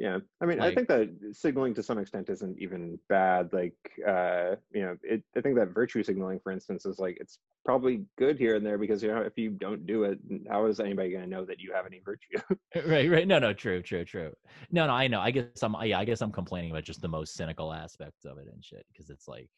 Yeah, 0.00 0.18
I 0.40 0.46
mean, 0.46 0.56
Like- 0.56 0.72
I 0.72 0.74
think 0.74 0.88
that 0.88 1.10
signaling 1.36 1.74
to 1.74 1.82
some 1.82 1.98
extent 1.98 2.30
isn't 2.30 2.58
even 2.58 2.98
bad. 3.10 3.52
Like, 3.52 3.76
uh, 4.08 4.56
you 4.72 4.80
know, 4.80 4.96
it, 5.02 5.22
I 5.36 5.42
think 5.42 5.56
that 5.56 5.74
virtue 5.74 6.02
signaling, 6.02 6.40
for 6.40 6.52
instance, 6.52 6.86
is 6.86 6.98
like 6.98 7.18
it's 7.20 7.38
probably 7.66 8.06
good 8.16 8.38
here 8.38 8.54
and 8.56 8.64
there 8.64 8.78
because 8.78 9.02
you 9.02 9.10
know 9.10 9.20
if 9.20 9.36
you 9.36 9.50
don't 9.50 9.84
do 9.86 10.04
it, 10.04 10.18
how 10.48 10.64
is 10.64 10.80
anybody 10.80 11.10
going 11.10 11.24
to 11.24 11.28
know 11.28 11.44
that 11.44 11.60
you 11.60 11.74
have 11.74 11.84
any 11.84 12.00
virtue? 12.02 12.38
right 12.86 13.10
right 13.10 13.28
no 13.28 13.38
no 13.38 13.52
true 13.52 13.82
true 13.82 14.04
true 14.04 14.32
no 14.70 14.86
no 14.86 14.92
i 14.92 15.06
know 15.06 15.20
i 15.20 15.30
guess 15.30 15.62
i'm 15.62 15.76
yeah 15.82 15.98
i 15.98 16.04
guess 16.04 16.22
i'm 16.22 16.32
complaining 16.32 16.70
about 16.70 16.84
just 16.84 17.02
the 17.02 17.08
most 17.08 17.34
cynical 17.34 17.72
aspects 17.72 18.24
of 18.24 18.38
it 18.38 18.46
and 18.50 18.64
shit 18.64 18.86
because 18.92 19.10
it's 19.10 19.26
like 19.26 19.50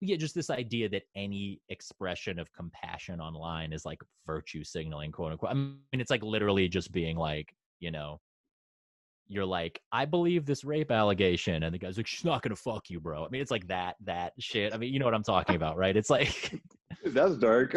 yeah 0.00 0.16
just 0.16 0.34
this 0.34 0.50
idea 0.50 0.88
that 0.88 1.04
any 1.14 1.60
expression 1.68 2.38
of 2.38 2.52
compassion 2.52 3.20
online 3.20 3.72
is 3.72 3.84
like 3.84 4.02
virtue 4.26 4.64
signaling 4.64 5.12
quote 5.12 5.30
unquote 5.30 5.52
i 5.52 5.54
mean 5.54 5.78
it's 5.92 6.10
like 6.10 6.24
literally 6.24 6.68
just 6.68 6.90
being 6.90 7.16
like 7.16 7.54
you 7.78 7.92
know 7.92 8.20
you're 9.30 9.46
like 9.46 9.80
i 9.92 10.04
believe 10.04 10.44
this 10.44 10.64
rape 10.64 10.90
allegation 10.90 11.62
and 11.62 11.72
the 11.72 11.78
guy's 11.78 11.96
like 11.96 12.06
she's 12.06 12.24
not 12.24 12.42
gonna 12.42 12.56
fuck 12.56 12.90
you 12.90 12.98
bro. 12.98 13.24
I 13.24 13.28
mean 13.28 13.40
it's 13.40 13.50
like 13.52 13.66
that 13.68 13.94
that 14.04 14.32
shit. 14.40 14.74
I 14.74 14.76
mean 14.76 14.92
you 14.92 14.98
know 14.98 15.04
what 15.04 15.14
i'm 15.14 15.22
talking 15.22 15.54
about 15.54 15.76
right? 15.76 15.96
It's 15.96 16.10
like 16.10 16.60
That's 17.06 17.36
dark. 17.36 17.74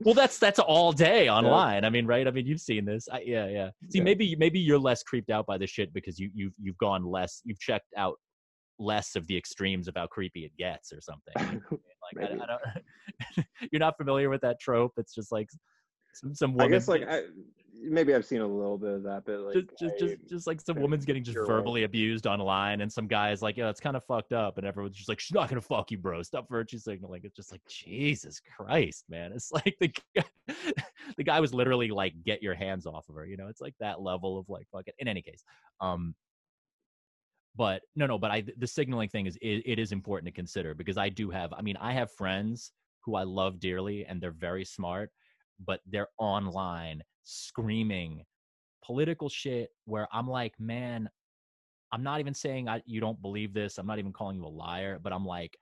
well 0.00 0.14
that's 0.14 0.38
that's 0.38 0.58
all 0.58 0.90
day 0.92 1.28
online. 1.38 1.84
I 1.84 1.90
mean 1.90 2.06
right? 2.06 2.26
I 2.26 2.30
mean 2.30 2.46
you've 2.46 2.60
seen 2.60 2.84
this. 2.86 3.06
I, 3.12 3.20
yeah 3.20 3.46
yeah. 3.48 3.68
See 3.90 3.98
Yeah. 3.98 4.04
maybe 4.04 4.34
maybe 4.36 4.58
you're 4.58 4.78
less 4.78 5.02
creeped 5.02 5.30
out 5.30 5.46
by 5.46 5.58
the 5.58 5.66
shit 5.66 5.92
because 5.92 6.18
you 6.18 6.30
you've 6.34 6.54
you've 6.58 6.78
gone 6.78 7.04
less 7.04 7.42
you've 7.44 7.60
checked 7.60 7.92
out 7.96 8.14
less 8.78 9.14
of 9.14 9.26
the 9.26 9.36
extremes 9.36 9.88
of 9.88 9.94
how 9.96 10.06
creepy 10.06 10.44
it 10.44 10.52
gets 10.58 10.92
or 10.92 11.00
something 11.02 11.34
You 11.54 11.60
know 11.60 11.66
what 11.68 11.80
I 12.16 12.26
mean? 12.26 12.38
like 12.40 12.40
I, 12.40 12.44
I 12.44 12.46
don't 12.46 13.46
you're 13.72 13.80
not 13.80 13.96
familiar 13.98 14.30
with 14.30 14.40
that 14.40 14.58
trope? 14.58 14.92
It's 14.96 15.14
just 15.14 15.30
like 15.32 15.48
some, 16.14 16.34
some 16.34 16.60
I 16.60 16.68
guess 16.68 16.88
like 16.88 17.02
I, 17.08 17.22
maybe 17.80 18.14
I've 18.14 18.24
seen 18.24 18.40
a 18.40 18.46
little 18.46 18.78
bit 18.78 18.90
of 18.90 19.02
that, 19.04 19.24
but 19.24 19.40
like 19.40 19.54
just 19.54 19.78
just, 19.78 19.94
I- 19.94 19.98
just 19.98 20.28
just 20.28 20.46
like 20.46 20.60
some 20.60 20.80
woman's 20.80 21.04
getting 21.04 21.22
just 21.24 21.38
verbally 21.38 21.84
abused 21.84 22.26
online 22.26 22.80
and 22.80 22.92
some 22.92 23.06
guy's 23.06 23.42
like 23.42 23.56
yeah 23.56 23.68
it's 23.68 23.80
kind 23.80 23.96
of 23.96 24.04
fucked 24.04 24.32
up 24.32 24.58
and 24.58 24.66
everyone's 24.66 24.96
just 24.96 25.08
like 25.08 25.20
she's 25.20 25.34
not 25.34 25.48
gonna 25.48 25.60
fuck 25.60 25.90
you 25.90 25.98
bro. 25.98 26.22
Stop 26.22 26.48
virtue 26.48 26.78
signaling 26.78 27.20
it's 27.24 27.36
just 27.36 27.52
like 27.52 27.62
jesus 27.68 28.40
christ 28.56 29.04
man. 29.08 29.32
It's 29.32 29.52
like 29.52 29.76
the 29.80 29.92
guy, 30.16 30.54
the 31.16 31.24
guy 31.24 31.40
was 31.40 31.54
literally 31.54 31.90
like 31.90 32.14
get 32.24 32.42
your 32.42 32.54
hands 32.54 32.86
off 32.86 33.08
of 33.08 33.14
her 33.14 33.26
you 33.26 33.36
know? 33.36 33.48
It's 33.48 33.60
like 33.60 33.74
that 33.80 34.00
level 34.00 34.38
of 34.38 34.48
like 34.48 34.66
fucking 34.72 34.94
in 34.98 35.08
any 35.08 35.22
case 35.22 35.42
um 35.80 36.14
but 37.56 37.82
no 37.96 38.06
no 38.06 38.18
but 38.18 38.30
i 38.30 38.42
the 38.58 38.66
signaling 38.66 39.08
thing 39.08 39.26
is 39.26 39.36
it, 39.42 39.62
it 39.66 39.78
is 39.78 39.92
important 39.92 40.26
to 40.26 40.32
consider 40.32 40.74
because 40.74 40.96
i 40.96 41.08
do 41.08 41.28
have 41.30 41.52
i 41.52 41.60
mean 41.62 41.76
i 41.78 41.92
have 41.92 42.10
friends 42.12 42.72
who 43.04 43.14
i 43.16 43.22
love 43.22 43.58
dearly 43.58 44.06
and 44.06 44.20
they're 44.20 44.30
very 44.30 44.64
smart 44.64 45.10
but 45.66 45.80
they're 45.86 46.08
online 46.18 47.02
screaming 47.28 48.24
political 48.84 49.28
shit 49.28 49.68
where 49.84 50.08
i'm 50.12 50.28
like 50.28 50.54
man 50.58 51.08
i'm 51.92 52.02
not 52.02 52.20
even 52.20 52.32
saying 52.32 52.68
I, 52.68 52.80
you 52.86 53.00
don't 53.00 53.20
believe 53.20 53.52
this 53.52 53.76
i'm 53.76 53.86
not 53.86 53.98
even 53.98 54.12
calling 54.12 54.36
you 54.36 54.46
a 54.46 54.48
liar 54.48 54.98
but 55.02 55.12
i'm 55.12 55.26
like 55.26 55.56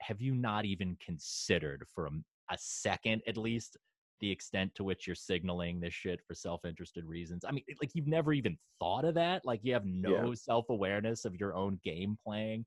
have 0.00 0.20
you 0.20 0.34
not 0.34 0.64
even 0.64 0.96
considered 1.04 1.84
for 1.94 2.06
a, 2.06 2.10
a 2.52 2.56
second 2.58 3.22
at 3.26 3.36
least 3.36 3.76
the 4.20 4.30
extent 4.30 4.74
to 4.74 4.84
which 4.84 5.06
you're 5.06 5.16
signaling 5.16 5.80
this 5.80 5.92
shit 5.92 6.20
for 6.26 6.34
self-interested 6.34 7.04
reasons? 7.04 7.44
I 7.46 7.52
mean 7.52 7.64
like 7.80 7.90
you've 7.94 8.06
never 8.06 8.32
even 8.32 8.56
thought 8.78 9.04
of 9.04 9.14
that 9.14 9.42
like 9.44 9.60
you 9.62 9.72
have 9.74 9.84
no 9.84 10.34
self-awareness 10.34 11.24
of 11.24 11.34
your 11.36 11.54
own 11.54 11.80
game 11.84 12.16
playing 12.24 12.64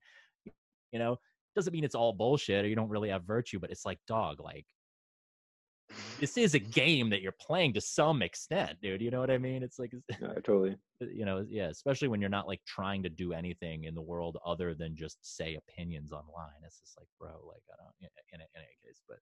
you 0.91 0.97
know? 0.99 1.17
Doesn't 1.55 1.73
mean 1.73 1.83
it's 1.83 1.95
all 1.95 2.13
bullshit 2.13 2.65
or 2.65 2.67
you 2.67 2.75
don't 2.75 2.89
really 2.89 3.09
have 3.09 3.23
virtue 3.23 3.59
but 3.59 3.71
it's 3.71 3.85
like 3.85 3.99
dog 4.07 4.39
like 4.39 4.65
Mm-hmm. 5.91 6.19
this 6.21 6.37
is 6.37 6.53
a 6.53 6.59
mm-hmm. 6.59 6.69
game 6.69 7.09
that 7.09 7.21
you're 7.21 7.31
playing 7.31 7.73
to 7.73 7.81
some 7.81 8.21
extent 8.21 8.77
dude 8.81 9.01
you 9.01 9.09
know 9.09 9.19
what 9.19 9.31
i 9.31 9.39
mean 9.39 9.63
it's 9.63 9.79
like 9.79 9.91
no, 10.21 10.33
totally. 10.35 10.75
you 10.99 11.25
know 11.25 11.43
yeah 11.49 11.69
especially 11.69 12.07
when 12.07 12.21
you're 12.21 12.29
not 12.29 12.47
like 12.47 12.61
trying 12.65 13.01
to 13.01 13.09
do 13.09 13.33
anything 13.33 13.85
in 13.85 13.95
the 13.95 14.01
world 14.01 14.37
other 14.45 14.75
than 14.75 14.95
just 14.95 15.17
say 15.23 15.55
opinions 15.55 16.11
online 16.11 16.61
it's 16.63 16.79
just 16.79 16.95
like 16.95 17.07
bro 17.19 17.31
like 17.47 17.63
i 17.71 17.75
don't 17.81 17.93
in, 18.01 18.09
in, 18.33 18.41
in 18.41 18.47
any 18.55 18.67
case 18.85 19.01
but 19.07 19.17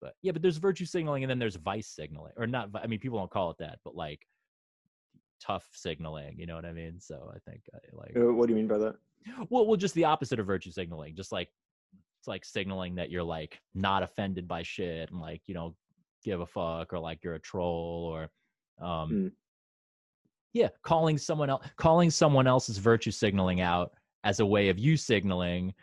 but 0.00 0.14
yeah 0.22 0.32
but 0.32 0.42
there's 0.42 0.56
virtue 0.56 0.84
signaling 0.84 1.22
and 1.22 1.30
then 1.30 1.38
there's 1.38 1.56
vice 1.56 1.88
signaling 1.88 2.32
or 2.36 2.48
not 2.48 2.68
i 2.82 2.86
mean 2.88 2.98
people 2.98 3.18
don't 3.18 3.30
call 3.30 3.50
it 3.50 3.56
that 3.58 3.78
but 3.84 3.94
like 3.94 4.26
tough 5.40 5.68
signaling 5.72 6.34
you 6.36 6.46
know 6.46 6.56
what 6.56 6.64
i 6.64 6.72
mean 6.72 6.98
so 6.98 7.32
i 7.34 7.38
think 7.48 7.62
uh, 7.74 7.78
like 7.92 8.16
Uh, 8.16 8.32
What 8.32 8.46
do 8.46 8.52
you 8.52 8.56
mean 8.56 8.68
by 8.68 8.78
that? 8.78 8.96
well 9.50 9.66
well 9.66 9.76
just 9.76 9.94
the 9.94 10.04
opposite 10.04 10.40
of 10.40 10.46
virtue 10.46 10.72
signaling 10.72 11.14
just 11.14 11.30
like 11.30 11.48
it's 12.20 12.28
like 12.28 12.44
signaling 12.44 12.96
that 12.96 13.10
you're 13.10 13.22
like 13.22 13.60
not 13.74 14.02
offended 14.02 14.46
by 14.46 14.62
shit 14.62 15.10
and 15.10 15.20
like 15.20 15.42
you 15.46 15.54
don't 15.54 15.74
give 16.24 16.40
a 16.40 16.46
fuck 16.46 16.92
or 16.92 16.98
like 16.98 17.18
you're 17.22 17.34
a 17.34 17.40
troll 17.40 18.10
or 18.12 18.30
um 18.86 19.08
Hmm. 19.08 19.28
yeah 20.52 20.68
calling 20.82 21.18
someone 21.18 21.50
else 21.50 21.66
calling 21.76 22.10
someone 22.10 22.46
else's 22.46 22.78
virtue 22.78 23.10
signaling 23.10 23.60
out 23.60 23.92
as 24.24 24.40
a 24.40 24.46
way 24.46 24.68
of 24.68 24.78
you 24.78 24.96
signaling 24.96 25.74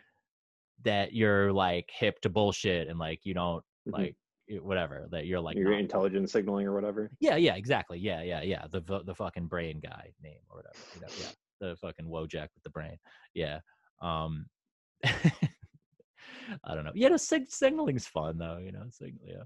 that 0.84 1.12
you're 1.12 1.52
like 1.52 1.88
hip 1.92 2.20
to 2.22 2.28
bullshit 2.30 2.88
and 2.88 2.98
like 2.98 3.20
you 3.24 3.34
don't 3.34 3.62
Mhm. 3.88 3.92
like 3.92 4.16
whatever 4.62 5.06
that 5.12 5.26
you're 5.26 5.40
like 5.40 5.56
Your 5.56 5.74
intelligence 5.78 6.32
signaling 6.32 6.66
or 6.66 6.74
whatever. 6.74 7.10
yeah 7.20 7.36
yeah 7.36 7.54
exactly 7.54 7.98
yeah 7.98 8.22
yeah 8.22 8.42
yeah 8.42 8.66
the 8.70 8.80
the 9.04 9.14
fucking 9.14 9.46
brain 9.46 9.78
guy 9.80 10.10
name 10.22 10.40
or 10.50 10.56
whatever 10.56 10.74
you 10.94 11.00
know, 11.02 11.06
yeah 11.20 11.30
the 11.60 11.76
fucking 11.76 12.06
wojak 12.06 12.48
with 12.54 12.62
the 12.64 12.70
brain 12.70 12.96
yeah 13.34 13.60
um 14.02 14.46
i 15.04 16.74
don't 16.74 16.84
know 16.84 16.92
yeah 16.94 17.08
no, 17.08 17.16
sig- 17.16 17.50
signaling's 17.50 18.06
fun 18.06 18.38
though 18.38 18.58
you 18.58 18.72
know 18.72 18.82
signal 18.90 19.22
yeah 19.26 19.42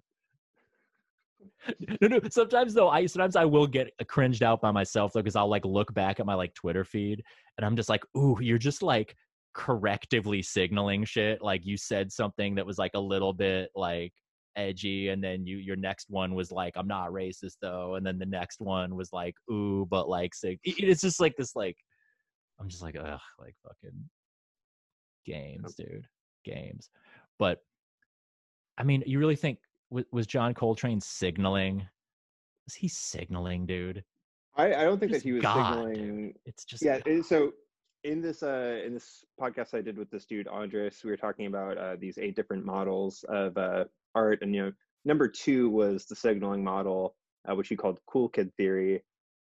no, 2.01 2.09
no. 2.09 2.21
Sometimes 2.31 2.75
though, 2.75 2.89
I 2.89 3.07
sometimes 3.07 3.37
I 3.37 3.45
will 3.45 3.67
get 3.67 3.91
cringed 4.09 4.43
out 4.43 4.61
by 4.61 4.71
myself 4.71 5.13
though, 5.13 5.21
because 5.21 5.37
I'll 5.37 5.49
like 5.49 5.65
look 5.65 5.93
back 5.95 6.21
at 6.21 6.27
my 6.27 6.35
like 6.35 6.55
Twitter 6.55 6.85
feed 6.85 7.23
and 7.57 7.65
I'm 7.65 7.77
just 7.77 7.89
like, 7.89 8.05
ooh, 8.17 8.39
you're 8.41 8.59
just 8.59 8.83
like 8.83 9.17
correctively 9.57 10.45
signaling 10.45 11.05
shit. 11.05 11.43
Like 11.43 11.65
you 11.65 11.77
said 11.77 12.13
something 12.13 12.55
that 12.57 12.67
was 12.67 12.79
like 12.79 12.93
a 12.95 13.01
little 13.01 13.33
bit 13.33 13.71
like 13.75 14.13
edgy, 14.57 15.09
and 15.09 15.23
then 15.23 15.47
you 15.47 15.59
your 15.59 15.77
next 15.77 16.11
one 16.11 16.35
was 16.35 16.51
like, 16.51 16.75
I'm 16.77 16.89
not 16.89 17.11
racist 17.11 17.57
though, 17.61 17.95
and 17.95 18.05
then 18.05 18.19
the 18.19 18.27
next 18.27 18.61
one 18.61 18.95
was 18.95 19.13
like, 19.13 19.35
ooh, 19.51 19.87
but 19.89 20.09
like 20.09 20.35
sig- 20.35 20.61
it's 20.65 21.03
just 21.03 21.21
like 21.21 21.37
this 21.37 21.57
like 21.57 21.77
I'm 22.61 22.69
just 22.69 22.83
like, 22.83 22.97
ugh, 22.97 23.21
like 23.39 23.55
fucking 23.63 24.09
games, 25.25 25.75
dude, 25.75 26.07
games. 26.45 26.91
But 27.39 27.59
I 28.77 28.85
mean, 28.85 29.03
you 29.07 29.19
really 29.19 29.37
think 29.37 29.59
was, 29.95 30.05
was 30.11 30.27
John 30.27 30.53
Coltrane 30.53 31.01
signaling? 31.01 31.87
Was 32.67 32.75
he 32.75 32.89
signaling, 32.89 33.65
dude? 33.65 34.03
I, 34.57 34.75
I 34.75 34.85
don't 34.85 34.99
think 34.99 35.13
that 35.13 35.23
he 35.23 35.33
was 35.33 35.43
God, 35.43 35.85
dude. 35.87 35.97
signaling. 35.97 36.35
It's 36.45 36.65
just 36.65 36.85
Yeah. 36.85 36.99
So 37.23 37.53
in 38.03 38.21
this 38.21 38.43
uh 38.43 38.81
in 38.85 38.93
this 38.93 39.25
podcast 39.41 39.73
I 39.73 39.81
did 39.81 39.97
with 39.97 40.11
this 40.11 40.27
dude 40.27 40.49
Andres, 40.49 41.01
we 41.05 41.11
were 41.11 41.17
talking 41.17 41.47
about 41.47 41.79
uh, 41.79 41.97
these 41.99 42.19
eight 42.19 42.37
different 42.37 42.65
models 42.65 43.25
of 43.29 43.57
uh, 43.57 43.85
art, 44.15 44.41
and 44.43 44.55
you 44.55 44.65
know, 44.65 44.73
number 45.05 45.29
two 45.29 45.71
was 45.71 46.05
the 46.05 46.17
signaling 46.17 46.63
model, 46.63 47.15
uh, 47.49 47.55
which 47.55 47.69
he 47.69 47.77
called 47.77 48.01
cool 48.07 48.29
kid 48.29 48.53
theory. 48.57 49.03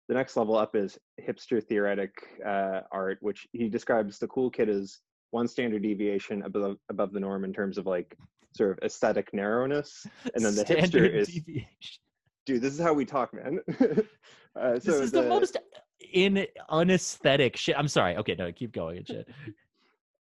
The 0.09 0.15
next 0.15 0.37
level 0.37 0.57
up 0.57 0.75
is 0.75 0.99
hipster 1.21 1.63
theoretic 1.63 2.15
uh, 2.45 2.81
art, 2.91 3.19
which 3.21 3.47
he 3.53 3.69
describes 3.69 4.19
the 4.19 4.29
cool 4.29 4.51
kid 4.51 4.71
as 4.71 5.01
one 5.31 5.47
standard 5.47 5.83
deviation 5.83 6.43
above 6.43 6.79
above 6.89 7.13
the 7.13 7.21
norm 7.21 7.45
in 7.45 7.53
terms 7.53 7.77
of 7.77 7.87
like 7.87 8.17
sort 8.59 8.73
of 8.73 8.79
aesthetic 8.85 9.33
narrowness, 9.33 10.07
and 10.35 10.45
then 10.45 10.55
the 10.55 10.65
hipster 10.65 11.11
is 11.11 11.29
deviation. 11.29 11.69
dude. 12.45 12.61
This 12.61 12.75
is 12.75 12.81
how 12.81 12.93
we 12.93 13.05
talk, 13.05 13.33
man. 13.33 13.61
uh, 14.61 14.73
This 14.75 14.85
so 14.85 15.01
is 15.01 15.13
the, 15.13 15.23
most 15.23 15.57
in 16.13 16.47
unesthetic 16.69 17.57
shit. 17.57 17.79
I'm 17.79 17.89
sorry. 17.89 18.17
Okay, 18.17 18.35
no, 18.39 18.53
keep 18.53 18.73
going 18.73 18.99
and 18.99 19.07
shit. 19.07 19.29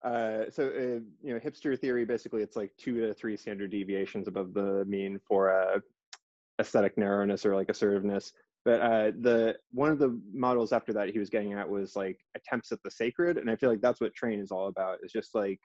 Uh, 0.04 0.48
so 0.50 0.66
uh, 0.68 1.00
you 1.20 1.34
know, 1.34 1.40
hipster 1.40 1.76
theory 1.76 2.04
basically 2.04 2.40
it's 2.40 2.54
like 2.54 2.70
two 2.78 3.00
to 3.00 3.12
three 3.12 3.36
standard 3.36 3.72
deviations 3.72 4.28
above 4.28 4.54
the 4.54 4.84
mean 4.84 5.18
for 5.26 5.50
uh, 5.50 5.80
aesthetic 6.60 6.96
narrowness 6.96 7.44
or 7.44 7.56
like 7.56 7.68
assertiveness. 7.68 8.32
But 8.64 8.80
uh, 8.80 9.10
the 9.20 9.56
one 9.72 9.90
of 9.90 9.98
the 9.98 10.20
models 10.32 10.72
after 10.72 10.92
that 10.92 11.08
he 11.08 11.18
was 11.18 11.28
getting 11.28 11.54
at 11.54 11.68
was 11.68 11.96
like 11.96 12.20
attempts 12.36 12.70
at 12.70 12.78
the 12.84 12.90
sacred, 12.90 13.36
and 13.36 13.50
I 13.50 13.56
feel 13.56 13.68
like 13.68 13.80
that's 13.80 14.00
what 14.00 14.12
Trane 14.14 14.40
is 14.40 14.52
all 14.52 14.68
about. 14.68 14.98
It's 15.02 15.12
just 15.12 15.34
like 15.34 15.60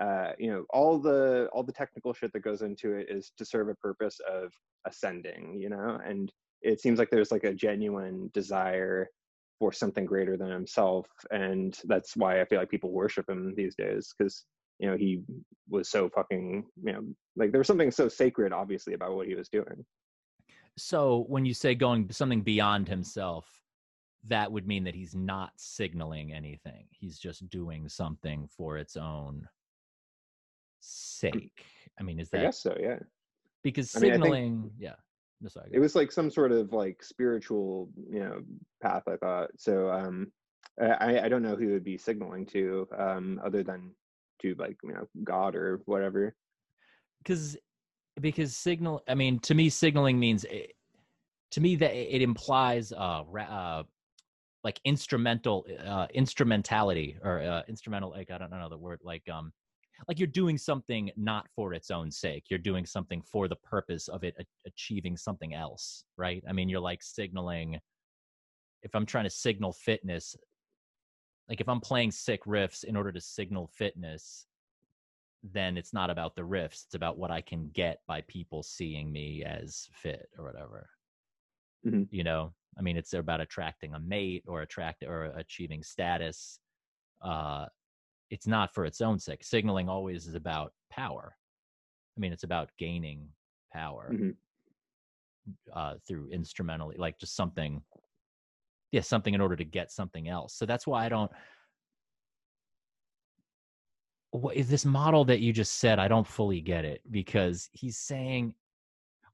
uh, 0.00 0.32
you 0.38 0.50
know 0.50 0.64
all 0.70 0.98
the 0.98 1.48
all 1.52 1.62
the 1.62 1.72
technical 1.72 2.12
shit 2.12 2.32
that 2.32 2.40
goes 2.40 2.62
into 2.62 2.94
it 2.94 3.06
is 3.10 3.32
to 3.38 3.44
serve 3.44 3.68
a 3.68 3.74
purpose 3.76 4.18
of 4.30 4.52
ascending, 4.86 5.58
you 5.58 5.68
know, 5.68 5.98
and 6.04 6.32
it 6.62 6.80
seems 6.80 6.98
like 6.98 7.10
there's 7.10 7.32
like 7.32 7.44
a 7.44 7.54
genuine 7.54 8.30
desire 8.34 9.08
for 9.58 9.72
something 9.72 10.04
greater 10.04 10.36
than 10.36 10.50
himself 10.50 11.06
and 11.30 11.78
that's 11.84 12.14
why 12.14 12.42
i 12.42 12.44
feel 12.44 12.58
like 12.58 12.68
people 12.68 12.92
worship 12.92 13.26
him 13.26 13.54
these 13.56 13.74
days 13.74 14.12
because 14.18 14.44
you 14.78 14.86
know 14.86 14.94
he 14.98 15.22
was 15.70 15.88
so 15.88 16.10
fucking 16.10 16.62
you 16.84 16.92
know 16.92 17.00
like 17.36 17.52
there 17.52 17.60
was 17.60 17.66
something 17.66 17.90
so 17.90 18.06
sacred 18.06 18.52
obviously 18.52 18.92
about 18.92 19.14
what 19.14 19.26
he 19.26 19.34
was 19.34 19.48
doing 19.48 19.82
So 20.76 21.24
when 21.28 21.46
you 21.46 21.54
say 21.54 21.74
going 21.74 22.10
something 22.10 22.42
beyond 22.42 22.88
himself, 22.88 23.46
that 24.24 24.52
would 24.52 24.66
mean 24.66 24.84
that 24.84 24.94
he's 24.94 25.14
not 25.14 25.52
signaling 25.56 26.32
anything. 26.32 26.86
He's 26.90 27.18
just 27.18 27.48
doing 27.48 27.88
something 27.88 28.48
for 28.56 28.76
its 28.76 28.96
own 28.96 29.48
sake. 30.86 31.64
I 31.98 32.02
mean, 32.02 32.20
is 32.20 32.30
that? 32.30 32.40
i 32.40 32.44
guess 32.44 32.60
so 32.60 32.76
yeah 32.80 32.98
because 33.62 33.94
I 33.96 34.00
mean, 34.00 34.10
I 34.10 34.14
think- 34.14 34.24
signaling? 34.24 34.70
yeah. 34.78 34.94
No, 35.40 35.48
sorry. 35.50 35.68
it 35.72 35.78
was 35.80 35.94
like 35.94 36.10
some 36.12 36.30
sort 36.30 36.50
of 36.52 36.72
like 36.72 37.02
spiritual 37.02 37.90
you 38.10 38.20
know 38.20 38.40
path 38.82 39.02
i 39.06 39.16
thought 39.16 39.50
so 39.58 39.90
um 39.90 40.32
I, 40.80 41.20
I 41.20 41.28
don't 41.28 41.42
know 41.42 41.56
who 41.56 41.68
it 41.70 41.72
would 41.72 41.84
be 41.84 41.96
signaling 41.96 42.44
to, 42.46 42.86
um, 42.98 43.40
other 43.42 43.62
than 43.62 43.92
to 44.42 44.54
like 44.58 44.76
you 44.84 44.92
know 44.92 45.08
God 45.24 45.56
or 45.56 45.80
whatever. 45.86 46.34
Because 47.22 47.56
because 48.20 48.54
signal. 48.54 49.02
I 49.08 49.14
mean, 49.14 49.38
to 49.40 49.54
me, 49.54 49.70
signaling 49.70 50.18
means. 50.18 50.44
eh, 50.50 50.66
To 51.52 51.60
me, 51.60 51.76
that 51.76 51.94
it 51.94 52.20
implies 52.20 52.92
uh, 52.92 53.22
uh 53.22 53.84
like 54.64 54.80
instrumental 54.84 55.64
uh 55.86 56.08
instrumentality 56.12 57.16
or 57.22 57.40
uh 57.40 57.62
instrumental 57.68 58.10
like 58.10 58.30
i 58.32 58.36
don't 58.38 58.50
know 58.50 58.68
the 58.68 58.76
word 58.76 59.00
like 59.04 59.22
um 59.30 59.52
like 60.08 60.18
you're 60.18 60.26
doing 60.26 60.58
something 60.58 61.10
not 61.16 61.48
for 61.54 61.72
its 61.74 61.90
own 61.90 62.10
sake. 62.10 62.44
You're 62.48 62.58
doing 62.58 62.86
something 62.86 63.22
for 63.22 63.48
the 63.48 63.56
purpose 63.56 64.08
of 64.08 64.24
it 64.24 64.34
a- 64.38 64.44
achieving 64.66 65.16
something 65.16 65.54
else 65.54 66.04
right? 66.16 66.42
I 66.48 66.52
mean 66.52 66.68
you're 66.68 66.80
like 66.80 67.02
signaling 67.02 67.78
if 68.82 68.94
i'm 68.94 69.06
trying 69.06 69.24
to 69.24 69.30
signal 69.30 69.72
fitness 69.72 70.36
like 71.48 71.60
if 71.60 71.68
i'm 71.68 71.80
playing 71.80 72.10
sick 72.10 72.44
riffs 72.44 72.84
in 72.84 72.96
order 72.96 73.10
to 73.12 73.20
signal 73.20 73.66
fitness 73.74 74.46
then 75.42 75.76
it's 75.76 75.92
not 75.92 76.10
about 76.10 76.34
the 76.34 76.42
riffs. 76.42 76.84
It's 76.86 76.94
about 76.94 77.18
what 77.18 77.30
i 77.30 77.40
can 77.40 77.70
get 77.72 78.00
by 78.06 78.22
people 78.22 78.62
seeing 78.62 79.12
me 79.12 79.44
as 79.44 79.88
fit 79.92 80.28
or 80.38 80.44
whatever. 80.44 80.90
Mhm. 81.86 82.08
you 82.10 82.24
know? 82.24 82.52
I 82.78 82.82
mean 82.82 82.96
it's 82.96 83.12
about 83.14 83.40
attracting 83.40 83.94
a 83.94 83.98
mate 84.00 84.44
or 84.46 84.62
attract 84.62 85.02
or 85.04 85.24
achieving 85.36 85.82
status 85.82 86.60
uh 87.22 87.66
it's 88.30 88.46
not 88.46 88.74
for 88.74 88.84
its 88.84 89.00
own 89.00 89.18
sake 89.18 89.44
signaling 89.44 89.88
always 89.88 90.26
is 90.26 90.34
about 90.34 90.72
power 90.90 91.36
i 92.16 92.20
mean 92.20 92.32
it's 92.32 92.44
about 92.44 92.70
gaining 92.78 93.28
power 93.72 94.10
Mhm. 94.12 94.36
uh 95.72 95.94
through 96.06 96.28
instrumentally 96.30 96.96
like 96.98 97.18
just 97.18 97.36
something 97.36 97.82
yeah 98.92 99.00
something 99.00 99.34
in 99.34 99.40
order 99.40 99.56
to 99.56 99.64
get 99.64 99.90
something 99.90 100.28
else 100.28 100.54
so 100.54 100.66
that's 100.66 100.86
why 100.86 101.04
i 101.04 101.08
don't 101.08 101.30
what 104.30 104.56
is 104.56 104.68
this 104.68 104.84
model 104.84 105.24
that 105.24 105.40
you 105.40 105.52
just 105.52 105.74
said 105.78 105.98
i 105.98 106.08
don't 106.08 106.26
fully 106.26 106.60
get 106.60 106.84
it 106.84 107.00
because 107.10 107.68
he's 107.72 107.98
saying 107.98 108.54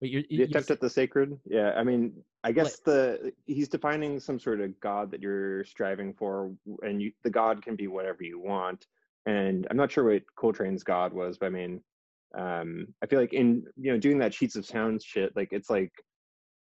but 0.00 0.10
you're, 0.10 0.22
The 0.22 0.34
you're 0.34 0.46
attempt 0.46 0.72
at 0.72 0.80
the 0.80 0.90
sacred. 0.90 1.38
Yeah, 1.44 1.74
I 1.76 1.84
mean, 1.84 2.12
I 2.44 2.52
guess 2.52 2.78
the 2.80 3.32
he's 3.46 3.68
defining 3.68 4.18
some 4.18 4.38
sort 4.38 4.60
of 4.60 4.78
God 4.80 5.10
that 5.12 5.22
you're 5.22 5.64
striving 5.64 6.12
for, 6.12 6.52
and 6.82 7.00
you 7.00 7.12
the 7.22 7.30
God 7.30 7.62
can 7.62 7.76
be 7.76 7.86
whatever 7.86 8.24
you 8.24 8.40
want. 8.40 8.86
And 9.26 9.66
I'm 9.70 9.76
not 9.76 9.92
sure 9.92 10.04
what 10.04 10.22
Coltrane's 10.36 10.82
God 10.82 11.12
was, 11.12 11.38
but 11.38 11.46
I 11.46 11.50
mean, 11.50 11.80
um, 12.36 12.88
I 13.02 13.06
feel 13.06 13.20
like 13.20 13.32
in 13.32 13.64
you 13.76 13.92
know 13.92 13.98
doing 13.98 14.18
that 14.18 14.34
sheets 14.34 14.56
of 14.56 14.66
sound 14.66 15.02
shit, 15.02 15.34
like 15.36 15.52
it's 15.52 15.70
like 15.70 15.92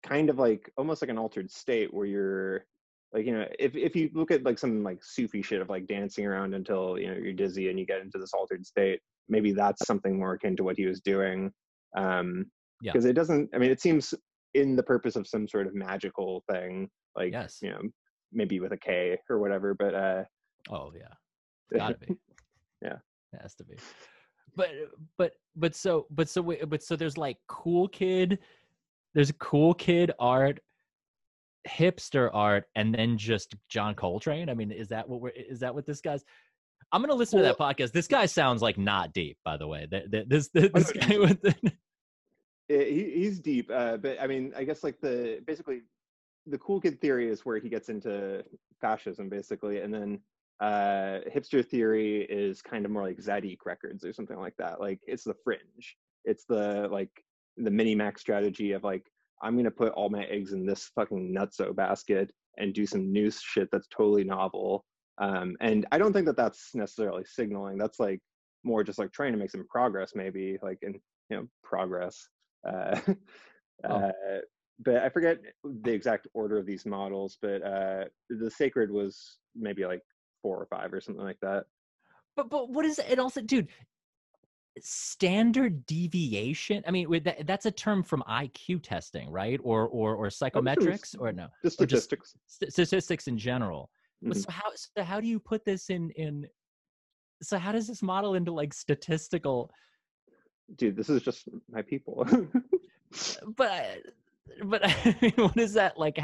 kind 0.04 0.30
of 0.30 0.40
like 0.40 0.72
almost 0.78 1.02
like 1.02 1.12
an 1.12 1.18
altered 1.18 1.52
state 1.52 1.94
where 1.94 2.06
you're 2.06 2.66
like 3.14 3.26
you 3.26 3.34
know 3.34 3.46
if 3.60 3.76
if 3.76 3.96
you 3.96 4.10
look 4.14 4.32
at 4.32 4.44
like 4.44 4.58
some 4.58 4.84
like 4.84 5.04
Sufi 5.04 5.42
shit 5.42 5.62
of 5.62 5.70
like 5.70 5.88
dancing 5.88 6.26
around 6.26 6.56
until 6.56 6.98
you 6.98 7.08
know 7.08 7.18
you're 7.18 7.34
dizzy 7.34 7.70
and 7.70 7.80
you 7.80 7.86
get 7.86 8.02
into 8.02 8.18
this 8.18 8.34
altered 8.34 8.66
state, 8.66 9.00
maybe 9.30 9.52
that's 9.52 9.86
something 9.86 10.18
more 10.18 10.34
akin 10.34 10.56
to 10.56 10.64
what 10.64 10.78
he 10.78 10.88
was 10.88 11.02
doing. 11.02 11.52
Um, 11.96 12.46
Yeah. 12.82 12.94
because 12.94 13.06
it 13.06 13.14
doesn't. 13.14 13.50
I 13.54 13.60
mean, 13.60 13.72
it 13.72 13.82
seems 13.82 14.14
in 14.54 14.76
the 14.76 14.84
purpose 14.84 15.16
of 15.16 15.28
some 15.28 15.48
sort 15.48 15.68
of 15.68 15.76
magical 15.76 16.44
thing, 16.52 16.90
like 17.16 17.32
Yes. 17.34 17.60
you 17.62 17.70
know 17.70 17.82
maybe 18.32 18.60
with 18.60 18.72
a 18.74 18.78
K 18.78 19.18
or 19.30 19.40
whatever. 19.40 19.74
But 19.74 19.94
uh, 19.96 20.24
oh 20.70 20.92
yeah 20.98 21.78
gotta 21.78 21.98
be 22.08 22.16
Yeah. 22.82 22.98
it 23.34 23.42
has 23.42 23.56
to 23.56 23.64
be 23.64 23.76
but 24.56 24.70
but 25.18 25.34
but 25.56 25.76
so 25.76 26.08
but 26.10 26.28
so 26.30 26.42
wait, 26.42 26.68
but 26.70 26.82
so 26.84 26.96
there's 26.96 27.18
like 27.18 27.38
cool 27.48 27.88
kid 27.88 28.40
there's 29.14 29.32
cool 29.40 29.74
kid 29.74 30.12
art 30.20 30.60
hipster 31.68 32.30
art 32.34 32.64
and 32.76 32.94
then 32.96 33.18
just 33.18 33.56
john 33.70 33.94
coltrane 33.94 34.50
i 34.50 34.54
mean 34.54 34.72
is 34.72 34.88
that 34.88 35.08
what 35.08 35.20
we're 35.22 35.30
is 35.30 35.60
that 35.60 35.74
what 35.76 35.86
this 35.86 36.00
guy's 36.02 36.24
i'm 36.94 37.02
gonna 37.02 37.14
listen 37.14 37.38
to 37.38 37.44
that 37.44 37.58
podcast 37.58 37.92
this 37.92 38.08
guy 38.08 38.26
sounds 38.26 38.62
like 38.62 38.78
not 38.78 39.12
deep 39.14 39.38
by 39.44 39.58
the 39.58 39.68
way 39.68 39.86
Th- 39.92 40.10
th- 40.10 40.28
this 40.30 40.48
this, 40.54 40.72
this 40.74 40.92
guy 40.94 41.18
with 41.18 41.42
the, 41.42 41.54
it, 42.70 42.88
he, 42.90 43.12
he's 43.22 43.40
deep. 43.40 43.70
Uh, 43.74 43.98
but 43.98 44.22
I 44.22 44.28
mean, 44.28 44.54
I 44.56 44.64
guess 44.64 44.84
like 44.84 45.00
the 45.02 45.42
basically 45.46 45.82
the 46.46 46.58
cool 46.58 46.80
kid 46.80 47.00
theory 47.02 47.30
is 47.30 47.46
where 47.46 47.60
he 47.60 47.70
gets 47.70 47.90
into 47.90 48.44
fascism 48.80 49.30
basically, 49.30 49.80
and 49.82 49.94
then 49.94 50.20
uh 50.60 51.20
hipster 51.32 51.64
theory 51.64 52.24
is 52.24 52.64
kind 52.64 52.84
of 52.84 52.90
more 52.90 53.04
like 53.04 53.18
Tzadik 53.18 53.60
records 53.66 54.04
or 54.04 54.12
something 54.14 54.40
like 54.40 54.56
that. 54.58 54.80
Like 54.80 55.00
it's 55.08 55.24
the 55.24 55.36
fringe. 55.44 55.96
It's 56.26 56.46
the 56.46 56.88
like 56.92 57.12
the 57.58 57.72
mini 57.72 57.96
max 57.96 58.22
strategy 58.22 58.72
of 58.72 58.84
like 58.84 59.06
I'm 59.42 59.56
gonna 59.56 59.72
put 59.72 59.94
all 59.94 60.10
my 60.10 60.24
eggs 60.26 60.54
in 60.54 60.66
this 60.66 60.90
fucking 60.96 61.34
nutso 61.34 61.76
basket 61.76 62.32
and 62.58 62.74
do 62.74 62.86
some 62.86 63.12
new 63.12 63.30
shit 63.30 63.70
that's 63.72 63.88
totally 63.88 64.24
novel. 64.24 64.84
Um, 65.20 65.56
and 65.62 65.86
I 65.92 65.98
don't 65.98 66.14
think 66.14 66.26
that 66.26 66.38
that's 66.38 66.74
necessarily 66.76 67.24
signaling. 67.26 67.78
That's 67.78 68.00
like 68.00 68.20
more 68.64 68.84
just 68.84 69.00
like 69.00 69.12
trying 69.12 69.34
to 69.34 69.38
make 69.38 69.52
some 69.52 69.66
progress, 69.68 70.14
maybe 70.16 70.58
like 70.62 70.80
in 70.82 70.94
you 71.30 71.38
know 71.38 71.48
progress. 71.64 72.28
Uh, 72.68 73.00
Oh. 73.84 73.90
uh, 73.98 74.12
but 74.80 74.96
I 74.98 75.10
forget 75.10 75.38
the 75.64 75.92
exact 75.92 76.28
order 76.34 76.58
of 76.58 76.66
these 76.66 76.84
models. 76.84 77.38
But 77.40 77.62
uh, 77.62 78.06
the 78.30 78.50
sacred 78.50 78.90
was 78.90 79.38
maybe 79.56 79.86
like 79.86 80.02
four 80.42 80.58
or 80.60 80.66
five 80.66 80.92
or 80.94 81.00
something 81.00 81.24
like 81.24 81.40
that. 81.44 81.66
but 82.36 82.50
but 82.50 82.70
what 82.72 82.86
is 82.86 82.98
it 83.00 83.20
also 83.20 83.40
dude 83.42 83.68
standard 84.80 85.84
deviation 85.88 86.84
i 86.88 86.92
mean 86.92 87.08
that, 87.24 87.48
that's 87.48 87.66
a 87.66 87.72
term 87.72 88.04
from 88.04 88.22
iq 88.30 88.80
testing 88.84 89.28
right 89.32 89.60
or 89.64 89.88
or 89.88 90.14
or 90.16 90.28
psychometrics 90.28 91.16
or 91.20 91.32
no 91.32 91.48
Just 91.64 91.82
Or 91.82 91.86
just- 91.88 92.04
statistics. 92.10 92.36
statistics 92.70 93.28
in 93.28 93.38
general 93.38 93.90
But 94.22 94.38
Mhm. 94.38 94.42
so 94.44 94.52
how 94.52 94.70
so 94.76 95.04
how 95.04 95.20
do 95.20 95.28
you 95.28 95.40
put 95.40 95.66
this 95.66 95.90
in 95.90 96.12
in 96.12 96.48
so 97.42 97.58
how 97.58 97.72
does 97.72 97.88
this 97.88 98.02
model 98.04 98.36
into 98.36 98.52
like 98.52 98.74
statistical 98.74 99.72
Dude, 100.76 100.96
this 100.96 101.10
is 101.10 101.22
just 101.22 101.48
my 101.72 101.82
people. 101.82 102.26
but 103.56 104.00
but 104.66 104.82
I 104.86 105.16
mean, 105.22 105.34
what 105.38 105.58
is 105.58 105.74
that 105.74 105.98
like 105.98 106.20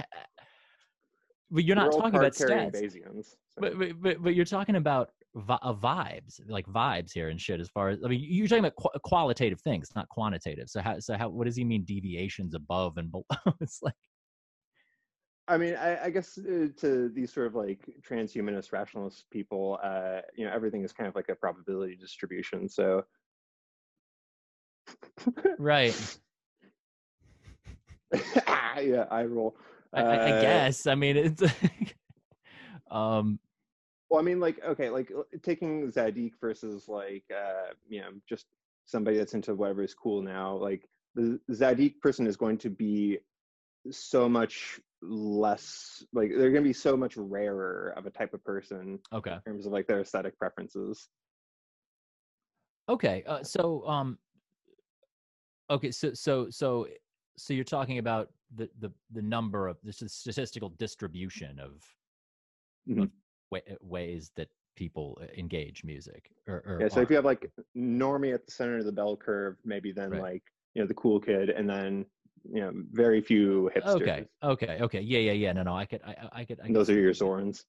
but 1.52 1.64
you're 1.64 1.76
not 1.76 1.94
We're 1.94 2.00
talking 2.00 2.20
about 2.20 2.34
stats 2.34 2.72
Bayesians. 2.74 3.26
so- 3.26 3.38
but, 3.58 3.78
but 3.78 4.02
but 4.02 4.24
but 4.24 4.36
you're 4.36 4.46
talking 4.46 4.76
about 4.76 5.12
vi- 5.36 5.60
uh, 5.62 5.74
vibes 5.74 6.41
like 6.48 6.66
vibes 6.68 7.12
here 7.14 7.30
and 7.30 7.39
shit 7.39 7.60
as 7.60 7.70
far 7.70 7.89
as 7.89 8.00
i 8.04 8.08
mean 8.08 8.20
you're 8.24 8.48
talking 8.48 8.66
about 8.66 8.76
qu- 8.76 9.00
qualitative 9.04 9.62
things 9.62 9.89
not 9.96 10.10
quantitative 10.10 10.68
so 10.68 10.82
how 10.82 11.00
so 11.00 11.16
how 11.16 11.30
what 11.30 11.46
does 11.46 11.56
he 11.56 11.64
mean 11.64 11.84
deviations 11.86 12.56
above 12.56 12.98
and 12.98 13.12
below 13.12 13.24
it's 13.62 13.80
like 13.84 13.94
I 15.46 15.58
mean, 15.58 15.76
I, 15.76 16.06
I 16.06 16.10
guess 16.10 16.38
uh, 16.38 16.70
to 16.78 17.10
these 17.10 17.34
sort 17.34 17.48
of 17.48 17.56
like 17.56 17.82
transhumanist 18.02 18.72
rationalist 18.72 19.26
people, 19.30 19.78
uh, 19.84 20.22
you 20.38 20.46
know, 20.46 20.54
everything 20.54 20.86
is 20.86 20.94
kind 20.94 21.06
of 21.06 21.16
like 21.16 21.28
a 21.28 21.36
probability 21.36 21.98
distribution. 21.98 22.70
So, 22.70 23.03
right 25.57 25.95
ah, 28.48 28.80
yeah, 28.80 29.06
I 29.10 29.24
roll. 29.26 29.56
I, 29.94 30.02
I, 30.02 30.14
I 30.26 30.32
Uh, 30.32 30.41
guess 30.41 30.88
i 30.88 30.95
mean 30.95 31.18
it's 31.18 31.41
um 32.91 33.40
Well, 34.10 34.20
I 34.20 34.24
mean, 34.24 34.40
like, 34.40 34.60
okay, 34.64 34.90
like 34.90 35.11
taking 35.41 35.91
Tzadik 35.91 36.34
versus 36.40 36.88
like, 36.88 37.24
uh, 37.36 37.74
you 37.88 38.02
know, 38.02 38.10
just 38.30 38.45
somebody 38.86 39.18
that's 39.18 39.34
into 39.34 39.56
whatever 39.56 39.84
is 39.84 39.95
cool 39.95 40.22
now. 40.22 40.56
Like, 40.56 40.88
the 41.15 41.40
Tzadik 41.49 41.99
person 41.99 42.28
is 42.28 42.38
going 42.38 42.57
to 42.60 42.70
be 42.70 43.18
so 43.90 44.30
much 44.30 44.80
less, 45.02 46.06
like, 46.14 46.30
they're 46.30 46.52
going 46.52 46.64
to 46.64 46.70
be 46.70 46.74
so 46.74 46.95
much 46.95 47.18
rarer 47.18 47.94
of 47.98 48.06
a 48.06 48.11
type 48.11 48.34
of 48.36 48.44
person 48.44 48.99
okay 49.11 49.38
in 49.45 49.53
terms 49.53 49.65
of 49.65 49.72
like 49.72 49.88
their 49.88 50.02
aesthetic 50.02 50.38
preferences. 50.38 51.10
Okay, 52.90 53.24
uh, 53.26 53.41
so 53.44 53.88
um, 53.88 54.20
okay, 55.69 55.91
so 55.91 56.14
so 56.14 56.49
so 56.49 56.88
so 57.38 57.53
you're 57.53 57.64
talking 57.64 57.98
about 57.98 58.30
the 58.56 58.69
the 58.80 58.91
the 59.11 59.22
number 59.22 59.68
of 59.68 59.77
this 59.84 60.02
is 60.02 60.14
statistical 60.14 60.69
distribution 60.69 61.60
of, 61.60 61.72
of 61.72 62.98
Mhm. 62.98 63.11
wa- 63.52 63.60
uh, 63.69 63.76
ways 63.81 64.31
that 64.35 64.49
people 64.76 65.18
uh, 65.22 65.26
engage 65.38 65.84
music 65.84 66.31
or, 66.48 66.56
or 66.65 66.77
Yeah. 66.81 66.88
So 66.90 67.02
if 67.02 67.10
you 67.10 67.15
have 67.15 67.26
like 67.26 67.52
normie 67.77 68.34
at 68.34 68.45
the 68.45 68.52
center 68.52 68.77
of 68.80 68.85
the 68.85 68.91
bell 68.91 69.15
curve, 69.15 69.57
maybe 69.64 69.91
then 69.91 70.10
Right. 70.11 70.22
like, 70.22 70.44
you 70.73 70.81
know, 70.81 70.88
the 70.88 70.94
cool 70.95 71.19
kid, 71.19 71.49
and 71.49 71.69
then, 71.69 72.06
you 72.44 72.60
know, 72.61 72.72
very 72.91 73.22
few 73.22 73.69
hipsters. 73.76 74.02
okay 74.02 74.27
okay 74.44 74.80
okay 74.81 75.02
yeah 75.02 75.19
yeah 75.19 75.31
yeah 75.31 75.53
no 75.53 75.64
no 75.64 75.76
I 75.76 75.85
could 75.85 76.02
I 76.03 76.30
I- 76.34 76.45
could 76.45 76.60
I 76.60 76.65
And 76.65 76.73
could 76.73 76.76
those 76.76 76.90
are 76.90 76.94
your 76.99 77.11
what 77.11 77.19
you 77.22 77.35
mean. 77.45 77.53
Zorns. 77.53 77.65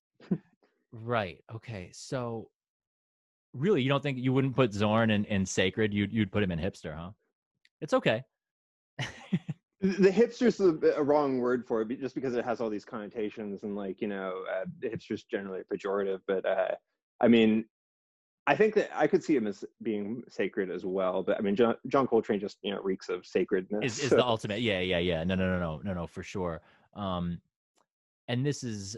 right 0.93 1.43
okay 1.53 1.91
so 1.93 2.51
really 3.53 3.83
you 3.83 3.89
don't 3.89 4.03
think 4.03 4.19
you 4.19 4.33
wouldn't 4.33 4.55
put 4.57 4.73
Zorn 4.73 5.11
in, 5.11 5.25
in 5.27 5.45
sacred 5.47 5.93
you'd 5.95 6.13
you'd 6.13 6.33
put 6.33 6.43
him 6.43 6.51
in 6.51 6.59
hipster 6.59 6.95
huh 6.97 7.11
it's 7.85 7.95
okay. 7.95 8.25
The 9.81 10.09
hipster's 10.11 10.61
a, 10.61 10.95
a 10.97 11.03
wrong 11.03 11.41
word 11.41 11.67
for 11.67 11.83
it 11.83 12.01
just 12.01 12.15
because 12.15 12.35
it 12.35 12.45
has 12.47 12.63
all 12.63 12.71
these 12.71 12.87
connotations 12.87 13.65
and 13.65 13.77
like 13.77 14.01
you 14.01 14.09
know 14.09 14.43
uh, 14.51 14.65
the 14.81 14.89
hipster's 14.89 15.25
generally 15.25 15.61
pejorative 15.71 16.21
but 16.27 16.47
uh 16.47 16.69
i 17.21 17.29
mean 17.29 17.67
i 18.47 18.57
think 18.57 18.73
that 18.77 18.89
i 18.99 19.07
could 19.07 19.23
see 19.23 19.37
him 19.37 19.47
as 19.47 19.63
being 19.83 20.23
sacred 20.31 20.71
as 20.71 20.87
well 20.87 21.23
but 21.23 21.37
i 21.37 21.43
mean 21.43 21.55
john, 21.55 21.75
john 21.89 22.07
coltrane 22.07 22.41
just 22.41 22.57
you 22.63 22.73
know 22.73 22.81
reeks 22.81 23.11
of 23.11 23.27
sacredness 23.27 23.99
is, 23.99 24.05
is 24.05 24.09
so- 24.09 24.17
the 24.17 24.25
ultimate 24.25 24.63
yeah 24.63 24.81
yeah 24.81 24.97
yeah. 24.97 25.23
No 25.23 25.35
no 25.35 25.51
no 25.51 25.59
no 25.59 25.81
no 25.85 25.93
no 25.93 26.07
for 26.07 26.23
sure. 26.23 26.63
Um 26.95 27.39
and 28.29 28.47
this 28.47 28.65
is 28.65 28.97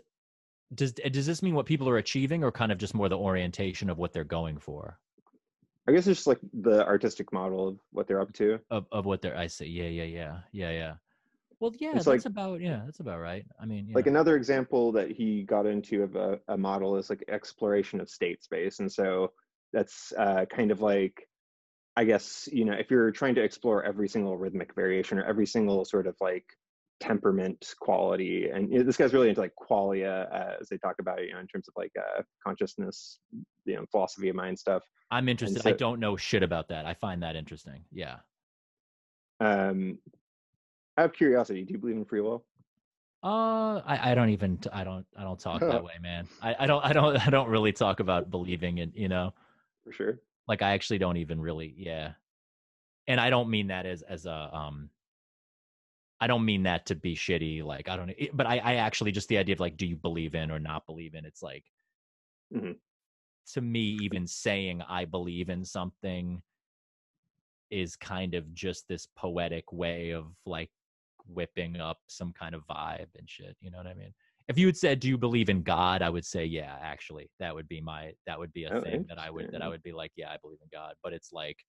does 0.77 0.93
does 0.93 1.27
this 1.27 1.43
mean 1.43 1.55
what 1.57 1.67
people 1.67 1.89
are 1.89 1.99
achieving 1.99 2.45
or 2.45 2.53
kind 2.53 2.71
of 2.71 2.79
just 2.79 2.95
more 2.95 3.09
the 3.09 3.19
orientation 3.19 3.91
of 3.91 3.99
what 3.99 4.13
they're 4.13 4.23
going 4.23 4.57
for 4.57 5.01
I 5.89 5.93
guess 5.93 6.07
it's 6.07 6.19
just 6.19 6.27
like 6.27 6.41
the 6.53 6.85
artistic 6.87 7.33
model 7.33 7.69
of 7.69 7.79
what 7.93 8.07
they're 8.09 8.21
up 8.21 8.33
to. 8.35 8.59
of 8.71 8.87
of 8.93 9.05
what 9.07 9.23
they're 9.23 9.37
i 9.37 9.47
say 9.47 9.67
yeah 9.67 9.89
yeah 9.89 10.03
yeah. 10.05 10.39
Yeah 10.53 10.71
yeah. 10.71 10.95
Well 11.61 11.73
yeah 11.79 11.89
It's 11.95 12.05
that's 12.05 12.25
like- 12.25 12.25
about 12.33 12.61
yeah 12.61 12.83
that's 12.85 13.01
about 13.01 13.21
right. 13.21 13.47
I 13.61 13.67
mean 13.67 13.91
Like 13.95 14.07
another 14.09 14.37
example 14.37 14.93
that 14.93 15.11
he 15.11 15.43
got 15.43 15.65
into 15.67 16.03
of 16.03 16.17
a, 16.17 16.39
a 16.49 16.57
model 16.57 16.97
is 16.97 17.09
like 17.09 17.25
exploration 17.29 18.01
of 18.01 18.11
state 18.11 18.43
space. 18.43 18.81
And 18.81 18.91
so 18.93 19.33
that's 19.73 20.13
uh, 20.19 20.45
kind 20.51 20.71
of 20.71 20.81
like, 20.81 21.29
I 21.97 22.05
guess, 22.05 22.49
you 22.53 22.65
know, 22.67 22.75
if 22.75 22.91
you're 22.91 23.11
trying 23.11 23.35
to 23.37 23.43
explore 23.43 23.83
every 23.85 24.09
single 24.09 24.37
rhythmic 24.37 24.75
variation 24.75 25.19
or 25.19 25.25
every 25.25 25.47
single 25.47 25.85
sort 25.85 26.07
of 26.07 26.17
like 26.21 26.45
temperament 27.01 27.75
quality, 27.81 28.49
and 28.51 28.71
you 28.73 28.79
know, 28.79 28.85
this 28.85 28.97
guy's 28.97 29.13
really 29.13 29.29
into 29.29 29.41
like 29.41 29.53
qualia, 29.57 30.33
uh, 30.33 30.55
as 30.61 30.69
they 30.69 30.79
talk 30.79 30.97
about 30.99 31.21
it, 31.21 31.27
you 31.29 31.35
know, 31.35 31.41
in 31.41 31.47
terms 31.47 31.69
of 31.69 31.75
like 31.77 31.93
uh, 31.99 32.23
consciousness, 32.45 33.21
you 33.65 33.75
know, 33.77 33.85
philosophy 33.91 34.29
of 34.29 34.37
mind 34.37 34.59
stuff. 34.59 34.83
i'm 35.11 35.29
interested 35.29 35.65
i 35.67 35.73
don't 35.73 36.01
know 36.01 36.17
shit 36.17 36.43
about 36.43 36.67
that 36.69 36.85
i 36.87 36.93
find 36.95 37.23
that 37.23 37.37
interesting 37.37 37.85
yeah 37.93 38.17
Um, 39.41 39.99
I 40.97 41.03
have 41.03 41.13
curiosity. 41.13 41.63
Do 41.65 41.75
you 41.75 41.79
believe 41.79 41.97
in 41.97 42.05
free 42.07 42.23
will? 42.23 42.45
Uh, 43.23 43.83
I, 43.85 44.13
I 44.13 44.15
don't 44.15 44.31
even 44.31 44.59
I 44.73 44.83
don't 44.85 45.05
I 45.19 45.23
don't 45.23 45.39
talk 45.39 45.61
that 45.61 45.85
way, 45.89 45.93
man. 46.01 46.27
I, 46.43 46.57
I 46.61 46.67
don't 46.67 46.83
I 46.85 46.93
don't 46.93 47.17
I 47.27 47.31
don't 47.31 47.51
really 47.51 47.73
talk 47.73 48.01
about 48.01 48.31
believing 48.31 48.79
in 48.79 48.93
you 48.95 49.09
know 49.09 49.35
For 49.85 49.93
sure. 49.93 50.21
like 50.49 50.63
I 50.63 50.71
actually 50.73 50.99
don't 50.99 51.19
even 51.19 51.39
really 51.41 51.75
yeah, 51.77 52.13
and 53.09 53.21
I 53.21 53.29
don't 53.31 53.51
mean 53.51 53.67
that 53.69 53.85
as 53.87 54.03
as 54.03 54.27
a 54.27 54.51
um. 54.55 54.91
I 56.21 56.27
don't 56.27 56.45
mean 56.45 56.63
that 56.65 56.87
to 56.87 56.95
be 56.95 57.15
shitty, 57.15 57.63
like 57.65 57.89
I 57.89 57.97
don't. 57.97 58.11
it- 58.11 58.37
But 58.37 58.47
I, 58.47 58.59
I 58.59 58.75
actually 58.77 59.13
just 59.13 59.29
the 59.29 59.39
idea 59.39 59.55
of 59.55 59.61
like, 59.61 59.77
do 59.77 59.87
you 59.87 59.97
believe 59.97 60.35
in 60.35 60.51
or 60.51 60.59
not 60.59 60.87
believe 60.87 61.15
in? 61.15 61.25
It's 61.25 61.43
like, 61.43 61.65
Mhm. 62.51 62.81
to 63.53 63.61
me, 63.61 63.81
even 64.03 64.27
saying 64.27 64.83
I 64.83 65.05
believe 65.05 65.49
in 65.51 65.65
something 65.65 66.43
is 67.71 67.97
kind 67.97 68.35
of 68.35 68.53
just 68.55 68.87
this 68.89 69.07
poetic 69.17 69.73
way 69.73 70.11
of 70.11 70.27
like 70.47 70.71
whipping 71.27 71.81
up 71.81 71.99
some 72.07 72.33
kind 72.33 72.55
of 72.55 72.63
vibe 72.67 73.09
and 73.19 73.29
shit. 73.29 73.57
You 73.61 73.71
know 73.71 73.79
what 73.79 73.87
I 73.89 73.95
mean? 73.95 74.15
If 74.49 74.59
you 74.59 74.67
had 74.67 74.77
said, 74.77 75.01
"Do 75.01 75.09
you 75.09 75.19
believe 75.19 75.49
in 75.49 75.63
God?" 75.63 76.03
I 76.03 76.09
would 76.11 76.25
say, 76.25 76.45
"Yeah." 76.45 76.79
Actually, 76.81 77.31
that 77.41 77.55
would 77.55 77.69
be 77.69 77.81
my 77.81 78.15
that 78.27 78.39
would 78.39 78.53
be 78.53 78.65
a 78.65 78.71
Oh, 78.71 78.81
thing 78.81 79.05
that 79.09 79.19
I 79.19 79.31
would 79.31 79.49
that 79.53 79.63
I 79.63 79.69
would 79.69 79.83
be 79.83 79.93
like, 79.93 80.13
"Yeah, 80.17 80.31
I 80.31 80.37
believe 80.39 80.61
in 80.63 80.69
God." 80.73 80.95
But 81.03 81.13
it's 81.13 81.33
like, 81.33 81.65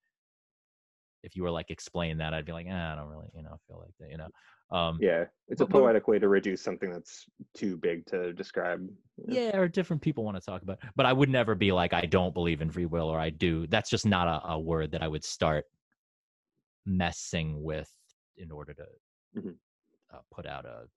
if 1.23 1.35
you 1.35 1.43
were 1.43 1.51
like 1.51 1.69
explain 1.71 2.17
that, 2.17 2.33
I'd 2.33 2.45
be 2.45 2.51
like, 2.51 2.67
ah, 2.69 2.93
"I 2.93 2.95
don't 2.95 3.09
really, 3.09 3.27
you 3.35 3.43
know, 3.43 3.57
feel 3.67 3.79
like 3.79 3.93
that." 3.99 4.09
You 4.09 4.17
know? 4.17 4.27
Um, 4.69 4.97
Yeah, 5.01 5.25
it's 5.47 5.61
a 5.61 5.65
But- 5.65 5.71
but- 5.73 5.79
poetic 5.79 6.07
way 6.07 6.19
to 6.19 6.27
reduce 6.27 6.61
something 6.61 6.91
that's 6.91 7.25
too 7.53 7.77
big 7.77 8.05
to 8.07 8.33
describe. 8.33 8.87
yeah 9.27 9.57
or 9.57 9.67
different 9.67 10.01
people 10.01 10.23
want 10.23 10.37
to 10.37 10.41
talk 10.45 10.61
about 10.61 10.77
but 10.95 11.07
i 11.07 11.11
would 11.11 11.27
never 11.27 11.55
be 11.55 11.71
like 11.71 11.91
i 11.91 12.05
don't 12.05 12.35
believe 12.35 12.61
in 12.61 12.69
free 12.69 12.85
will 12.85 13.07
or 13.09 13.19
i 13.19 13.31
do 13.31 13.65
that's 13.65 13.89
just 13.89 14.05
not 14.05 14.27
a, 14.27 14.49
a 14.51 14.59
word 14.59 14.91
that 14.91 15.01
i 15.01 15.07
would 15.07 15.23
start 15.23 15.65
messing 16.85 17.63
with 17.63 17.91
in 18.37 18.51
order 18.51 18.73
to 18.73 18.85
Mhm. 19.35 19.55
uh, 20.13 20.19
put 20.31 20.45
out 20.45 20.65
a 20.65 20.87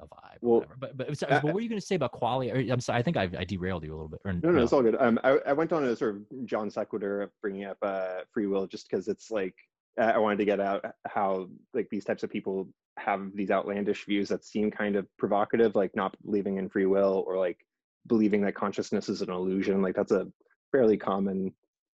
a 0.00 0.06
vibe 0.06 0.38
Well, 0.40 0.60
whatever. 0.60 0.76
but 0.78 0.96
but, 0.96 1.18
sorry, 1.18 1.32
I- 1.34 1.40
what 1.40 1.54
were 1.54 1.60
you 1.60 1.68
going 1.68 1.80
to 1.80 1.86
say 1.86 1.94
about 1.94 2.12
quality 2.12 2.70
i'm 2.70 2.80
sorry 2.80 2.98
i 2.98 3.02
think 3.02 3.16
I, 3.16 3.28
I 3.38 3.44
derailed 3.44 3.84
you 3.84 3.92
a 3.92 3.96
little 3.96 4.08
bit 4.08 4.20
or, 4.24 4.32
No, 4.32 4.50
no, 4.50 4.62
it's 4.62 4.72
all 4.72 4.82
good. 4.82 4.96
Um, 4.98 5.18
I, 5.24 5.38
I 5.46 5.52
went 5.52 5.72
on 5.72 5.84
a 5.84 5.94
sort 5.96 6.16
of 6.16 6.22
non 6.30 6.70
sequitur 6.70 7.22
of 7.22 7.30
bringing 7.40 7.64
up 7.64 7.78
uh, 7.82 8.20
free 8.32 8.46
will 8.46 8.66
just 8.66 8.88
because 8.88 9.08
it's 9.08 9.30
like 9.30 9.54
I 9.98 10.12
I 10.12 10.18
wanted 10.18 10.38
to 10.38 10.44
get 10.44 10.60
out 10.60 10.84
how 11.06 11.48
like 11.72 11.88
these 11.90 12.04
types 12.04 12.22
of 12.22 12.30
people 12.30 12.68
have 12.98 13.30
these 13.34 13.50
outlandish 13.50 14.04
views 14.06 14.28
that 14.28 14.44
seem 14.44 14.70
kind 14.70 14.94
of 14.96 15.06
provocative, 15.18 15.74
like 15.74 15.94
not 15.96 16.16
believing 16.24 16.58
in 16.58 16.68
free 16.68 16.86
will 16.86 17.24
or 17.26 17.36
like 17.38 17.58
believing 18.06 18.40
that 18.42 18.54
consciousness 18.54 19.08
is 19.08 19.20
an 19.22 19.30
illusion. 19.30 19.82
Like 19.82 19.96
that's 19.96 20.12
a 20.12 20.28
fairly 20.72 20.96
common 20.96 21.52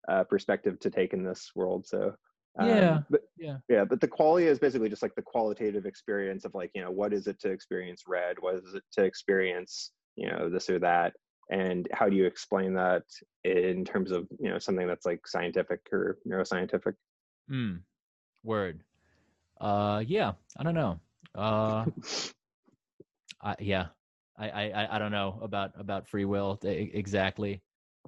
uh, 0.09 0.23
perspective 0.25 0.79
to 0.81 0.89
take 0.89 1.13
in 1.13 1.23
this 1.23 1.51
world. 1.55 1.85
So 1.87 2.15
um, 2.59 2.67
Yeah, 2.67 3.01
but 3.09 3.21
yeah. 3.37 3.57
yeah, 3.69 3.85
but 3.85 4.01
the 4.01 4.07
qualia 4.07 4.47
is 4.47 4.59
basically 4.59 4.89
just 4.89 5.01
like 5.01 5.15
the 5.15 5.21
qualitative 5.21 5.85
experience 5.85 6.45
of 6.45 6.53
like 6.53 6.71
you 6.75 6.81
know 6.81 6.91
what 6.91 7.13
is 7.13 7.27
it 7.27 7.39
to 7.41 7.49
experience 7.49 8.03
red, 8.07 8.37
what 8.39 8.55
is 8.55 8.73
it 8.73 8.83
to 8.93 9.03
experience 9.03 9.91
you 10.15 10.29
know 10.29 10.49
this 10.49 10.69
or 10.69 10.79
that, 10.79 11.13
and 11.49 11.87
how 11.93 12.09
do 12.09 12.15
you 12.15 12.25
explain 12.25 12.73
that 12.73 13.03
in 13.43 13.85
terms 13.85 14.11
of 14.11 14.27
you 14.39 14.49
know 14.49 14.59
something 14.59 14.87
that's 14.87 15.05
like 15.05 15.25
scientific 15.27 15.81
or 15.91 16.17
neuroscientific? 16.27 16.93
Mm, 17.49 17.81
word. 18.43 18.83
Uh 19.59 20.03
yeah 20.07 20.33
i 20.57 20.63
don't 20.63 20.75
know. 20.75 20.99
Uh 21.35 21.85
I, 23.41 23.55
yeah 23.59 23.87
I, 24.37 24.49
I 24.49 24.95
I- 24.95 24.99
don't 24.99 25.11
know 25.11 25.39
about 25.41 25.71
about 25.77 26.07
free 26.07 26.25
will 26.25 26.59
exactly 26.63 27.61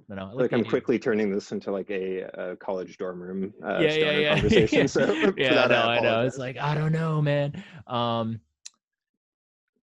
I 0.09 0.15
don't 0.15 0.25
know. 0.25 0.31
I 0.31 0.41
like 0.41 0.53
I'm 0.53 0.63
quickly 0.63 0.97
turning 0.99 1.31
this 1.31 1.51
into 1.51 1.71
like 1.71 1.89
a, 1.89 2.21
a 2.33 2.55
college 2.57 2.97
dorm 2.97 3.21
room 3.21 3.53
uh, 3.63 3.79
yeah, 3.79 3.93
yeah, 3.93 4.11
yeah, 4.11 4.33
conversation. 4.39 4.87
So 4.87 5.11
yeah, 5.37 5.53
that, 5.53 5.71
I 5.71 5.75
know, 5.75 5.89
I 5.89 5.99
know. 5.99 6.25
It's 6.25 6.37
like 6.37 6.57
I 6.57 6.73
don't 6.75 6.91
know, 6.91 7.21
man. 7.21 7.63
Um, 7.87 8.39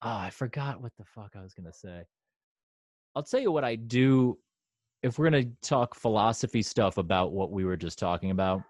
oh, 0.01 0.17
I 0.17 0.29
forgot 0.29 0.81
what 0.81 0.91
the 0.97 1.05
fuck 1.05 1.34
I 1.35 1.41
was 1.41 1.53
gonna 1.53 1.73
say. 1.73 2.03
I'll 3.15 3.23
tell 3.23 3.39
you 3.39 3.51
what 3.51 3.63
I 3.63 3.75
do. 3.75 4.38
If 5.03 5.17
we're 5.17 5.29
gonna 5.29 5.45
talk 5.61 5.95
philosophy 5.95 6.61
stuff 6.61 6.97
about 6.97 7.31
what 7.31 7.51
we 7.51 7.65
were 7.65 7.77
just 7.77 7.99
talking 7.99 8.31
about, 8.31 8.61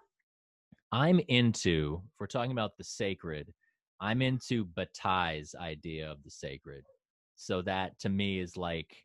I'm 0.92 1.20
into. 1.28 2.02
If 2.04 2.20
we're 2.20 2.26
talking 2.26 2.52
about 2.52 2.76
the 2.76 2.84
sacred, 2.84 3.52
I'm 4.00 4.22
into 4.22 4.64
Bataille's 4.64 5.54
idea 5.54 6.10
of 6.10 6.22
the 6.24 6.30
sacred. 6.30 6.84
So 7.36 7.62
that 7.62 7.98
to 8.00 8.08
me 8.08 8.40
is 8.40 8.56
like 8.56 9.04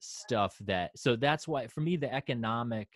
stuff 0.00 0.56
that. 0.66 0.90
So 0.96 1.16
that's 1.16 1.48
why 1.48 1.66
for 1.66 1.80
me 1.80 1.96
the 1.96 2.12
economic. 2.12 2.88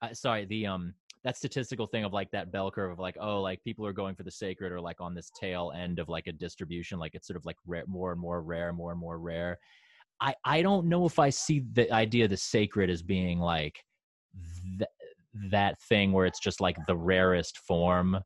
Uh, 0.00 0.12
sorry, 0.14 0.44
the 0.46 0.66
um 0.66 0.94
that 1.24 1.36
statistical 1.36 1.86
thing 1.86 2.04
of 2.04 2.12
like 2.12 2.30
that 2.30 2.50
bell 2.50 2.70
curve 2.70 2.92
of 2.92 2.98
like 2.98 3.16
oh 3.20 3.40
like 3.40 3.62
people 3.62 3.86
are 3.86 3.92
going 3.92 4.14
for 4.14 4.22
the 4.22 4.30
sacred 4.30 4.72
or 4.72 4.80
like 4.80 5.00
on 5.00 5.14
this 5.14 5.30
tail 5.38 5.72
end 5.74 5.98
of 5.98 6.08
like 6.08 6.26
a 6.26 6.32
distribution 6.32 6.98
like 6.98 7.14
it's 7.14 7.26
sort 7.26 7.36
of 7.36 7.46
like 7.46 7.56
rare, 7.66 7.84
more 7.86 8.12
and 8.12 8.20
more 8.20 8.42
rare 8.42 8.72
more 8.72 8.90
and 8.90 9.00
more 9.00 9.18
rare 9.18 9.58
i 10.20 10.34
i 10.44 10.62
don't 10.62 10.86
know 10.86 11.06
if 11.06 11.18
i 11.18 11.30
see 11.30 11.64
the 11.72 11.90
idea 11.92 12.24
of 12.24 12.30
the 12.30 12.36
sacred 12.36 12.90
as 12.90 13.02
being 13.02 13.38
like 13.38 13.84
th- 14.78 14.90
that 15.50 15.80
thing 15.82 16.12
where 16.12 16.26
it's 16.26 16.40
just 16.40 16.60
like 16.60 16.76
the 16.86 16.96
rarest 16.96 17.58
form 17.58 18.18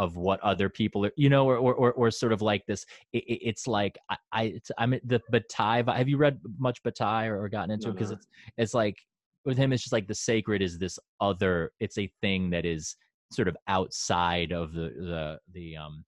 of 0.00 0.16
what 0.16 0.40
other 0.40 0.68
people 0.70 1.04
are 1.04 1.12
you 1.16 1.28
know 1.28 1.46
or 1.46 1.56
or 1.58 1.74
or, 1.74 1.92
or 1.92 2.10
sort 2.10 2.32
of 2.32 2.40
like 2.40 2.64
this 2.66 2.86
it, 3.12 3.22
it- 3.24 3.42
it's 3.50 3.66
like 3.66 3.98
i, 4.08 4.16
I 4.32 4.42
it's, 4.44 4.70
i'm 4.78 4.92
the 5.04 5.20
bataille 5.30 5.84
have 5.86 6.08
you 6.08 6.16
read 6.16 6.40
much 6.58 6.82
bataille 6.82 7.28
or, 7.28 7.42
or 7.42 7.48
gotten 7.50 7.70
into 7.70 7.88
No, 7.88 7.90
it? 7.90 7.94
Because 7.94 8.10
no. 8.10 8.16
it's 8.16 8.26
it's 8.56 8.74
like 8.74 8.96
with 9.44 9.58
him 9.58 9.72
it's 9.74 9.82
just 9.82 9.92
like 9.92 10.08
the 10.08 10.14
sacred 10.14 10.62
is 10.62 10.78
this 10.78 10.98
other 11.20 11.72
it's 11.80 11.98
a 11.98 12.10
thing 12.22 12.48
that 12.50 12.64
is 12.64 12.96
sort 13.30 13.46
of 13.46 13.56
outside 13.68 14.52
of 14.52 14.72
the 14.72 14.88
the 15.10 15.38
the 15.52 15.76
um 15.76 16.02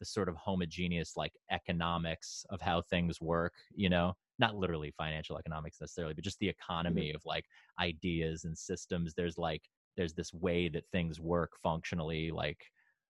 the 0.00 0.04
sort 0.04 0.28
of 0.28 0.36
homogeneous 0.36 1.16
like 1.16 1.32
economics 1.50 2.44
of 2.50 2.60
how 2.60 2.82
things 2.82 3.20
work 3.20 3.54
you 3.74 3.88
know? 3.88 4.14
Not 4.40 4.54
literally 4.56 4.92
financial 4.96 5.38
economics 5.38 5.80
necessarily 5.80 6.14
but 6.14 6.24
just 6.24 6.38
the 6.40 6.48
economy 6.48 7.12
of 7.12 7.22
like 7.24 7.44
ideas 7.80 8.44
and 8.44 8.56
systems. 8.58 9.14
There's 9.14 9.38
like 9.38 9.62
there's 9.96 10.14
this 10.14 10.32
way 10.32 10.68
that 10.68 10.84
things 10.92 11.20
work 11.20 11.52
functionally 11.62 12.30
like 12.30 12.60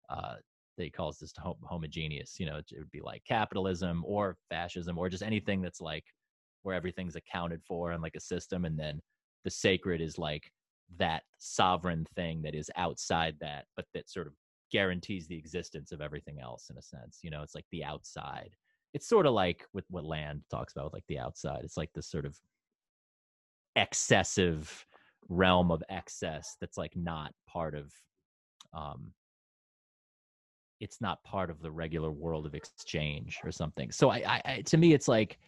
uh 0.10 0.36
they 0.78 0.90
calls 0.90 1.20
this 1.20 1.34
hom- 1.38 1.56
homogeneous 1.64 2.40
you 2.40 2.46
know 2.46 2.58
it 2.58 2.66
would 2.78 2.92
be 2.92 3.02
like 3.02 3.24
capitalism 3.28 4.04
or 4.06 4.38
fascism 4.50 4.98
or 4.98 5.10
just 5.10 5.24
anything 5.24 5.62
that's 5.62 5.82
like 5.82 6.06
where 6.64 6.76
everything's 6.76 7.16
accounted 7.16 7.62
for 7.64 7.92
and 7.92 8.02
like 8.02 8.16
a 8.16 8.22
system 8.22 8.66
and 8.66 8.78
then 8.80 9.00
the 9.44 9.52
sacred 9.52 10.02
is 10.02 10.18
like 10.18 10.52
that 10.98 11.24
sovereign 11.38 12.06
thing 12.16 12.42
that 12.42 12.56
is 12.56 12.70
outside 12.76 13.36
that 13.40 13.66
but 13.76 13.86
that 13.94 14.10
sort 14.10 14.28
of 14.28 14.34
guarantees 14.72 15.28
the 15.28 15.38
existence 15.38 15.92
of 15.92 16.02
everything 16.02 16.40
else 16.40 16.70
in 16.70 16.78
a 16.78 16.82
sense 16.82 17.20
you 17.22 17.30
know 17.30 17.44
it's 17.44 17.56
like 17.56 17.66
the 17.72 17.84
outside. 17.84 18.50
It's 18.94 19.08
sort 19.08 19.26
of 19.26 19.34
like 19.34 19.66
with 19.74 19.86
what 19.90 20.04
land 20.06 20.42
talks 20.52 20.74
about 20.74 20.86
with 20.86 20.94
like 20.94 21.08
the 21.08 21.20
outside 21.20 21.62
it's 21.64 21.78
like 21.78 21.90
this 21.94 22.10
sort 22.10 22.26
of 22.26 22.38
excessive 23.76 24.86
realm 25.30 25.72
of 25.72 25.84
excess 25.90 26.58
that's 26.62 26.78
like 26.78 26.96
not 26.96 27.34
part 27.48 27.74
of 27.76 27.92
um 28.74 29.12
it's 30.84 31.00
not 31.00 31.24
part 31.24 31.50
of 31.50 31.62
the 31.62 31.72
regular 31.72 32.12
world 32.12 32.46
of 32.46 32.54
exchange 32.54 33.40
or 33.44 33.52
something 33.52 33.90
so 33.92 34.10
i, 34.10 34.18
I, 34.18 34.42
I 34.46 34.62
to 34.64 34.78
me 34.78 34.94
it's 34.94 35.08
like 35.08 35.40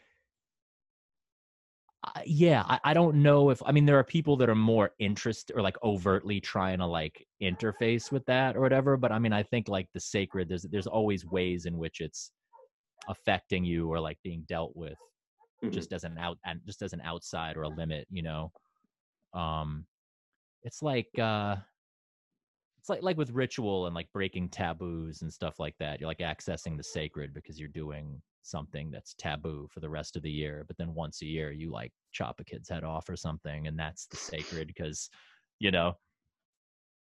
I- 2.03 2.23
yeah 2.25 2.63
I, 2.67 2.79
I 2.85 2.93
don't 2.93 3.21
know 3.21 3.49
if 3.49 3.61
i 3.65 3.71
mean 3.71 3.85
there 3.85 3.99
are 3.99 4.03
people 4.03 4.37
that 4.37 4.49
are 4.49 4.55
more 4.55 4.91
interested 4.99 5.55
or 5.55 5.61
like 5.61 5.77
overtly 5.83 6.39
trying 6.39 6.79
to 6.79 6.85
like 6.85 7.27
interface 7.41 8.11
with 8.11 8.25
that 8.27 8.55
or 8.55 8.61
whatever 8.61 8.95
but 8.95 9.11
i 9.11 9.19
mean 9.19 9.33
i 9.33 9.43
think 9.43 9.67
like 9.67 9.87
the 9.93 9.99
sacred 9.99 10.47
there's 10.47 10.63
there's 10.63 10.87
always 10.87 11.25
ways 11.25 11.65
in 11.65 11.77
which 11.77 11.99
it's 11.99 12.31
affecting 13.09 13.65
you 13.65 13.89
or 13.91 13.99
like 13.99 14.17
being 14.23 14.43
dealt 14.47 14.75
with 14.75 14.97
Mhm. 15.63 15.71
just 15.71 15.93
as 15.93 16.03
an 16.03 16.17
out 16.17 16.37
and 16.45 16.59
just 16.65 16.81
as 16.81 16.93
an 16.93 17.01
outside 17.01 17.57
or 17.57 17.63
a 17.63 17.69
limit 17.69 18.07
you 18.11 18.21
know 18.21 18.51
um 19.33 19.85
it's 20.63 20.81
like 20.81 21.09
uh 21.19 21.55
it's 22.85 22.89
like 22.91 23.01
like 23.01 23.17
with 23.17 23.31
ritual 23.31 23.87
and 23.87 23.95
like 23.95 24.11
breaking 24.13 24.47
taboos 24.47 25.23
and 25.23 25.33
stuff 25.33 25.59
like 25.59 25.75
that 25.79 25.99
you're 25.99 26.07
like 26.07 26.19
accessing 26.19 26.77
the 26.77 26.83
sacred 26.83 27.33
because 27.33 27.59
you're 27.59 27.67
doing 27.67 28.21
something 28.43 28.91
that's 28.91 29.15
taboo 29.15 29.67
for 29.71 29.79
the 29.79 29.89
rest 29.89 30.15
of 30.15 30.21
the 30.21 30.29
year 30.29 30.63
but 30.67 30.77
then 30.77 30.93
once 30.93 31.23
a 31.23 31.25
year 31.25 31.51
you 31.51 31.71
like 31.71 31.91
chop 32.11 32.39
a 32.39 32.43
kid's 32.43 32.69
head 32.69 32.83
off 32.83 33.09
or 33.09 33.15
something 33.15 33.65
and 33.65 33.79
that's 33.79 34.05
the 34.05 34.17
sacred 34.17 34.67
because 34.67 35.09
you 35.57 35.71
know 35.71 35.97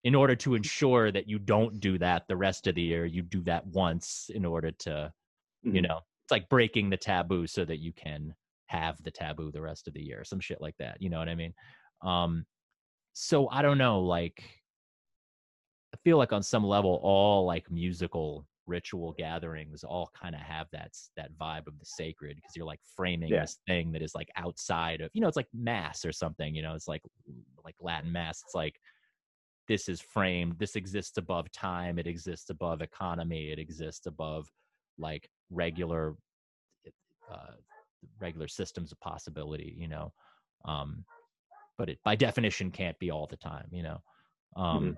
in 0.04 0.14
order 0.14 0.36
to 0.36 0.54
ensure 0.54 1.10
that 1.10 1.26
you 1.26 1.38
don't 1.38 1.80
do 1.80 1.96
that 1.96 2.26
the 2.28 2.36
rest 2.36 2.66
of 2.66 2.74
the 2.74 2.82
year 2.82 3.06
you 3.06 3.22
do 3.22 3.40
that 3.42 3.66
once 3.66 4.28
in 4.34 4.44
order 4.44 4.72
to 4.72 5.10
you 5.70 5.80
Mhm. 5.80 5.88
know 5.88 6.00
it's 6.24 6.30
like 6.30 6.50
breaking 6.50 6.90
the 6.90 6.98
taboo 6.98 7.46
so 7.46 7.64
that 7.64 7.78
you 7.78 7.94
can 7.94 8.34
have 8.66 9.02
the 9.04 9.10
taboo 9.10 9.50
the 9.50 9.62
rest 9.62 9.88
of 9.88 9.94
the 9.94 10.02
year 10.02 10.22
some 10.22 10.40
shit 10.40 10.60
like 10.60 10.76
that 10.78 11.00
you 11.00 11.08
know 11.08 11.18
what 11.18 11.30
i 11.30 11.34
mean 11.34 11.54
um 12.02 12.44
so 13.14 13.48
i 13.48 13.62
don't 13.62 13.78
know 13.78 14.02
like 14.02 14.61
feel 16.04 16.18
like 16.18 16.32
on 16.32 16.42
some 16.42 16.64
level 16.64 17.00
all 17.02 17.44
like 17.46 17.70
musical 17.70 18.46
ritual 18.66 19.12
gatherings 19.12 19.82
all 19.82 20.10
kind 20.14 20.34
of 20.34 20.40
have 20.40 20.68
that 20.72 20.92
that 21.16 21.32
vibe 21.36 21.66
of 21.66 21.78
the 21.78 21.84
sacred 21.84 22.36
because 22.36 22.54
you're 22.54 22.66
like 22.66 22.80
framing 22.96 23.32
Yeah. 23.32 23.40
this 23.40 23.58
thing 23.66 23.90
that 23.92 24.02
is 24.02 24.14
like 24.14 24.30
outside 24.36 25.00
of 25.00 25.10
you 25.14 25.20
know 25.20 25.26
it's 25.28 25.36
like 25.36 25.48
mass 25.52 26.04
or 26.04 26.12
something 26.12 26.54
you 26.54 26.62
know 26.62 26.74
it's 26.74 26.86
like 26.88 27.02
like 27.64 27.74
latin 27.80 28.10
mass 28.12 28.40
it's 28.44 28.54
like 28.54 28.80
this 29.68 29.88
is 29.88 30.00
framed 30.00 30.58
this 30.58 30.76
exists 30.76 31.18
above 31.18 31.50
time 31.50 31.98
it 31.98 32.06
exists 32.06 32.50
above 32.50 32.82
economy 32.82 33.50
it 33.50 33.58
exists 33.58 34.06
above 34.06 34.48
like 34.98 35.28
regular 35.50 36.14
uh 37.30 37.52
regular 38.20 38.48
systems 38.48 38.92
of 38.92 39.00
possibility 39.00 39.74
you 39.78 39.88
know 39.88 40.12
um 40.64 41.04
but 41.78 41.88
it 41.88 41.98
by 42.04 42.14
definition 42.14 42.70
can't 42.70 42.98
be 42.98 43.10
all 43.10 43.26
the 43.26 43.36
time 43.36 43.66
you 43.72 43.82
know 43.82 44.00
um 44.56 44.92
Mhm. 44.92 44.96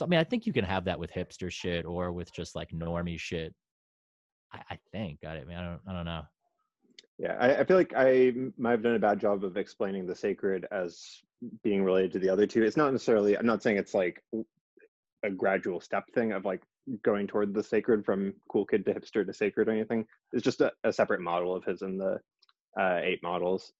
So 0.00 0.06
i 0.06 0.08
mean 0.08 0.18
i 0.18 0.24
think 0.24 0.46
you 0.46 0.52
can 0.52 0.64
have 0.64 0.84
that 0.86 0.98
with 0.98 1.12
hipster 1.12 1.50
shit 1.50 1.84
or 1.84 2.10
with 2.10 2.32
just 2.32 2.56
like 2.56 2.70
normie 2.70 3.20
shit 3.20 3.54
i, 4.54 4.60
I 4.70 4.78
think 4.92 5.18
i 5.26 5.44
mean 5.44 5.56
i 5.56 5.62
don't 5.62 5.80
i 5.86 5.92
don't 5.92 6.06
know 6.06 6.22
Yeah, 7.18 7.36
I, 7.38 7.56
I 7.56 7.64
feel 7.64 7.76
like 7.76 7.92
I 7.94 8.32
might 8.56 8.70
have 8.70 8.82
done 8.82 8.94
a 8.94 8.98
bad 8.98 9.20
job 9.20 9.44
of 9.44 9.58
explaining 9.58 10.06
the 10.06 10.14
sacred 10.14 10.66
as 10.70 11.20
being 11.62 11.84
related 11.84 12.12
to 12.12 12.18
the 12.18 12.30
other 12.30 12.46
two. 12.46 12.62
It's 12.62 12.78
not 12.78 12.92
necessarily. 12.92 13.36
I'm 13.36 13.44
not 13.44 13.62
saying 13.62 13.76
it's 13.76 13.92
like 13.92 14.22
a 15.22 15.30
gradual 15.30 15.80
step 15.80 16.04
thing 16.14 16.32
of 16.32 16.46
like 16.46 16.62
going 17.02 17.26
toward 17.26 17.52
the 17.52 17.62
sacred 17.62 18.06
from 18.06 18.32
cool 18.50 18.64
kid 18.64 18.86
to 18.86 18.94
hipster 18.94 19.26
to 19.26 19.34
sacred 19.34 19.68
or 19.68 19.72
anything. 19.72 20.06
It's 20.32 20.42
just 20.42 20.62
a, 20.62 20.72
a 20.84 20.92
separate 20.92 21.20
model 21.20 21.54
of 21.54 21.62
his 21.64 21.82
in 21.82 21.98
the 21.98 22.18
uh, 22.80 23.00
eight 23.02 23.22
models. 23.22 23.70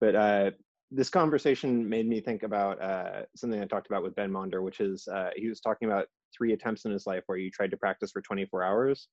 But 0.00 0.14
uh, 0.14 0.50
this 0.90 1.10
conversation 1.10 1.88
made 1.88 2.08
me 2.08 2.20
think 2.20 2.42
about 2.42 2.80
uh, 2.80 3.22
something 3.34 3.60
I 3.60 3.66
talked 3.66 3.88
about 3.88 4.02
with 4.02 4.14
Ben 4.14 4.30
Monder, 4.30 4.62
which 4.62 4.80
is 4.80 5.08
uh, 5.08 5.30
he 5.36 5.48
was 5.48 5.60
talking 5.60 5.88
about 5.88 6.06
three 6.36 6.52
attempts 6.52 6.84
in 6.84 6.92
his 6.92 7.06
life 7.06 7.24
where 7.26 7.38
he 7.38 7.50
tried 7.50 7.70
to 7.72 7.76
practice 7.76 8.12
for 8.12 8.20
24 8.20 8.62
hours, 8.62 9.08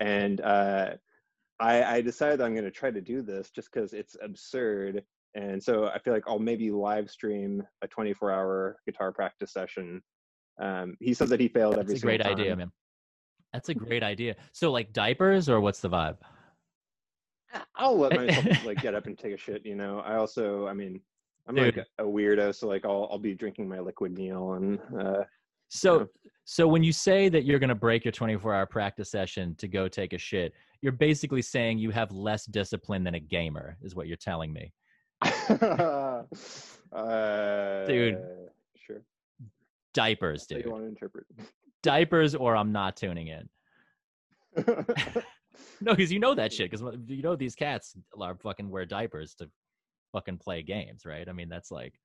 and 0.00 0.40
uh, 0.40 0.90
I, 1.60 1.96
I 1.96 2.00
decided 2.00 2.40
I'm 2.40 2.54
going 2.54 2.64
to 2.64 2.70
try 2.70 2.90
to 2.90 3.00
do 3.00 3.22
this 3.22 3.50
just 3.50 3.70
because 3.72 3.92
it's 3.92 4.16
absurd. 4.22 5.02
And 5.34 5.62
so 5.62 5.86
I 5.86 5.98
feel 5.98 6.12
like 6.12 6.24
I'll 6.26 6.38
maybe 6.38 6.70
live 6.70 7.10
stream 7.10 7.62
a 7.82 7.88
24 7.88 8.30
hour 8.30 8.76
guitar 8.84 9.12
practice 9.12 9.52
session. 9.52 10.02
Um, 10.60 10.96
he 11.00 11.14
says 11.14 11.30
that 11.30 11.40
he 11.40 11.48
failed 11.48 11.74
every 11.74 11.94
that's 11.94 12.02
a 12.02 12.06
great 12.06 12.22
single 12.22 12.40
idea 12.40 12.56
man. 12.56 12.72
That's 13.52 13.68
a 13.68 13.74
great 13.74 14.02
idea. 14.02 14.36
So 14.52 14.70
like 14.70 14.92
diapers 14.92 15.48
or 15.48 15.60
what's 15.60 15.80
the 15.80 15.88
vibe 15.90 16.18
I'll 17.76 17.98
let 17.98 18.14
myself 18.14 18.46
like 18.66 18.80
get 18.80 18.94
up 18.94 19.06
and 19.06 19.18
take 19.18 19.34
a 19.34 19.36
shit. 19.36 19.64
You 19.64 19.74
know, 19.74 20.00
I 20.00 20.16
also, 20.16 20.66
I 20.66 20.72
mean, 20.72 21.00
I'm 21.46 21.56
like 21.56 21.76
a 21.98 22.04
weirdo, 22.04 22.54
so 22.54 22.68
like 22.68 22.84
I'll 22.84 23.08
I'll 23.10 23.18
be 23.18 23.34
drinking 23.34 23.68
my 23.68 23.80
liquid 23.80 24.16
meal 24.16 24.54
and 24.54 24.78
uh, 24.98 25.24
So 25.68 26.00
Yeah. 26.00 26.30
so 26.44 26.68
when 26.68 26.82
you 26.82 26.92
say 26.92 27.28
that 27.28 27.44
you're 27.44 27.58
going 27.58 27.68
to 27.68 27.74
break 27.74 28.04
your 28.04 28.12
24-hour 28.12 28.66
practice 28.66 29.10
session 29.10 29.54
to 29.56 29.68
go 29.68 29.88
take 29.88 30.12
a 30.12 30.18
shit, 30.18 30.52
you're 30.82 30.92
basically 30.92 31.42
saying 31.42 31.78
you 31.78 31.90
have 31.90 32.12
less 32.12 32.46
discipline 32.46 33.04
than 33.04 33.14
a 33.14 33.20
gamer 33.20 33.76
is 33.82 33.94
what 33.94 34.06
you're 34.06 34.16
telling 34.16 34.52
me. 34.52 34.72
uh, 35.22 36.24
sure. 38.76 39.02
Diapers, 39.94 40.46
dude. 40.46 40.64
you 40.64 40.70
want 40.70 40.84
to 40.84 40.88
interpret? 40.88 41.24
Diapers 41.82 42.34
or 42.34 42.56
I'm 42.56 42.72
not 42.72 42.96
tuning 42.96 43.28
in. 43.28 43.48
No, 45.80 45.94
cuz 45.96 46.12
you 46.12 46.18
know 46.18 46.34
that 46.34 46.52
shit 46.52 46.70
cuz 46.70 46.82
you 47.06 47.22
know 47.22 47.36
these 47.36 47.54
cats 47.54 47.96
are 48.18 48.36
fucking 48.36 48.68
wear 48.70 48.86
diapers 48.86 49.34
to 49.36 49.50
fucking 50.12 50.38
play 50.38 50.62
games, 50.62 51.04
right? 51.04 51.28
I 51.28 51.32
mean, 51.32 51.48
that's 51.48 51.70
like 51.70 51.98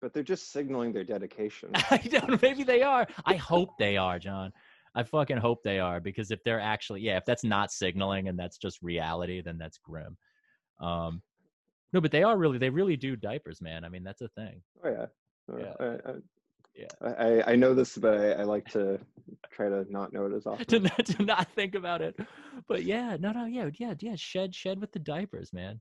but 0.00 0.12
they're 0.12 0.22
just 0.22 0.52
signaling 0.52 0.92
their 0.92 1.04
dedication. 1.04 1.70
I 1.90 1.98
don't 1.98 2.40
maybe 2.42 2.62
they 2.62 2.82
are. 2.82 3.06
I 3.24 3.34
hope 3.34 3.70
they 3.78 3.96
are, 3.96 4.18
John. 4.18 4.52
I 4.94 5.02
fucking 5.02 5.38
hope 5.38 5.62
they 5.62 5.78
are 5.80 6.00
because 6.00 6.30
if 6.30 6.42
they're 6.44 6.60
actually 6.60 7.00
yeah, 7.00 7.16
if 7.16 7.24
that's 7.24 7.44
not 7.44 7.70
signaling 7.72 8.28
and 8.28 8.38
that's 8.38 8.58
just 8.58 8.80
reality, 8.82 9.42
then 9.42 9.58
that's 9.58 9.78
grim. 9.78 10.16
Um 10.80 11.22
no, 11.92 12.00
but 12.00 12.10
they 12.10 12.22
are 12.22 12.36
really 12.36 12.58
they 12.58 12.70
really 12.70 12.96
do 12.96 13.16
diapers, 13.16 13.60
man. 13.60 13.84
I 13.84 13.88
mean, 13.88 14.04
that's 14.04 14.20
a 14.20 14.28
thing. 14.28 14.62
Oh 14.84 14.90
yeah. 14.90 15.06
Uh, 15.50 15.58
Yeah. 15.58 15.74
I, 15.80 16.10
I, 16.10 16.14
Yeah. 16.78 16.86
I, 17.18 17.52
I- 17.52 17.56
know 17.56 17.74
this, 17.74 17.96
but 17.98 18.18
I, 18.18 18.30
I 18.32 18.42
like 18.44 18.66
to 18.70 19.00
try 19.50 19.68
to 19.68 19.84
not 19.90 20.12
know 20.12 20.26
it 20.26 20.32
as 20.32 20.46
often. 20.46 20.66
to 20.66 20.78
not, 20.80 21.06
to 21.06 21.22
not 21.24 21.48
think 21.54 21.74
about 21.74 22.00
it. 22.02 22.16
But 22.68 22.84
yeah, 22.84 23.16
no, 23.18 23.32
no, 23.32 23.46
yeah, 23.46 23.68
yeah, 23.78 23.94
yeah. 23.98 24.14
Shed, 24.16 24.54
shed 24.54 24.80
with 24.80 24.92
the 24.92 24.98
diapers, 25.00 25.52
man. 25.52 25.80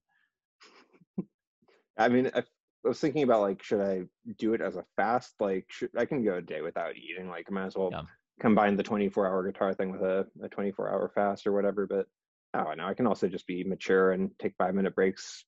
I 1.98 2.10
mean, 2.10 2.30
I, 2.34 2.40
I 2.40 2.44
was 2.88 3.00
thinking 3.00 3.24
about 3.24 3.42
like, 3.42 3.62
should 3.64 3.82
I 3.82 4.04
do 4.38 4.54
it 4.54 4.62
as 4.62 4.76
a 4.76 4.86
fast? 4.96 5.34
Like, 5.40 5.66
should, 5.70 5.90
I 5.98 6.06
can 6.06 6.24
go 6.24 6.36
a 6.36 6.42
day 6.42 6.62
without 6.62 6.96
eating. 6.96 7.30
Like, 7.30 7.46
I 7.50 7.54
might 7.54 7.66
as 7.68 7.76
well 7.76 7.92
Yeah. 7.92 8.04
combine 8.40 8.76
the 8.76 8.84
24 8.84 9.28
hour 9.28 9.44
guitar 9.44 9.74
thing 9.74 9.92
with 9.92 10.02
a, 10.02 10.26
a 10.42 10.50
24 10.50 10.90
hour 10.90 11.12
fast 11.14 11.46
or 11.48 11.54
whatever. 11.54 11.86
But 11.88 12.08
I 12.54 12.64
don't 12.64 12.78
know. 12.78 12.88
I 12.88 12.94
can 12.94 13.08
also 13.08 13.28
just 13.28 13.48
be 13.48 13.64
mature 13.64 14.12
and 14.12 14.32
take 14.40 14.56
five 14.58 14.74
minute 14.74 14.96
breaks 14.96 15.46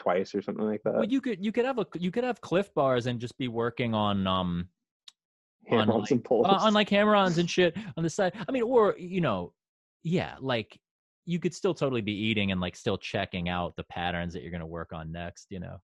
twice 0.00 0.34
or 0.34 0.42
something 0.42 0.64
like 0.64 0.82
that. 0.84 0.94
Well, 0.94 1.04
you 1.04 1.20
could 1.20 1.44
you 1.44 1.52
could 1.52 1.64
have 1.64 1.78
a 1.78 1.86
you 1.94 2.10
could 2.10 2.24
have 2.24 2.40
Clif 2.40 2.72
Bars 2.74 3.06
and 3.06 3.20
just 3.20 3.38
be 3.38 3.48
working 3.48 3.94
on 3.94 4.26
um 4.26 4.68
on, 5.70 5.86
like- 5.86 6.24
poles. 6.24 6.46
uh, 6.48 6.58
on 6.60 6.74
like 6.74 6.88
hammer-ons 6.88 7.38
and 7.38 7.48
shit 7.48 7.76
on 7.96 8.02
the 8.02 8.10
side. 8.10 8.34
I 8.48 8.52
mean, 8.52 8.62
or 8.62 8.96
you 8.98 9.20
know, 9.20 9.52
yeah, 10.02 10.34
like 10.40 10.78
you 11.26 11.38
could 11.38 11.54
still 11.54 11.74
totally 11.74 12.00
be 12.00 12.12
eating 12.12 12.50
and 12.50 12.60
like 12.60 12.74
still 12.74 12.98
checking 12.98 13.48
out 13.48 13.76
the 13.76 13.84
patterns 13.84 14.32
that 14.32 14.42
you're 14.42 14.50
gonna 14.50 14.66
work 14.66 14.92
on 14.92 15.12
next. 15.12 15.46
You 15.50 15.60
know, 15.60 15.76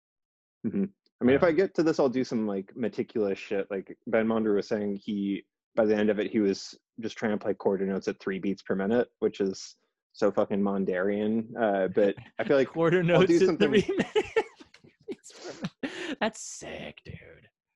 I 1.20 1.24
mean, 1.24 1.36
if 1.36 1.44
I 1.44 1.52
get 1.52 1.74
to 1.74 1.82
this, 1.82 2.00
I'll 2.00 2.08
do 2.08 2.24
some 2.24 2.46
like 2.46 2.72
meticulous 2.76 3.38
shit. 3.38 3.70
Like 3.70 3.96
Ben 4.06 4.26
Monder 4.26 4.56
was 4.56 4.68
saying, 4.68 5.00
he 5.02 5.44
by 5.74 5.84
the 5.84 5.94
end 5.96 6.10
of 6.10 6.18
it, 6.18 6.30
he 6.30 6.40
was 6.40 6.74
just 7.00 7.16
trying 7.16 7.32
to 7.32 7.38
play 7.38 7.54
quarter 7.54 7.84
notes 7.86 8.08
at 8.08 8.18
three 8.18 8.38
beats 8.38 8.62
per 8.62 8.74
minute, 8.74 9.08
which 9.20 9.40
is 9.40 9.76
so 10.16 10.32
fucking 10.32 10.60
Mondarian. 10.60 11.44
Uh, 11.60 11.88
but 11.88 12.14
I 12.38 12.44
feel 12.44 12.56
like 12.56 12.68
quarter 12.72 13.02
notes 13.02 13.30
at 13.30 13.46
something- 13.46 13.82
three 13.82 13.86
minutes. 13.86 15.60
That's 16.20 16.40
sick, 16.40 17.00
dude. 17.04 17.14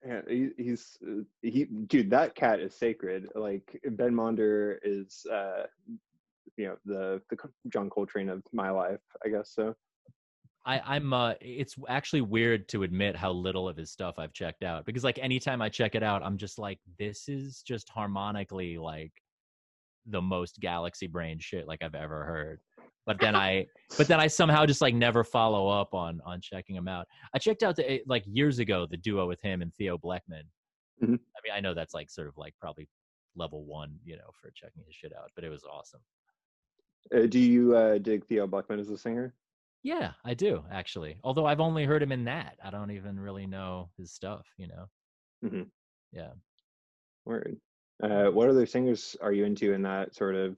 Yeah, 0.07 0.23
he, 0.27 0.49
he's 0.57 0.97
uh, 1.07 1.23
he, 1.43 1.65
dude. 1.65 2.09
That 2.09 2.35
cat 2.35 2.59
is 2.59 2.75
sacred. 2.75 3.29
Like 3.35 3.79
Ben 3.91 4.15
Monder 4.15 4.77
is, 4.83 5.27
uh, 5.31 5.65
you 6.57 6.69
know, 6.69 6.77
the 6.87 7.21
the 7.29 7.37
John 7.69 7.91
Coltrane 7.91 8.31
of 8.31 8.43
my 8.55 8.71
life, 8.71 9.01
I 9.25 9.29
guess. 9.29 9.53
So 9.55 9.75
I, 10.65 10.81
I'm 10.87 11.13
uh 11.13 11.35
it's 11.43 11.77
actually 11.91 12.23
weird 12.23 12.67
to 12.71 12.83
admit 12.83 13.15
how 13.15 13.31
little 13.33 13.69
of 13.69 13.77
his 13.77 13.91
stuff 13.91 14.19
I've 14.19 14.33
checked 14.33 14.65
out 14.65 14.87
because 14.87 15.05
like 15.05 15.19
anytime 15.19 15.61
I 15.61 15.69
check 15.69 15.95
it 15.95 16.03
out, 16.03 16.23
I'm 16.23 16.39
just 16.39 16.59
like, 16.59 16.79
this 16.99 17.29
is 17.29 17.63
just 17.63 17.91
harmonically 17.91 18.79
like 18.79 19.13
the 20.07 20.21
most 20.23 20.59
galaxy 20.61 21.07
brain 21.07 21.39
shit 21.39 21.67
like 21.69 21.83
I've 21.83 21.95
ever 21.95 22.25
heard. 22.25 22.61
But 23.07 23.19
then 23.21 23.35
I 23.47 23.67
but 23.99 24.09
then 24.09 24.21
I 24.21 24.27
somehow 24.27 24.67
just 24.67 24.81
like 24.81 24.95
never 24.95 25.25
follow 25.25 25.69
up 25.69 25.95
on 25.95 26.21
on 26.25 26.41
checking 26.41 26.77
him 26.77 26.89
out. 26.89 27.07
I 27.35 27.39
checked 27.39 27.63
out 27.63 27.77
the 27.77 28.01
like 28.07 28.25
years 28.27 28.59
ago 28.59 28.87
the 28.91 28.97
duo 28.97 29.27
with 29.27 29.41
him 29.43 29.63
and 29.63 29.73
Theo 29.77 29.99
Bleckmann. 29.99 30.45
Mhm. 31.03 31.15
I 31.15 31.39
mean, 31.45 31.53
I 31.55 31.61
know 31.61 31.75
that's 31.75 31.95
like 31.95 32.11
sort 32.11 32.29
of 32.29 32.37
like 32.37 32.55
probably 32.61 32.89
level 33.37 33.65
one, 33.65 33.99
you 34.05 34.17
know, 34.17 34.31
for 34.41 34.51
checking 34.55 34.83
his 34.87 34.95
shit 34.95 35.13
out, 35.17 35.31
but 35.35 35.45
it 35.45 35.49
was 35.51 35.65
awesome. 35.65 36.01
uh, 37.15 37.27
do 37.27 37.39
you 37.39 37.75
uh, 37.77 37.99
dig 37.99 38.27
Theo 38.27 38.47
Bleckmann 38.47 38.79
as 38.81 38.91
a 38.91 38.99
singer? 38.99 39.35
Yeah, 39.83 40.13
I 40.27 40.35
do 40.35 40.63
actually. 40.71 41.17
Although 41.25 41.47
I've 41.47 41.61
only 41.61 41.85
heard 41.85 42.03
him 42.03 42.13
in 42.13 42.25
that. 42.25 42.57
I 42.63 42.71
don't 42.71 42.91
even 42.91 43.19
really 43.19 43.47
know 43.47 43.89
his 43.97 44.13
stuff, 44.13 44.47
you 44.59 44.69
know. 44.69 44.87
Mhm. 45.43 45.71
Yeah. 46.13 46.33
Word. 47.25 47.59
Uh, 48.03 48.31
what 48.31 48.49
other 48.49 48.67
singers 48.67 49.17
are 49.21 49.33
you 49.33 49.45
into 49.45 49.73
in 49.73 49.83
that 49.83 50.15
sort 50.15 50.35
of 50.35 50.57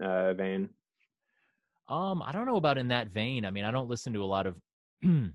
uh, 0.00 0.34
vein? 0.34 0.68
Um, 1.88 2.22
I 2.22 2.32
don't 2.32 2.46
know 2.46 2.56
about 2.56 2.78
in 2.78 2.88
that 2.88 3.08
vein. 3.08 3.44
I 3.44 3.50
mean, 3.50 3.64
I 3.64 3.70
don't 3.70 3.88
listen 3.88 4.12
to 4.12 4.22
a 4.22 4.26
lot 4.26 4.46
of 4.46 4.56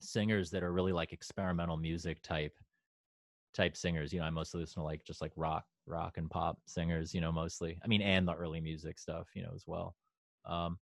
singers 0.00 0.50
that 0.50 0.62
are 0.62 0.72
really 0.72 0.92
like 0.92 1.12
experimental 1.12 1.76
music 1.76 2.22
type 2.22 2.56
type 3.54 3.76
singers. 3.76 4.12
You 4.12 4.20
know, 4.20 4.26
I 4.26 4.30
mostly 4.30 4.60
listen 4.60 4.80
to 4.80 4.84
like 4.84 5.04
just 5.04 5.20
like 5.20 5.32
rock, 5.36 5.64
rock 5.86 6.16
and 6.16 6.30
pop 6.30 6.58
singers, 6.66 7.14
you 7.14 7.20
know, 7.20 7.32
mostly. 7.32 7.78
I 7.84 7.88
mean, 7.88 8.02
and 8.02 8.26
the 8.26 8.34
early 8.34 8.60
music 8.60 8.98
stuff, 8.98 9.28
you 9.34 9.42
know, 9.42 9.52
as 9.54 9.64
well. 9.66 9.94
Um 10.44 10.78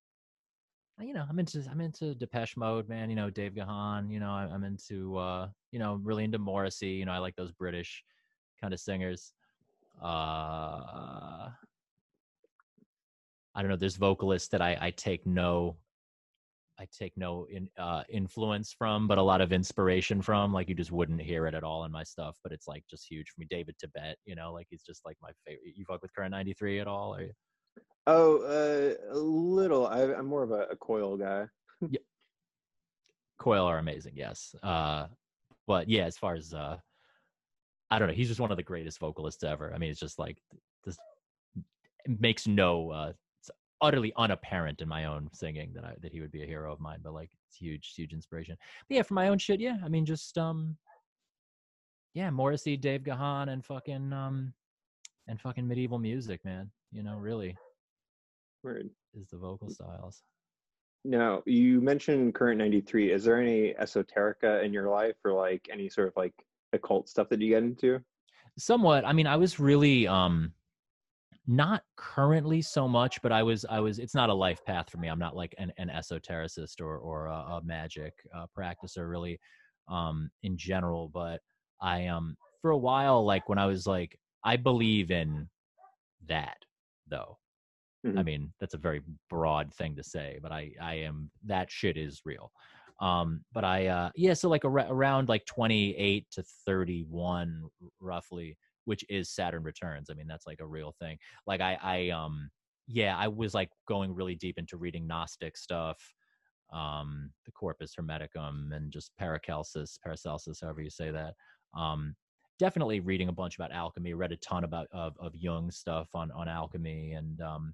you 0.99 1.13
know, 1.13 1.25
I'm 1.27 1.39
into 1.39 1.63
I'm 1.69 1.81
into 1.81 2.15
Depeche 2.15 2.57
Mode, 2.57 2.87
man. 2.87 3.09
You 3.09 3.15
know, 3.15 3.29
Dave 3.29 3.55
Gahan. 3.55 4.11
You 4.11 4.19
know, 4.19 4.29
I'm 4.29 4.63
into 4.63 5.17
uh, 5.17 5.47
you 5.71 5.79
know, 5.79 5.99
really 6.03 6.23
into 6.23 6.37
Morrissey. 6.37 6.89
You 6.89 7.05
know, 7.05 7.11
I 7.11 7.17
like 7.17 7.35
those 7.35 7.51
British 7.51 8.03
kind 8.59 8.73
of 8.73 8.79
singers. 8.79 9.33
Uh, 10.01 11.49
I 13.53 13.61
don't 13.61 13.69
know. 13.69 13.75
There's 13.75 13.97
vocalists 13.97 14.49
that 14.49 14.61
I 14.61 14.77
I 14.79 14.91
take 14.91 15.25
no 15.25 15.77
I 16.81 16.87
take 16.97 17.13
no 17.15 17.45
in, 17.51 17.69
uh, 17.77 18.01
influence 18.09 18.73
from, 18.75 19.07
but 19.07 19.19
a 19.19 19.21
lot 19.21 19.39
of 19.39 19.53
inspiration 19.53 20.19
from. 20.19 20.51
Like 20.51 20.67
you 20.67 20.73
just 20.73 20.91
wouldn't 20.91 21.21
hear 21.21 21.45
it 21.45 21.53
at 21.53 21.63
all 21.63 21.85
in 21.85 21.91
my 21.91 22.03
stuff, 22.03 22.37
but 22.43 22.51
it's 22.51 22.67
like 22.67 22.83
just 22.89 23.05
huge 23.07 23.29
for 23.29 23.39
me. 23.39 23.47
David 23.49 23.75
Tibet, 23.79 24.17
you 24.25 24.35
know, 24.35 24.51
like 24.51 24.65
he's 24.71 24.81
just 24.81 25.05
like 25.05 25.17
my 25.21 25.29
favorite. 25.45 25.75
You 25.75 25.85
fuck 25.85 26.01
with 26.01 26.13
Current 26.15 26.31
93 26.31 26.79
at 26.79 26.87
all? 26.87 27.13
Are 27.13 27.21
you? 27.21 27.31
Oh, 28.07 28.39
uh, 28.41 29.15
a 29.15 29.19
little. 29.19 29.85
I, 29.85 30.01
I'm 30.13 30.25
more 30.25 30.41
of 30.41 30.49
a, 30.49 30.65
a 30.71 30.75
coil 30.75 31.17
guy. 31.17 31.45
yeah. 31.87 31.99
Coil 33.37 33.65
are 33.65 33.77
amazing, 33.77 34.13
yes. 34.15 34.55
Uh, 34.63 35.05
but 35.67 35.87
yeah, 35.87 36.05
as 36.05 36.17
far 36.17 36.33
as 36.33 36.51
uh, 36.51 36.77
I 37.91 37.99
don't 37.99 38.07
know, 38.07 38.13
he's 38.13 38.30
just 38.30 38.39
one 38.39 38.51
of 38.51 38.57
the 38.57 38.63
greatest 38.63 38.99
vocalists 38.99 39.43
ever. 39.43 39.73
I 39.73 39.77
mean, 39.77 39.91
it's 39.91 39.99
just 39.99 40.18
like 40.18 40.38
this 40.85 40.97
makes 42.07 42.47
no 42.47 42.89
uh, 42.89 43.11
it's 43.39 43.51
utterly 43.81 44.13
unapparent 44.18 44.81
in 44.81 44.88
my 44.88 45.05
own 45.05 45.30
singing 45.34 45.72
that 45.76 45.84
I 45.84 45.95
that 46.01 46.13
he 46.13 46.22
would 46.22 46.31
be 46.31 46.41
a 46.41 46.47
hero 46.47 46.72
of 46.72 46.80
mine, 46.80 46.99
but 47.03 47.13
like 47.13 47.30
it's 47.47 47.57
huge, 47.57 47.93
huge 47.93 48.13
inspiration. 48.13 48.55
But 48.88 48.95
yeah, 48.95 49.03
for 49.03 49.13
my 49.13 49.27
own 49.27 49.38
shit, 49.38 49.59
yeah. 49.59 49.77
I 49.84 49.89
mean, 49.89 50.05
just 50.05 50.38
um, 50.38 50.77
yeah, 52.13 52.30
Morrissey, 52.30 52.77
Dave 52.77 53.03
Gahan, 53.03 53.49
and 53.49 53.63
fucking 53.63 54.13
um, 54.13 54.53
and 55.27 55.39
fucking 55.39 55.68
medieval 55.68 55.99
music, 55.99 56.43
man. 56.45 56.72
You 56.93 57.03
know, 57.03 57.15
really, 57.18 57.57
Word. 58.63 58.89
is 59.13 59.30
the 59.30 59.38
vocal 59.38 59.69
styles. 59.69 60.23
Now, 61.03 61.41
you 61.45 61.81
mentioned 61.81 62.35
current 62.35 62.59
93. 62.59 63.11
Is 63.11 63.23
there 63.23 63.41
any 63.41 63.73
esoterica 63.73 64.63
in 64.63 64.72
your 64.72 64.88
life 64.88 65.15
or 65.26 65.34
like 65.34 65.68
any 65.72 65.89
sort 65.89 66.07
of 66.07 66.13
like 66.15 66.34
occult 66.73 67.10
stuff 67.10 67.30
that 67.30 67.41
you 67.41 67.49
get 67.49 67.64
into? 67.64 67.99
Somewhat. 68.57 69.06
I 69.06 69.14
mean, 69.14 69.27
I 69.27 69.38
was 69.38 69.60
really 69.60 70.07
um 70.07 70.53
not 71.48 71.84
currently 71.98 72.61
so 72.61 72.88
much 72.88 73.22
but 73.22 73.31
i 73.31 73.41
was 73.41 73.65
i 73.69 73.80
was 73.80 73.98
it's 73.98 74.14
not 74.14 74.30
a 74.30 74.34
life 74.34 74.64
path 74.64 74.89
for 74.89 74.98
me 74.98 75.07
i'm 75.07 75.19
not 75.19 75.35
like 75.35 75.56
an, 75.57 75.72
an 75.77 75.89
esotericist 75.89 76.80
or 76.80 76.98
or 76.98 77.26
a, 77.26 77.34
a 77.34 77.61
magic 77.64 78.14
uh, 78.35 78.45
practicer 78.57 79.10
really 79.10 79.39
um 79.89 80.30
in 80.43 80.56
general 80.56 81.10
but 81.10 81.39
i 81.81 82.06
um 82.07 82.38
for 82.61 82.72
a 82.72 82.77
while 82.77 83.26
like 83.26 83.49
when 83.49 83.57
i 83.57 83.65
was 83.65 83.88
like 83.88 84.18
i 84.45 84.56
believe 84.56 85.10
in 85.10 85.49
that 86.27 86.57
though 87.07 87.38
mm-hmm. 88.06 88.19
i 88.19 88.23
mean 88.23 88.53
that's 88.60 88.76
a 88.76 88.77
very 88.77 89.02
broad 89.30 89.73
thing 89.73 89.95
to 89.95 90.03
say 90.03 90.38
but 90.43 90.52
i 90.52 90.72
i 90.80 90.93
am 90.93 91.30
that 91.43 91.72
shit 91.72 91.98
is 91.98 92.22
real 92.23 92.52
um 93.01 93.43
but 93.53 93.65
i 93.65 93.87
uh 93.87 94.09
yeah 94.15 94.33
so 94.33 94.47
like 94.47 94.63
ar- 94.63 94.87
around 94.89 95.27
like 95.27 95.45
28 95.45 96.25
to 96.31 96.43
31 96.65 97.63
roughly 97.99 98.57
which 98.85 99.05
is 99.09 99.29
Saturn 99.29 99.63
Returns. 99.63 100.09
I 100.09 100.13
mean, 100.13 100.27
that's 100.27 100.47
like 100.47 100.59
a 100.59 100.65
real 100.65 100.93
thing. 100.99 101.17
Like 101.45 101.61
I, 101.61 101.77
I, 101.81 102.09
um, 102.09 102.49
yeah, 102.87 103.15
I 103.17 103.27
was 103.27 103.53
like 103.53 103.69
going 103.87 104.13
really 104.13 104.35
deep 104.35 104.57
into 104.57 104.77
reading 104.77 105.07
Gnostic 105.07 105.57
stuff, 105.57 105.99
um, 106.73 107.31
the 107.45 107.51
Corpus 107.51 107.93
Hermeticum, 107.95 108.75
and 108.75 108.91
just 108.91 109.11
Paracelsus, 109.17 109.99
Paracelsus, 110.03 110.61
however 110.61 110.81
you 110.81 110.89
say 110.89 111.11
that. 111.11 111.35
Um, 111.77 112.15
definitely 112.59 112.99
reading 112.99 113.29
a 113.29 113.33
bunch 113.33 113.55
about 113.55 113.71
alchemy. 113.71 114.13
Read 114.13 114.31
a 114.31 114.37
ton 114.37 114.63
about 114.63 114.87
of 114.91 115.15
of 115.19 115.35
Jung 115.35 115.71
stuff 115.71 116.09
on 116.13 116.31
on 116.31 116.47
alchemy 116.47 117.13
and 117.13 117.39
um, 117.41 117.73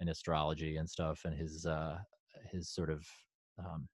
and 0.00 0.08
astrology 0.08 0.76
and 0.76 0.88
stuff, 0.88 1.22
and 1.24 1.34
his 1.34 1.66
uh, 1.66 1.98
his 2.50 2.70
sort 2.70 2.90
of 2.90 3.06
um, 3.58 3.86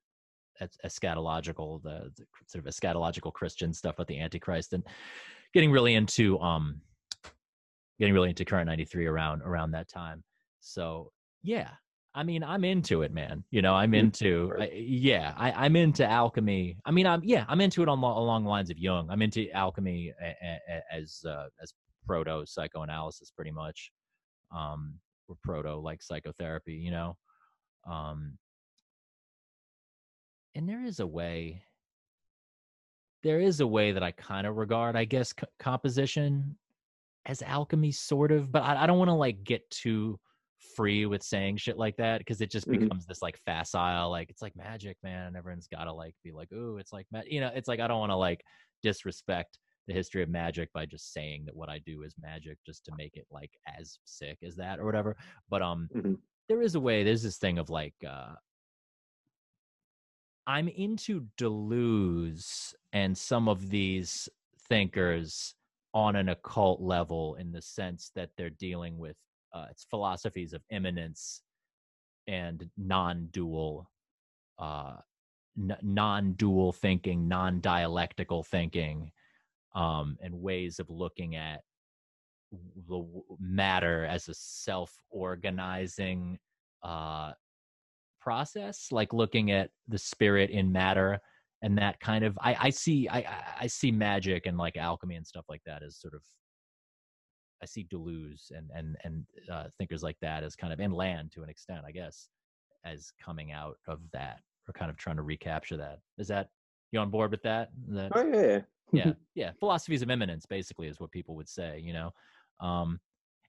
eschatological, 0.84 1.82
the, 1.82 2.10
the, 2.16 2.24
sort 2.46 2.66
of 2.66 2.72
eschatological 2.72 3.32
Christian 3.32 3.72
stuff 3.72 3.94
about 3.96 4.06
the 4.06 4.20
Antichrist, 4.20 4.72
and 4.72 4.84
getting 5.52 5.70
really 5.70 5.94
into 5.94 6.38
um 6.40 6.80
getting 7.98 8.14
really 8.14 8.30
into 8.30 8.44
current 8.44 8.66
93 8.66 9.06
around 9.06 9.42
around 9.42 9.70
that 9.72 9.88
time. 9.88 10.24
So 10.60 11.12
yeah 11.42 11.70
i 12.14 12.22
mean 12.22 12.42
i'm 12.42 12.64
into 12.64 13.02
it 13.02 13.12
man. 13.12 13.44
You 13.50 13.62
know 13.62 13.74
i'm 13.74 13.94
into 13.94 14.52
I, 14.58 14.70
yeah 14.74 15.34
I, 15.36 15.52
i'm 15.52 15.76
into 15.76 16.06
alchemy. 16.06 16.76
I 16.84 16.90
mean 16.90 17.06
i'm 17.06 17.22
yeah 17.24 17.44
i'm 17.48 17.60
into 17.60 17.82
it 17.82 17.88
on, 17.88 17.98
along 17.98 18.44
the 18.44 18.50
lines 18.50 18.70
of 18.70 18.78
jung. 18.78 19.08
I'm 19.10 19.22
into 19.22 19.50
alchemy 19.52 20.12
as 20.92 21.24
uh, 21.26 21.46
as 21.62 21.72
proto 22.06 22.44
psychoanalysis 22.46 23.30
pretty 23.30 23.52
much. 23.52 23.92
Um 24.54 24.94
or 25.28 25.36
proto 25.44 25.76
like 25.76 26.02
psychotherapy 26.02 26.74
you 26.74 26.90
know? 26.90 27.16
Um 27.88 28.36
and 30.54 30.68
there 30.68 30.84
is 30.84 31.00
a 31.00 31.06
way 31.06 31.62
there 33.22 33.40
is 33.40 33.60
a 33.60 33.66
way 33.66 33.92
that 33.92 34.02
I 34.02 34.12
kind 34.12 34.46
of 34.46 34.56
regard, 34.56 34.96
I 34.96 35.04
guess, 35.04 35.30
c- 35.30 35.46
composition 35.58 36.56
as 37.26 37.42
alchemy, 37.42 37.92
sort 37.92 38.32
of. 38.32 38.50
But 38.50 38.62
I, 38.62 38.82
I 38.82 38.86
don't 38.86 38.98
want 38.98 39.10
to 39.10 39.14
like 39.14 39.44
get 39.44 39.68
too 39.70 40.18
free 40.76 41.06
with 41.06 41.22
saying 41.22 41.56
shit 41.58 41.76
like 41.76 41.96
that 41.96 42.18
because 42.18 42.40
it 42.40 42.50
just 42.50 42.68
mm-hmm. 42.68 42.82
becomes 42.82 43.06
this 43.06 43.22
like 43.22 43.38
facile, 43.44 44.10
like 44.10 44.30
it's 44.30 44.42
like 44.42 44.56
magic, 44.56 44.96
man. 45.02 45.26
And 45.26 45.36
everyone's 45.36 45.68
got 45.68 45.84
to 45.84 45.92
like 45.92 46.14
be 46.24 46.32
like, 46.32 46.50
ooh, 46.52 46.78
it's 46.78 46.92
like, 46.92 47.06
ma-. 47.12 47.22
you 47.26 47.40
know, 47.40 47.50
it's 47.54 47.68
like 47.68 47.80
I 47.80 47.86
don't 47.86 48.00
want 48.00 48.12
to 48.12 48.16
like 48.16 48.42
disrespect 48.82 49.58
the 49.86 49.92
history 49.94 50.22
of 50.22 50.28
magic 50.28 50.72
by 50.72 50.86
just 50.86 51.12
saying 51.12 51.44
that 51.46 51.56
what 51.56 51.68
I 51.68 51.80
do 51.84 52.02
is 52.02 52.14
magic 52.20 52.58
just 52.64 52.84
to 52.86 52.92
make 52.96 53.16
it 53.16 53.26
like 53.30 53.50
as 53.78 53.98
sick 54.04 54.38
as 54.42 54.56
that 54.56 54.78
or 54.78 54.86
whatever. 54.86 55.16
But 55.50 55.62
um, 55.62 55.88
mm-hmm. 55.94 56.14
there 56.48 56.62
is 56.62 56.74
a 56.74 56.80
way. 56.80 57.04
There's 57.04 57.22
this 57.22 57.38
thing 57.38 57.58
of 57.58 57.68
like 57.68 57.94
uh 58.08 58.32
I'm 60.50 60.66
into 60.66 61.26
Deleuze 61.38 62.74
and 62.92 63.16
some 63.16 63.48
of 63.48 63.70
these 63.70 64.28
thinkers 64.68 65.54
on 65.94 66.16
an 66.16 66.28
occult 66.28 66.80
level 66.80 67.36
in 67.36 67.52
the 67.52 67.62
sense 67.62 68.10
that 68.16 68.30
they're 68.36 68.50
dealing 68.50 68.98
with 68.98 69.14
uh, 69.54 69.66
its 69.70 69.84
philosophies 69.84 70.52
of 70.52 70.62
immanence 70.70 71.42
and 72.26 72.68
non-dual 72.76 73.88
uh, 74.58 74.96
n- 75.56 75.76
non-dual 75.82 76.72
thinking 76.72 77.28
non-dialectical 77.28 78.42
thinking 78.42 79.12
um, 79.76 80.16
and 80.20 80.34
ways 80.34 80.80
of 80.80 80.90
looking 80.90 81.36
at 81.36 81.60
the 82.88 83.04
matter 83.38 84.04
as 84.04 84.28
a 84.28 84.34
self-organizing 84.34 86.40
uh, 86.82 87.30
process 88.20 88.88
like 88.90 89.12
looking 89.12 89.50
at 89.50 89.70
the 89.88 89.98
spirit 89.98 90.50
in 90.50 90.70
matter 90.70 91.18
and 91.62 91.76
that 91.78 91.98
kind 92.00 92.24
of 92.24 92.38
i 92.42 92.56
i 92.60 92.70
see 92.70 93.08
i 93.08 93.24
i 93.60 93.66
see 93.66 93.90
magic 93.90 94.46
and 94.46 94.56
like 94.56 94.76
alchemy 94.76 95.16
and 95.16 95.26
stuff 95.26 95.44
like 95.48 95.62
that 95.66 95.82
as 95.82 95.96
sort 95.96 96.14
of 96.14 96.22
i 97.62 97.66
see 97.66 97.86
deleuze 97.92 98.50
and 98.50 98.70
and 98.74 98.96
and 99.04 99.24
uh, 99.50 99.64
thinkers 99.78 100.02
like 100.02 100.16
that 100.20 100.44
as 100.44 100.56
kind 100.56 100.72
of 100.72 100.80
in 100.80 100.92
land 100.92 101.30
to 101.32 101.42
an 101.42 101.48
extent 101.48 101.80
i 101.86 101.90
guess 101.90 102.28
as 102.84 103.12
coming 103.22 103.52
out 103.52 103.76
of 103.86 104.00
that 104.12 104.40
or 104.68 104.72
kind 104.72 104.90
of 104.90 104.96
trying 104.96 105.16
to 105.16 105.22
recapture 105.22 105.76
that. 105.76 105.98
Is 106.18 106.28
that 106.28 106.48
you 106.92 107.00
on 107.00 107.10
board 107.10 107.30
with 107.30 107.42
that, 107.42 107.70
that 107.88 108.12
oh 108.14 108.26
yeah. 108.26 108.60
Yeah 108.92 109.12
yeah. 109.34 109.50
Philosophies 109.58 110.02
of 110.02 110.10
immanence 110.10 110.46
basically 110.46 110.88
is 110.88 111.00
what 111.00 111.10
people 111.10 111.34
would 111.36 111.48
say 111.48 111.80
you 111.84 111.92
know? 111.92 112.10
Um 112.60 113.00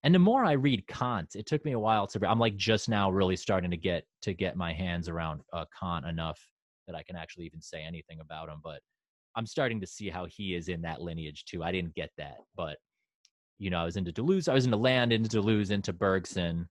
and 0.04 0.14
the 0.16 0.20
more 0.20 0.44
i 0.44 0.54
read 0.54 0.86
kant 0.88 1.36
it 1.36 1.46
took 1.46 1.64
me 1.66 1.74
a 1.74 1.80
while 1.80 2.08
to 2.08 2.20
i'm 2.28 2.40
like 2.40 2.56
just 2.56 2.90
now 2.90 3.10
really 3.10 3.36
starting 3.36 3.72
to 3.72 3.78
get 3.78 4.04
to 4.22 4.34
get 4.34 4.56
my 4.56 4.74
hands 4.74 5.08
around 5.08 5.42
uh, 5.54 5.66
kant 5.78 6.06
enough 6.06 6.40
that 6.88 6.96
i 6.96 7.04
can 7.04 7.16
actually 7.16 7.46
even 7.46 7.62
say 7.62 7.84
anything 7.84 8.20
about 8.20 8.50
him 8.50 8.60
but 8.64 8.80
i'm 9.36 9.46
starting 9.46 9.80
to 9.80 9.88
see 9.88 10.10
how 10.10 10.26
he 10.26 10.56
is 10.56 10.68
in 10.68 10.82
that 10.82 11.02
lineage 11.02 11.46
too 11.46 11.64
i 11.64 11.72
didn't 11.72 11.94
get 11.96 12.10
that 12.18 12.38
but 12.56 12.78
you 13.60 13.70
know 13.70 13.80
i 13.80 13.86
was 13.86 13.98
into 13.98 14.12
deleuze 14.12 14.50
i 14.50 14.54
was 14.54 14.66
into 14.66 14.78
land 14.78 15.14
into 15.14 15.30
deleuze 15.30 15.72
into 15.72 15.94
bergson 15.94 16.68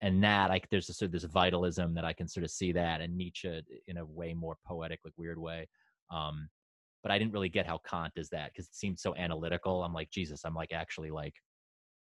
and 0.00 0.22
that 0.22 0.50
like 0.50 0.68
there's 0.70 0.88
a 0.88 0.94
sort 0.94 1.06
of 1.06 1.12
this 1.12 1.24
vitalism 1.24 1.94
that 1.94 2.04
i 2.04 2.12
can 2.12 2.28
sort 2.28 2.44
of 2.44 2.50
see 2.50 2.72
that 2.72 3.00
and 3.00 3.16
nietzsche 3.16 3.62
in 3.86 3.98
a 3.98 4.04
way 4.04 4.34
more 4.34 4.56
poetic 4.66 5.00
like 5.04 5.14
weird 5.16 5.38
way 5.38 5.68
um 6.10 6.48
but 7.02 7.12
i 7.12 7.18
didn't 7.18 7.32
really 7.32 7.48
get 7.48 7.66
how 7.66 7.78
kant 7.88 8.12
does 8.14 8.28
that 8.30 8.50
because 8.50 8.66
it 8.66 8.74
seemed 8.74 8.98
so 8.98 9.14
analytical 9.16 9.84
i'm 9.84 9.92
like 9.92 10.10
jesus 10.10 10.42
i'm 10.44 10.54
like 10.54 10.72
actually 10.72 11.10
like 11.10 11.34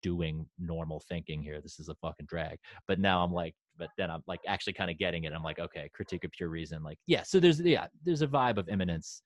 doing 0.03 0.45
normal 0.59 0.99
thinking 0.99 1.41
here. 1.41 1.61
This 1.61 1.79
is 1.79 1.89
a 1.89 1.95
fucking 1.95 2.27
drag. 2.27 2.59
But 2.87 2.99
now 2.99 3.23
I'm 3.23 3.33
like, 3.33 3.55
but 3.77 3.89
then 3.97 4.11
I'm 4.11 4.21
like 4.27 4.41
actually 4.47 4.73
kind 4.73 4.91
of 4.91 4.99
getting 4.99 5.23
it. 5.23 5.33
I'm 5.33 5.41
like, 5.41 5.57
okay, 5.57 5.89
critique 5.93 6.23
of 6.25 6.31
pure 6.31 6.49
reason. 6.49 6.83
Like, 6.83 6.99
yeah. 7.07 7.23
So 7.23 7.39
there's 7.39 7.59
yeah, 7.59 7.87
there's 8.03 8.21
a 8.21 8.27
vibe 8.27 8.57
of 8.57 8.69
immanence, 8.69 9.23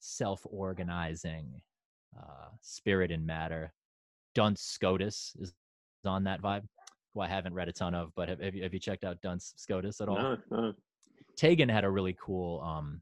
self-organizing, 0.00 1.48
uh, 2.18 2.48
spirit 2.60 3.10
and 3.10 3.26
matter. 3.26 3.72
Duns 4.34 4.60
Scotus 4.60 5.34
is 5.40 5.54
on 6.04 6.24
that 6.24 6.42
vibe, 6.42 6.62
who 7.14 7.20
I 7.20 7.28
haven't 7.28 7.54
read 7.54 7.68
a 7.68 7.72
ton 7.72 7.94
of, 7.94 8.12
but 8.14 8.28
have, 8.28 8.40
have 8.40 8.54
you 8.54 8.62
have 8.62 8.74
you 8.74 8.80
checked 8.80 9.04
out 9.04 9.20
Duns 9.22 9.54
Scotus 9.56 10.00
at 10.00 10.08
all? 10.08 10.16
No, 10.16 10.36
no. 10.50 10.72
Tagan 11.40 11.70
had 11.70 11.84
a 11.84 11.90
really 11.90 12.16
cool 12.20 12.60
um 12.60 13.00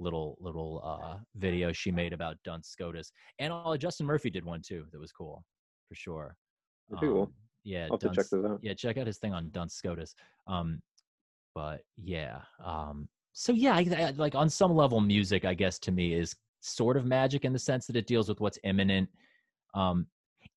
little 0.00 0.36
little 0.40 0.82
uh 0.84 1.16
video 1.36 1.72
she 1.72 1.90
made 1.90 2.12
about 2.12 2.36
Duns 2.44 2.68
Scotus, 2.68 3.12
and 3.38 3.52
uh, 3.52 3.76
Justin 3.76 4.06
Murphy 4.06 4.30
did 4.30 4.44
one 4.44 4.62
too 4.62 4.84
that 4.92 5.00
was 5.00 5.12
cool 5.12 5.44
for 5.88 5.94
sure. 5.94 6.36
Cool. 7.00 7.22
Um, 7.22 7.32
yeah, 7.64 7.88
I'll 7.90 7.98
check. 7.98 8.26
Yeah, 8.62 8.74
check 8.74 8.96
out 8.96 9.06
his 9.06 9.18
thing 9.18 9.34
on 9.34 9.50
Duns 9.50 9.74
Scotus. 9.74 10.14
Um, 10.46 10.80
but 11.54 11.82
yeah, 11.96 12.40
um, 12.64 13.08
so 13.32 13.52
yeah, 13.52 13.74
I, 13.74 13.86
I, 13.96 14.10
like 14.16 14.34
on 14.34 14.48
some 14.48 14.74
level, 14.74 15.00
music, 15.00 15.44
I 15.44 15.54
guess, 15.54 15.78
to 15.80 15.92
me 15.92 16.14
is 16.14 16.34
sort 16.60 16.96
of 16.96 17.04
magic 17.04 17.44
in 17.44 17.52
the 17.52 17.58
sense 17.58 17.86
that 17.86 17.96
it 17.96 18.06
deals 18.06 18.28
with 18.28 18.40
what's 18.40 18.58
immanent. 18.64 19.08
Um, 19.74 20.06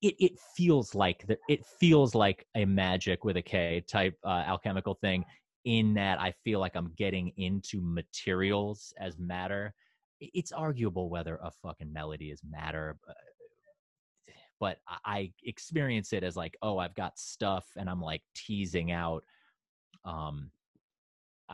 it 0.02 0.16
it 0.20 0.40
feels 0.56 0.96
like 0.96 1.26
that 1.28 1.40
it 1.50 1.66
feels 1.66 2.16
like 2.16 2.46
a 2.56 2.66
magic 2.66 3.24
with 3.24 3.38
a 3.38 3.42
K 3.42 3.84
type 3.88 4.16
uh, 4.24 4.44
alchemical 4.48 4.96
thing 4.96 5.26
in 5.66 5.94
that 5.94 6.20
I 6.20 6.34
feel 6.44 6.60
like 6.60 6.76
I'm 6.76 6.94
getting 6.98 7.32
into 7.38 7.82
materials 7.82 8.94
as 9.00 9.18
matter. 9.20 9.74
It's 10.20 10.52
arguable 10.52 11.10
whether 11.10 11.36
a 11.38 11.52
fucking 11.64 11.92
melody 11.92 12.32
is 12.32 12.42
matter, 12.48 12.98
but 14.62 14.78
I 15.04 15.34
experience 15.44 16.14
it 16.14 16.24
as 16.24 16.38
like, 16.38 16.56
oh, 16.62 16.78
I've 16.78 16.96
got 16.96 17.20
stuff 17.20 17.66
and 17.76 17.90
I'm 17.90 18.02
like 18.02 18.22
teasing 18.36 18.92
out 18.92 19.24
um 20.06 20.50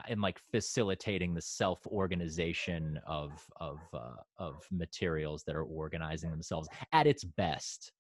and 0.08 0.22
like 0.22 0.40
facilitating 0.52 1.34
the 1.34 1.42
self 1.42 1.86
organization 1.88 3.00
of 3.08 3.32
of 3.60 3.80
uh, 3.94 4.22
of 4.38 4.64
materials 4.72 5.44
that 5.46 5.56
are 5.56 5.64
organizing 5.64 6.30
themselves 6.30 6.68
at 6.94 7.08
its 7.08 7.24
best 7.24 7.92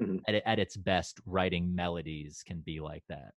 mm-hmm. 0.00 0.16
at, 0.28 0.42
at 0.46 0.58
its 0.58 0.76
best 0.76 1.20
writing 1.24 1.74
melodies 1.74 2.42
can 2.46 2.60
be 2.66 2.80
like 2.80 3.04
that 3.08 3.30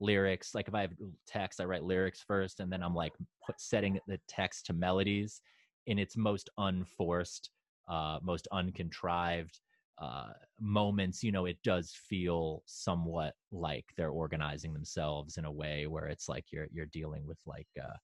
lyrics 0.00 0.54
like 0.54 0.66
if 0.66 0.74
i 0.74 0.80
have 0.80 0.92
text 1.26 1.60
i 1.60 1.64
write 1.64 1.84
lyrics 1.84 2.24
first 2.26 2.58
and 2.58 2.72
then 2.72 2.82
i'm 2.82 2.94
like 2.94 3.12
put, 3.46 3.60
setting 3.60 3.98
the 4.08 4.18
text 4.28 4.66
to 4.66 4.72
melodies 4.72 5.40
in 5.86 5.98
its 5.98 6.16
most 6.16 6.50
unforced 6.58 7.50
uh 7.88 8.18
most 8.22 8.48
uncontrived 8.52 9.60
uh 10.02 10.32
moments 10.60 11.22
you 11.22 11.30
know 11.32 11.46
it 11.46 11.58
does 11.62 11.92
feel 12.08 12.62
somewhat 12.66 13.34
like 13.50 13.84
they're 13.96 14.10
organizing 14.10 14.72
themselves 14.72 15.36
in 15.36 15.44
a 15.44 15.52
way 15.52 15.86
where 15.86 16.06
it's 16.06 16.28
like 16.28 16.44
you're 16.50 16.66
you're 16.72 16.86
dealing 16.86 17.26
with 17.26 17.38
like 17.46 17.68
uh 17.82 17.96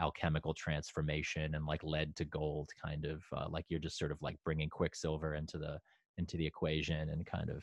alchemical 0.00 0.54
transformation 0.54 1.54
and 1.54 1.66
like 1.66 1.82
lead 1.84 2.14
to 2.16 2.24
gold 2.24 2.68
kind 2.84 3.04
of 3.04 3.22
uh, 3.36 3.46
like 3.48 3.64
you're 3.68 3.78
just 3.78 3.98
sort 3.98 4.10
of 4.10 4.20
like 4.22 4.36
bringing 4.44 4.68
quicksilver 4.68 5.34
into 5.34 5.58
the 5.58 5.78
into 6.18 6.36
the 6.36 6.46
equation 6.46 7.10
and 7.10 7.26
kind 7.26 7.50
of 7.50 7.62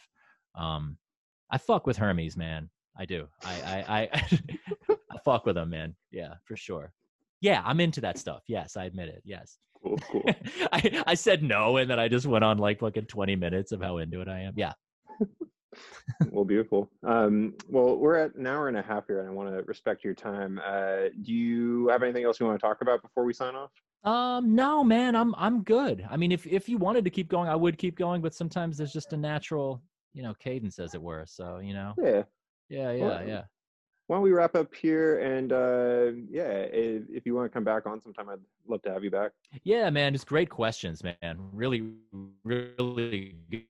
um 0.61 0.97
i 1.51 1.57
fuck 1.57 1.85
with 1.85 1.97
hermes 1.97 2.37
man 2.37 2.69
I 2.97 3.05
do. 3.05 3.27
I 3.43 3.53
I 3.53 4.01
I, 4.01 4.09
I 5.11 5.17
fuck 5.23 5.45
with 5.45 5.55
them, 5.55 5.69
man. 5.69 5.95
Yeah, 6.11 6.35
for 6.45 6.55
sure. 6.55 6.93
Yeah, 7.39 7.61
I'm 7.65 7.79
into 7.79 8.01
that 8.01 8.17
stuff. 8.17 8.43
Yes, 8.47 8.77
I 8.77 8.85
admit 8.85 9.09
it. 9.09 9.21
Yes. 9.25 9.57
Cool, 9.83 9.97
cool. 10.11 10.23
I 10.71 11.03
I 11.07 11.13
said 11.15 11.43
no, 11.43 11.77
and 11.77 11.89
then 11.89 11.99
I 11.99 12.07
just 12.07 12.25
went 12.25 12.43
on 12.43 12.57
like 12.57 12.79
fucking 12.79 13.05
20 13.05 13.35
minutes 13.35 13.71
of 13.71 13.81
how 13.81 13.97
into 13.97 14.21
it 14.21 14.27
I 14.27 14.41
am. 14.41 14.53
Yeah. 14.55 14.73
well, 16.31 16.45
beautiful. 16.45 16.91
Um, 17.03 17.53
well, 17.69 17.97
we're 17.97 18.15
at 18.15 18.35
an 18.35 18.45
hour 18.45 18.67
and 18.67 18.77
a 18.77 18.81
half 18.81 19.07
here, 19.07 19.19
and 19.19 19.29
I 19.29 19.31
want 19.31 19.49
to 19.49 19.63
respect 19.63 20.03
your 20.03 20.13
time. 20.13 20.59
Uh, 20.63 21.09
do 21.23 21.33
you 21.33 21.87
have 21.87 22.03
anything 22.03 22.23
else 22.25 22.39
you 22.39 22.45
want 22.45 22.59
to 22.59 22.65
talk 22.65 22.81
about 22.81 23.01
before 23.01 23.25
we 23.25 23.33
sign 23.33 23.55
off? 23.55 23.71
Um, 24.03 24.55
no, 24.55 24.83
man, 24.83 25.15
I'm 25.15 25.33
I'm 25.35 25.63
good. 25.63 26.05
I 26.09 26.17
mean, 26.17 26.31
if 26.31 26.45
if 26.47 26.67
you 26.67 26.77
wanted 26.77 27.03
to 27.05 27.11
keep 27.11 27.29
going, 27.29 27.49
I 27.49 27.55
would 27.55 27.77
keep 27.77 27.97
going, 27.97 28.21
but 28.21 28.33
sometimes 28.33 28.77
there's 28.77 28.93
just 28.93 29.13
a 29.13 29.17
natural, 29.17 29.81
you 30.13 30.23
know, 30.23 30.33
cadence, 30.33 30.79
as 30.79 30.95
it 30.95 31.01
were. 31.01 31.25
So, 31.27 31.59
you 31.59 31.73
know. 31.73 31.93
Yeah. 31.97 32.23
Yeah, 32.69 32.91
yeah, 32.91 33.03
well, 33.03 33.27
yeah. 33.27 33.41
Why 34.11 34.17
don't 34.17 34.23
we 34.23 34.33
wrap 34.33 34.55
up 34.55 34.75
here? 34.75 35.19
And 35.19 35.53
uh, 35.53 36.19
yeah, 36.29 36.67
if, 36.67 37.03
if 37.09 37.25
you 37.25 37.33
want 37.33 37.45
to 37.45 37.49
come 37.49 37.63
back 37.63 37.85
on 37.85 38.01
sometime, 38.01 38.27
I'd 38.27 38.39
love 38.67 38.81
to 38.81 38.91
have 38.91 39.05
you 39.05 39.09
back. 39.09 39.31
Yeah, 39.63 39.89
man, 39.89 40.13
it's 40.13 40.25
great 40.25 40.49
questions, 40.49 41.01
man. 41.01 41.39
Really, 41.53 41.93
really 42.43 43.37
good. 43.49 43.63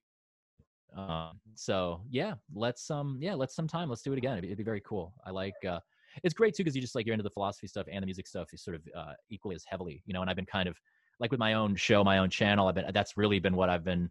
Um, 0.98 1.40
so 1.54 2.02
yeah, 2.10 2.34
let's 2.56 2.90
um, 2.90 3.20
yeah, 3.22 3.36
let's 3.36 3.54
sometime. 3.54 3.88
Let's 3.88 4.02
do 4.02 4.14
it 4.14 4.18
again. 4.18 4.32
It'd 4.32 4.42
be, 4.42 4.48
it'd 4.48 4.58
be 4.58 4.64
very 4.64 4.82
cool. 4.82 5.14
I 5.24 5.30
like. 5.30 5.54
uh 5.64 5.80
it's 6.24 6.34
great 6.34 6.56
too 6.56 6.64
because 6.64 6.76
you 6.76 6.82
just 6.82 6.96
like 6.96 7.06
you're 7.06 7.14
into 7.14 7.22
the 7.22 7.30
philosophy 7.30 7.68
stuff 7.68 7.86
and 7.92 8.02
the 8.02 8.08
music 8.08 8.26
stuff 8.26 8.52
is 8.52 8.64
sort 8.64 8.78
of 8.78 8.82
uh, 8.98 9.14
equally 9.30 9.54
as 9.54 9.64
heavily, 9.68 10.02
you 10.08 10.14
know. 10.16 10.22
And 10.22 10.30
I've 10.32 10.36
been 10.36 10.48
kind 10.48 10.68
of 10.68 10.76
like 11.20 11.30
with 11.30 11.40
my 11.40 11.54
own 11.54 11.76
show, 11.76 12.04
my 12.04 12.18
own 12.18 12.32
channel. 12.32 12.68
I've 12.68 12.74
been 12.74 12.86
that's 12.96 13.16
really 13.16 13.38
been 13.38 13.56
what 13.56 13.70
I've 13.70 13.84
been 13.84 14.10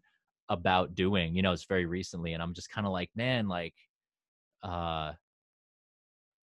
about 0.49 0.95
doing. 0.95 1.35
You 1.35 1.43
know, 1.43 1.53
it's 1.53 1.65
very 1.65 1.87
recently, 1.87 2.35
and 2.35 2.41
I'm 2.43 2.55
just 2.55 2.71
kind 2.71 2.87
of 2.87 2.93
like, 2.93 3.11
man, 3.17 3.49
like 3.49 3.75
uh 4.63 5.15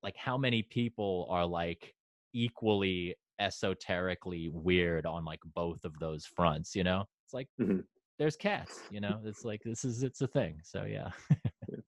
like 0.04 0.16
how 0.16 0.38
many 0.38 0.64
people 0.64 1.28
are 1.30 1.46
like 1.46 1.94
equally 2.34 3.16
esoterically 3.40 4.50
weird 4.50 5.06
on 5.06 5.24
like 5.26 5.40
both 5.56 5.84
of 5.86 5.98
those 6.00 6.26
fronts 6.26 6.76
you 6.76 6.84
know 6.84 7.06
it's 7.26 7.34
like 7.34 7.48
mm-hmm. 7.60 7.80
there's 8.18 8.36
cats 8.36 8.82
you 8.92 9.00
know 9.00 9.20
it's 9.24 9.46
like 9.46 9.62
this 9.64 9.86
is 9.86 10.04
it's 10.04 10.22
a 10.22 10.28
thing 10.28 10.60
so 10.62 10.84
yeah 10.84 11.10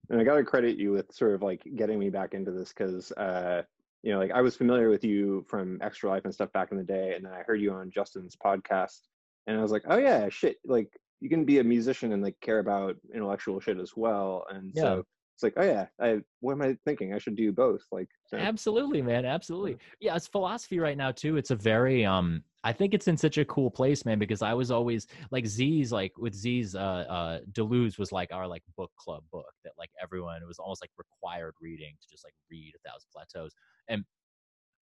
and 0.09 0.19
i 0.19 0.23
gotta 0.23 0.43
credit 0.43 0.77
you 0.77 0.91
with 0.91 1.11
sort 1.13 1.33
of 1.33 1.41
like 1.41 1.61
getting 1.75 1.99
me 1.99 2.09
back 2.09 2.33
into 2.33 2.51
this 2.51 2.69
because 2.69 3.11
uh 3.13 3.61
you 4.01 4.11
know 4.11 4.17
like 4.17 4.31
i 4.31 4.41
was 4.41 4.55
familiar 4.55 4.89
with 4.89 5.03
you 5.03 5.45
from 5.47 5.77
extra 5.81 6.09
life 6.09 6.23
and 6.23 6.33
stuff 6.33 6.51
back 6.53 6.71
in 6.71 6.77
the 6.77 6.83
day 6.83 7.13
and 7.15 7.25
then 7.25 7.33
i 7.33 7.41
heard 7.43 7.61
you 7.61 7.71
on 7.71 7.91
justin's 7.91 8.35
podcast 8.35 8.99
and 9.47 9.57
i 9.57 9.61
was 9.61 9.71
like 9.71 9.83
oh 9.87 9.97
yeah 9.97 10.29
shit 10.29 10.55
like 10.65 10.87
you 11.19 11.29
can 11.29 11.43
be 11.43 11.59
a 11.59 11.63
musician 11.63 12.13
and 12.13 12.23
like 12.23 12.35
care 12.41 12.59
about 12.59 12.95
intellectual 13.13 13.59
shit 13.59 13.77
as 13.77 13.91
well 13.95 14.45
and 14.49 14.71
yeah. 14.73 14.81
so 14.81 15.05
it's 15.41 15.55
like, 15.57 15.65
oh 15.65 15.67
yeah, 15.67 15.87
I 15.99 16.19
what 16.39 16.53
am 16.53 16.61
I 16.61 16.77
thinking? 16.85 17.13
I 17.13 17.17
should 17.17 17.35
do 17.35 17.51
both. 17.51 17.81
Like 17.91 18.09
so. 18.27 18.37
absolutely, 18.37 19.01
man, 19.01 19.25
absolutely. 19.25 19.77
Yeah, 19.99 20.15
it's 20.15 20.27
philosophy 20.27 20.79
right 20.79 20.97
now 20.97 21.11
too. 21.11 21.37
It's 21.37 21.51
a 21.51 21.55
very 21.55 22.05
um 22.05 22.43
I 22.63 22.73
think 22.73 22.93
it's 22.93 23.07
in 23.07 23.17
such 23.17 23.39
a 23.39 23.45
cool 23.45 23.71
place, 23.71 24.05
man, 24.05 24.19
because 24.19 24.43
I 24.43 24.53
was 24.53 24.69
always 24.69 25.07
like 25.31 25.45
Zs 25.45 25.91
like 25.91 26.11
with 26.17 26.33
Zs 26.33 26.75
uh 26.75 26.77
uh 26.77 27.39
Deleuze 27.51 27.97
was 27.97 28.11
like 28.11 28.31
our 28.31 28.47
like 28.47 28.63
book 28.77 28.91
club 28.97 29.23
book 29.31 29.51
that 29.63 29.73
like 29.79 29.89
everyone 30.01 30.41
it 30.41 30.47
was 30.47 30.59
almost 30.59 30.83
like 30.83 30.91
required 30.97 31.55
reading 31.59 31.95
to 32.01 32.07
just 32.09 32.23
like 32.23 32.35
read 32.49 32.73
a 32.75 32.89
thousand 32.89 33.07
plateaus. 33.11 33.53
And 33.87 34.03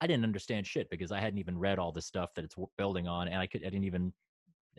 I 0.01 0.07
didn't 0.07 0.23
understand 0.23 0.67
shit 0.67 0.89
because 0.89 1.11
I 1.11 1.19
hadn't 1.19 1.39
even 1.39 1.57
read 1.57 1.79
all 1.79 1.91
the 1.91 2.01
stuff 2.01 2.31
that 2.35 2.45
it's 2.45 2.55
building 2.77 3.07
on 3.07 3.27
and 3.27 3.37
I 3.37 3.47
could 3.47 3.61
I 3.61 3.69
didn't 3.69 3.85
even 3.85 4.13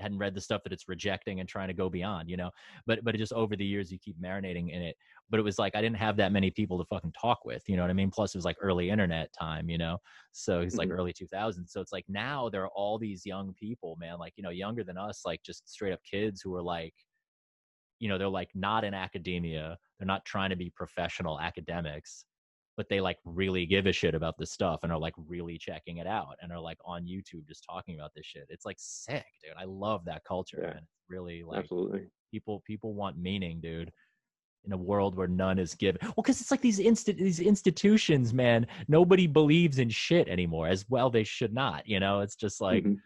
hadn't 0.00 0.18
read 0.18 0.34
the 0.34 0.40
stuff 0.40 0.62
that 0.64 0.72
it's 0.72 0.88
rejecting 0.88 1.40
and 1.40 1.48
trying 1.48 1.68
to 1.68 1.74
go 1.74 1.88
beyond, 1.88 2.28
you 2.28 2.36
know. 2.36 2.50
But 2.86 3.04
but 3.04 3.16
just 3.16 3.32
over 3.32 3.56
the 3.56 3.64
years 3.64 3.90
you 3.90 3.98
keep 3.98 4.20
marinating 4.20 4.72
in 4.72 4.82
it. 4.82 4.96
But 5.28 5.40
it 5.40 5.42
was 5.42 5.58
like 5.58 5.76
I 5.76 5.80
didn't 5.80 5.96
have 5.96 6.16
that 6.16 6.32
many 6.32 6.50
people 6.50 6.78
to 6.78 6.84
fucking 6.84 7.12
talk 7.20 7.44
with, 7.44 7.62
you 7.68 7.76
know 7.76 7.82
what 7.82 7.90
I 7.90 7.94
mean? 7.94 8.10
Plus 8.10 8.34
it 8.34 8.38
was 8.38 8.44
like 8.44 8.56
early 8.60 8.90
internet 8.90 9.32
time, 9.32 9.68
you 9.68 9.78
know. 9.78 9.98
So 10.32 10.60
it's 10.60 10.76
like 10.76 10.88
mm-hmm. 10.88 10.98
early 10.98 11.12
2000s. 11.12 11.68
So 11.68 11.80
it's 11.80 11.92
like 11.92 12.04
now 12.08 12.48
there 12.48 12.62
are 12.62 12.70
all 12.74 12.98
these 12.98 13.24
young 13.24 13.54
people, 13.54 13.96
man, 14.00 14.18
like 14.18 14.32
you 14.36 14.42
know, 14.42 14.50
younger 14.50 14.84
than 14.84 14.96
us, 14.96 15.22
like 15.24 15.42
just 15.42 15.68
straight 15.68 15.92
up 15.92 16.00
kids 16.08 16.40
who 16.42 16.54
are 16.54 16.62
like 16.62 16.94
you 17.98 18.08
know, 18.08 18.16
they're 18.16 18.28
like 18.28 18.48
not 18.54 18.82
in 18.82 18.94
academia. 18.94 19.76
They're 19.98 20.06
not 20.06 20.24
trying 20.24 20.48
to 20.48 20.56
be 20.56 20.72
professional 20.74 21.38
academics 21.38 22.24
but 22.76 22.88
they 22.88 23.00
like 23.00 23.18
really 23.24 23.66
give 23.66 23.86
a 23.86 23.92
shit 23.92 24.14
about 24.14 24.38
this 24.38 24.52
stuff 24.52 24.80
and 24.82 24.92
are 24.92 24.98
like 24.98 25.14
really 25.26 25.58
checking 25.58 25.98
it 25.98 26.06
out 26.06 26.36
and 26.40 26.52
are 26.52 26.60
like 26.60 26.78
on 26.84 27.04
YouTube 27.04 27.46
just 27.46 27.64
talking 27.68 27.94
about 27.94 28.12
this 28.14 28.26
shit. 28.26 28.46
It's 28.48 28.64
like 28.64 28.76
sick, 28.78 29.26
dude. 29.42 29.52
I 29.58 29.64
love 29.64 30.04
that 30.06 30.24
culture, 30.24 30.60
yeah. 30.62 30.68
man. 30.68 30.76
It's 30.78 31.10
really 31.10 31.42
like 31.42 31.60
absolutely 31.60 32.06
people 32.30 32.62
people 32.66 32.94
want 32.94 33.18
meaning, 33.18 33.60
dude. 33.60 33.92
In 34.66 34.72
a 34.72 34.76
world 34.76 35.16
where 35.16 35.26
none 35.26 35.58
is 35.58 35.74
given, 35.74 36.00
well, 36.02 36.14
because 36.18 36.38
it's 36.42 36.50
like 36.50 36.60
these 36.60 36.80
inst- 36.80 37.06
these 37.06 37.40
institutions, 37.40 38.34
man. 38.34 38.66
Nobody 38.88 39.26
believes 39.26 39.78
in 39.78 39.88
shit 39.88 40.28
anymore. 40.28 40.68
As 40.68 40.84
well, 40.90 41.08
they 41.08 41.24
should 41.24 41.54
not. 41.54 41.88
You 41.88 41.98
know, 41.98 42.20
it's 42.20 42.36
just 42.36 42.60
like 42.60 42.84
mm-hmm. 42.84 42.96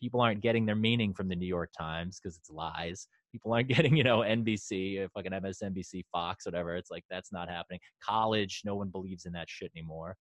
people 0.00 0.20
aren't 0.20 0.42
getting 0.42 0.64
their 0.64 0.76
meaning 0.76 1.12
from 1.12 1.26
the 1.28 1.34
New 1.34 1.46
York 1.46 1.70
Times 1.76 2.20
because 2.22 2.36
it's 2.36 2.50
lies 2.50 3.08
people 3.36 3.52
aren't 3.52 3.68
getting, 3.76 3.96
you 3.96 4.04
know, 4.04 4.20
NBC, 4.20 5.04
uh, 5.04 5.08
fucking 5.14 5.32
MSNBC, 5.32 6.04
Fox, 6.10 6.46
whatever. 6.46 6.76
It's 6.76 6.90
like 6.90 7.04
that's 7.10 7.32
not 7.32 7.48
happening. 7.48 7.80
College, 8.02 8.62
no 8.64 8.76
one 8.76 8.88
believes 8.88 9.26
in 9.26 9.32
that 9.32 9.50
shit 9.50 9.70
anymore, 9.76 10.16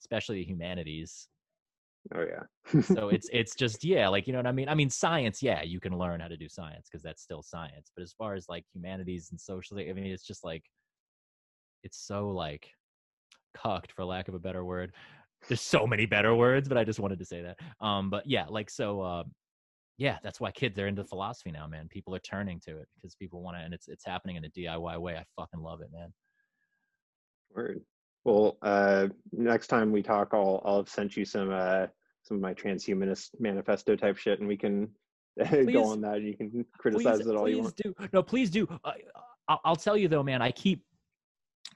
especially 0.00 0.36
the 0.36 0.44
humanities. 0.44 1.28
Oh 2.14 2.24
yeah. 2.24 2.82
so 2.82 3.08
it's 3.10 3.28
it's 3.32 3.54
just 3.54 3.84
yeah, 3.84 4.08
like 4.08 4.26
you 4.26 4.32
know 4.32 4.38
what 4.38 4.46
I 4.46 4.52
mean. 4.52 4.68
I 4.68 4.74
mean 4.74 4.90
science, 4.90 5.42
yeah, 5.42 5.62
you 5.62 5.78
can 5.78 5.96
learn 5.96 6.20
how 6.20 6.28
to 6.28 6.36
do 6.36 6.48
science 6.48 6.88
because 6.90 7.02
that's 7.02 7.22
still 7.22 7.42
science. 7.42 7.92
But 7.94 8.02
as 8.02 8.12
far 8.12 8.34
as 8.34 8.48
like 8.48 8.64
humanities 8.72 9.28
and 9.30 9.40
social, 9.40 9.78
I 9.78 9.92
mean, 9.92 10.06
it's 10.06 10.26
just 10.26 10.42
like 10.44 10.64
it's 11.82 11.98
so 11.98 12.30
like 12.30 12.68
cucked 13.54 13.92
for 13.92 14.04
lack 14.04 14.28
of 14.28 14.34
a 14.34 14.38
better 14.38 14.64
word 14.64 14.92
there's 15.48 15.60
so 15.60 15.86
many 15.86 16.06
better 16.06 16.34
words 16.34 16.68
but 16.68 16.78
i 16.78 16.84
just 16.84 17.00
wanted 17.00 17.18
to 17.18 17.24
say 17.24 17.42
that 17.42 17.58
um 17.84 18.08
but 18.08 18.26
yeah 18.26 18.46
like 18.48 18.70
so 18.70 19.00
uh, 19.00 19.24
yeah, 19.98 20.18
that's 20.22 20.40
why 20.40 20.50
kids 20.50 20.78
are 20.78 20.86
into 20.86 21.04
philosophy 21.04 21.50
now, 21.50 21.66
man. 21.66 21.88
People 21.88 22.14
are 22.14 22.20
turning 22.20 22.60
to 22.66 22.78
it 22.78 22.88
because 22.94 23.14
people 23.14 23.42
want 23.42 23.56
to, 23.56 23.62
and 23.62 23.74
it's 23.74 23.88
it's 23.88 24.04
happening 24.04 24.36
in 24.36 24.44
a 24.44 24.48
DIY 24.48 25.00
way. 25.00 25.16
I 25.16 25.24
fucking 25.36 25.60
love 25.60 25.80
it, 25.80 25.90
man. 25.92 26.12
Word. 27.54 27.80
Well, 28.24 28.56
uh, 28.62 29.08
next 29.32 29.66
time 29.66 29.92
we 29.92 30.02
talk, 30.02 30.30
I'll 30.32 30.62
I'll 30.64 30.78
have 30.78 30.88
sent 30.88 31.16
you 31.16 31.24
some 31.24 31.50
uh 31.50 31.86
some 32.22 32.36
of 32.36 32.40
my 32.40 32.54
transhumanist 32.54 33.30
manifesto 33.38 33.96
type 33.96 34.16
shit, 34.16 34.38
and 34.38 34.48
we 34.48 34.56
can 34.56 34.88
please, 35.46 35.72
go 35.72 35.84
on 35.84 36.00
that. 36.02 36.16
And 36.16 36.26
you 36.26 36.36
can 36.36 36.64
criticize 36.78 37.18
please, 37.18 37.26
it 37.26 37.36
all 37.36 37.48
you 37.48 37.62
want. 37.62 37.76
Please 37.76 37.94
do. 37.98 38.06
No, 38.12 38.22
please 38.22 38.50
do. 38.50 38.68
Uh, 38.84 38.92
I'll 39.64 39.76
tell 39.76 39.96
you 39.96 40.08
though, 40.08 40.22
man. 40.22 40.40
I 40.40 40.50
keep 40.52 40.84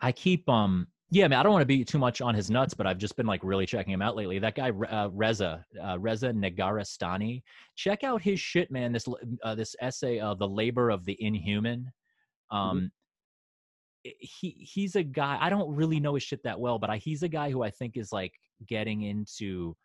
I 0.00 0.12
keep 0.12 0.48
um 0.48 0.86
yeah, 1.10 1.28
man, 1.28 1.38
I 1.38 1.42
don't 1.44 1.52
want 1.52 1.62
to 1.62 1.66
be 1.66 1.84
too 1.84 1.98
much 1.98 2.20
on 2.20 2.34
his 2.34 2.50
nuts, 2.50 2.74
but 2.74 2.86
I've 2.86 2.98
just 2.98 3.16
been 3.16 3.26
like 3.26 3.44
really 3.44 3.64
checking 3.64 3.92
him 3.92 4.02
out 4.02 4.16
lately. 4.16 4.40
That 4.40 4.56
guy 4.56 4.70
uh, 4.70 5.08
Reza 5.12 5.64
uh, 5.82 5.98
Reza 5.98 6.32
Negarestani, 6.32 7.42
check 7.76 8.02
out 8.02 8.20
his 8.20 8.40
shit, 8.40 8.70
man. 8.72 8.92
This 8.92 9.06
uh, 9.44 9.54
this 9.54 9.76
essay, 9.80 10.18
uh, 10.18 10.34
"The 10.34 10.48
Labor 10.48 10.90
of 10.90 11.04
the 11.04 11.16
Inhuman." 11.20 11.92
Mm-hmm. 12.52 12.56
Um, 12.56 12.90
mm-hmm. 14.04 14.10
he 14.18 14.50
he's 14.50 14.96
a 14.96 15.04
guy. 15.04 15.38
I 15.40 15.48
don't 15.48 15.72
really 15.72 16.00
know 16.00 16.14
his 16.14 16.24
shit 16.24 16.42
that 16.42 16.58
well, 16.58 16.78
but 16.78 16.90
I, 16.90 16.96
he's 16.96 17.22
a 17.22 17.28
guy 17.28 17.50
who 17.50 17.62
I 17.62 17.70
think 17.70 17.96
is 17.96 18.10
like 18.12 18.32
getting 18.66 19.02
into 19.02 19.76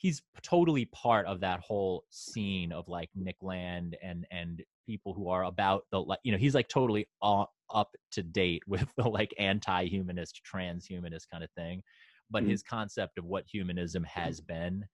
he's 0.00 0.22
totally 0.42 0.86
part 0.86 1.26
of 1.26 1.40
that 1.40 1.60
whole 1.60 2.04
scene 2.08 2.72
of 2.72 2.88
like 2.88 3.10
Nick 3.14 3.36
Land 3.42 3.98
and 4.02 4.26
and 4.30 4.62
people 4.86 5.12
who 5.12 5.28
are 5.28 5.44
about 5.44 5.84
the 5.92 6.00
like 6.00 6.18
you 6.22 6.32
know 6.32 6.38
he's 6.38 6.54
like 6.54 6.68
totally 6.68 7.06
up 7.22 7.94
to 8.10 8.22
date 8.22 8.62
with 8.66 8.88
the 8.96 9.08
like 9.08 9.32
anti-humanist 9.38 10.40
transhumanist 10.50 11.28
kind 11.30 11.44
of 11.44 11.50
thing 11.52 11.82
but 12.30 12.42
mm-hmm. 12.42 12.50
his 12.50 12.62
concept 12.62 13.18
of 13.18 13.24
what 13.24 13.44
humanism 13.46 14.02
has 14.04 14.40
been 14.40 14.84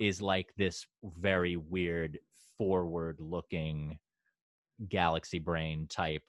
is 0.00 0.22
like 0.22 0.46
this 0.56 0.86
very 1.18 1.56
weird 1.56 2.18
forward 2.56 3.16
looking 3.18 3.98
galaxy 4.88 5.40
brain 5.40 5.86
type 5.90 6.22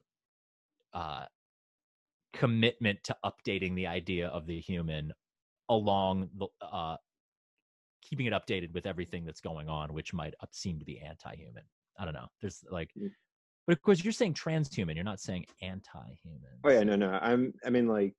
uh 0.93 1.25
commitment 2.33 2.99
to 3.03 3.15
updating 3.23 3.75
the 3.75 3.87
idea 3.87 4.27
of 4.29 4.47
the 4.47 4.59
human 4.59 5.13
along 5.69 6.27
the 6.37 6.47
uh 6.61 6.95
keeping 8.01 8.25
it 8.25 8.33
updated 8.33 8.73
with 8.73 8.85
everything 8.85 9.25
that's 9.25 9.41
going 9.41 9.69
on 9.69 9.93
which 9.93 10.13
might 10.13 10.33
seem 10.51 10.79
to 10.79 10.85
be 10.85 10.99
anti-human 10.99 11.63
i 11.99 12.05
don't 12.05 12.13
know 12.13 12.27
there's 12.41 12.63
like 12.69 12.89
mm. 12.99 13.09
but 13.67 13.73
of 13.73 13.81
course 13.81 14.03
you're 14.03 14.13
saying 14.13 14.33
transhuman 14.33 14.95
you're 14.95 15.03
not 15.03 15.19
saying 15.19 15.45
anti-human 15.61 16.49
oh 16.63 16.69
yeah 16.69 16.83
no 16.83 16.95
no 16.95 17.11
i'm 17.21 17.53
i 17.65 17.69
mean 17.69 17.87
like 17.87 18.15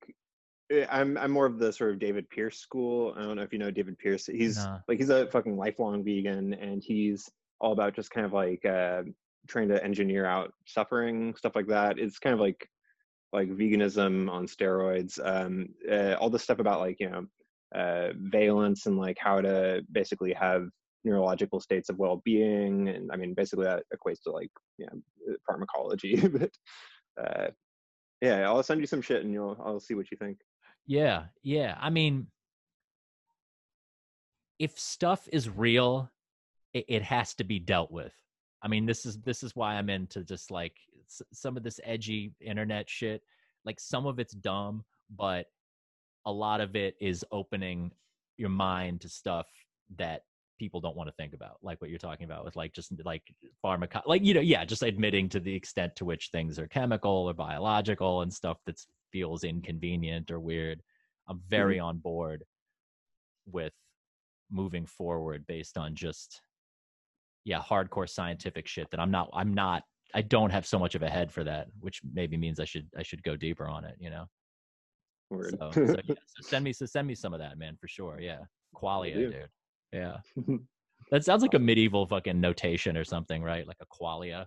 eh, 0.71 0.85
I'm 0.89 1.17
I'm 1.17 1.31
more 1.31 1.45
of 1.45 1.59
the 1.59 1.73
sort 1.73 1.91
of 1.91 1.99
David 1.99 2.29
Pearce 2.29 2.57
school. 2.57 3.13
I 3.17 3.23
don't 3.23 3.35
know 3.35 3.41
if 3.41 3.51
you 3.51 3.59
know 3.59 3.71
David 3.71 3.97
Pearce. 3.99 4.27
He's 4.27 4.57
nah. 4.57 4.79
like 4.87 4.99
he's 4.99 5.09
a 5.09 5.27
fucking 5.27 5.57
lifelong 5.57 6.01
vegan, 6.03 6.53
and 6.53 6.81
he's 6.81 7.29
all 7.59 7.73
about 7.73 7.93
just 7.93 8.09
kind 8.09 8.25
of 8.25 8.31
like 8.31 8.63
uh, 8.65 9.03
trying 9.47 9.67
to 9.69 9.83
engineer 9.83 10.25
out 10.25 10.53
suffering, 10.65 11.35
stuff 11.35 11.55
like 11.55 11.67
that. 11.67 11.99
It's 11.99 12.19
kind 12.19 12.33
of 12.33 12.39
like 12.39 12.67
like 13.33 13.49
veganism 13.49 14.29
on 14.29 14.45
steroids. 14.47 15.19
Um, 15.23 15.69
uh, 15.89 16.13
all 16.19 16.29
the 16.29 16.39
stuff 16.39 16.59
about 16.59 16.79
like 16.79 16.99
you 16.99 17.09
know 17.09 17.25
uh, 17.75 18.09
valence 18.15 18.85
and 18.85 18.97
like 18.97 19.17
how 19.19 19.41
to 19.41 19.81
basically 19.91 20.33
have 20.33 20.67
neurological 21.03 21.59
states 21.59 21.89
of 21.89 21.97
well-being, 21.97 22.89
and 22.89 23.11
I 23.11 23.15
mean 23.15 23.33
basically 23.33 23.65
that 23.65 23.83
equates 23.93 24.21
to 24.23 24.31
like 24.31 24.51
you 24.77 24.87
know 24.87 25.35
pharmacology. 25.47 26.15
but 26.27 26.51
uh, 27.21 27.47
yeah, 28.21 28.47
I'll 28.47 28.63
send 28.63 28.81
you 28.81 28.87
some 28.87 29.01
shit 29.01 29.23
and 29.23 29.33
you'll 29.33 29.57
I'll 29.63 29.79
see 29.79 29.95
what 29.95 30.11
you 30.11 30.17
think. 30.17 30.39
Yeah, 30.85 31.25
yeah. 31.43 31.77
I 31.79 31.89
mean, 31.89 32.27
if 34.59 34.77
stuff 34.77 35.27
is 35.31 35.49
real, 35.49 36.09
it, 36.73 36.85
it 36.87 37.01
has 37.03 37.33
to 37.35 37.43
be 37.43 37.59
dealt 37.59 37.91
with. 37.91 38.13
I 38.63 38.67
mean, 38.67 38.85
this 38.85 39.05
is 39.05 39.17
this 39.19 39.43
is 39.43 39.55
why 39.55 39.75
I'm 39.75 39.89
into 39.89 40.23
just 40.23 40.51
like 40.51 40.73
some 41.33 41.57
of 41.57 41.63
this 41.63 41.79
edgy 41.83 42.33
internet 42.39 42.89
shit. 42.89 43.23
Like 43.65 43.79
some 43.79 44.05
of 44.05 44.19
it's 44.19 44.33
dumb, 44.33 44.83
but 45.15 45.47
a 46.25 46.31
lot 46.31 46.61
of 46.61 46.75
it 46.75 46.95
is 46.99 47.25
opening 47.31 47.91
your 48.37 48.49
mind 48.49 49.01
to 49.01 49.09
stuff 49.09 49.47
that 49.97 50.21
people 50.61 50.79
don't 50.79 50.95
want 50.95 51.09
to 51.09 51.15
think 51.15 51.33
about 51.33 51.57
like 51.63 51.81
what 51.81 51.89
you're 51.89 51.97
talking 51.97 52.25
about 52.25 52.45
with 52.45 52.55
like 52.55 52.71
just 52.71 52.93
like 53.03 53.23
pharmaco 53.65 53.99
like 54.05 54.23
you 54.23 54.31
know 54.31 54.41
yeah 54.41 54.63
just 54.63 54.83
admitting 54.83 55.27
to 55.27 55.39
the 55.39 55.53
extent 55.53 55.95
to 55.95 56.05
which 56.05 56.29
things 56.31 56.59
are 56.59 56.67
chemical 56.67 57.11
or 57.27 57.33
biological 57.33 58.21
and 58.21 58.31
stuff 58.31 58.59
that 58.67 58.79
feels 59.11 59.43
inconvenient 59.43 60.29
or 60.29 60.39
weird 60.39 60.79
i'm 61.27 61.41
very 61.49 61.77
mm-hmm. 61.77 61.85
on 61.85 61.97
board 61.97 62.43
with 63.47 63.73
moving 64.51 64.85
forward 64.85 65.43
based 65.47 65.79
on 65.79 65.95
just 65.95 66.41
yeah 67.43 67.59
hardcore 67.59 68.07
scientific 68.07 68.67
shit 68.67 68.87
that 68.91 68.99
i'm 68.99 69.09
not 69.09 69.31
i'm 69.33 69.55
not 69.55 69.81
i 70.13 70.21
don't 70.21 70.51
have 70.51 70.67
so 70.67 70.77
much 70.77 70.93
of 70.93 71.01
a 71.01 71.09
head 71.09 71.31
for 71.31 71.43
that 71.43 71.69
which 71.79 72.01
maybe 72.13 72.37
means 72.37 72.59
i 72.59 72.65
should 72.65 72.87
i 72.95 73.01
should 73.01 73.23
go 73.23 73.35
deeper 73.35 73.67
on 73.67 73.83
it 73.83 73.95
you 73.99 74.11
know 74.11 74.27
Word. 75.31 75.55
So, 75.57 75.71
so, 75.73 75.81
yeah, 76.05 76.15
so 76.27 76.41
send 76.41 76.63
me 76.63 76.73
so 76.73 76.85
send 76.85 77.07
me 77.07 77.15
some 77.15 77.33
of 77.33 77.39
that 77.39 77.57
man 77.57 77.77
for 77.79 77.87
sure 77.87 78.19
yeah 78.19 78.39
qualia 78.75 79.15
dude 79.15 79.47
yeah. 79.93 80.17
that 81.11 81.23
sounds 81.23 81.41
like 81.41 81.53
a 81.53 81.59
medieval 81.59 82.05
fucking 82.05 82.39
notation 82.39 82.95
or 82.97 83.03
something, 83.03 83.43
right? 83.43 83.67
Like 83.67 83.77
a 83.81 83.85
qualia. 83.85 84.45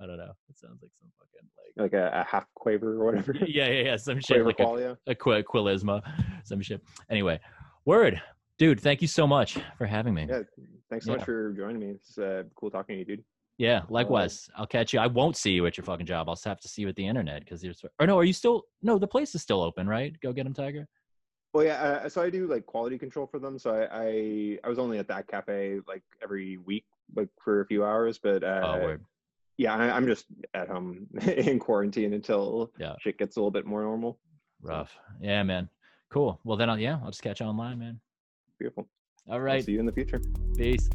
I 0.00 0.06
don't 0.06 0.16
know. 0.16 0.32
It 0.48 0.58
sounds 0.58 0.80
like 0.82 0.92
some 0.94 1.08
fucking 1.18 1.48
like 1.76 1.92
like 1.92 2.00
a, 2.00 2.20
a 2.20 2.24
half 2.24 2.46
quaver 2.54 3.00
or 3.00 3.04
whatever. 3.06 3.34
yeah, 3.46 3.68
yeah, 3.68 3.82
yeah. 3.82 3.96
Some 3.96 4.20
shit 4.20 4.44
like 4.44 4.58
qualia. 4.58 4.96
a, 5.06 5.10
a 5.10 5.14
qu- 5.14 5.42
quilisma, 5.42 6.02
some 6.44 6.60
shit. 6.60 6.80
Anyway, 7.10 7.40
word, 7.84 8.20
dude. 8.58 8.80
Thank 8.80 9.02
you 9.02 9.08
so 9.08 9.26
much 9.26 9.58
for 9.76 9.86
having 9.86 10.14
me. 10.14 10.26
Yeah, 10.28 10.42
thanks 10.88 11.06
so 11.06 11.12
yeah. 11.12 11.18
much 11.18 11.26
for 11.26 11.52
joining 11.52 11.80
me. 11.80 11.88
It's 11.88 12.16
uh, 12.16 12.44
cool 12.54 12.70
talking 12.70 12.94
to 12.94 12.98
you, 13.00 13.04
dude. 13.04 13.24
Yeah, 13.58 13.82
likewise. 13.88 14.48
I'll 14.56 14.68
catch 14.68 14.92
you. 14.92 15.00
I 15.00 15.08
won't 15.08 15.36
see 15.36 15.50
you 15.50 15.66
at 15.66 15.76
your 15.76 15.84
fucking 15.84 16.06
job. 16.06 16.28
I'll 16.28 16.38
have 16.44 16.60
to 16.60 16.68
see 16.68 16.82
you 16.82 16.88
at 16.88 16.94
the 16.94 17.06
internet 17.06 17.40
because 17.40 17.62
you're. 17.62 17.74
Or 17.98 18.06
no, 18.06 18.16
are 18.16 18.24
you 18.24 18.32
still? 18.32 18.62
No, 18.82 18.98
the 18.98 19.06
place 19.06 19.34
is 19.34 19.42
still 19.42 19.60
open, 19.60 19.88
right? 19.88 20.16
Go 20.20 20.32
get 20.32 20.46
him, 20.46 20.54
Tiger. 20.54 20.86
Well, 21.52 21.64
yeah. 21.64 21.82
Uh, 21.82 22.08
so 22.08 22.22
I 22.22 22.30
do 22.30 22.46
like 22.46 22.66
quality 22.66 22.98
control 22.98 23.26
for 23.26 23.40
them. 23.40 23.58
So 23.58 23.70
I, 23.74 24.04
I, 24.04 24.58
I 24.62 24.68
was 24.68 24.78
only 24.78 24.98
at 24.98 25.08
that 25.08 25.26
cafe 25.26 25.80
like 25.88 26.02
every 26.22 26.58
week, 26.58 26.84
like 27.16 27.28
for 27.42 27.60
a 27.60 27.66
few 27.66 27.84
hours. 27.84 28.18
But 28.18 28.44
uh, 28.44 28.60
oh, 28.64 28.96
yeah, 29.56 29.74
I, 29.74 29.96
am 29.96 30.06
just 30.06 30.26
at 30.54 30.68
home 30.68 31.08
in 31.26 31.58
quarantine 31.58 32.14
until 32.14 32.70
yeah. 32.78 32.94
shit 33.00 33.18
gets 33.18 33.36
a 33.36 33.40
little 33.40 33.50
bit 33.50 33.66
more 33.66 33.82
normal. 33.82 34.20
Rough. 34.62 34.96
Yeah, 35.20 35.42
man. 35.42 35.68
Cool. 36.10 36.40
Well, 36.44 36.56
then, 36.56 36.70
I'll, 36.70 36.78
yeah, 36.78 36.98
I'll 37.02 37.10
just 37.10 37.22
catch 37.22 37.40
you 37.40 37.46
online, 37.46 37.80
man. 37.80 38.00
Beautiful. 38.58 38.88
All 39.28 39.40
right. 39.40 39.56
I'll 39.56 39.62
see 39.62 39.72
you 39.72 39.80
in 39.80 39.86
the 39.86 39.92
future. 39.92 40.20
Peace. 40.56 40.88